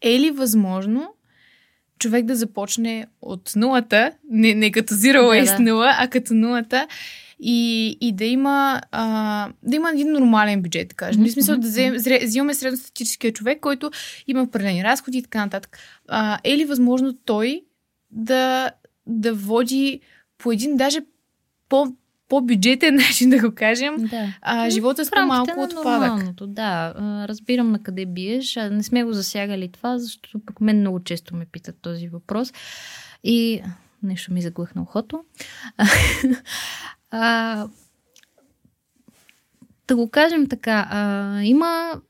е 0.00 0.20
ли 0.20 0.30
възможно 0.30 1.13
човек 1.98 2.24
да 2.24 2.36
започне 2.36 3.06
от 3.22 3.52
нулата, 3.56 4.12
не, 4.30 4.54
не 4.54 4.70
като 4.70 4.94
zero 4.94 5.18
waste 5.18 5.56
да, 5.56 5.64
да. 5.64 5.70
нула, 5.70 5.94
а 5.98 6.08
като 6.08 6.34
нулата 6.34 6.86
и, 7.40 7.88
и 8.00 8.12
да 8.12 8.24
има 8.24 8.80
а, 8.90 9.48
да 9.62 9.76
има 9.76 9.90
един 9.90 10.12
нормален 10.12 10.62
бюджет, 10.62 10.88
да 10.88 10.94
кажем. 10.94 11.22
Mm-hmm. 11.22 11.28
В 11.28 11.32
смисъл 11.32 11.56
да 11.56 11.68
взем, 11.68 11.94
взимаме 12.22 12.54
средностатическия 12.54 13.32
човек, 13.32 13.60
който 13.60 13.90
има 14.26 14.42
определени 14.42 14.84
разходи 14.84 15.18
и 15.18 15.22
така 15.22 15.44
нататък. 15.44 15.78
А, 16.08 16.38
е 16.44 16.56
ли 16.56 16.64
възможно 16.64 17.16
той 17.24 17.62
да, 18.10 18.70
да 19.06 19.34
води 19.34 20.00
по 20.38 20.52
един 20.52 20.76
даже 20.76 21.00
по, 21.68 21.86
по-бюджетен 22.28 22.94
начин, 23.08 23.30
да 23.30 23.38
го 23.38 23.54
кажем, 23.54 23.96
да. 23.96 24.34
а, 24.42 24.70
живота 24.70 25.04
с 25.04 25.10
по-малко 25.10 25.60
отпадък. 25.60 26.46
Да, 26.46 26.94
разбирам 27.28 27.70
на 27.70 27.82
къде 27.82 28.06
биеш. 28.06 28.56
Не 28.56 28.82
сме 28.82 29.04
го 29.04 29.12
засягали 29.12 29.68
това, 29.72 29.98
защото 29.98 30.38
пък 30.46 30.60
мен 30.60 30.80
много 30.80 31.00
често 31.00 31.36
ме 31.36 31.46
питат 31.46 31.76
този 31.82 32.08
въпрос. 32.08 32.52
И 33.24 33.62
нещо 34.02 34.32
ми 34.32 34.42
заглъхна 34.42 34.82
ухото. 34.82 35.24
а, 37.10 37.66
да 39.88 39.96
го 39.96 40.10
кажем 40.10 40.46
така, 40.46 40.88
а, 40.90 41.40
има 41.42 42.00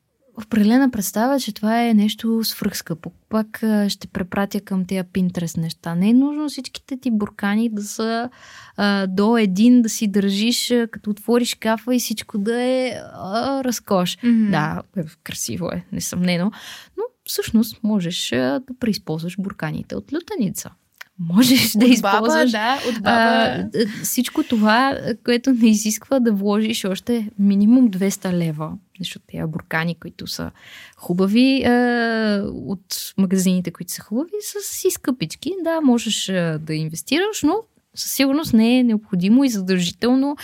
определена 0.43 0.91
представа, 0.91 1.41
че 1.41 1.55
това 1.55 1.83
е 1.83 1.95
нещо 1.95 2.45
свръхскъпо. 2.45 3.13
Пак 3.29 3.63
ще 3.89 4.09
препратя 4.09 4.61
към 4.61 4.85
тези 4.85 5.01
Pinterest 5.01 5.59
неща. 5.59 5.95
Не 5.95 6.09
е 6.09 6.15
нужно 6.15 6.49
всичките 6.49 6.97
ти 6.97 7.11
буркани 7.11 7.69
да 7.69 7.83
са 7.83 8.31
а, 8.77 9.07
до 9.07 9.37
един, 9.37 9.83
да 9.83 9.89
си 9.89 10.09
държиш, 10.09 10.71
а, 10.71 10.89
като 10.91 11.11
отвориш 11.11 11.55
кафа 11.55 11.95
и 11.95 11.99
всичко 11.99 12.39
да 12.39 12.63
е 12.63 12.93
а, 13.13 13.65
разкош. 13.65 14.17
Mm-hmm. 14.17 14.51
Да, 14.51 14.83
е, 14.97 15.05
красиво 15.25 15.69
е, 15.69 15.85
несъмнено. 15.93 16.51
Но 16.97 17.03
всъщност 17.25 17.83
можеш 17.83 18.33
а, 18.33 18.37
да 18.37 18.75
преизползваш 18.81 19.37
бурканите 19.39 19.97
от 19.97 20.13
лютеница 20.13 20.71
можеш 21.19 21.73
да 21.73 21.87
използваш. 21.87 22.51
да, 22.51 22.79
от 22.89 22.95
баба. 22.95 23.11
А, 23.11 23.69
всичко 24.03 24.43
това, 24.43 24.99
което 25.25 25.53
не 25.53 25.69
изисква 25.69 26.21
да 26.21 26.33
вложиш 26.33 26.85
още 26.85 27.31
минимум 27.39 27.91
200 27.91 28.33
лева, 28.33 28.73
защото 28.99 29.25
тези 29.27 29.43
буркани, 29.47 29.95
които 29.95 30.27
са 30.27 30.51
хубави 30.97 31.65
а, 31.65 32.43
от 32.53 33.15
магазините, 33.19 33.71
които 33.71 33.93
са 33.93 34.03
хубави, 34.03 34.31
са 34.41 34.59
си 34.63 34.91
скъпички. 34.91 35.53
Да, 35.65 35.81
можеш 35.81 36.29
а, 36.29 36.59
да 36.63 36.75
инвестираш, 36.75 37.43
но 37.43 37.55
със 37.95 38.13
сигурност 38.13 38.53
не 38.53 38.79
е 38.79 38.85
необходимо 38.85 39.45
и 39.45 39.49
задължително, 39.49 40.37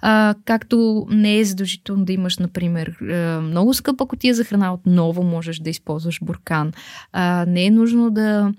а, 0.00 0.34
както 0.44 1.06
не 1.10 1.38
е 1.38 1.44
задължително 1.44 2.04
да 2.04 2.12
имаш, 2.12 2.38
например, 2.38 2.96
много 3.42 3.74
скъпа 3.74 4.06
котия 4.06 4.34
за 4.34 4.44
храна, 4.44 4.74
отново 4.74 5.22
можеш 5.22 5.58
да 5.58 5.70
използваш 5.70 6.18
буркан. 6.22 6.72
А, 7.12 7.44
не 7.48 7.64
е 7.64 7.70
нужно 7.70 8.10
да 8.10 8.52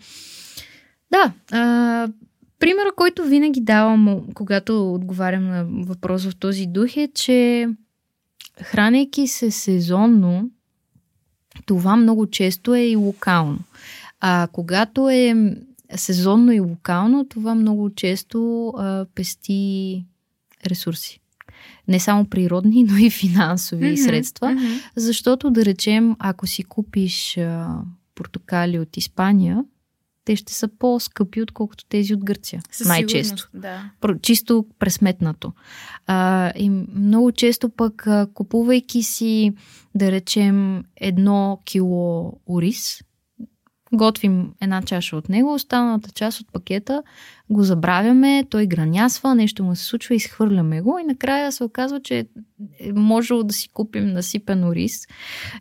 да, 1.12 1.34
а, 1.52 2.10
примера, 2.60 2.92
който 2.96 3.24
винаги 3.24 3.62
давам, 3.62 4.22
когато 4.34 4.94
отговарям 4.94 5.48
на 5.48 5.66
въпрос 5.66 6.26
в 6.26 6.36
този 6.36 6.66
дух 6.66 6.98
е, 6.98 7.10
че 7.16 7.70
хранейки 8.62 9.28
се 9.28 9.52
сезонно, 9.52 10.50
това 11.66 11.96
много 11.96 12.28
често 12.28 12.76
е 12.76 12.82
и 12.82 12.96
локално. 12.96 13.60
А 14.20 14.48
когато 14.52 15.10
е 15.10 15.56
сезонно 15.96 16.52
и 16.52 16.60
локално, 16.60 17.26
това 17.26 17.56
много 17.56 17.90
често 17.90 18.68
а, 18.78 19.06
пести 19.16 20.06
ресурси. 20.66 21.20
Не 21.88 22.00
само 22.00 22.26
природни, 22.26 22.84
но 22.84 22.98
и 22.98 23.10
финансови 23.10 23.86
mm-hmm, 23.86 24.06
средства. 24.06 24.48
Mm-hmm. 24.48 24.82
Защото, 24.96 25.50
да 25.50 25.66
речем, 25.66 26.16
ако 26.20 26.48
си 26.48 26.64
купиш 26.64 27.38
а, 27.38 27.78
портокали 28.16 28.80
от 28.80 28.98
Испания, 28.98 29.64
те 30.26 30.36
ще 30.36 30.54
са 30.54 30.68
по-скъпи, 30.68 31.42
отколкото 31.42 31.86
тези 31.86 32.14
от 32.14 32.24
Гърция. 32.24 32.62
Със 32.72 32.88
най-често. 32.88 33.50
Да. 33.54 33.92
Чисто 34.22 34.66
пресметнато. 34.80 35.54
А, 36.08 36.52
и 36.56 36.70
много 36.96 37.32
често 37.32 37.70
пък, 37.70 38.08
купувайки 38.34 39.04
си, 39.04 39.54
да 39.96 40.12
речем, 40.12 40.84
едно 40.96 41.60
кило 41.66 42.34
ориз, 42.50 43.02
готвим 43.94 44.52
една 44.62 44.82
чаша 44.82 45.16
от 45.16 45.30
него, 45.30 45.54
останалата 45.54 46.12
част 46.12 46.40
от 46.40 46.52
пакета 46.54 47.04
го 47.50 47.64
забравяме, 47.64 48.46
той 48.50 48.68
гранясва, 48.68 49.36
нещо 49.36 49.64
му 49.64 49.76
се 49.76 49.86
случва, 49.86 50.16
изхвърляме 50.16 50.82
го 50.82 51.00
и 51.02 51.08
накрая 51.08 51.52
се 51.52 51.64
оказва, 51.64 52.02
че 52.02 52.26
е 52.80 52.94
можело 52.94 53.44
да 53.44 53.54
си 53.54 53.70
купим 53.70 54.08
насипен 54.08 54.72
рис 54.72 55.08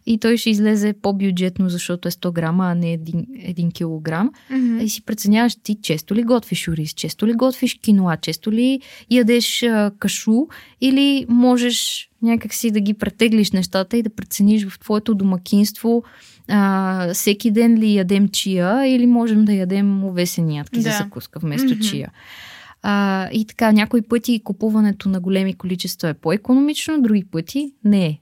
и 0.07 0.18
той 0.18 0.37
ще 0.37 0.51
излезе 0.51 0.93
по-бюджетно, 1.03 1.68
защото 1.68 2.09
е 2.09 2.11
100 2.11 2.33
грама, 2.33 2.70
а 2.70 2.74
не 2.74 2.99
1, 2.99 3.55
1 3.55 3.72
килограм. 3.72 4.31
Mm-hmm. 4.53 4.83
И 4.83 4.89
си 4.89 5.05
преценяваш 5.05 5.57
ти 5.62 5.76
често 5.83 6.14
ли 6.14 6.22
готвиш 6.22 6.68
ориз, 6.68 6.91
често 6.91 7.26
ли 7.26 7.33
готвиш 7.33 7.74
киноа, 7.74 8.16
често 8.16 8.53
ли 8.53 8.81
ядеш 9.11 9.62
а, 9.62 9.93
кашу 9.99 10.47
или 10.81 11.26
можеш 11.28 12.09
някакси 12.22 12.70
да 12.70 12.81
ги 12.81 12.95
претеглиш 12.95 13.53
нещата 13.53 13.97
и 13.97 14.03
да 14.03 14.11
прецениш 14.11 14.68
в 14.68 14.78
твоето 14.78 15.14
домакинство 15.14 16.03
а, 16.51 17.11
всеки 17.14 17.51
ден 17.51 17.78
ли 17.78 17.94
ядем 17.94 18.28
чия 18.28 18.86
или 18.86 19.07
можем 19.07 19.44
да 19.44 19.53
ядем 19.53 20.05
овесени 20.05 20.57
ядки 20.57 20.76
да. 20.76 20.90
за 20.90 20.96
закуска 20.96 21.38
вместо 21.38 21.68
mm-hmm. 21.68 21.90
чия. 21.90 22.12
А, 22.82 23.28
и 23.32 23.44
така, 23.44 23.72
някои 23.72 24.03
пъти 24.03 24.40
купуването 24.44 25.09
на 25.09 25.20
големи 25.20 25.55
количества 25.55 26.09
е 26.09 26.14
по-економично, 26.14 27.03
други 27.03 27.24
пъти 27.24 27.74
не 27.84 28.07
е. 28.07 28.18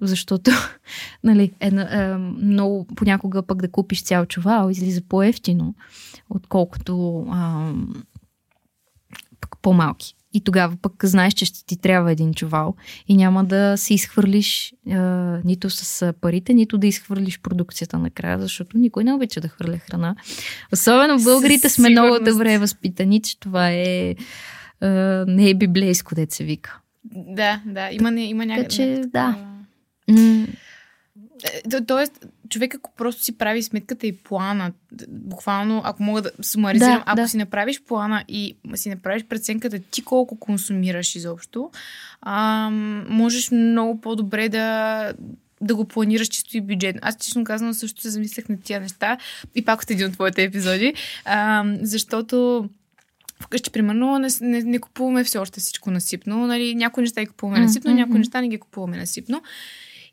Защото, 0.00 0.50
нали, 1.24 1.52
е, 1.60 1.68
е, 1.68 2.16
много 2.16 2.86
понякога 2.96 3.42
пък 3.42 3.62
да 3.62 3.70
купиш 3.70 4.02
цял 4.02 4.26
чувал 4.26 4.70
излиза 4.70 5.02
по-ефтино, 5.08 5.74
отколкото 6.30 7.26
а, 7.30 7.72
по-малки. 9.62 10.14
И 10.34 10.40
тогава 10.40 10.76
пък 10.82 10.92
знаеш, 11.04 11.34
че 11.34 11.44
ще 11.44 11.66
ти 11.66 11.76
трябва 11.76 12.12
един 12.12 12.34
чувал 12.34 12.74
и 13.08 13.16
няма 13.16 13.44
да 13.44 13.76
се 13.76 13.94
изхвърлиш 13.94 14.74
а, 14.90 14.96
нито 15.44 15.70
с 15.70 16.12
парите, 16.20 16.54
нито 16.54 16.78
да 16.78 16.86
изхвърлиш 16.86 17.40
продукцията 17.40 17.98
накрая, 17.98 18.38
защото 18.38 18.78
никой 18.78 19.04
не 19.04 19.12
обича 19.12 19.40
да 19.40 19.48
хвърля 19.48 19.78
храна. 19.78 20.16
Особено 20.72 21.22
българите 21.22 21.68
сме 21.68 21.90
много 21.90 22.18
добре 22.24 22.58
възпитани, 22.58 23.22
че 23.22 23.40
това 23.40 23.70
е 23.70 24.14
а, 24.80 24.88
не 25.28 25.50
е 25.50 25.54
библейско, 25.54 26.14
дете 26.14 26.34
се 26.34 26.44
вика. 26.44 26.80
Да, 27.14 27.62
да, 27.66 27.88
има, 27.92 28.20
има 28.20 28.46
някакъв... 28.46 28.76
Така 28.76 28.76
че, 28.76 29.02
да. 29.06 29.36
Е, 31.72 31.80
тоест, 31.86 32.26
човек 32.54 32.74
ако 32.74 32.92
просто 32.96 33.22
си 33.22 33.38
прави 33.38 33.62
сметката 33.62 34.06
и 34.06 34.16
плана, 34.16 34.72
буквално, 35.08 35.82
ако 35.84 36.02
мога 36.02 36.22
да 36.22 36.30
сумаризирам, 36.42 36.96
да, 36.96 37.02
ако 37.06 37.16
да. 37.16 37.28
си 37.28 37.36
направиш 37.36 37.82
плана 37.82 38.24
и 38.28 38.56
си 38.74 38.88
направиш 38.88 39.24
преценката 39.24 39.78
ти 39.78 40.04
колко 40.04 40.38
консумираш 40.38 41.14
изобщо, 41.14 41.70
а, 42.20 42.70
можеш 43.08 43.50
много 43.50 44.00
по-добре 44.00 44.48
да, 44.48 45.12
да 45.60 45.74
го 45.74 45.84
планираш 45.84 46.28
чисто 46.28 46.56
и 46.56 46.60
бюджетно. 46.60 47.00
Аз 47.04 47.16
честно 47.16 47.44
казвам 47.44 47.74
също 47.74 48.02
се 48.02 48.10
замислях 48.10 48.48
на 48.48 48.60
тия 48.60 48.80
неща 48.80 49.18
и 49.54 49.64
пак 49.64 49.82
от 49.82 49.90
един 49.90 50.06
от 50.06 50.12
твоите 50.12 50.42
епизоди, 50.42 50.94
а, 51.24 51.64
защото 51.82 52.68
вкъщи, 53.40 53.70
примерно, 53.70 54.18
не, 54.18 54.28
не, 54.40 54.62
не 54.62 54.78
купуваме 54.78 55.24
все 55.24 55.38
още 55.38 55.60
всичко 55.60 55.90
насипно. 55.90 56.46
Нали? 56.46 56.74
Някои 56.74 57.02
неща 57.02 57.20
ги 57.20 57.26
купуваме 57.26 57.60
насипно, 57.60 57.90
mm-hmm. 57.90 57.94
някои 57.94 58.18
неща 58.18 58.40
не 58.40 58.48
ги 58.48 58.58
купуваме 58.58 58.96
насипно. 58.96 59.42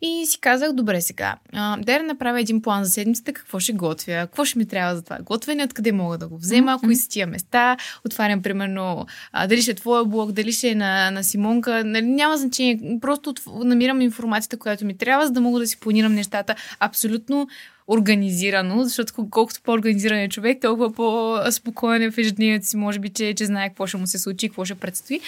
И 0.02 0.26
си 0.26 0.39
казах, 0.39 0.74
добре 0.74 1.02
сега, 1.02 1.36
а, 1.54 1.78
да 1.78 2.04
направя 2.04 2.41
един 2.41 2.62
план 2.62 2.84
за 2.84 2.91
седмицата, 2.91 3.34
какво 3.34 3.60
ще 3.60 3.74
готвя, 3.74 4.14
какво 4.14 4.45
ще 4.45 4.60
ми 4.60 4.66
трябва 4.66 4.95
за 4.95 5.02
това 5.02 5.18
готвене, 5.22 5.64
откъде 5.64 5.91
мога 5.91 6.18
да 6.18 6.28
го 6.28 6.38
взема, 6.38 6.72
mm-hmm. 6.72 6.86
кои 6.86 6.95
са 6.95 7.10
тия 7.10 7.28
места, 7.28 7.78
отварям 8.06 8.41
примерно 8.41 9.06
а, 9.32 9.47
дали 9.47 9.62
ще 9.62 9.72
е 9.72 9.76
твоя 9.76 10.06
блог, 10.06 10.32
дали 10.32 10.52
ще 10.52 10.70
е 10.70 10.76
на, 10.76 11.12
на 11.12 11.24
Симонка, 11.24 11.84
нали, 11.84 12.06
няма 12.06 12.38
значение, 12.38 12.97
просто 13.02 13.30
от, 13.30 13.41
намирам 13.47 14.02
информацията, 14.02 14.58
която 14.58 14.86
ми 14.86 14.97
трябва, 14.97 15.26
за 15.26 15.32
да 15.32 15.41
мога 15.41 15.60
да 15.60 15.68
си 15.68 15.80
планирам 15.80 16.14
нещата 16.14 16.56
абсолютно 16.80 17.47
организирано, 17.88 18.84
защото 18.84 19.14
колкото 19.30 19.62
по-организиран 19.62 20.20
е 20.20 20.30
човек, 20.30 20.62
толкова 20.62 20.93
по-спокоен 20.93 22.02
е 22.02 22.12
в 22.12 22.18
ежедневието 22.18 22.68
си, 22.68 22.78
може 22.78 22.99
би, 22.99 23.10
че, 23.10 23.34
че 23.34 23.45
знае 23.45 23.70
какво 23.70 23.88
ще 23.88 23.97
му 23.97 24.08
се 24.08 24.20
случи, 24.20 24.49
какво 24.49 24.66
ще 24.66 24.76
предстои. 24.76 25.20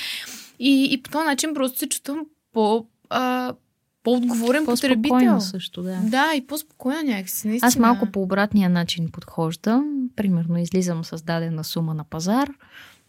И, 0.59 0.87
и 0.91 1.01
по 1.01 1.09
този 1.09 1.25
начин 1.25 1.53
просто 1.53 1.79
се 1.79 1.89
чувствам 1.89 2.25
по, 2.53 2.85
а, 3.09 3.53
по-отговорен 4.03 4.65
потребител. 4.65 5.41
също, 5.41 5.83
да. 5.83 5.99
Да, 6.03 6.33
и 6.35 6.47
по-спокойна 6.47 7.03
някакси. 7.03 7.47
Наистина. 7.47 7.67
Аз 7.67 7.77
малко 7.77 8.05
по 8.05 8.21
обратния 8.21 8.69
начин 8.69 9.11
подхождам. 9.11 10.09
Примерно 10.15 10.57
излизам 10.57 11.03
с 11.05 11.23
дадена 11.23 11.63
сума 11.63 11.93
на 11.93 12.03
пазар. 12.03 12.49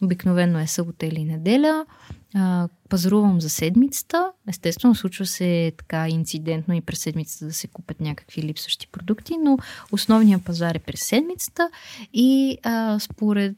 Обикновено 0.02 0.58
е 0.58 0.66
събота 0.66 1.06
или 1.06 1.24
неделя. 1.24 1.86
А, 2.34 2.68
пазарувам 2.88 3.40
за 3.40 3.50
седмицата. 3.50 4.32
Естествено, 4.48 4.94
случва 4.94 5.26
се 5.26 5.72
така 5.76 6.08
инцидентно 6.08 6.74
и 6.74 6.80
през 6.80 6.98
седмицата 6.98 7.46
да 7.46 7.52
се 7.52 7.68
купят 7.68 8.00
някакви 8.00 8.42
липсващи 8.42 8.88
продукти, 8.92 9.36
но 9.44 9.58
основният 9.92 10.44
пазар 10.44 10.74
е 10.74 10.78
през 10.78 11.00
седмицата 11.00 11.70
и 12.12 12.58
а, 12.62 12.98
според 12.98 13.56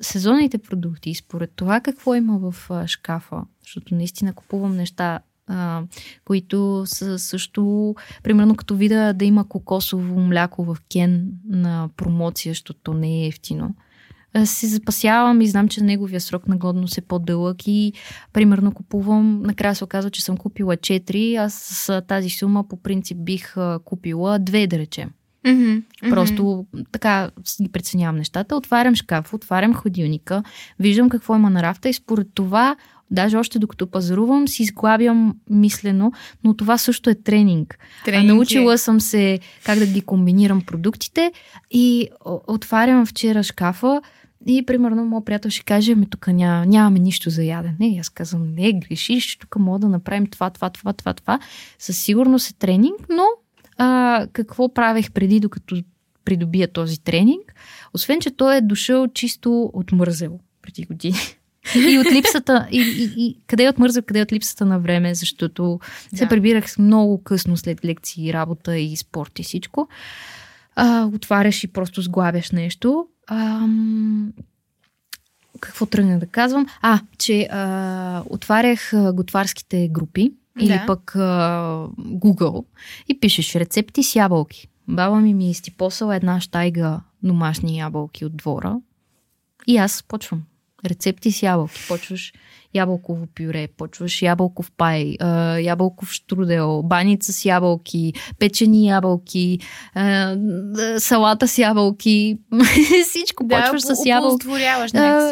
сезонните 0.00 0.58
продукти 0.58 1.14
според 1.14 1.50
това 1.56 1.80
какво 1.80 2.14
има 2.14 2.38
в 2.38 2.86
шкафа, 2.86 3.42
защото 3.62 3.94
наистина 3.94 4.32
купувам 4.32 4.76
неща 4.76 5.20
а, 5.46 5.82
които 6.24 6.82
са 6.86 7.18
също, 7.18 7.94
примерно 8.22 8.54
като 8.56 8.76
видя 8.76 9.12
да 9.12 9.24
има 9.24 9.48
кокосово 9.48 10.20
мляко 10.20 10.64
в 10.64 10.76
кен 10.92 11.28
на 11.48 11.88
промоция, 11.96 12.50
защото 12.50 12.94
не 12.94 13.24
е 13.24 13.26
ефтино. 13.26 13.74
Се 14.44 14.66
запасявам 14.66 15.40
и 15.40 15.46
знам, 15.46 15.68
че 15.68 15.84
неговия 15.84 16.20
срок 16.20 16.48
на 16.48 16.56
годност 16.56 16.98
е 16.98 17.00
по-дълъг 17.00 17.56
и 17.66 17.92
примерно 18.32 18.72
купувам, 18.72 19.42
накрая 19.42 19.74
се 19.74 19.84
оказва, 19.84 20.10
че 20.10 20.24
съм 20.24 20.36
купила 20.36 20.76
4, 20.76 21.36
аз 21.36 21.54
с 21.54 22.02
тази 22.08 22.30
сума 22.30 22.68
по 22.68 22.76
принцип 22.76 23.18
бих 23.18 23.54
купила 23.84 24.40
2, 24.40 24.66
да 24.66 24.78
речем. 24.78 25.10
Мгм. 25.46 25.76
Просто 26.10 26.66
така 26.92 27.30
ги 27.62 27.68
преценявам 27.68 28.16
нещата. 28.16 28.56
Отварям 28.56 28.94
шкаф, 28.94 29.34
отварям 29.34 29.74
ходилника, 29.74 30.42
виждам 30.78 31.08
какво 31.08 31.36
има 31.36 31.50
на 31.50 31.62
рафта 31.62 31.88
и 31.88 31.92
според 31.92 32.28
това, 32.34 32.76
даже 33.10 33.36
още 33.36 33.58
докато 33.58 33.86
пазарувам, 33.86 34.48
си 34.48 34.62
изглабям 34.62 35.34
мислено, 35.50 36.12
но 36.44 36.54
това 36.54 36.78
също 36.78 37.10
е 37.10 37.14
тренинг. 37.14 37.78
Тренинг 38.04 38.30
а, 38.30 38.32
е. 38.32 38.34
научила 38.34 38.78
съм 38.78 39.00
се 39.00 39.38
как 39.64 39.78
да 39.78 39.86
ги 39.86 40.00
комбинирам 40.00 40.60
продуктите 40.60 41.32
и 41.70 42.08
отварям 42.46 43.06
вчера 43.06 43.42
шкафа 43.42 44.00
и 44.46 44.66
примерно 44.66 45.04
моят 45.04 45.24
приятел 45.24 45.50
ще 45.50 45.64
каже, 45.64 45.92
ами 45.92 46.10
тук 46.10 46.26
ня, 46.26 46.64
нямаме 46.66 46.98
нищо 46.98 47.30
за 47.30 47.44
ядене. 47.44 47.76
И 47.94 47.98
аз 47.98 48.08
казвам, 48.08 48.54
не, 48.54 48.72
грешиш, 48.72 49.36
тук 49.36 49.56
мога 49.56 49.78
да 49.78 49.88
направим 49.88 50.26
това, 50.26 50.50
това, 50.50 50.70
това, 50.70 50.92
това, 50.92 51.12
това. 51.12 51.40
Със 51.78 51.98
сигурност 51.98 52.50
е 52.50 52.54
тренинг, 52.54 53.06
но 53.08 53.24
а, 53.78 54.26
какво 54.32 54.74
правех 54.74 55.12
преди, 55.12 55.40
докато 55.40 55.82
придобия 56.24 56.68
този 56.68 57.00
тренинг? 57.00 57.54
Освен, 57.94 58.20
че 58.20 58.30
той 58.30 58.56
е 58.56 58.60
дошъл 58.60 59.08
чисто 59.08 59.70
отмързел 59.74 60.38
преди 60.62 60.84
години. 60.84 61.18
И 61.74 61.98
от 61.98 62.12
липсата, 62.12 62.68
и, 62.70 62.80
и, 62.80 63.24
и 63.24 63.38
къде 63.46 63.64
е 63.64 63.70
отмързал, 63.70 64.02
къде 64.02 64.18
е 64.18 64.22
от 64.22 64.32
липсата 64.32 64.64
на 64.66 64.78
време, 64.78 65.14
защото 65.14 65.80
се 66.14 66.24
Да. 66.24 66.28
прибирах 66.28 66.78
много 66.78 67.22
късно 67.22 67.56
след 67.56 67.84
лекции, 67.84 68.32
работа 68.32 68.78
и 68.78 68.96
спорт 68.96 69.38
и 69.38 69.42
всичко. 69.42 69.88
А, 70.76 71.04
отваряш 71.14 71.64
и 71.64 71.68
просто 71.68 72.02
сглабяш 72.02 72.50
нещо. 72.50 73.06
Ам, 73.26 74.32
какво 75.60 75.86
тръгна 75.86 76.18
да 76.18 76.26
казвам? 76.26 76.66
А, 76.82 77.00
че 77.18 77.48
а, 77.50 78.22
отварях 78.30 78.92
а, 78.92 79.12
готварските 79.12 79.88
групи 79.88 80.32
или 80.60 80.68
Да. 80.68 80.84
пък 80.86 81.16
а, 81.16 81.20
Google 81.98 82.64
и 83.08 83.20
пишеш 83.20 83.54
рецепти 83.54 84.02
с 84.02 84.16
ябълки. 84.16 84.68
Баба 84.88 85.16
ми 85.16 85.34
ми 85.34 85.46
е 85.46 85.50
изтипосала 85.50 86.16
една 86.16 86.40
щайга 86.40 87.00
домашни 87.22 87.78
ябълки 87.78 88.24
от 88.24 88.36
двора 88.36 88.76
и 89.66 89.76
аз 89.76 90.02
почвам. 90.08 90.42
Рецепти 90.86 91.32
с 91.32 91.42
ябълки. 91.42 91.80
Почваш 91.88 92.32
ябълково 92.76 93.26
пюре, 93.36 93.68
почваш 93.76 94.22
ябълков 94.22 94.72
пай, 94.76 95.16
ябълков 95.60 96.12
штрудел, 96.12 96.82
баница 96.82 97.32
с 97.32 97.44
ябълки, 97.44 98.12
печени 98.38 98.88
ябълки, 98.88 99.58
салата 100.98 101.48
с 101.48 101.58
ябълки. 101.58 102.38
Всичко 103.08 103.48
почваш 103.48 103.82
да, 103.82 103.96
с 103.96 104.06
ябълки. 104.06 104.46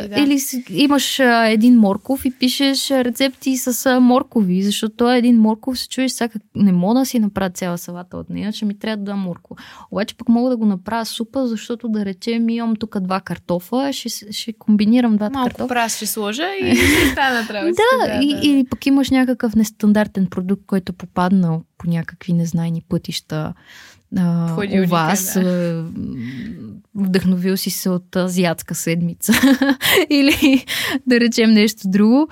да. 0.09 0.21
Или 0.21 0.39
имаш 0.71 1.19
един 1.47 1.79
морков 1.79 2.25
и 2.25 2.31
пишеш 2.31 2.91
рецепти 2.91 3.57
с 3.57 4.01
моркови, 4.01 4.63
защото 4.63 5.11
е 5.11 5.19
един 5.19 5.37
морков, 5.37 5.79
се 5.79 5.89
чуеш 5.89 6.13
сега, 6.13 6.35
не 6.55 6.73
мога 6.73 7.01
да 7.01 7.07
си 7.07 7.19
направя 7.19 7.51
цяла 7.51 7.79
салата 7.79 8.17
от 8.17 8.31
нея, 8.31 8.53
че 8.53 8.65
ми 8.65 8.79
трябва 8.79 8.97
да 8.97 9.03
дам 9.03 9.19
морков. 9.19 9.59
Обаче 9.91 10.15
пък 10.17 10.29
мога 10.29 10.51
да 10.51 10.57
го 10.57 10.67
направя 10.67 11.07
супа, 11.07 11.47
защото 11.47 11.89
да 11.89 12.05
речем 12.05 12.49
имам 12.49 12.77
тук 12.77 13.01
два 13.01 13.21
картофа, 13.21 13.91
ще, 13.93 14.33
ще 14.33 14.53
комбинирам 14.53 15.17
двата 15.17 15.33
Малко 15.33 15.49
картофа. 15.49 15.69
прас 15.69 15.97
ще 15.97 16.07
сложа 16.07 16.47
и 16.63 16.77
ще 16.77 17.15
стана 17.43 17.61
работа. 17.61 17.83
Да, 18.07 18.21
и, 18.23 18.39
или 18.43 18.65
пък 18.71 18.87
имаш 18.87 19.11
някакъв 19.11 19.55
нестандартен 19.55 20.27
продукт, 20.27 20.63
който 20.67 20.93
е 20.93 20.97
попаднал 20.97 21.63
по 21.79 21.91
някакви 21.91 22.33
незнайни 22.33 22.83
пътища 22.89 23.55
а, 24.17 24.57
у 24.85 24.87
вас. 24.87 25.35
да. 25.35 25.87
Вдъхновил 26.95 27.57
си 27.57 27.71
се 27.71 27.91
от 27.91 28.17
азиатска 28.17 28.75
седмица. 28.75 29.33
или 30.11 30.65
да 31.07 31.21
речем 31.21 31.51
нещо 31.51 31.89
друго. 31.89 32.29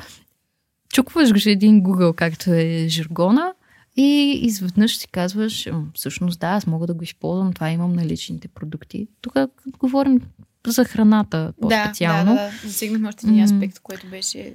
Чукваш 0.93 1.33
го 1.33 1.39
един 1.47 1.83
Google, 1.83 2.15
както 2.15 2.53
е 2.53 2.87
жаргона, 2.89 3.53
и 3.97 4.39
изведнъж 4.43 4.99
си 4.99 5.09
казваш, 5.09 5.67
«М, 5.67 5.85
всъщност 5.95 6.41
да, 6.41 6.47
аз 6.47 6.67
мога 6.67 6.87
да 6.87 6.95
го 6.95 7.05
използвам, 7.05 7.53
това 7.53 7.71
имам 7.71 7.93
наличните 7.93 8.49
продукти. 8.49 9.09
Тук 9.21 9.35
говорим 9.79 10.21
за 10.67 10.85
храната 10.85 11.53
по-специално. 11.61 12.35
Да, 12.35 12.43
да, 12.43 12.51
да. 12.51 12.69
Засегнахме 12.69 13.09
още 13.09 13.27
един 13.27 13.43
аспект, 13.43 13.79
който 13.79 14.07
беше 14.07 14.55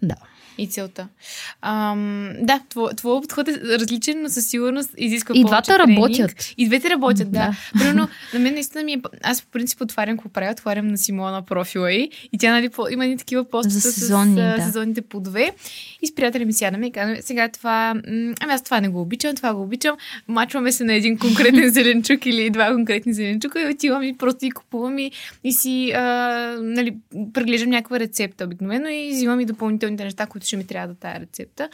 Да. 0.00 0.16
И 0.58 0.66
целта. 0.66 1.08
Ам, 1.62 2.30
да, 2.40 2.60
твой, 2.68 2.94
твой 2.94 3.20
подход 3.20 3.48
е 3.48 3.60
различен, 3.78 4.22
но 4.22 4.28
със 4.28 4.46
сигурност 4.46 4.90
изисква 4.96 5.34
И 5.34 5.42
повече 5.42 5.48
двата 5.48 5.84
тренинг. 5.84 5.98
работят. 5.98 6.54
И 6.56 6.66
двете 6.66 6.90
работят, 6.90 7.32
да. 7.32 7.38
Да. 7.38 7.56
Примерно, 7.78 8.08
на 8.34 8.40
мен 8.40 8.54
наистина 8.54 8.84
ми 8.84 8.92
е... 8.92 9.00
Аз 9.22 9.42
по 9.42 9.50
принцип 9.50 9.80
отварям 9.80 10.16
какво 10.16 10.28
правя, 10.28 10.52
отварям 10.52 10.86
на 10.88 10.98
Симона 10.98 11.42
профила 11.42 11.92
й 11.92 12.10
и 12.32 12.38
тя, 12.38 12.50
нали, 12.50 12.68
по, 12.68 12.88
има 12.90 13.06
ни 13.06 13.16
такива 13.16 13.44
постата 13.44 13.74
За 13.78 13.92
с 13.92 13.94
сезонни, 13.94 14.34
да. 14.34 14.62
сезонните 14.66 15.02
по 15.02 15.20
две. 15.20 15.50
И 16.02 16.06
с 16.06 16.14
приятели 16.14 16.44
ми 16.44 16.52
сядаме 16.52 16.86
и 16.86 16.92
казваме, 16.92 17.22
сега 17.22 17.48
това... 17.48 17.94
Ами 18.40 18.52
аз 18.52 18.62
това 18.62 18.80
не 18.80 18.88
го 18.88 19.00
обичам, 19.00 19.34
това 19.34 19.54
го 19.54 19.62
обичам. 19.62 19.96
Мачваме 20.28 20.72
се 20.72 20.84
на 20.84 20.94
един 20.94 21.18
конкретен 21.18 21.68
зеленчук 21.72 22.26
или 22.26 22.50
два 22.50 22.72
конкретни 22.72 23.14
зеленчука 23.14 23.62
и 23.62 23.74
отивам 23.74 24.02
и 24.02 24.16
просто 24.16 24.46
и 24.46 24.50
купувам 24.50 24.98
и, 24.98 25.10
и 25.44 25.52
си 25.52 25.92
а, 25.92 26.02
нали, 26.60 26.96
преглеждам 27.32 27.70
някаква 27.70 28.00
рецепта 28.00 28.44
обикновено 28.44 28.88
и 28.88 29.10
взимам 29.12 29.40
и 29.40 29.44
допълнителните 29.44 30.04
неща, 30.04 30.26
които 30.26 30.45
ще 30.46 30.56
ми 30.56 30.66
трябва 30.66 30.88
да 30.88 30.94
тая 30.94 31.20
рецепта. 31.20 31.68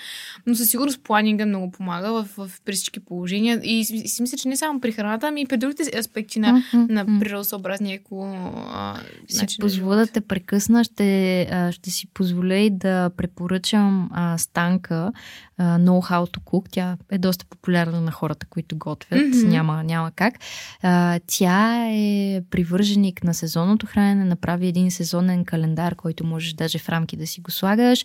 Но 0.46 0.54
със 0.54 0.70
сигурност 0.70 1.02
планинга 1.02 1.46
много 1.46 1.70
помага 1.70 2.12
в, 2.12 2.28
в, 2.36 2.50
при 2.64 2.72
всички 2.72 3.00
положения. 3.00 3.60
И 3.64 3.84
си, 3.84 3.98
си 4.08 4.22
мисля, 4.22 4.38
че 4.38 4.48
не 4.48 4.56
само 4.56 4.80
при 4.80 4.92
храната, 4.92 5.28
ами 5.28 5.40
и 5.40 5.46
при 5.46 5.56
другите 5.56 5.98
аспекти 5.98 6.40
на, 6.40 6.52
Мгм, 6.52 6.94
на 6.94 7.20
природосъобразния 7.20 7.94
еко 7.94 8.32
а, 8.72 9.00
Ще 9.28 9.60
позволя 9.60 9.96
да 9.96 10.06
те 10.06 10.20
прекъсна, 10.20 10.84
ще, 10.84 11.42
а, 11.42 11.72
ще 11.72 11.90
си 11.90 12.06
позволя 12.06 12.56
и 12.56 12.70
да 12.70 13.10
препоръчам 13.16 14.10
а, 14.12 14.38
Станка 14.38 15.12
а, 15.58 15.78
Know 15.78 16.10
How 16.10 16.36
to 16.36 16.40
Cook. 16.40 16.66
Тя 16.70 16.96
е 17.10 17.18
доста 17.18 17.44
популярна 17.44 18.00
на 18.00 18.10
хората, 18.10 18.46
които 18.46 18.76
готвят. 18.78 19.20
Мгм. 19.20 19.48
Няма, 19.48 19.84
няма 19.84 20.10
как. 20.10 20.34
А, 20.82 21.20
тя 21.26 21.86
е 21.90 22.42
привърженик 22.50 23.24
на 23.24 23.34
сезонното 23.34 23.86
хранене, 23.86 24.24
направи 24.24 24.66
един 24.66 24.90
сезонен 24.90 25.44
календар, 25.44 25.94
който 25.94 26.26
можеш 26.26 26.52
даже 26.52 26.78
в 26.78 26.88
рамки 26.88 27.16
да 27.16 27.26
си 27.26 27.40
го 27.40 27.50
слагаш, 27.50 28.04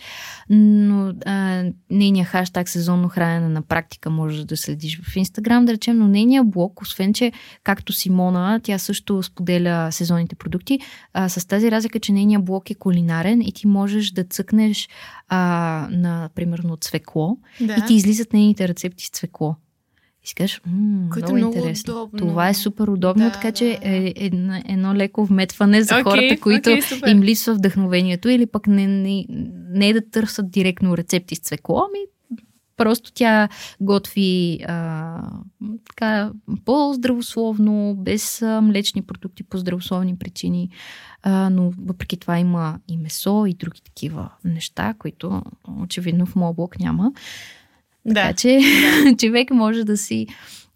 но 0.49 1.13
а, 1.25 1.63
нейният 1.89 2.29
хаштаг 2.29 2.69
сезонно 2.69 3.09
хранене 3.09 3.49
на 3.49 3.61
практика 3.61 4.09
можеш 4.09 4.43
да 4.43 4.57
следиш 4.57 5.01
в 5.01 5.15
Инстаграм, 5.15 5.65
да 5.65 5.73
речем, 5.73 5.97
но 5.97 6.07
нейният 6.07 6.49
блог, 6.49 6.81
освен 6.81 7.13
че 7.13 7.31
както 7.63 7.93
Симона, 7.93 8.59
тя 8.63 8.77
също 8.77 9.23
споделя 9.23 9.91
сезонните 9.91 10.35
продукти, 10.35 10.79
а, 11.13 11.29
с 11.29 11.45
тази 11.45 11.71
разлика, 11.71 11.99
че 11.99 12.11
нейният 12.11 12.45
блок 12.45 12.69
е 12.69 12.75
кулинарен 12.75 13.41
и 13.41 13.51
ти 13.51 13.67
можеш 13.67 14.11
да 14.11 14.23
цъкнеш 14.23 14.89
а, 15.30 15.38
на, 15.91 16.30
примерно, 16.36 16.78
цвекло 16.78 17.38
Да. 17.61 17.73
и 17.73 17.82
ти 17.88 17.93
излизат 17.93 18.34
нейните 18.34 18.67
рецепти 18.67 19.05
с 19.05 19.09
цвекло. 19.09 19.55
И 20.23 20.28
си 20.28 20.36
кажеш, 20.36 20.61
«М, 20.65 21.09
Което 21.13 21.25
много, 21.25 21.38
е 21.38 21.39
много 21.39 21.55
интересно. 21.57 21.93
удобно. 21.93 22.19
Това 22.19 22.49
е 22.49 22.53
супер 22.53 22.88
удобно, 22.88 23.23
Да, 23.25 23.32
така 23.32 23.47
да, 23.47 23.51
че 23.51 23.65
да. 23.65 23.89
е 23.89 24.13
едно, 24.15 24.61
едно 24.65 24.95
леко 24.95 25.25
вметване 25.25 25.84
за 25.84 25.93
Окей, 25.93 26.03
хората, 26.03 26.41
които 26.41 26.82
супер. 26.82 27.07
им 27.07 27.23
липсва 27.23 27.53
вдъхновението 27.53 28.30
или 28.30 28.45
пък 28.45 28.67
не, 28.67 28.88
не, 28.88 29.25
не 29.69 29.89
е 29.89 29.93
да 29.93 30.09
търсят 30.09 30.51
директно 30.51 30.97
рецепти 30.97 31.36
с 31.36 31.39
цвекло, 31.39 31.78
ами 31.80 31.99
просто 32.78 33.11
тя 33.13 33.49
готви 33.82 34.59
а, 34.67 35.17
така, 35.89 36.32
по-здравословно, 36.65 37.95
без 37.97 38.41
а, 38.41 38.61
млечни 38.61 39.01
продукти 39.01 39.43
по 39.43 39.57
здравословни 39.57 40.17
причини, 40.17 40.69
а, 41.24 41.49
но 41.49 41.74
въпреки 41.78 42.18
това 42.18 42.39
има 42.39 42.80
и 42.88 42.97
месо 42.97 43.45
и 43.45 43.53
други 43.53 43.82
такива 43.82 44.30
неща, 44.45 44.93
които 44.99 45.43
очевидно 45.82 46.26
в 46.26 46.36
моя 46.36 46.53
блог 46.53 46.80
няма. 46.80 47.11
Така 48.07 48.28
Да. 48.28 48.34
че 48.34 48.59
човек 49.20 49.51
може 49.51 49.84
да 49.84 49.97
си... 49.97 50.28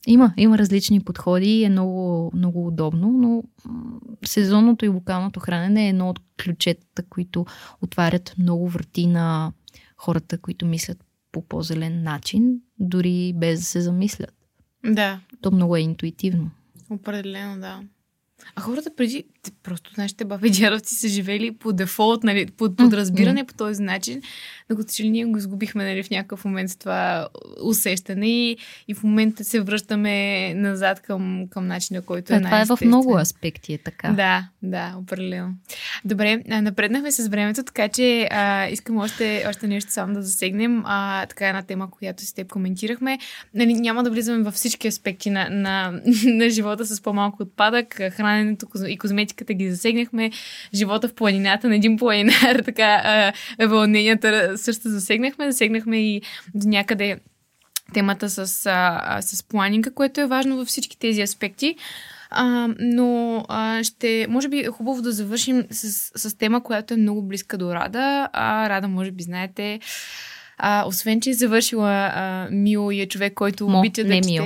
Има, 0.08 0.34
има 0.38 0.58
различни 0.58 1.00
подходи, 1.00 1.64
е 1.64 1.70
много, 1.70 2.32
много 2.36 2.68
удобно, 2.68 3.12
но 3.12 3.44
сезонното 4.26 4.86
и 4.86 4.90
локалното 4.90 5.40
хранене 5.40 5.86
е 5.86 5.90
едно 5.90 6.10
от 6.10 6.20
ключетата, 6.44 7.04
които 7.10 7.46
отварят 7.82 8.36
много 8.38 8.70
врати 8.70 9.08
на 9.08 9.52
хората, 9.98 10.38
които 10.38 10.66
мислят 10.66 10.98
по 11.32 11.42
по-зелен 11.42 12.04
начин. 12.04 12.62
дори 12.80 13.34
без 13.36 13.60
да 13.60 13.66
се 13.66 13.82
замислят. 13.82 14.34
Да. 14.86 15.20
То 15.42 15.52
много 15.52 15.76
е 15.76 15.80
интуитивно. 15.80 16.52
Определено, 16.90 17.60
да. 17.62 17.82
А 18.56 18.62
хората 18.62 18.96
преди, 18.98 19.24
просто 19.64 19.92
нашите 19.98 20.26
баби 20.26 20.48
и 20.48 20.52
дядовци 20.52 20.96
са 20.96 21.08
живели 21.08 21.52
по 21.52 21.74
дефолт, 21.74 22.24
нали, 22.24 22.46
под, 22.46 22.78
подразбиране 22.78 23.44
mm-hmm. 23.44 23.48
по 23.48 23.54
този 23.54 23.84
начин, 23.84 24.22
докато 24.70 24.94
че 24.94 25.04
ли 25.04 25.10
ние 25.10 25.26
го 25.26 25.38
изгубихме 25.38 25.84
нали, 25.84 26.04
в 26.04 26.10
някакъв 26.10 26.46
момент 26.46 26.70
с 26.70 26.76
това 26.76 27.28
усещане 27.64 28.28
и, 28.28 28.58
и 28.88 28.94
в 28.94 29.04
момента 29.04 29.44
се 29.44 29.62
връщаме 29.62 30.54
назад 30.54 31.00
към, 31.00 31.48
към 31.50 31.68
начина, 31.68 32.02
който 32.02 32.34
е, 32.34 32.38
е 32.38 32.42
Това 32.42 32.62
е 32.62 32.66
в 32.66 32.78
много 32.86 33.18
аспекти 33.18 33.74
е 33.74 33.78
така. 33.78 34.12
Да, 34.12 34.48
да, 34.64 34.96
определено. 34.98 35.54
Добре, 36.06 36.44
напреднахме 36.48 37.12
с 37.12 37.28
времето, 37.28 37.64
така 37.64 37.88
че 37.88 38.28
а, 38.32 38.68
искам 38.68 38.98
още, 38.98 39.46
още 39.50 39.68
нещо 39.68 39.92
само 39.92 40.14
да 40.14 40.22
засегнем. 40.22 40.84
А, 40.86 41.26
така 41.26 41.48
една 41.48 41.62
тема, 41.62 41.92
която 41.92 42.26
с 42.26 42.34
теб 42.34 42.50
коментирахме. 42.52 43.20
Нали, 43.54 43.74
няма 43.74 44.04
да 44.04 44.12
влизаме 44.12 44.44
във 44.44 44.54
всички 44.54 44.88
аспекти 44.88 45.30
на, 45.30 45.50
на, 45.50 46.02
на 46.26 46.50
живота 46.50 46.86
с 46.86 47.02
по-малко 47.02 47.44
отпадък, 47.44 47.94
храненето 47.94 48.68
и 48.88 48.98
козметиката 48.98 49.31
ги 49.52 49.72
засегнахме, 49.72 50.32
живота 50.74 51.08
в 51.08 51.14
планината 51.14 51.70
на 51.70 51.76
един 51.76 51.98
планинар, 51.98 52.56
така 52.66 53.02
а, 53.04 53.34
вълненията 53.68 54.58
също 54.58 54.90
засегнахме. 54.90 55.52
Засегнахме 55.52 55.98
и 55.98 56.22
до 56.56 56.70
някъде 56.70 57.18
темата 57.94 58.30
с, 58.30 58.66
а, 58.66 59.22
с 59.22 59.44
планинга, 59.44 59.92
което 59.92 60.22
е 60.22 60.28
важно 60.28 60.58
във 60.58 60.68
всички 60.68 61.00
тези 61.00 61.22
аспекти. 61.22 61.76
А, 62.30 62.70
но 62.80 63.44
а, 63.50 63.84
ще, 63.84 64.28
може 64.30 64.50
би 64.50 64.60
е 64.60 64.68
хубаво 64.68 65.02
да 65.02 65.12
завършим 65.12 65.64
с, 65.72 66.12
с 66.30 66.38
тема, 66.38 66.64
която 66.64 66.94
е 66.94 66.98
много 66.98 67.22
близка 67.22 67.58
до 67.58 67.76
Рада. 67.76 68.30
А, 68.34 68.70
Рада, 68.70 68.88
може 68.88 69.12
би 69.12 69.24
знаете, 69.24 69.80
а, 70.58 70.88
освен, 70.88 71.22
че 71.22 71.30
е 71.30 71.34
завършила 71.34 72.12
а, 72.14 72.48
Мио 72.52 72.92
и 72.92 73.02
е 73.02 73.08
човек, 73.08 73.34
който 73.34 73.70
Мо, 73.70 73.80
обича 73.80 74.04
да 74.04 74.16
чете. 74.16 74.28
Мио. 74.28 74.44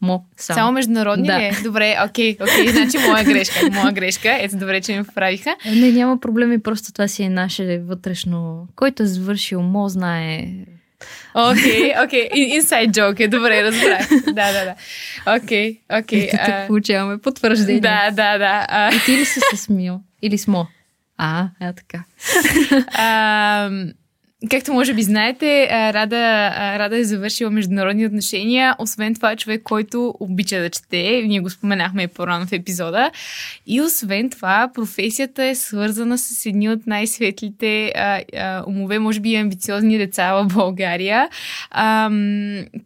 Мо, 0.00 0.24
само. 0.36 0.56
само 0.56 0.72
международни 0.72 1.26
да. 1.26 1.38
ли 1.38 1.44
е? 1.44 1.52
Добре, 1.62 1.96
окей, 2.08 2.36
okay, 2.36 2.42
окей, 2.42 2.66
okay, 2.66 2.70
значи 2.70 2.98
моя 3.08 3.24
грешка, 3.24 3.70
моя 3.72 3.92
грешка. 3.92 4.38
Ето 4.40 4.56
добре, 4.56 4.80
че 4.80 4.96
ми 4.96 5.04
поправиха. 5.04 5.56
Не, 5.66 5.92
няма 5.92 6.20
проблеми, 6.20 6.62
просто 6.62 6.92
това 6.92 7.08
си 7.08 7.22
е 7.22 7.28
наше 7.28 7.78
вътрешно... 7.78 8.68
Който 8.76 9.02
е 9.02 9.06
завършил 9.06 9.62
МО, 9.62 9.88
знае 9.88 10.48
Окей, 11.34 11.92
окей. 12.04 12.28
Inside 12.30 12.90
joke 12.90 13.20
е. 13.20 13.28
Добре, 13.28 13.62
разбрах. 13.62 14.08
Да, 14.24 14.52
да, 14.52 14.64
да. 14.64 14.74
Окей, 15.36 15.80
окей. 16.00 16.30
Тук 16.30 16.66
получаваме 16.66 17.18
потвърждение. 17.18 17.80
Да, 17.80 18.10
да, 18.10 18.38
да. 18.38 18.90
И 18.96 19.00
ти 19.04 19.16
ли 19.16 19.24
си 19.24 19.40
се 19.50 19.56
смил? 19.56 20.00
Или 20.22 20.38
смо? 20.38 20.66
А, 21.18 21.48
е 21.60 21.72
така. 21.72 22.04
Както 24.50 24.72
може 24.72 24.94
би 24.94 25.02
знаете, 25.02 25.68
Рада, 25.92 26.50
Рада 26.78 26.98
е 26.98 27.04
завършила 27.04 27.50
международни 27.50 28.06
отношения. 28.06 28.74
Освен 28.78 29.14
това 29.14 29.32
е 29.32 29.36
човек, 29.36 29.62
който 29.62 30.14
обича 30.20 30.60
да 30.60 30.70
чете. 30.70 31.22
Ние 31.26 31.40
го 31.40 31.50
споменахме 31.50 32.02
и 32.02 32.08
по-рано 32.08 32.46
в 32.46 32.52
епизода. 32.52 33.10
И 33.66 33.80
освен 33.80 34.30
това, 34.30 34.70
професията 34.74 35.44
е 35.44 35.54
свързана 35.54 36.18
с 36.18 36.46
едни 36.46 36.70
от 36.70 36.86
най-светлите 36.86 37.92
а, 37.96 38.22
а, 38.36 38.64
умове, 38.66 38.98
може 38.98 39.20
би 39.20 39.30
и 39.30 39.36
амбициозни 39.36 39.98
деца 39.98 40.32
в 40.34 40.46
България. 40.54 41.28
А, 41.70 42.10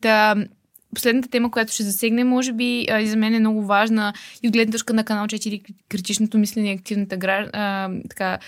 та, 0.00 0.36
последната 0.94 1.28
тема, 1.28 1.50
която 1.50 1.72
ще 1.72 1.82
засегне, 1.82 2.24
може 2.24 2.52
би 2.52 2.86
и 3.00 3.06
за 3.06 3.16
мен 3.16 3.34
е 3.34 3.40
много 3.40 3.66
важна 3.66 4.12
и 4.42 4.48
от 4.48 4.52
гледна 4.52 4.72
точка 4.72 4.92
на 4.92 5.04
канал 5.04 5.26
4 5.26 5.62
критичното 5.88 6.38
мислене 6.38 6.70
и 6.70 6.74
активната 6.74 7.16
гра, 7.16 7.48
а, 7.52 7.90
така, 8.08 8.38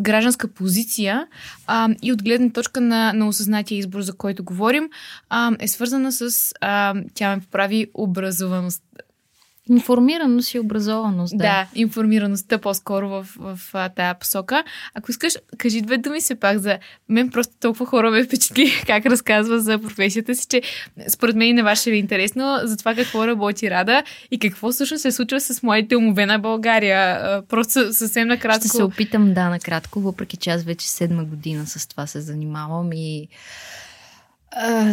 гражданска 0.00 0.48
позиция 0.48 1.26
а, 1.66 1.88
и 2.02 2.12
от 2.12 2.22
гледна 2.22 2.50
точка 2.50 2.80
на, 2.80 3.12
на 3.12 3.28
осъзнатия 3.28 3.78
избор, 3.78 4.00
за 4.00 4.12
който 4.12 4.44
говорим, 4.44 4.90
а, 5.28 5.56
е 5.60 5.68
свързана 5.68 6.12
с, 6.12 6.52
а, 6.60 6.94
тя 7.14 7.36
ме 7.36 7.42
поправи, 7.42 7.86
образованост. 7.94 8.82
Информираност 9.70 10.54
и 10.54 10.58
образованост. 10.58 11.38
Да, 11.38 11.44
да 11.44 11.66
информираността 11.74 12.58
по-скоро 12.58 13.08
в, 13.08 13.26
в, 13.38 13.58
в 13.72 13.90
тази 13.96 14.18
посока. 14.18 14.64
Ако 14.94 15.10
искаш, 15.10 15.34
кажи 15.58 15.80
две 15.80 15.98
думи 15.98 16.20
се 16.20 16.34
пак 16.34 16.58
за 16.58 16.78
мен. 17.08 17.30
Просто 17.30 17.54
толкова 17.60 17.86
хора 17.86 18.10
ме 18.10 18.24
впечатли 18.24 18.72
как 18.86 19.06
разказва 19.06 19.60
за 19.60 19.78
професията 19.78 20.34
си, 20.34 20.46
че 20.48 20.62
според 21.08 21.36
мен 21.36 21.48
и 21.48 21.52
на 21.52 21.74
ви 21.86 21.90
е 21.90 21.98
интересно 21.98 22.58
за 22.64 22.76
това 22.76 22.94
какво 22.94 23.26
работи 23.26 23.70
Рада 23.70 24.02
и 24.30 24.38
какво 24.38 24.72
всъщност 24.72 25.02
се 25.02 25.12
случва 25.12 25.40
с 25.40 25.62
моите 25.62 25.96
умове 25.96 26.26
на 26.26 26.38
България. 26.38 27.42
Просто 27.48 27.92
съвсем 27.92 28.28
накратко. 28.28 28.68
Ще 28.68 28.76
се 28.76 28.82
опитам, 28.82 29.34
да, 29.34 29.48
накратко, 29.48 30.00
въпреки 30.00 30.36
че 30.36 30.50
аз 30.50 30.62
вече 30.62 30.90
седма 30.90 31.24
година 31.24 31.66
с 31.66 31.88
това 31.88 32.06
се 32.06 32.20
занимавам 32.20 32.92
и 32.92 33.28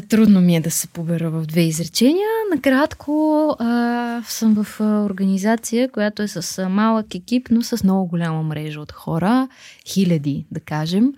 трудно 0.09 0.41
ми 0.41 0.55
е 0.55 0.61
да 0.61 0.71
се 0.71 0.87
побера 0.87 1.29
в 1.29 1.45
две 1.45 1.61
изречения. 1.61 2.27
Накратко 2.55 3.55
а, 3.59 4.23
съм 4.27 4.63
в 4.63 4.81
организация, 4.81 5.91
която 5.91 6.21
е 6.21 6.27
с 6.27 6.69
малък 6.69 7.15
екип, 7.15 7.47
но 7.51 7.61
с 7.61 7.83
много 7.83 8.07
голяма 8.07 8.43
мрежа 8.43 8.81
от 8.81 8.91
хора, 8.91 9.47
хиляди, 9.85 10.45
да 10.51 10.59
кажем. 10.59 11.13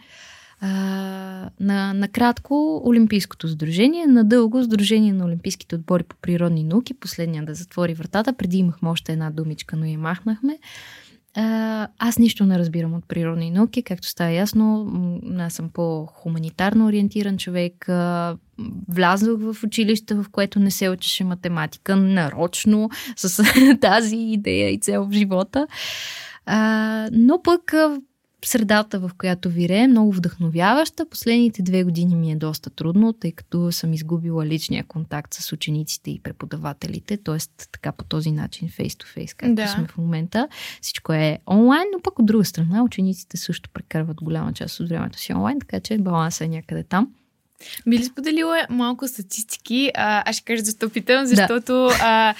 А, 0.61 0.69
на, 1.59 1.93
накратко 1.93 2.81
Олимпийското 2.85 3.47
сдружение, 3.47 4.05
надълго 4.07 4.63
Сдружение 4.63 5.13
на 5.13 5.25
Олимпийските 5.25 5.75
отбори 5.75 6.03
по 6.03 6.15
природни 6.21 6.63
науки, 6.63 6.93
последния 6.93 7.43
да 7.43 7.53
затвори 7.53 7.93
вратата. 7.93 8.33
Преди 8.33 8.57
имахме 8.57 8.89
още 8.89 9.11
една 9.11 9.31
думичка, 9.31 9.75
но 9.75 9.85
я 9.85 9.97
махнахме. 9.97 10.57
А, 11.35 11.87
аз 11.99 12.17
нищо 12.17 12.45
не 12.45 12.59
разбирам 12.59 12.93
от 12.93 13.07
природни 13.07 13.51
науки, 13.51 13.83
както 13.83 14.07
става 14.07 14.31
ясно. 14.31 14.91
Аз 15.39 15.53
съм 15.53 15.69
по-хуманитарно 15.69 16.85
ориентиран 16.85 17.37
човек. 17.37 17.89
А, 17.89 18.37
влязох 18.89 19.39
в 19.39 19.63
училище, 19.63 20.13
в 20.13 20.25
което 20.31 20.59
не 20.59 20.71
се 20.71 20.89
учеше 20.89 21.23
математика, 21.23 21.95
нарочно, 21.95 22.89
с 23.15 23.43
тази 23.81 24.17
идея 24.17 24.69
и 24.69 24.79
цел 24.79 25.05
в 25.05 25.11
живота. 25.11 25.67
А, 26.45 27.09
но 27.11 27.41
пък 27.41 27.73
средата, 28.45 28.99
в 28.99 29.11
която 29.17 29.49
вире, 29.49 29.77
е 29.77 29.87
много 29.87 30.11
вдъхновяваща. 30.11 31.09
Последните 31.09 31.61
две 31.61 31.83
години 31.83 32.15
ми 32.15 32.31
е 32.31 32.35
доста 32.35 32.69
трудно, 32.69 33.13
тъй 33.13 33.31
като 33.31 33.71
съм 33.71 33.93
изгубила 33.93 34.45
личния 34.45 34.83
контакт 34.83 35.33
с 35.33 35.53
учениците 35.53 36.11
и 36.11 36.19
преподавателите, 36.19 37.17
т.е. 37.17 37.37
така 37.71 37.91
по 37.91 38.03
този 38.03 38.31
начин, 38.31 38.69
face-to-face, 38.69 39.35
както 39.35 39.55
да. 39.55 39.67
сме 39.67 39.87
в 39.87 39.97
момента. 39.97 40.47
Всичко 40.81 41.13
е 41.13 41.39
онлайн, 41.47 41.85
но 41.93 42.01
пък 42.01 42.19
от 42.19 42.25
друга 42.25 42.45
страна 42.45 42.83
учениците 42.83 43.37
също 43.37 43.69
прекарват 43.69 44.17
голяма 44.21 44.53
част 44.53 44.79
от 44.79 44.89
времето 44.89 45.19
си 45.19 45.33
онлайн, 45.33 45.59
така 45.59 45.79
че 45.79 45.97
балансът 45.97 46.41
е 46.41 46.47
някъде 46.47 46.83
там. 46.83 47.07
Би 47.87 47.97
ли 47.97 48.03
споделила 48.03 48.67
малко 48.69 49.07
статистики? 49.07 49.91
А, 49.95 50.29
аз 50.29 50.35
ще 50.35 50.45
кажа 50.45 50.63
защо 50.63 50.89
питам, 50.89 51.25
защото 51.25 51.73
да. 51.73 51.97
а, 52.01 52.35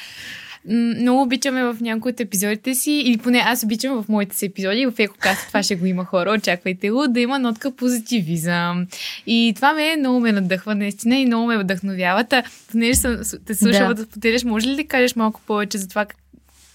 много 0.70 1.22
обичаме 1.22 1.64
в 1.64 1.78
някои 1.82 2.12
от 2.12 2.20
епизодите 2.20 2.76
си, 2.76 2.92
или 2.92 3.18
поне 3.18 3.44
аз 3.46 3.64
обичам 3.64 4.04
в 4.04 4.10
моите 4.10 4.38
си 4.38 4.46
епизоди, 4.46 4.86
в 4.86 4.94
Екокаст 5.00 5.48
това 5.48 5.64
ще 5.64 5.76
го 5.76 5.86
има 5.86 6.06
хора, 6.06 6.32
очаквайте 6.32 6.92
го, 6.92 7.08
да 7.08 7.20
има 7.20 7.40
нотка 7.40 7.76
позитивизъм. 7.76 8.88
И 9.28 9.54
това 9.56 9.74
ме 9.74 9.96
много 9.98 10.20
ме 10.20 10.32
надъхва 10.32 10.76
наистина 10.76 11.18
и 11.18 11.26
много 11.26 11.48
ме 11.48 11.58
вдъхновява. 11.58 12.24
Та, 12.24 12.44
понеже 12.72 12.96
съм 12.96 13.18
те 13.46 13.56
слушала 13.56 13.88
да. 13.88 13.94
да 13.94 14.04
споделяш, 14.04 14.44
може 14.44 14.68
ли 14.68 14.76
да 14.76 14.84
кажеш 14.84 15.16
малко 15.16 15.42
повече 15.48 15.78
за 15.78 15.88
това 15.88 16.06
как, 16.06 16.18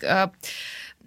а, 0.08 0.28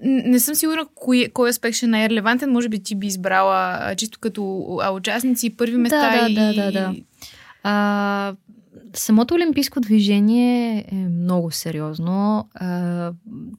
не 0.03 0.39
съм 0.39 0.55
сигурна 0.55 0.85
кой, 0.95 1.27
кой 1.33 1.49
аспект 1.49 1.77
ще 1.77 1.85
е 1.85 1.89
най-релевантен. 1.89 2.51
Може 2.51 2.69
би 2.69 2.83
ти 2.83 2.95
би 2.95 3.07
избрала 3.07 3.77
а, 3.81 3.95
чисто 3.95 4.19
като 4.19 4.65
а, 4.81 4.91
участници 4.91 5.49
първи 5.49 5.77
места 5.77 6.19
да, 6.19 6.29
и... 6.29 6.35
Да, 6.35 6.53
да, 6.53 6.71
да. 6.71 6.95
А, 7.63 8.33
самото 8.93 9.33
олимпийско 9.33 9.79
движение 9.79 10.85
е 10.91 10.95
много 10.95 11.51
сериозно. 11.51 12.47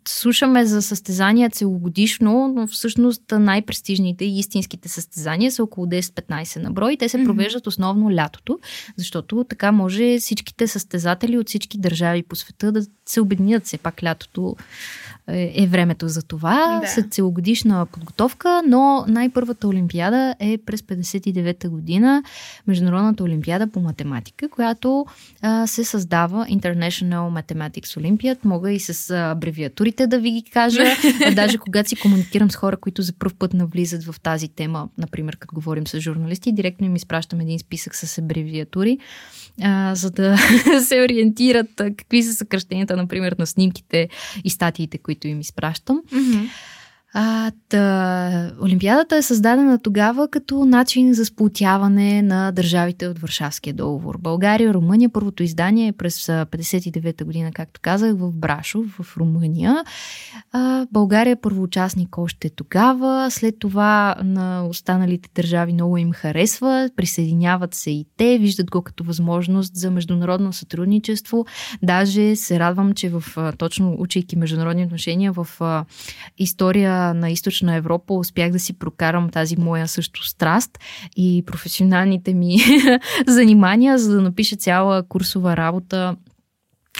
слушаме 0.09 0.65
за 0.65 0.83
състезания 0.83 1.51
целогодишно, 1.51 2.53
но 2.57 2.67
всъщност 2.67 3.23
най-престижните 3.33 4.25
и 4.25 4.39
истинските 4.39 4.89
състезания 4.89 5.53
са 5.53 5.63
около 5.63 5.87
10-15 5.87 6.63
на 6.63 6.71
брой. 6.71 6.97
Те 6.97 7.09
се 7.09 7.25
провеждат 7.25 7.67
основно 7.67 8.11
лятото, 8.11 8.59
защото 8.97 9.45
така 9.45 9.73
може 9.73 10.19
всичките 10.19 10.67
състезатели 10.67 11.39
от 11.39 11.49
всички 11.49 11.79
държави 11.79 12.23
по 12.23 12.37
света 12.37 12.73
да 12.73 12.87
се 13.07 13.21
обединят. 13.21 13.65
Все 13.65 13.79
пак 13.79 14.03
лятото 14.03 14.57
е, 15.33 15.53
е 15.63 15.67
времето 15.67 16.09
за 16.09 16.23
това. 16.23 16.81
Да. 16.83 16.89
След 16.89 17.13
целогодишна 17.13 17.87
подготовка, 17.87 18.63
но 18.67 19.05
най-първата 19.09 19.69
олимпиада 19.69 20.35
е 20.41 20.59
през 20.67 20.81
59-та 20.81 21.69
година, 21.69 22.23
Международната 22.67 23.25
олимпиада 23.25 23.67
по 23.67 23.81
математика, 23.81 24.49
която 24.49 25.07
а, 25.43 25.67
се 25.67 25.85
създава 25.85 26.47
International 26.47 27.43
Mathematics 27.43 28.01
Olympiad. 28.01 28.39
Мога 28.45 28.73
и 28.73 28.81
с 28.81 29.11
а, 29.11 29.31
абревиатурите 29.31 30.07
да 30.07 30.19
ви 30.19 30.31
ги 30.31 30.43
кажа. 30.43 30.85
Даже 31.35 31.59
когато 31.59 31.89
си 31.89 31.97
комуникирам 31.97 32.51
с 32.51 32.57
хора, 32.57 32.77
които 32.77 33.03
за 33.03 33.13
първ 33.13 33.35
път 33.39 33.55
навлизат 33.55 34.05
в 34.05 34.21
тази 34.21 34.49
тема, 34.49 34.89
например, 34.99 35.37
като 35.37 35.55
говорим 35.55 35.87
с 35.87 36.01
журналисти, 36.01 36.53
директно 36.53 36.87
им 36.87 36.97
изпращам 36.97 37.41
един 37.41 37.59
списък 37.59 37.95
с 37.95 38.19
абревиатури, 38.19 38.99
а, 39.63 39.95
за 39.95 40.11
да 40.11 40.37
се 40.87 41.03
ориентират 41.03 41.81
а, 41.81 41.85
какви 41.97 42.23
са 42.23 42.33
съкръщенията, 42.33 42.97
например, 42.97 43.37
на 43.39 43.47
снимките 43.47 44.09
и 44.45 44.51
статиите, 44.51 44.99
които 44.99 45.29
им 45.29 45.41
изпращам. 45.41 46.03
Mm-hmm. 46.13 46.49
А, 47.13 47.51
та, 47.69 48.53
Олимпиадата 48.63 49.17
е 49.17 49.23
създадена 49.23 49.79
тогава 49.79 50.29
като 50.29 50.65
начин 50.65 51.15
за 51.15 51.25
сплотяване 51.25 52.23
на 52.23 52.53
държавите 52.53 53.09
от 53.09 53.19
Варшавския 53.19 53.75
договор. 53.75 54.19
България, 54.19 54.75
Румъния, 54.75 55.09
първото 55.09 55.43
издание 55.43 55.89
е 55.89 55.93
през 55.93 56.27
59-та 56.27 57.25
година, 57.25 57.51
както 57.53 57.81
казах, 57.83 58.17
в 58.17 58.33
Брашов, 58.33 58.87
в 59.01 59.17
Румъния. 59.17 59.85
А, 60.53 60.87
България 60.93 61.33
е 61.33 61.41
първоучастник 61.41 62.19
още 62.19 62.51
тогава. 62.51 63.31
След 63.31 63.59
това 63.59 64.17
на 64.25 64.67
останалите 64.67 65.29
държави 65.35 65.73
много 65.73 65.97
им 65.97 66.13
харесва, 66.13 66.91
присъединяват 66.97 67.75
се 67.75 67.91
и 67.91 68.07
те, 68.17 68.39
виждат 68.39 68.71
го 68.71 68.83
като 68.83 69.05
възможност 69.05 69.77
за 69.77 69.91
международно 69.91 70.53
сътрудничество. 70.53 71.47
Даже 71.83 72.37
се 72.37 72.59
радвам, 72.59 72.95
че 72.95 73.09
в 73.09 73.53
точно 73.59 73.97
учейки 73.99 74.37
международни 74.37 74.85
отношения 74.85 75.33
в 75.33 75.47
история 76.39 77.00
на 77.01 77.31
източна 77.31 77.75
Европа 77.75 78.15
успях 78.15 78.53
да 78.53 78.59
си 78.59 78.79
прокарам 78.79 79.31
тази 79.31 79.57
моя 79.57 79.89
също 79.89 80.27
страст 80.27 80.79
и 81.17 81.43
професионалните 81.47 82.35
ми 82.35 82.57
занимания, 83.27 83.99
за 83.99 84.15
да 84.15 84.21
напиша 84.21 84.57
цяла 84.57 85.03
курсова 85.09 85.57
работа 85.57 86.17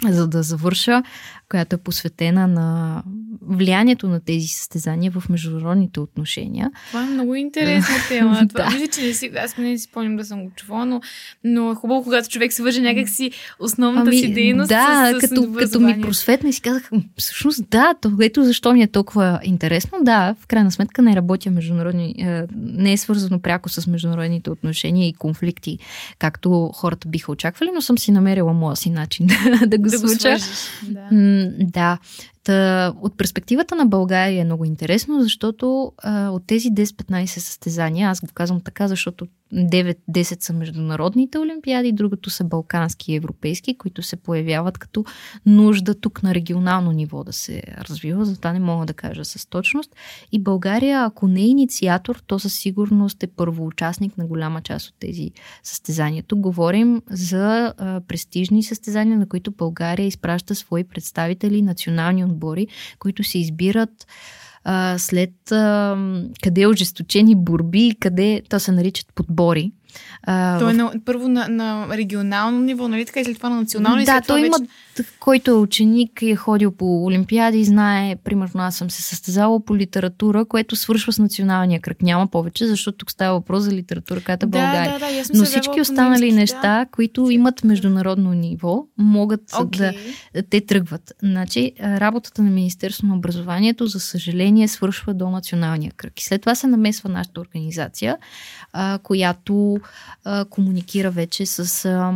за 0.09 0.27
да 0.27 0.43
завърша 0.43 1.03
която 1.51 1.75
е 1.75 1.79
посветена 1.79 2.47
на 2.47 3.03
влиянието 3.47 4.07
на 4.07 4.19
тези 4.19 4.47
състезания 4.47 5.11
в 5.11 5.29
международните 5.29 5.99
отношения. 5.99 6.71
Това 6.87 7.03
е 7.03 7.09
много 7.09 7.35
интересна 7.35 7.95
тема. 8.07 8.47
Това, 8.49 8.63
да. 8.63 8.69
мисля, 8.69 8.87
че 8.87 9.01
не 9.01 9.13
си, 9.13 9.31
аз 9.37 9.57
не 9.57 9.77
си 9.77 9.83
спомням 9.83 10.15
да 10.15 10.25
съм 10.25 10.43
го 10.43 10.51
чувала, 10.55 10.85
но, 10.85 11.01
но 11.43 11.71
е 11.71 11.75
хубаво, 11.75 12.03
когато 12.03 12.29
човек 12.29 12.53
се 12.53 12.63
върже 12.63 12.81
някакси 12.81 13.31
основната 13.59 14.09
ами, 14.09 14.17
си 14.17 14.33
дейност. 14.33 14.69
Да, 14.69 15.11
с, 15.13 15.17
с 15.17 15.29
като, 15.29 15.53
като 15.53 15.79
ми 15.79 16.01
просветна 16.01 16.49
и 16.49 16.53
си 16.53 16.61
казах, 16.61 16.89
всъщност 17.17 17.69
да, 17.69 17.93
то, 18.01 18.11
ето 18.21 18.43
защо 18.43 18.73
ми 18.73 18.83
е 18.83 18.87
толкова 18.87 19.39
интересно. 19.43 19.97
Да, 20.01 20.35
в 20.39 20.47
крайна 20.47 20.71
сметка 20.71 21.01
не 21.01 21.15
работя 21.15 21.51
международни, 21.51 22.15
е, 22.19 22.43
не 22.55 22.93
е 22.93 22.97
свързано 22.97 23.39
пряко 23.39 23.69
с 23.69 23.87
международните 23.87 24.49
отношения 24.49 25.07
и 25.07 25.13
конфликти, 25.13 25.79
както 26.19 26.69
хората 26.73 27.07
биха 27.07 27.31
очаквали, 27.31 27.69
но 27.73 27.81
съм 27.81 27.97
си 27.97 28.11
намерила 28.11 28.53
моя 28.53 28.75
си 28.75 28.89
начин 28.89 29.27
да 29.67 29.77
го 29.77 29.83
да 29.83 29.99
случа. 29.99 30.37
Го 30.83 30.93
да. 30.93 31.07
Да. 31.59 31.99
Та, 32.43 32.93
от 33.01 33.17
перспективата 33.17 33.75
на 33.75 33.85
България 33.85 34.41
е 34.41 34.45
много 34.45 34.65
интересно, 34.65 35.21
защото 35.21 35.91
а, 35.97 36.29
от 36.29 36.47
тези 36.47 36.71
10-15 36.71 37.25
състезания, 37.25 38.09
аз 38.09 38.21
го 38.21 38.27
казвам 38.33 38.61
така, 38.61 38.87
защото 38.87 39.27
9-10 39.53 40.43
са 40.43 40.53
международните 40.53 41.37
олимпиади, 41.37 41.91
другото 41.91 42.29
са 42.29 42.43
балкански 42.43 43.11
и 43.11 43.15
европейски, 43.15 43.77
които 43.77 44.01
се 44.01 44.15
появяват 44.15 44.77
като 44.77 45.05
нужда 45.45 45.95
тук 45.95 46.23
на 46.23 46.35
регионално 46.35 46.91
ниво 46.91 47.23
да 47.23 47.33
се 47.33 47.63
развива, 47.77 48.25
затова 48.25 48.53
не 48.53 48.59
мога 48.59 48.85
да 48.85 48.93
кажа 48.93 49.25
с 49.25 49.45
точност. 49.49 49.95
И 50.31 50.39
България, 50.39 51.03
ако 51.03 51.27
не 51.27 51.41
е 51.41 51.47
инициатор, 51.47 52.23
то 52.27 52.39
със 52.39 52.53
сигурност 52.53 53.23
е 53.23 53.27
първоучастник 53.27 54.17
на 54.17 54.25
голяма 54.25 54.61
част 54.61 54.87
от 54.89 54.95
тези 54.99 55.31
състезания. 55.63 56.23
Тук 56.23 56.39
говорим 56.39 57.01
за 57.09 57.73
а, 57.77 58.01
престижни 58.07 58.63
състезания, 58.63 59.17
на 59.17 59.29
които 59.29 59.51
България 59.51 60.07
изпраща 60.07 60.55
свои 60.55 60.83
представители, 60.83 61.61
национални 61.61 62.23
отбори, 62.31 62.67
които 62.99 63.23
се 63.23 63.39
избират 63.39 64.07
а, 64.63 64.97
след 64.97 65.51
а, 65.51 65.97
къде 66.43 66.61
е 66.61 66.67
ожесточени 66.67 67.35
борби, 67.35 67.95
къде 67.99 68.41
то 68.49 68.59
се 68.59 68.71
наричат 68.71 69.07
подбори. 69.15 69.71
А, 70.23 70.59
той 70.59 70.71
е 70.71 70.73
на, 70.73 70.93
първо 71.05 71.27
на, 71.27 71.47
на 71.47 71.87
регионално 71.97 72.59
ниво, 72.59 72.87
нали 72.87 73.05
така, 73.05 73.19
и 73.19 73.25
след 73.25 73.37
това 73.37 73.49
на 73.49 73.55
национално 73.55 74.03
Да, 74.05 74.21
той 74.21 74.39
има, 74.39 74.57
вече... 74.59 74.71
който 75.19 75.51
е 75.51 75.53
ученик 75.53 76.21
и 76.21 76.31
е 76.31 76.35
ходил 76.35 76.71
по 76.71 77.05
Олимпиади 77.05 77.63
знае, 77.63 78.15
примерно 78.15 78.61
аз 78.61 78.75
съм 78.75 78.89
се 78.89 79.01
състезала 79.01 79.65
по 79.65 79.77
литература, 79.77 80.45
което 80.45 80.75
свършва 80.75 81.13
с 81.13 81.19
националния 81.19 81.81
кръг. 81.81 82.01
Няма 82.01 82.27
повече, 82.27 82.67
защото 82.67 82.97
тук 82.97 83.11
става 83.11 83.39
въпрос 83.39 83.63
за 83.63 83.71
литература, 83.71 84.21
като 84.21 84.45
да, 84.45 84.49
България. 84.49 84.99
Да, 84.99 84.99
да, 84.99 85.23
да, 85.33 85.39
Но 85.39 85.45
всички 85.45 85.81
останали 85.81 86.25
немски, 86.25 86.35
неща, 86.35 86.79
да. 86.79 86.85
които 86.91 87.29
имат 87.29 87.63
международно 87.63 88.33
ниво, 88.33 88.85
могат 88.97 89.51
okay. 89.51 89.95
да 90.33 90.43
те 90.43 90.61
тръгват. 90.61 91.13
Значи, 91.23 91.71
работата 91.81 92.43
на 92.43 92.49
Министерство 92.49 93.07
на 93.07 93.15
образованието, 93.15 93.87
за 93.87 93.99
съжаление, 93.99 94.67
свършва 94.67 95.13
до 95.13 95.29
националния 95.29 95.91
кръг. 95.97 96.19
И 96.19 96.23
след 96.23 96.41
това 96.41 96.55
се 96.55 96.67
намесва 96.67 97.09
нашата 97.09 97.41
организация, 97.41 98.17
а, 98.73 98.99
която 99.03 99.79
а, 100.23 100.45
комуникира 100.45 101.11
вече 101.11 101.45
с 101.45 101.85
а, 101.85 102.13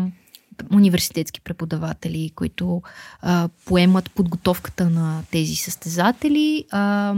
университетски 0.73 1.41
преподаватели, 1.41 2.32
които 2.36 2.82
а, 3.22 3.49
поемат 3.65 4.11
подготовката 4.11 4.90
на 4.90 5.23
тези 5.32 5.56
състезатели. 5.56 6.65
А, 6.72 7.15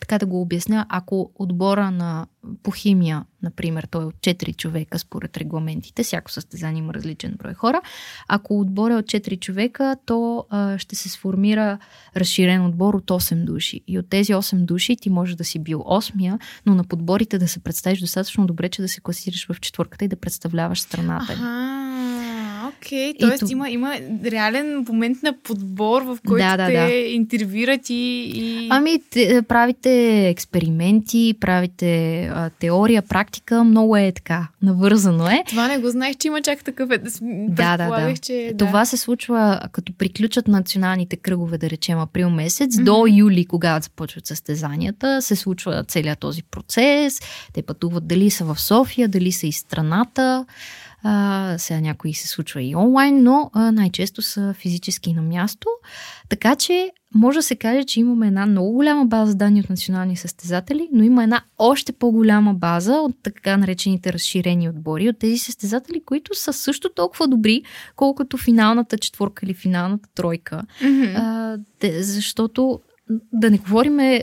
така 0.00 0.18
да 0.18 0.26
го 0.26 0.40
обясня, 0.40 0.86
ако 0.88 1.30
отбора 1.34 1.90
на 1.90 2.26
по 2.62 2.70
химия, 2.70 3.24
например, 3.42 3.88
той 3.90 4.02
е 4.02 4.06
от 4.06 4.14
4 4.14 4.56
човека 4.56 4.98
според 4.98 5.36
регламентите, 5.36 6.02
всяко 6.02 6.30
състезание 6.30 6.78
има 6.78 6.94
различен 6.94 7.34
брой 7.38 7.54
хора, 7.54 7.80
ако 8.28 8.60
отбор 8.60 8.90
е 8.90 8.96
от 8.96 9.04
4 9.04 9.40
човека, 9.40 9.96
то 10.06 10.46
а, 10.50 10.78
ще 10.78 10.96
се 10.96 11.08
сформира 11.08 11.78
разширен 12.16 12.66
отбор 12.66 12.94
от 12.94 13.10
8 13.10 13.44
души. 13.44 13.80
И 13.86 13.98
от 13.98 14.08
тези 14.08 14.32
8 14.32 14.56
души 14.56 14.96
ти 14.96 15.10
може 15.10 15.36
да 15.36 15.44
си 15.44 15.58
бил 15.58 15.78
8-я, 15.78 16.38
но 16.66 16.74
на 16.74 16.84
подборите 16.84 17.38
да 17.38 17.48
се 17.48 17.60
представиш 17.60 18.00
достатъчно 18.00 18.46
добре, 18.46 18.68
че 18.68 18.82
да 18.82 18.88
се 18.88 19.00
класираш 19.00 19.46
в 19.46 19.60
четвърката 19.60 20.04
и 20.04 20.08
да 20.08 20.16
представляваш 20.16 20.80
страната. 20.80 21.32
Ага. 21.32 22.43
Окей, 22.68 23.12
okay, 23.12 23.38
т.е. 23.38 23.52
има, 23.52 23.70
има 23.70 23.96
реален 24.24 24.86
момент 24.88 25.22
на 25.22 25.34
подбор, 25.42 26.02
в 26.02 26.18
който 26.26 26.44
да, 26.44 26.56
да, 26.56 26.66
те 26.66 26.72
да. 26.72 26.94
интервюират 26.94 27.90
и, 27.90 27.94
и... 28.34 28.68
Ами, 28.70 29.00
те, 29.10 29.42
правите 29.42 30.28
експерименти, 30.28 31.34
правите 31.40 32.24
а, 32.34 32.50
теория, 32.50 33.02
практика, 33.02 33.64
много 33.64 33.96
е 33.96 34.12
така, 34.12 34.48
навързано 34.62 35.28
е. 35.28 35.42
Това 35.46 35.68
не 35.68 35.78
го 35.78 35.90
знаех, 35.90 36.16
че 36.16 36.28
има 36.28 36.42
чак 36.42 36.64
такъв 36.64 36.90
е. 36.90 36.98
Да, 37.22 37.76
да, 37.76 37.88
да. 37.88 38.16
Че, 38.16 38.52
да. 38.54 38.66
Това 38.66 38.84
се 38.84 38.96
случва 38.96 39.60
като 39.72 39.92
приключат 39.92 40.48
националните 40.48 41.16
кръгове, 41.16 41.58
да 41.58 41.70
речем 41.70 41.98
април 41.98 42.30
месец, 42.30 42.74
mm-hmm. 42.74 42.84
до 42.84 43.06
юли, 43.06 43.44
когато 43.44 43.84
започват 43.84 44.26
състезанията, 44.26 45.22
се 45.22 45.36
случва 45.36 45.84
целият 45.88 46.18
този 46.18 46.42
процес. 46.42 47.20
Те 47.52 47.62
пътуват 47.62 48.06
дали 48.06 48.30
са 48.30 48.44
в 48.44 48.60
София, 48.60 49.08
дали 49.08 49.32
са 49.32 49.46
из 49.46 49.56
страната. 49.56 50.46
А, 51.06 51.54
сега 51.58 51.80
някои 51.80 52.14
се 52.14 52.28
случва 52.28 52.62
и 52.62 52.76
онлайн, 52.76 53.22
но 53.22 53.50
а, 53.52 53.72
най-често 53.72 54.22
са 54.22 54.54
физически 54.58 55.12
на 55.12 55.22
място. 55.22 55.68
Така 56.28 56.56
че 56.56 56.90
може 57.14 57.38
да 57.38 57.42
се 57.42 57.56
каже, 57.56 57.84
че 57.84 58.00
имаме 58.00 58.26
една 58.26 58.46
много 58.46 58.72
голяма 58.72 59.06
база 59.06 59.34
данни 59.34 59.60
от 59.60 59.70
национални 59.70 60.16
състезатели, 60.16 60.88
но 60.92 61.04
има 61.04 61.22
една 61.22 61.42
още 61.58 61.92
по-голяма 61.92 62.54
база 62.54 62.92
от 62.92 63.16
така 63.22 63.56
наречените 63.56 64.12
разширени 64.12 64.68
отбори, 64.68 65.08
от 65.08 65.18
тези 65.18 65.38
състезатели, 65.38 66.02
които 66.06 66.34
са 66.34 66.52
също 66.52 66.88
толкова 66.88 67.28
добри, 67.28 67.62
колкото 67.96 68.36
финалната 68.36 68.98
четворка 68.98 69.46
или 69.46 69.54
финалната 69.54 70.08
тройка. 70.14 70.62
Mm-hmm. 70.82 71.14
А, 71.16 71.58
те, 71.78 72.02
защото 72.02 72.80
да 73.32 73.50
не 73.50 73.58
говорим 73.58 74.20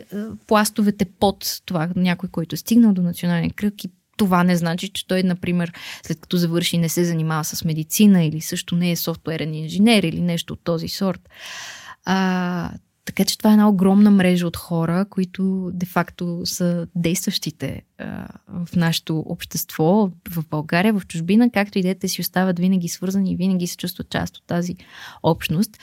пластовете 0.48 1.06
под 1.06 1.62
това, 1.66 1.90
някой, 1.96 2.30
който 2.30 2.56
е 2.56 2.58
стигнал 2.58 2.94
до 2.94 3.02
национален 3.02 3.50
кръг 3.50 3.84
и 3.84 3.90
това 4.22 4.44
не 4.44 4.56
значи, 4.56 4.90
че 4.90 5.08
той, 5.08 5.24
например, 5.24 5.74
след 6.04 6.22
като 6.22 6.38
завърши 6.38 6.78
не 6.78 6.90
се 6.90 7.06
занимава 7.06 7.44
с 7.44 7.66
медицина 7.66 8.24
или 8.24 8.42
също 8.42 8.76
не 8.76 8.92
е 8.92 8.96
софтуерен 8.96 9.54
инженер 9.54 10.04
или 10.04 10.22
нещо 10.22 10.54
от 10.54 10.60
този 10.64 10.88
сорт. 10.88 11.30
А, 12.06 12.72
така 13.06 13.26
че 13.26 13.38
това 13.38 13.50
е 13.50 13.54
една 13.54 13.70
огромна 13.70 14.12
мрежа 14.12 14.48
от 14.48 14.58
хора, 14.58 15.06
които 15.10 15.72
де-факто 15.74 16.42
са 16.46 16.88
действащите 16.96 17.82
а, 17.98 18.28
в 18.66 18.76
нашето 18.76 19.20
общество, 19.20 20.10
в 20.30 20.44
България, 20.50 20.94
в 20.94 21.08
чужбина, 21.08 21.50
както 21.52 21.80
и 21.80 21.82
дете 21.82 22.08
си 22.08 22.22
остават 22.22 22.60
винаги 22.60 22.90
свързани 22.90 23.32
и 23.32 23.36
винаги 23.36 23.68
се 23.68 23.78
чувстват 23.78 24.10
част 24.10 24.38
от 24.38 24.44
тази 24.48 24.76
общност. 25.24 25.78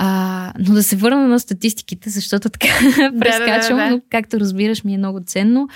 А, 0.00 0.52
но 0.58 0.74
да 0.74 0.82
се 0.82 0.96
върна 0.96 1.28
на 1.28 1.40
статистиките, 1.40 2.10
защото 2.10 2.48
така 2.48 2.68
прескачам, 3.20 3.76
да, 3.76 3.82
да, 3.82 3.88
да, 3.88 3.90
но 3.90 4.00
както 4.10 4.40
разбираш 4.40 4.84
ми 4.84 4.94
е 4.94 4.98
много 4.98 5.20
ценно 5.26 5.68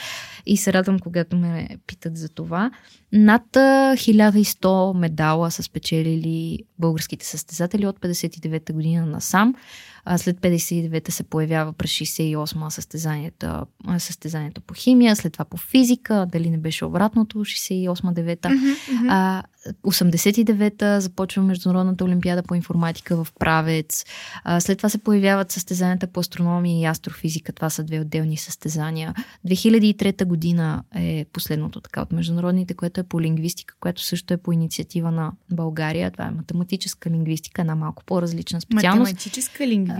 и 0.46 0.56
се 0.56 0.72
радвам, 0.72 0.98
когато 0.98 1.36
ме 1.36 1.68
питат 1.86 2.16
за 2.16 2.28
това. 2.28 2.70
Над 3.12 3.42
1100 3.52 4.98
медала 4.98 5.50
са 5.50 5.62
спечелили 5.62 6.58
българските 6.78 7.26
състезатели 7.26 7.86
от 7.86 8.00
59-та 8.00 8.72
година 8.72 9.06
насам. 9.06 9.54
А 10.04 10.18
след 10.18 10.36
59-та 10.36 11.12
се 11.12 11.22
появява 11.22 11.72
през 11.72 11.90
68-та 11.90 12.70
състезанието, 12.70 13.66
състезанието 13.98 14.60
по 14.60 14.74
химия, 14.74 15.16
след 15.16 15.32
това 15.32 15.44
по 15.44 15.56
физика, 15.56 16.26
дали 16.32 16.50
не 16.50 16.58
беше 16.58 16.84
обратното, 16.84 17.38
68-9-та. 17.38 18.48
Mm-hmm, 18.48 18.76
mm-hmm. 18.90 19.42
89-та 19.82 21.00
започва 21.00 21.42
Международната 21.42 22.04
олимпиада 22.04 22.42
по 22.42 22.54
информатика 22.54 23.24
в 23.24 23.28
Правец. 23.38 24.04
А, 24.44 24.60
след 24.60 24.78
това 24.78 24.88
се 24.88 24.98
появяват 24.98 25.50
състезанията 25.50 26.06
по 26.06 26.20
астрономия 26.20 26.80
и 26.80 26.84
астрофизика. 26.84 27.52
Това 27.52 27.70
са 27.70 27.84
две 27.84 28.00
отделни 28.00 28.36
състезания. 28.36 29.14
2003 29.46 30.24
година 30.24 30.82
е 30.94 31.26
последното 31.32 31.80
така 31.80 32.02
от 32.02 32.12
международните, 32.12 32.74
което 32.74 33.00
е 33.00 33.04
по 33.04 33.20
лингвистика, 33.20 33.74
което 33.80 34.02
също 34.02 34.34
е 34.34 34.36
по 34.36 34.52
инициатива 34.52 35.10
на 35.10 35.32
България. 35.50 36.10
Това 36.10 36.24
е 36.24 36.30
математическа 36.30 37.10
лингвистика, 37.10 37.60
една 37.60 37.74
малко 37.74 38.04
по-различна 38.04 38.60
специалност. 38.60 39.12
Математическа 39.12 39.66
лингвистика? 39.66 39.91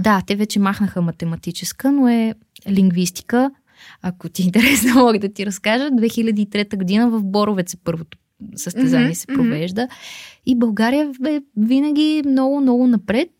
Да, 0.00 0.22
те 0.26 0.36
вече 0.36 0.58
махнаха 0.58 1.02
математическа, 1.02 1.92
но 1.92 2.08
е 2.08 2.34
лингвистика. 2.68 3.50
Ако 4.02 4.28
ти 4.28 4.42
е 4.42 4.44
интересно, 4.44 4.94
мога 4.94 5.18
да 5.18 5.32
ти 5.32 5.46
разкажа. 5.46 5.90
2003 5.90 6.76
година 6.76 7.10
в 7.10 7.22
Боровец 7.22 7.74
е 7.74 7.76
първото 7.84 8.18
състезание 8.56 9.10
mm-hmm, 9.10 9.14
се 9.14 9.26
провежда. 9.26 9.80
Mm-hmm. 9.80 10.42
И 10.46 10.54
България 10.54 11.12
е 11.26 11.40
винаги 11.56 12.22
много, 12.26 12.60
много 12.60 12.86
напред. 12.86 13.30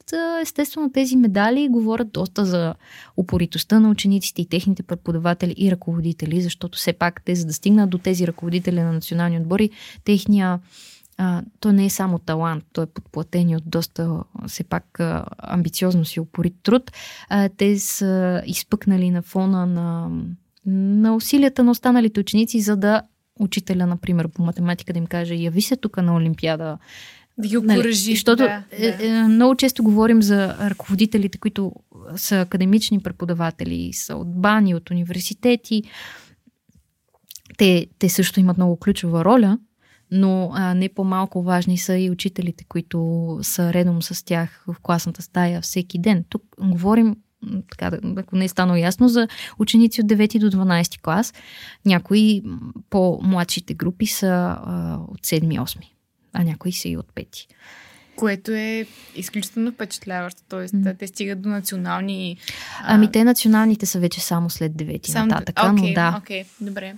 Естествено, 0.43 0.93
тези 0.93 1.17
медали 1.17 1.69
говорят 1.69 2.13
доста 2.13 2.45
за 2.45 2.75
упоритостта 3.17 3.81
на 3.81 3.91
учениците 3.91 4.43
и 4.43 4.49
техните 4.49 4.83
преподаватели 4.83 5.55
и 5.57 5.71
ръководители, 5.71 6.41
защото 6.41 6.79
все 6.79 6.93
пак 6.93 7.23
те, 7.25 7.35
за 7.35 7.47
да 7.47 7.53
стигнат 7.53 7.91
до 7.91 7.99
тези 7.99 8.27
ръководители 8.27 8.81
на 8.81 8.93
национални 8.93 9.39
отбори, 9.39 9.71
техния 10.05 10.59
а, 11.19 11.43
то 11.61 11.73
не 11.73 11.85
е 11.85 11.91
само 11.91 12.19
талант, 12.19 12.65
той 12.73 12.85
е 12.85 12.87
подплатен 12.87 13.57
от 13.57 13.63
доста, 13.67 14.23
все 14.47 14.65
пак, 14.65 15.01
а, 15.01 15.25
амбициозно 15.39 16.05
си 16.05 16.21
упорит 16.21 16.55
труд. 16.63 16.93
А, 17.29 17.49
те 17.49 17.79
са 17.79 18.43
изпъкнали 18.47 19.11
на 19.11 19.23
фона 19.23 19.67
на, 19.67 20.11
на 20.67 21.17
усилията 21.17 21.65
на 21.65 21.71
останалите 21.71 22.21
ученици, 22.21 22.61
за 22.61 22.77
да 22.77 23.03
учителя, 23.41 23.87
например, 23.87 24.29
по 24.29 24.43
математика 24.43 24.93
да 24.93 24.99
им 24.99 25.07
каже, 25.07 25.35
яви 25.35 25.63
се 25.63 25.77
тук 25.77 25.97
на 25.97 26.15
Олимпиада. 26.15 26.79
Да 27.39 27.49
ги 27.49 27.57
окоръжи. 27.57 27.79
Нали, 27.79 28.17
защото 28.17 28.43
да, 28.43 28.65
е, 28.71 28.93
да. 28.93 29.07
Е, 29.07 29.23
много 29.23 29.55
често 29.55 29.83
говорим 29.83 30.23
за 30.23 30.57
ръководителите, 30.71 31.39
които 31.39 31.73
са 32.17 32.41
академични 32.41 33.01
преподаватели, 33.01 33.93
са 33.93 34.17
от 34.17 34.41
бани, 34.41 34.75
от 34.75 34.91
университети. 34.91 35.83
Те, 37.59 37.87
те 37.99 38.09
също 38.09 38.41
имат 38.41 38.57
много 38.57 38.77
ключова 38.77 39.25
роля, 39.25 39.59
но 40.11 40.51
а, 40.55 40.75
не 40.75 40.89
по-малко 40.89 41.43
важни 41.43 41.79
са 41.79 41.99
и 41.99 42.11
учителите, 42.11 42.65
които 42.65 43.39
са 43.43 43.73
редом 43.73 44.03
с 44.03 44.25
тях 44.25 44.65
в 44.67 44.77
класната 44.83 45.23
стая 45.23 45.61
всеки 45.61 45.99
ден. 45.99 46.25
Тук 46.29 46.43
говорим 46.61 47.17
така, 47.71 47.99
ако 48.17 48.37
не 48.37 48.45
е 48.45 48.49
станало 48.49 48.77
ясно, 48.77 49.09
за 49.09 49.29
ученици 49.59 50.01
от 50.01 50.07
9 50.07 50.39
до 50.39 50.57
12 50.57 51.01
клас. 51.01 51.35
Някои 51.87 52.43
по-младшите 52.91 53.75
групи 53.75 54.07
са 54.07 54.27
а, 54.27 54.99
от 55.09 55.21
7-8, 55.21 55.79
а 56.33 56.45
някои 56.45 56.73
са 56.73 56.89
и 56.89 56.97
от 56.97 57.13
5. 57.13 57.27
Което 58.17 58.51
е 58.51 58.87
изключително 59.17 59.73
впечатляващо. 59.73 60.43
Тоест, 60.49 60.75
mm. 60.75 60.99
те 60.99 61.07
стигат 61.07 61.43
до 61.43 61.49
национални. 61.49 62.37
А... 62.83 62.95
Ами, 62.95 63.13
те 63.13 63.25
националните 63.25 63.87
са 63.87 64.01
вече 64.01 64.21
само 64.21 64.51
след 64.51 64.73
9 64.73 65.07
само... 65.07 65.27
нататък. 65.27 65.57
Okay, 65.57 65.89
но 65.89 65.95
да. 65.95 66.15
Окей, 66.19 66.43
okay, 66.43 66.47
добре. 66.61 66.95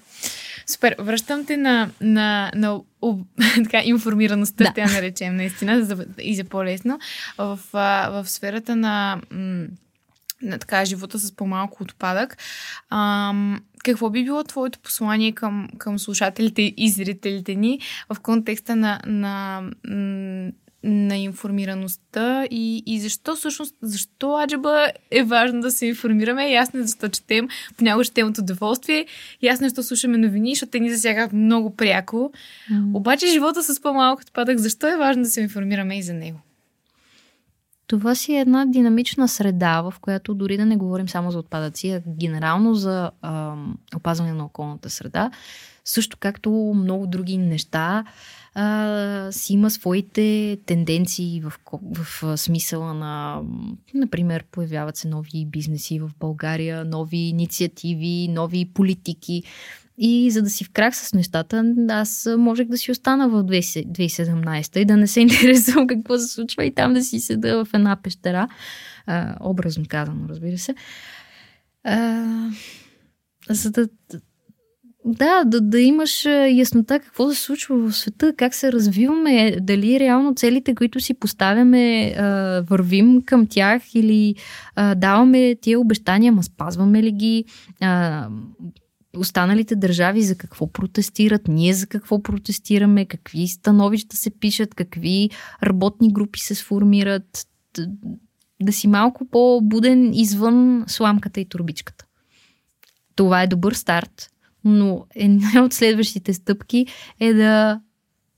Супер. 0.71 0.97
Връщам 0.99 1.47
те 1.47 1.57
на, 1.57 1.91
на, 2.01 2.51
на, 2.55 2.81
на 2.99 3.17
така, 3.65 3.83
информираността, 3.85 4.65
да. 4.65 4.87
да 4.87 4.93
наречем, 4.93 5.37
наистина, 5.37 5.85
за, 5.85 6.07
и 6.23 6.37
за 6.37 6.45
по-лесно. 6.45 6.99
В, 7.39 7.59
в 7.73 8.25
сферата 8.29 8.77
на. 8.77 9.21
На 10.43 10.59
така 10.59 10.85
живота 10.85 11.19
с 11.19 11.37
по-малко 11.37 11.83
отпадък. 11.83 12.37
А, 12.91 13.35
какво 13.85 14.11
би 14.11 14.25
било 14.25 14.45
твоето 14.45 14.79
послание 14.79 15.33
към, 15.33 15.69
към 15.79 15.99
слушателите 15.99 16.63
и 16.77 16.91
зрителите 16.91 17.55
ни 17.55 17.81
в 18.15 18.21
контекста 18.21 18.77
на, 18.77 19.01
на, 19.07 19.63
на 20.85 21.17
информираността 21.17 22.45
и, 22.51 22.83
и 22.87 23.01
защо 23.01 23.37
всъщност, 23.37 23.75
защо 23.83 24.39
аджаба 24.39 24.87
е 25.11 25.23
важно 25.23 25.61
да 25.61 25.71
се 25.71 25.87
информираме. 25.87 26.51
Ясно 26.51 26.81
е 26.81 26.83
защо 26.83 27.09
четем, 27.09 27.49
понякога 27.77 28.05
четем 28.05 28.29
от 28.29 28.39
удоволствие, 28.39 29.07
ясно 29.43 29.67
е 29.67 29.69
защо 29.69 29.83
слушаме 29.83 30.19
новини, 30.19 30.55
защото 30.55 30.71
те 30.71 30.81
ни 30.81 30.91
засягат 30.91 31.33
много 31.33 31.77
пряко. 31.77 32.33
Mm. 32.73 32.97
Обаче 32.97 33.27
живота 33.27 33.63
с 33.63 33.81
по-малко 33.81 34.23
отпадък, 34.23 34.59
защо 34.59 34.89
е 34.89 34.97
важно 34.97 35.23
да 35.23 35.29
се 35.29 35.41
информираме 35.41 35.99
и 35.99 36.03
за 36.03 36.15
него? 36.15 36.39
Това 37.87 38.15
си 38.15 38.35
е 38.35 38.41
една 38.41 38.67
динамична 38.67 39.29
среда, 39.29 39.83
в 39.83 39.95
която 40.01 40.35
дори 40.35 40.57
да 40.57 40.67
не 40.67 40.77
говорим 40.77 41.09
само 41.09 41.31
за 41.31 41.39
отпадъци, 41.39 41.89
а 41.89 42.03
генерално 42.07 42.75
за 42.75 43.11
а, 43.23 43.55
опазване 43.97 44.33
на 44.33 44.45
околната 44.45 44.91
среда, 44.91 45.31
също 45.85 46.17
както 46.21 46.51
много 46.77 47.07
други 47.07 47.39
неща, 47.39 48.05
а, 48.55 49.29
си 49.33 49.53
има 49.53 49.71
своите 49.71 50.59
тенденции 50.67 51.41
в, 51.41 51.53
в, 51.83 52.39
смисъла 52.39 52.95
на, 52.95 53.43
например, 53.95 54.45
появяват 54.51 54.97
се 54.97 55.09
нови 55.09 55.47
бизнеси 55.47 56.01
в 56.01 56.11
България, 56.21 56.85
нови 56.85 57.17
инициативи, 57.17 58.29
нови 58.29 58.65
политики. 58.75 59.43
И 59.99 60.31
за 60.31 60.43
да 60.43 60.51
си 60.51 60.65
в 60.65 60.71
крак 60.71 60.95
с 60.95 61.13
нещата, 61.13 61.75
аз 61.89 62.29
можех 62.39 62.69
да 62.69 62.79
си 62.79 62.91
остана 62.91 63.29
в 63.29 63.45
2017 63.45 64.79
и 64.79 64.85
да 64.85 64.97
не 64.97 65.07
се 65.07 65.21
интересувам 65.21 65.87
какво 65.87 66.19
се 66.19 66.27
случва 66.27 66.65
и 66.65 66.75
там 66.75 66.95
да 66.95 67.05
си 67.05 67.21
седа 67.21 67.65
в 67.65 67.69
една 67.75 67.97
пещера. 67.97 68.49
А, 69.07 69.37
образно 69.41 69.85
казано, 69.89 70.29
разбира 70.29 70.59
се. 70.59 70.75
А, 71.85 72.51
за 73.51 73.71
да, 73.71 73.89
да, 75.05 75.45
да, 75.45 75.61
да 75.61 75.81
имаш 75.81 76.25
яснота 76.51 77.01
какво 77.01 77.31
се 77.31 77.41
случва 77.41 77.77
в 77.77 77.97
света, 77.97 78.35
как 78.37 78.55
се 78.55 78.73
развиваме, 78.73 79.57
дали 79.61 80.01
реално 80.01 80.35
целите, 80.35 80.75
които 80.75 81.01
си 81.01 81.15
поставяме, 81.15 82.15
вървим 82.71 83.23
към 83.23 83.47
тях 83.47 83.95
или 83.95 84.35
даваме 84.97 85.57
тия 85.61 85.81
обещания, 85.81 86.33
ма 86.33 86.43
спазваме 86.43 87.03
ли 87.03 87.13
ги, 87.13 87.45
останалите 89.17 89.77
държави 89.77 90.23
за 90.23 90.37
какво 90.37 90.73
протестират, 90.73 91.49
ние 91.49 91.75
за 91.75 91.87
какво 91.87 92.23
протестираме, 92.23 93.05
какви 93.05 93.49
становища 93.49 94.17
се 94.17 94.31
пишат, 94.31 94.75
какви 94.75 95.31
работни 95.63 96.13
групи 96.13 96.41
се 96.41 96.55
сформират. 96.55 97.47
Да 98.63 98.73
си 98.73 98.89
малко 98.89 99.25
по-буден 99.31 100.15
извън 100.15 100.85
сламката 100.87 101.41
и 101.41 101.49
турбичката. 101.49 102.05
Това 103.17 103.43
е 103.43 103.47
добър 103.47 103.73
старт, 103.73 104.31
но 104.65 105.07
една 105.15 105.65
от 105.65 105.73
следващите 105.73 106.35
стъпки 106.35 106.87
е 107.21 107.33
да 107.33 107.81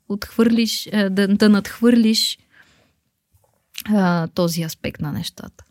отхвърлиш, 0.08 0.86
е, 0.86 1.10
да, 1.10 1.28
да 1.28 1.48
надхвърлиш 1.48 2.38
а, 3.88 4.26
този 4.28 4.62
аспект 4.62 5.00
на 5.00 5.12
нещата. 5.12 5.64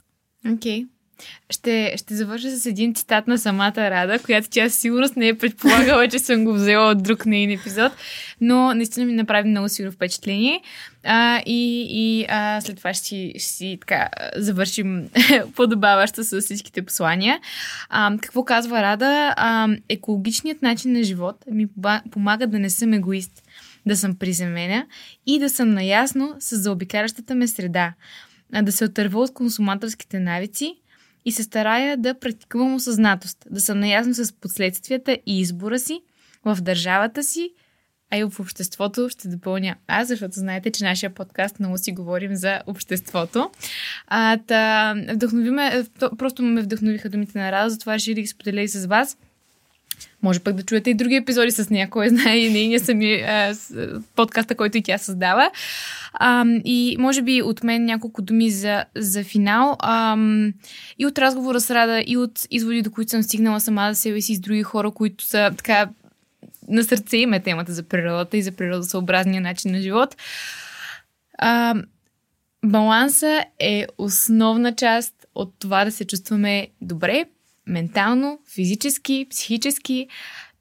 Окей. 0.54 0.84
Okay. 0.84 0.88
Ще, 1.50 1.94
ще 1.98 2.16
завърша 2.16 2.50
с 2.50 2.66
един 2.66 2.94
цитат 2.94 3.28
на 3.28 3.38
самата 3.38 3.78
Рада, 3.78 4.20
която 4.20 4.50
тя 4.50 4.70
сигурност 4.70 5.16
не 5.16 5.28
е 5.28 5.38
предполагала, 5.38 6.08
че 6.08 6.20
съм 6.20 6.46
го 6.46 6.54
взела 6.54 6.92
от 6.92 7.04
друг 7.04 7.26
нейн 7.26 7.52
епизод, 7.52 7.92
но 8.42 8.74
наистина 8.74 9.06
ми 9.06 9.14
направи 9.14 9.50
много 9.50 9.70
силно 9.70 9.92
впечатление. 9.92 10.62
А, 11.04 11.42
и 11.46 11.88
и 11.90 12.26
а, 12.30 12.62
след 12.62 12.78
това 12.78 12.94
ще 12.94 13.06
си, 13.06 13.34
ще 13.36 13.48
си 13.48 13.78
така, 13.82 14.10
завършим 14.36 15.10
подобаващо 15.56 16.24
с 16.24 16.42
всичките 16.42 16.82
послания. 16.82 17.40
А, 17.90 18.18
какво 18.22 18.44
казва 18.44 18.82
Рада? 18.82 19.34
А, 19.38 19.68
екологичният 19.90 20.62
начин 20.62 20.94
на 20.94 21.04
живот 21.04 21.36
ми 21.52 21.68
помага 22.12 22.48
да 22.48 22.60
не 22.60 22.70
съм 22.70 22.94
егоист, 22.94 23.44
да 23.86 23.98
съм 23.98 24.16
приземеня 24.16 24.86
и 25.26 25.40
да 25.40 25.50
съм 25.50 25.70
наясно 25.70 26.36
с 26.40 26.56
заобикалящата 26.56 27.36
ме 27.36 27.48
среда 27.48 27.94
да 28.62 28.72
се 28.72 28.86
отърва 28.86 29.22
от 29.22 29.34
консуматорските 29.34 30.20
навици, 30.20 30.76
и 31.26 31.32
се 31.32 31.44
старая 31.44 31.98
да 31.98 32.20
практикувам 32.20 32.76
осъзнатост, 32.76 33.38
да 33.52 33.62
съм 33.62 33.80
наясно 33.80 34.14
с 34.14 34.34
последствията 34.34 35.18
и 35.26 35.40
избора 35.40 35.80
си 35.80 36.02
в 36.46 36.58
държавата 36.62 37.24
си, 37.24 37.54
а 38.12 38.18
и 38.18 38.24
в 38.24 38.40
обществото 38.40 39.10
ще 39.10 39.28
допълня 39.28 39.76
аз, 39.88 40.08
защото 40.08 40.40
знаете, 40.40 40.72
че 40.72 40.84
нашия 40.84 41.10
подкаст 41.10 41.60
много 41.60 41.78
си 41.78 41.92
говорим 41.92 42.36
за 42.36 42.62
обществото. 42.68 43.52
А, 44.08 44.38
та, 44.38 44.96
вдъхновиме, 45.14 45.84
просто 46.18 46.44
ме 46.44 46.62
вдъхновиха 46.62 47.10
думите 47.10 47.40
на 47.40 47.52
Рада, 47.52 47.70
затова 47.70 48.00
ще 48.00 48.14
ги 48.14 48.28
споделя 48.28 48.62
и 48.62 48.68
с 48.68 48.86
вас– 48.86 49.18
може 50.24 50.40
пък 50.40 50.56
да 50.56 50.64
чуете 50.64 50.90
и 50.90 50.94
други 50.94 51.16
епизоди 51.16 51.52
с 51.52 51.70
някой, 51.70 52.10
знае 52.10 52.38
и 52.38 52.54
нейния 52.54 52.80
сами 52.80 53.14
а, 53.14 53.56
подкаста, 54.16 54.56
който 54.56 54.78
и 54.78 54.82
тя 54.82 54.98
създава. 54.98 55.52
А, 56.14 56.46
и 56.66 56.96
може 57.00 57.22
би 57.22 57.42
от 57.42 57.64
мен 57.64 57.86
няколко 57.86 58.22
думи 58.22 58.52
за, 58.52 58.86
за 58.96 59.24
финал. 59.24 59.76
А, 59.80 60.18
и 61.00 61.06
от 61.06 61.20
разговора 61.20 61.60
с 61.62 61.72
Рада, 61.72 62.04
и 62.08 62.18
от 62.18 62.48
изводи, 62.52 62.82
до 62.82 62.92
които 62.92 63.12
съм 63.12 63.24
стигнала 63.24 63.60
сама 63.60 63.94
за 63.94 64.00
себе 64.00 64.22
си 64.22 64.36
с 64.36 64.40
други 64.40 64.64
хора, 64.64 64.92
които 64.92 65.26
са 65.26 65.52
така 65.58 65.90
на 66.68 66.84
сърце 66.84 67.18
им 67.18 67.34
е 67.34 67.40
темата 67.40 67.74
за 67.74 67.84
природата 67.84 68.38
и 68.38 68.42
за 68.42 68.52
природосъобразния 68.52 69.42
начин 69.42 69.72
на 69.72 69.82
живот. 69.82 70.16
А, 71.38 71.76
баланса 72.66 73.46
е 73.60 73.86
основна 73.98 74.76
част 74.76 75.26
от 75.36 75.54
това 75.60 75.86
да 75.86 75.92
се 75.92 76.06
чувстваме 76.06 76.68
добре, 76.82 77.26
ментално, 77.68 78.40
физически, 78.54 79.28
психически. 79.30 80.08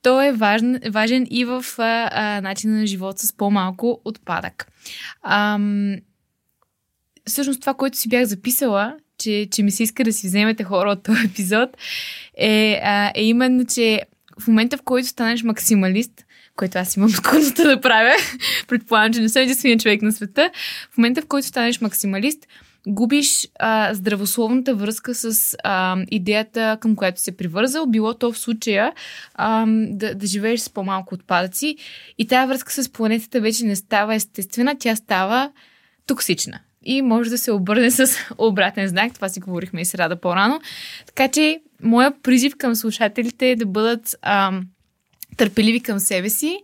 Той 0.02 0.26
е 0.26 0.32
важен, 0.32 0.80
важен 0.90 1.26
и 1.30 1.44
в 1.44 1.64
а, 1.78 2.10
а, 2.12 2.40
начина 2.40 2.78
на 2.78 2.86
живот 2.86 3.18
с 3.18 3.32
по-малко 3.32 4.00
отпадък. 4.04 4.66
Ам, 5.22 5.96
всъщност 7.26 7.60
това, 7.60 7.74
което 7.74 7.98
си 7.98 8.08
бях 8.08 8.24
записала, 8.24 8.96
че, 9.18 9.48
че 9.50 9.62
ми 9.62 9.70
се 9.70 9.82
иска 9.82 10.04
да 10.04 10.12
си 10.12 10.26
вземете 10.26 10.64
хора 10.64 10.90
от 10.90 11.02
този 11.02 11.26
епизод, 11.26 11.70
е, 12.36 12.80
а, 12.84 13.12
е 13.14 13.24
именно, 13.24 13.66
че 13.66 14.02
в 14.40 14.48
момента, 14.48 14.76
в 14.76 14.82
който 14.82 15.08
станеш 15.08 15.42
максималист, 15.42 16.24
което 16.56 16.78
аз 16.78 16.96
имам 16.96 17.10
склонността 17.10 17.64
да 17.64 17.80
правя, 17.80 18.12
предполагам, 18.68 19.12
че 19.12 19.20
не 19.20 19.28
съм 19.28 19.42
единствения 19.42 19.78
човек 19.78 20.02
на 20.02 20.12
света, 20.12 20.50
в 20.90 20.98
момента, 20.98 21.22
в 21.22 21.26
който 21.26 21.46
станеш 21.46 21.80
максималист, 21.80 22.46
губиш 22.88 23.48
а, 23.58 23.94
здравословната 23.94 24.74
връзка 24.74 25.14
с 25.14 25.56
а, 25.64 25.96
идеята, 26.10 26.78
към 26.80 26.96
която 26.96 27.20
се 27.20 27.36
привързал, 27.36 27.86
било 27.86 28.14
то 28.14 28.32
в 28.32 28.38
случая 28.38 28.92
а, 29.34 29.66
да, 29.68 30.14
да 30.14 30.26
живееш 30.26 30.60
с 30.60 30.70
по-малко 30.70 31.14
отпадъци 31.14 31.76
и 32.18 32.26
тая 32.26 32.46
връзка 32.46 32.72
с 32.72 32.88
планетата 32.88 33.40
вече 33.40 33.64
не 33.64 33.76
става 33.76 34.14
естествена, 34.14 34.76
тя 34.78 34.96
става 34.96 35.52
токсична 36.06 36.60
и 36.82 37.02
може 37.02 37.30
да 37.30 37.38
се 37.38 37.52
обърне 37.52 37.90
с 37.90 38.16
обратен 38.38 38.88
знак. 38.88 39.14
Това 39.14 39.28
си 39.28 39.40
говорихме 39.40 39.80
и 39.80 39.84
с 39.84 39.94
Рада 39.94 40.16
по-рано. 40.16 40.60
Така 41.06 41.28
че, 41.28 41.60
моя 41.82 42.12
призив 42.22 42.52
към 42.58 42.74
слушателите 42.74 43.50
е 43.50 43.56
да 43.56 43.66
бъдат 43.66 44.16
а, 44.22 44.60
търпеливи 45.40 45.80
към 45.80 45.98
себе 45.98 46.30
си, 46.30 46.58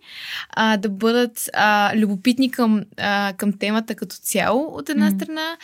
а, 0.50 0.76
да 0.76 0.88
бъдат 0.88 1.50
а, 1.52 1.96
любопитни 1.96 2.50
към, 2.50 2.82
а, 2.96 3.32
към 3.36 3.52
темата 3.52 3.94
като 3.94 4.16
цяло 4.16 4.76
от 4.76 4.88
една 4.88 5.10
mm. 5.10 5.16
страна 5.16 5.56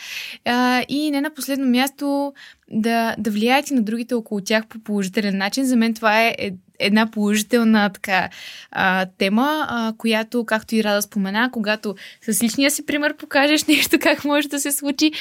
а, 0.45 0.85
и 0.89 1.11
не 1.11 1.21
на 1.21 1.33
последно 1.33 1.67
място 1.67 2.33
да, 2.71 3.15
да 3.17 3.31
влияят 3.31 3.69
и 3.69 3.73
на 3.73 3.81
другите 3.81 4.13
около 4.13 4.41
тях 4.41 4.67
по 4.67 4.79
положителен 4.79 5.37
начин. 5.37 5.65
За 5.65 5.75
мен 5.75 5.93
това 5.93 6.21
е 6.21 6.35
една 6.79 7.11
положителна 7.11 7.89
така, 7.89 8.29
а, 8.71 9.05
тема, 9.17 9.65
а, 9.69 9.93
която, 9.97 10.45
както 10.45 10.75
и 10.75 10.83
Рада 10.83 11.01
спомена, 11.01 11.49
когато 11.53 11.95
с 12.21 12.43
личния 12.43 12.71
си 12.71 12.85
пример 12.85 13.17
покажеш 13.17 13.65
нещо 13.67 13.97
как 14.01 14.25
може 14.25 14.47
да 14.47 14.59
се 14.59 14.71
случи, 14.71 15.11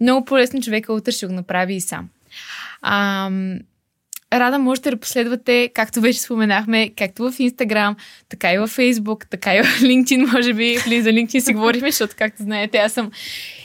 много 0.00 0.24
по-лесно 0.24 0.62
човека 0.62 0.92
утре 0.92 1.12
ще 1.12 1.26
го 1.26 1.32
направи 1.32 1.74
и 1.74 1.80
сам. 1.80 2.08
А, 2.82 3.30
Рада 4.32 4.58
можете 4.58 4.90
да 4.90 4.96
последвате, 4.96 5.70
както 5.74 6.00
вече 6.00 6.20
споменахме, 6.20 6.90
както 6.96 7.30
в 7.30 7.34
Инстаграм, 7.38 7.96
така 8.28 8.52
и 8.52 8.58
в 8.58 8.66
Фейсбук, 8.66 9.26
така 9.30 9.54
и 9.54 9.62
в 9.62 9.66
LinkedIn, 9.80 10.32
може 10.32 10.54
би. 10.54 10.76
За 10.78 11.10
LinkedIn 11.10 11.38
си 11.38 11.54
говорихме, 11.54 11.90
защото, 11.90 12.14
както 12.18 12.42
знаете, 12.42 12.78
аз 12.78 12.92
съм 12.92 13.10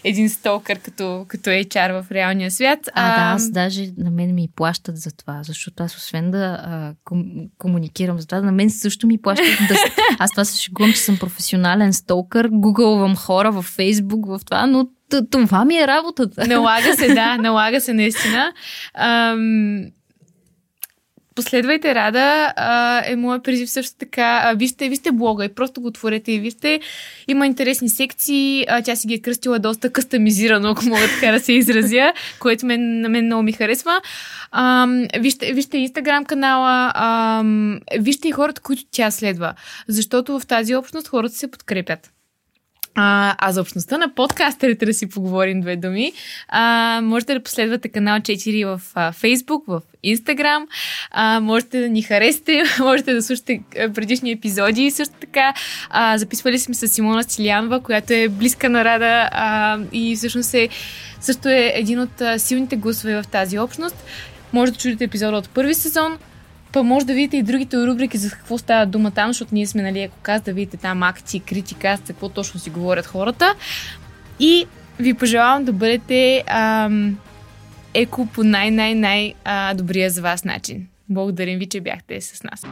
един 0.04 0.30
столкър 0.30 0.80
като, 0.80 1.26
като 1.28 1.50
HR 1.50 2.02
в 2.02 2.12
реалния 2.12 2.52
свят. 2.52 2.80
А, 2.94 3.14
а, 3.14 3.16
да, 3.16 3.36
аз 3.36 3.52
даже 3.52 3.88
на 3.98 4.12
мен 4.12 4.36
ми 4.36 4.48
плащат 4.56 4.98
за 4.98 5.12
това, 5.18 5.40
защото 5.44 5.84
аз 5.84 5.98
освен 5.98 6.32
да 6.32 6.60
а, 6.64 6.94
ком, 7.04 7.26
комуникирам 7.58 8.20
за 8.20 8.28
това, 8.28 8.42
на 8.42 8.52
мен 8.52 8.70
също 8.70 9.08
ми 9.08 9.22
плащат 9.22 9.68
да... 9.68 9.76
Аз 10.20 10.32
това 10.32 10.46
се 10.46 10.62
шегувам, 10.62 10.94
че 10.94 11.00
съм 11.00 11.18
професионален 11.18 11.94
столкър, 11.94 12.50
гугълвам 12.52 13.16
хора 13.16 13.52
в 13.52 13.62
Фейсбук, 13.62 14.26
в 14.26 14.40
това, 14.46 14.66
но 14.66 14.88
това 15.32 15.66
ми 15.66 15.78
е 15.78 15.88
работата. 15.88 16.48
Налага 16.48 16.94
се, 16.94 17.14
да, 17.14 17.38
налага 17.40 17.82
се 17.82 17.94
наистина. 17.94 18.54
Ам, 18.94 19.86
последвайте 21.44 21.96
Рада, 21.96 22.54
а, 22.56 23.02
е 23.06 23.16
моят 23.16 23.44
призив 23.44 23.70
също 23.70 23.96
така. 23.98 24.42
А, 24.44 24.54
вижте, 24.54 24.90
вижте 24.90 25.12
блога 25.12 25.46
и 25.46 25.54
просто 25.54 25.82
го 25.82 25.88
отворете 25.88 26.32
и 26.32 26.40
вижте. 26.40 26.80
Има 27.28 27.46
интересни 27.46 27.90
секции. 27.90 28.66
А, 28.70 28.82
тя 28.82 28.96
си 28.96 29.08
ги 29.08 29.14
е 29.14 29.22
кръстила 29.22 29.60
доста 29.60 29.90
кастомизирано, 29.90 30.70
ако 30.70 30.86
мога 30.86 31.02
така 31.20 31.32
да 31.32 31.40
се 31.40 31.54
изразя, 31.54 32.14
което 32.40 32.66
мен, 32.66 33.02
на 33.02 33.10
мен 33.10 33.26
много 33.26 33.44
ми 33.44 33.52
харесва. 33.52 34.02
А, 34.52 34.88
вижте, 35.20 35.54
вижте 35.54 35.78
Инстаграм 35.78 36.26
канала, 36.26 36.92
а, 36.96 37.44
вижте 38.00 38.28
и 38.28 38.32
хората, 38.32 38.62
които 38.62 38.84
тя 38.92 39.12
следва. 39.12 39.54
Защото 39.88 40.40
в 40.40 40.48
тази 40.48 40.76
общност 40.76 41.08
хората 41.08 41.36
се 41.36 41.52
подкрепят. 41.52 42.12
А, 42.96 43.36
а 43.38 43.52
за 43.52 43.62
общността 43.62 43.98
на 43.98 44.16
подкастерите 44.16 44.86
да 44.86 44.94
си 44.94 45.10
поговорим 45.10 45.62
две 45.62 45.76
думи, 45.76 46.14
а, 46.48 47.00
можете 47.04 47.34
да 47.34 47.44
последвате 47.44 47.90
канал 47.90 48.20
4 48.20 48.66
в 48.66 48.82
а, 48.96 49.14
Facebook, 49.14 49.64
в 49.68 49.82
Instagram, 50.06 50.68
а, 51.12 51.40
можете 51.40 51.82
да 51.82 51.90
ни 51.90 52.02
харесате, 52.02 52.64
можете 52.80 53.14
да 53.14 53.22
слушате 53.22 53.62
предишни 53.96 54.32
епизоди. 54.32 54.92
Също 54.92 55.14
така 55.22 55.54
а, 55.90 56.18
записвали 56.18 56.60
сме 56.60 56.76
с 56.76 56.88
Симона 56.88 57.24
Стилянова, 57.24 57.80
която 57.80 58.14
е 58.14 58.30
близка 58.30 58.70
на 58.70 58.86
Рада 58.86 59.30
а, 59.32 59.80
и 59.92 60.16
всъщност 60.16 60.54
е, 60.54 60.70
също 61.22 61.50
е 61.50 61.72
един 61.76 62.00
от 62.00 62.22
а, 62.22 62.40
силните 62.40 62.76
гласове 62.76 63.22
в 63.22 63.28
тази 63.28 63.60
общност. 63.60 64.04
Може 64.54 64.72
да 64.72 64.78
чудите 64.78 65.04
епизода 65.04 65.38
от 65.38 65.50
първи 65.50 65.74
сезон, 65.74 66.18
Па 66.72 66.84
може 66.84 67.06
да 67.06 67.14
видите 67.14 67.38
и 67.38 67.44
другите 67.44 67.78
рубрики 67.78 68.18
за 68.18 68.30
какво 68.30 68.58
става 68.58 68.86
дума 68.86 69.12
там, 69.12 69.30
защото 69.30 69.56
ние 69.56 69.68
сме, 69.68 69.82
нали, 69.82 70.02
ако 70.02 70.18
каза 70.22 70.44
да 70.44 70.54
видите 70.54 70.78
там 70.78 71.04
акции, 71.04 71.40
критика, 71.40 71.98
какво 72.08 72.30
точно 72.30 72.60
си 72.60 72.70
говорят 72.70 73.06
хората. 73.06 73.56
И 74.40 74.66
ви 75.00 75.14
пожелавам 75.14 75.66
да 75.66 75.74
бъдете 75.74 76.44
ам, 76.48 77.18
еко 77.94 78.26
по 78.26 78.44
най-най-най-добрия 78.44 80.10
за 80.10 80.22
вас 80.22 80.44
начин. 80.44 80.88
Благодарим 81.10 81.60
ви, 81.60 81.66
че 81.66 81.82
бяхте 81.82 82.22
с 82.22 82.44
нас. 82.44 82.64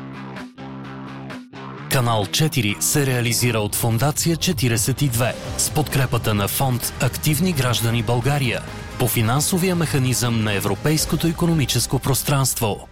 Канал 1.91 2.25
4 2.25 2.79
се 2.79 3.05
реализира 3.05 3.59
от 3.59 3.75
Фондация 3.75 4.35
42 4.35 5.33
с 5.57 5.71
подкрепата 5.71 6.33
на 6.33 6.47
фонд 6.47 6.93
Активни 7.01 7.53
граждани 7.53 8.03
България 8.03 8.61
по 8.99 9.07
финансовия 9.07 9.75
механизъм 9.75 10.43
на 10.43 10.53
Европейското 10.53 11.27
економическо 11.27 11.99
пространство. 11.99 12.87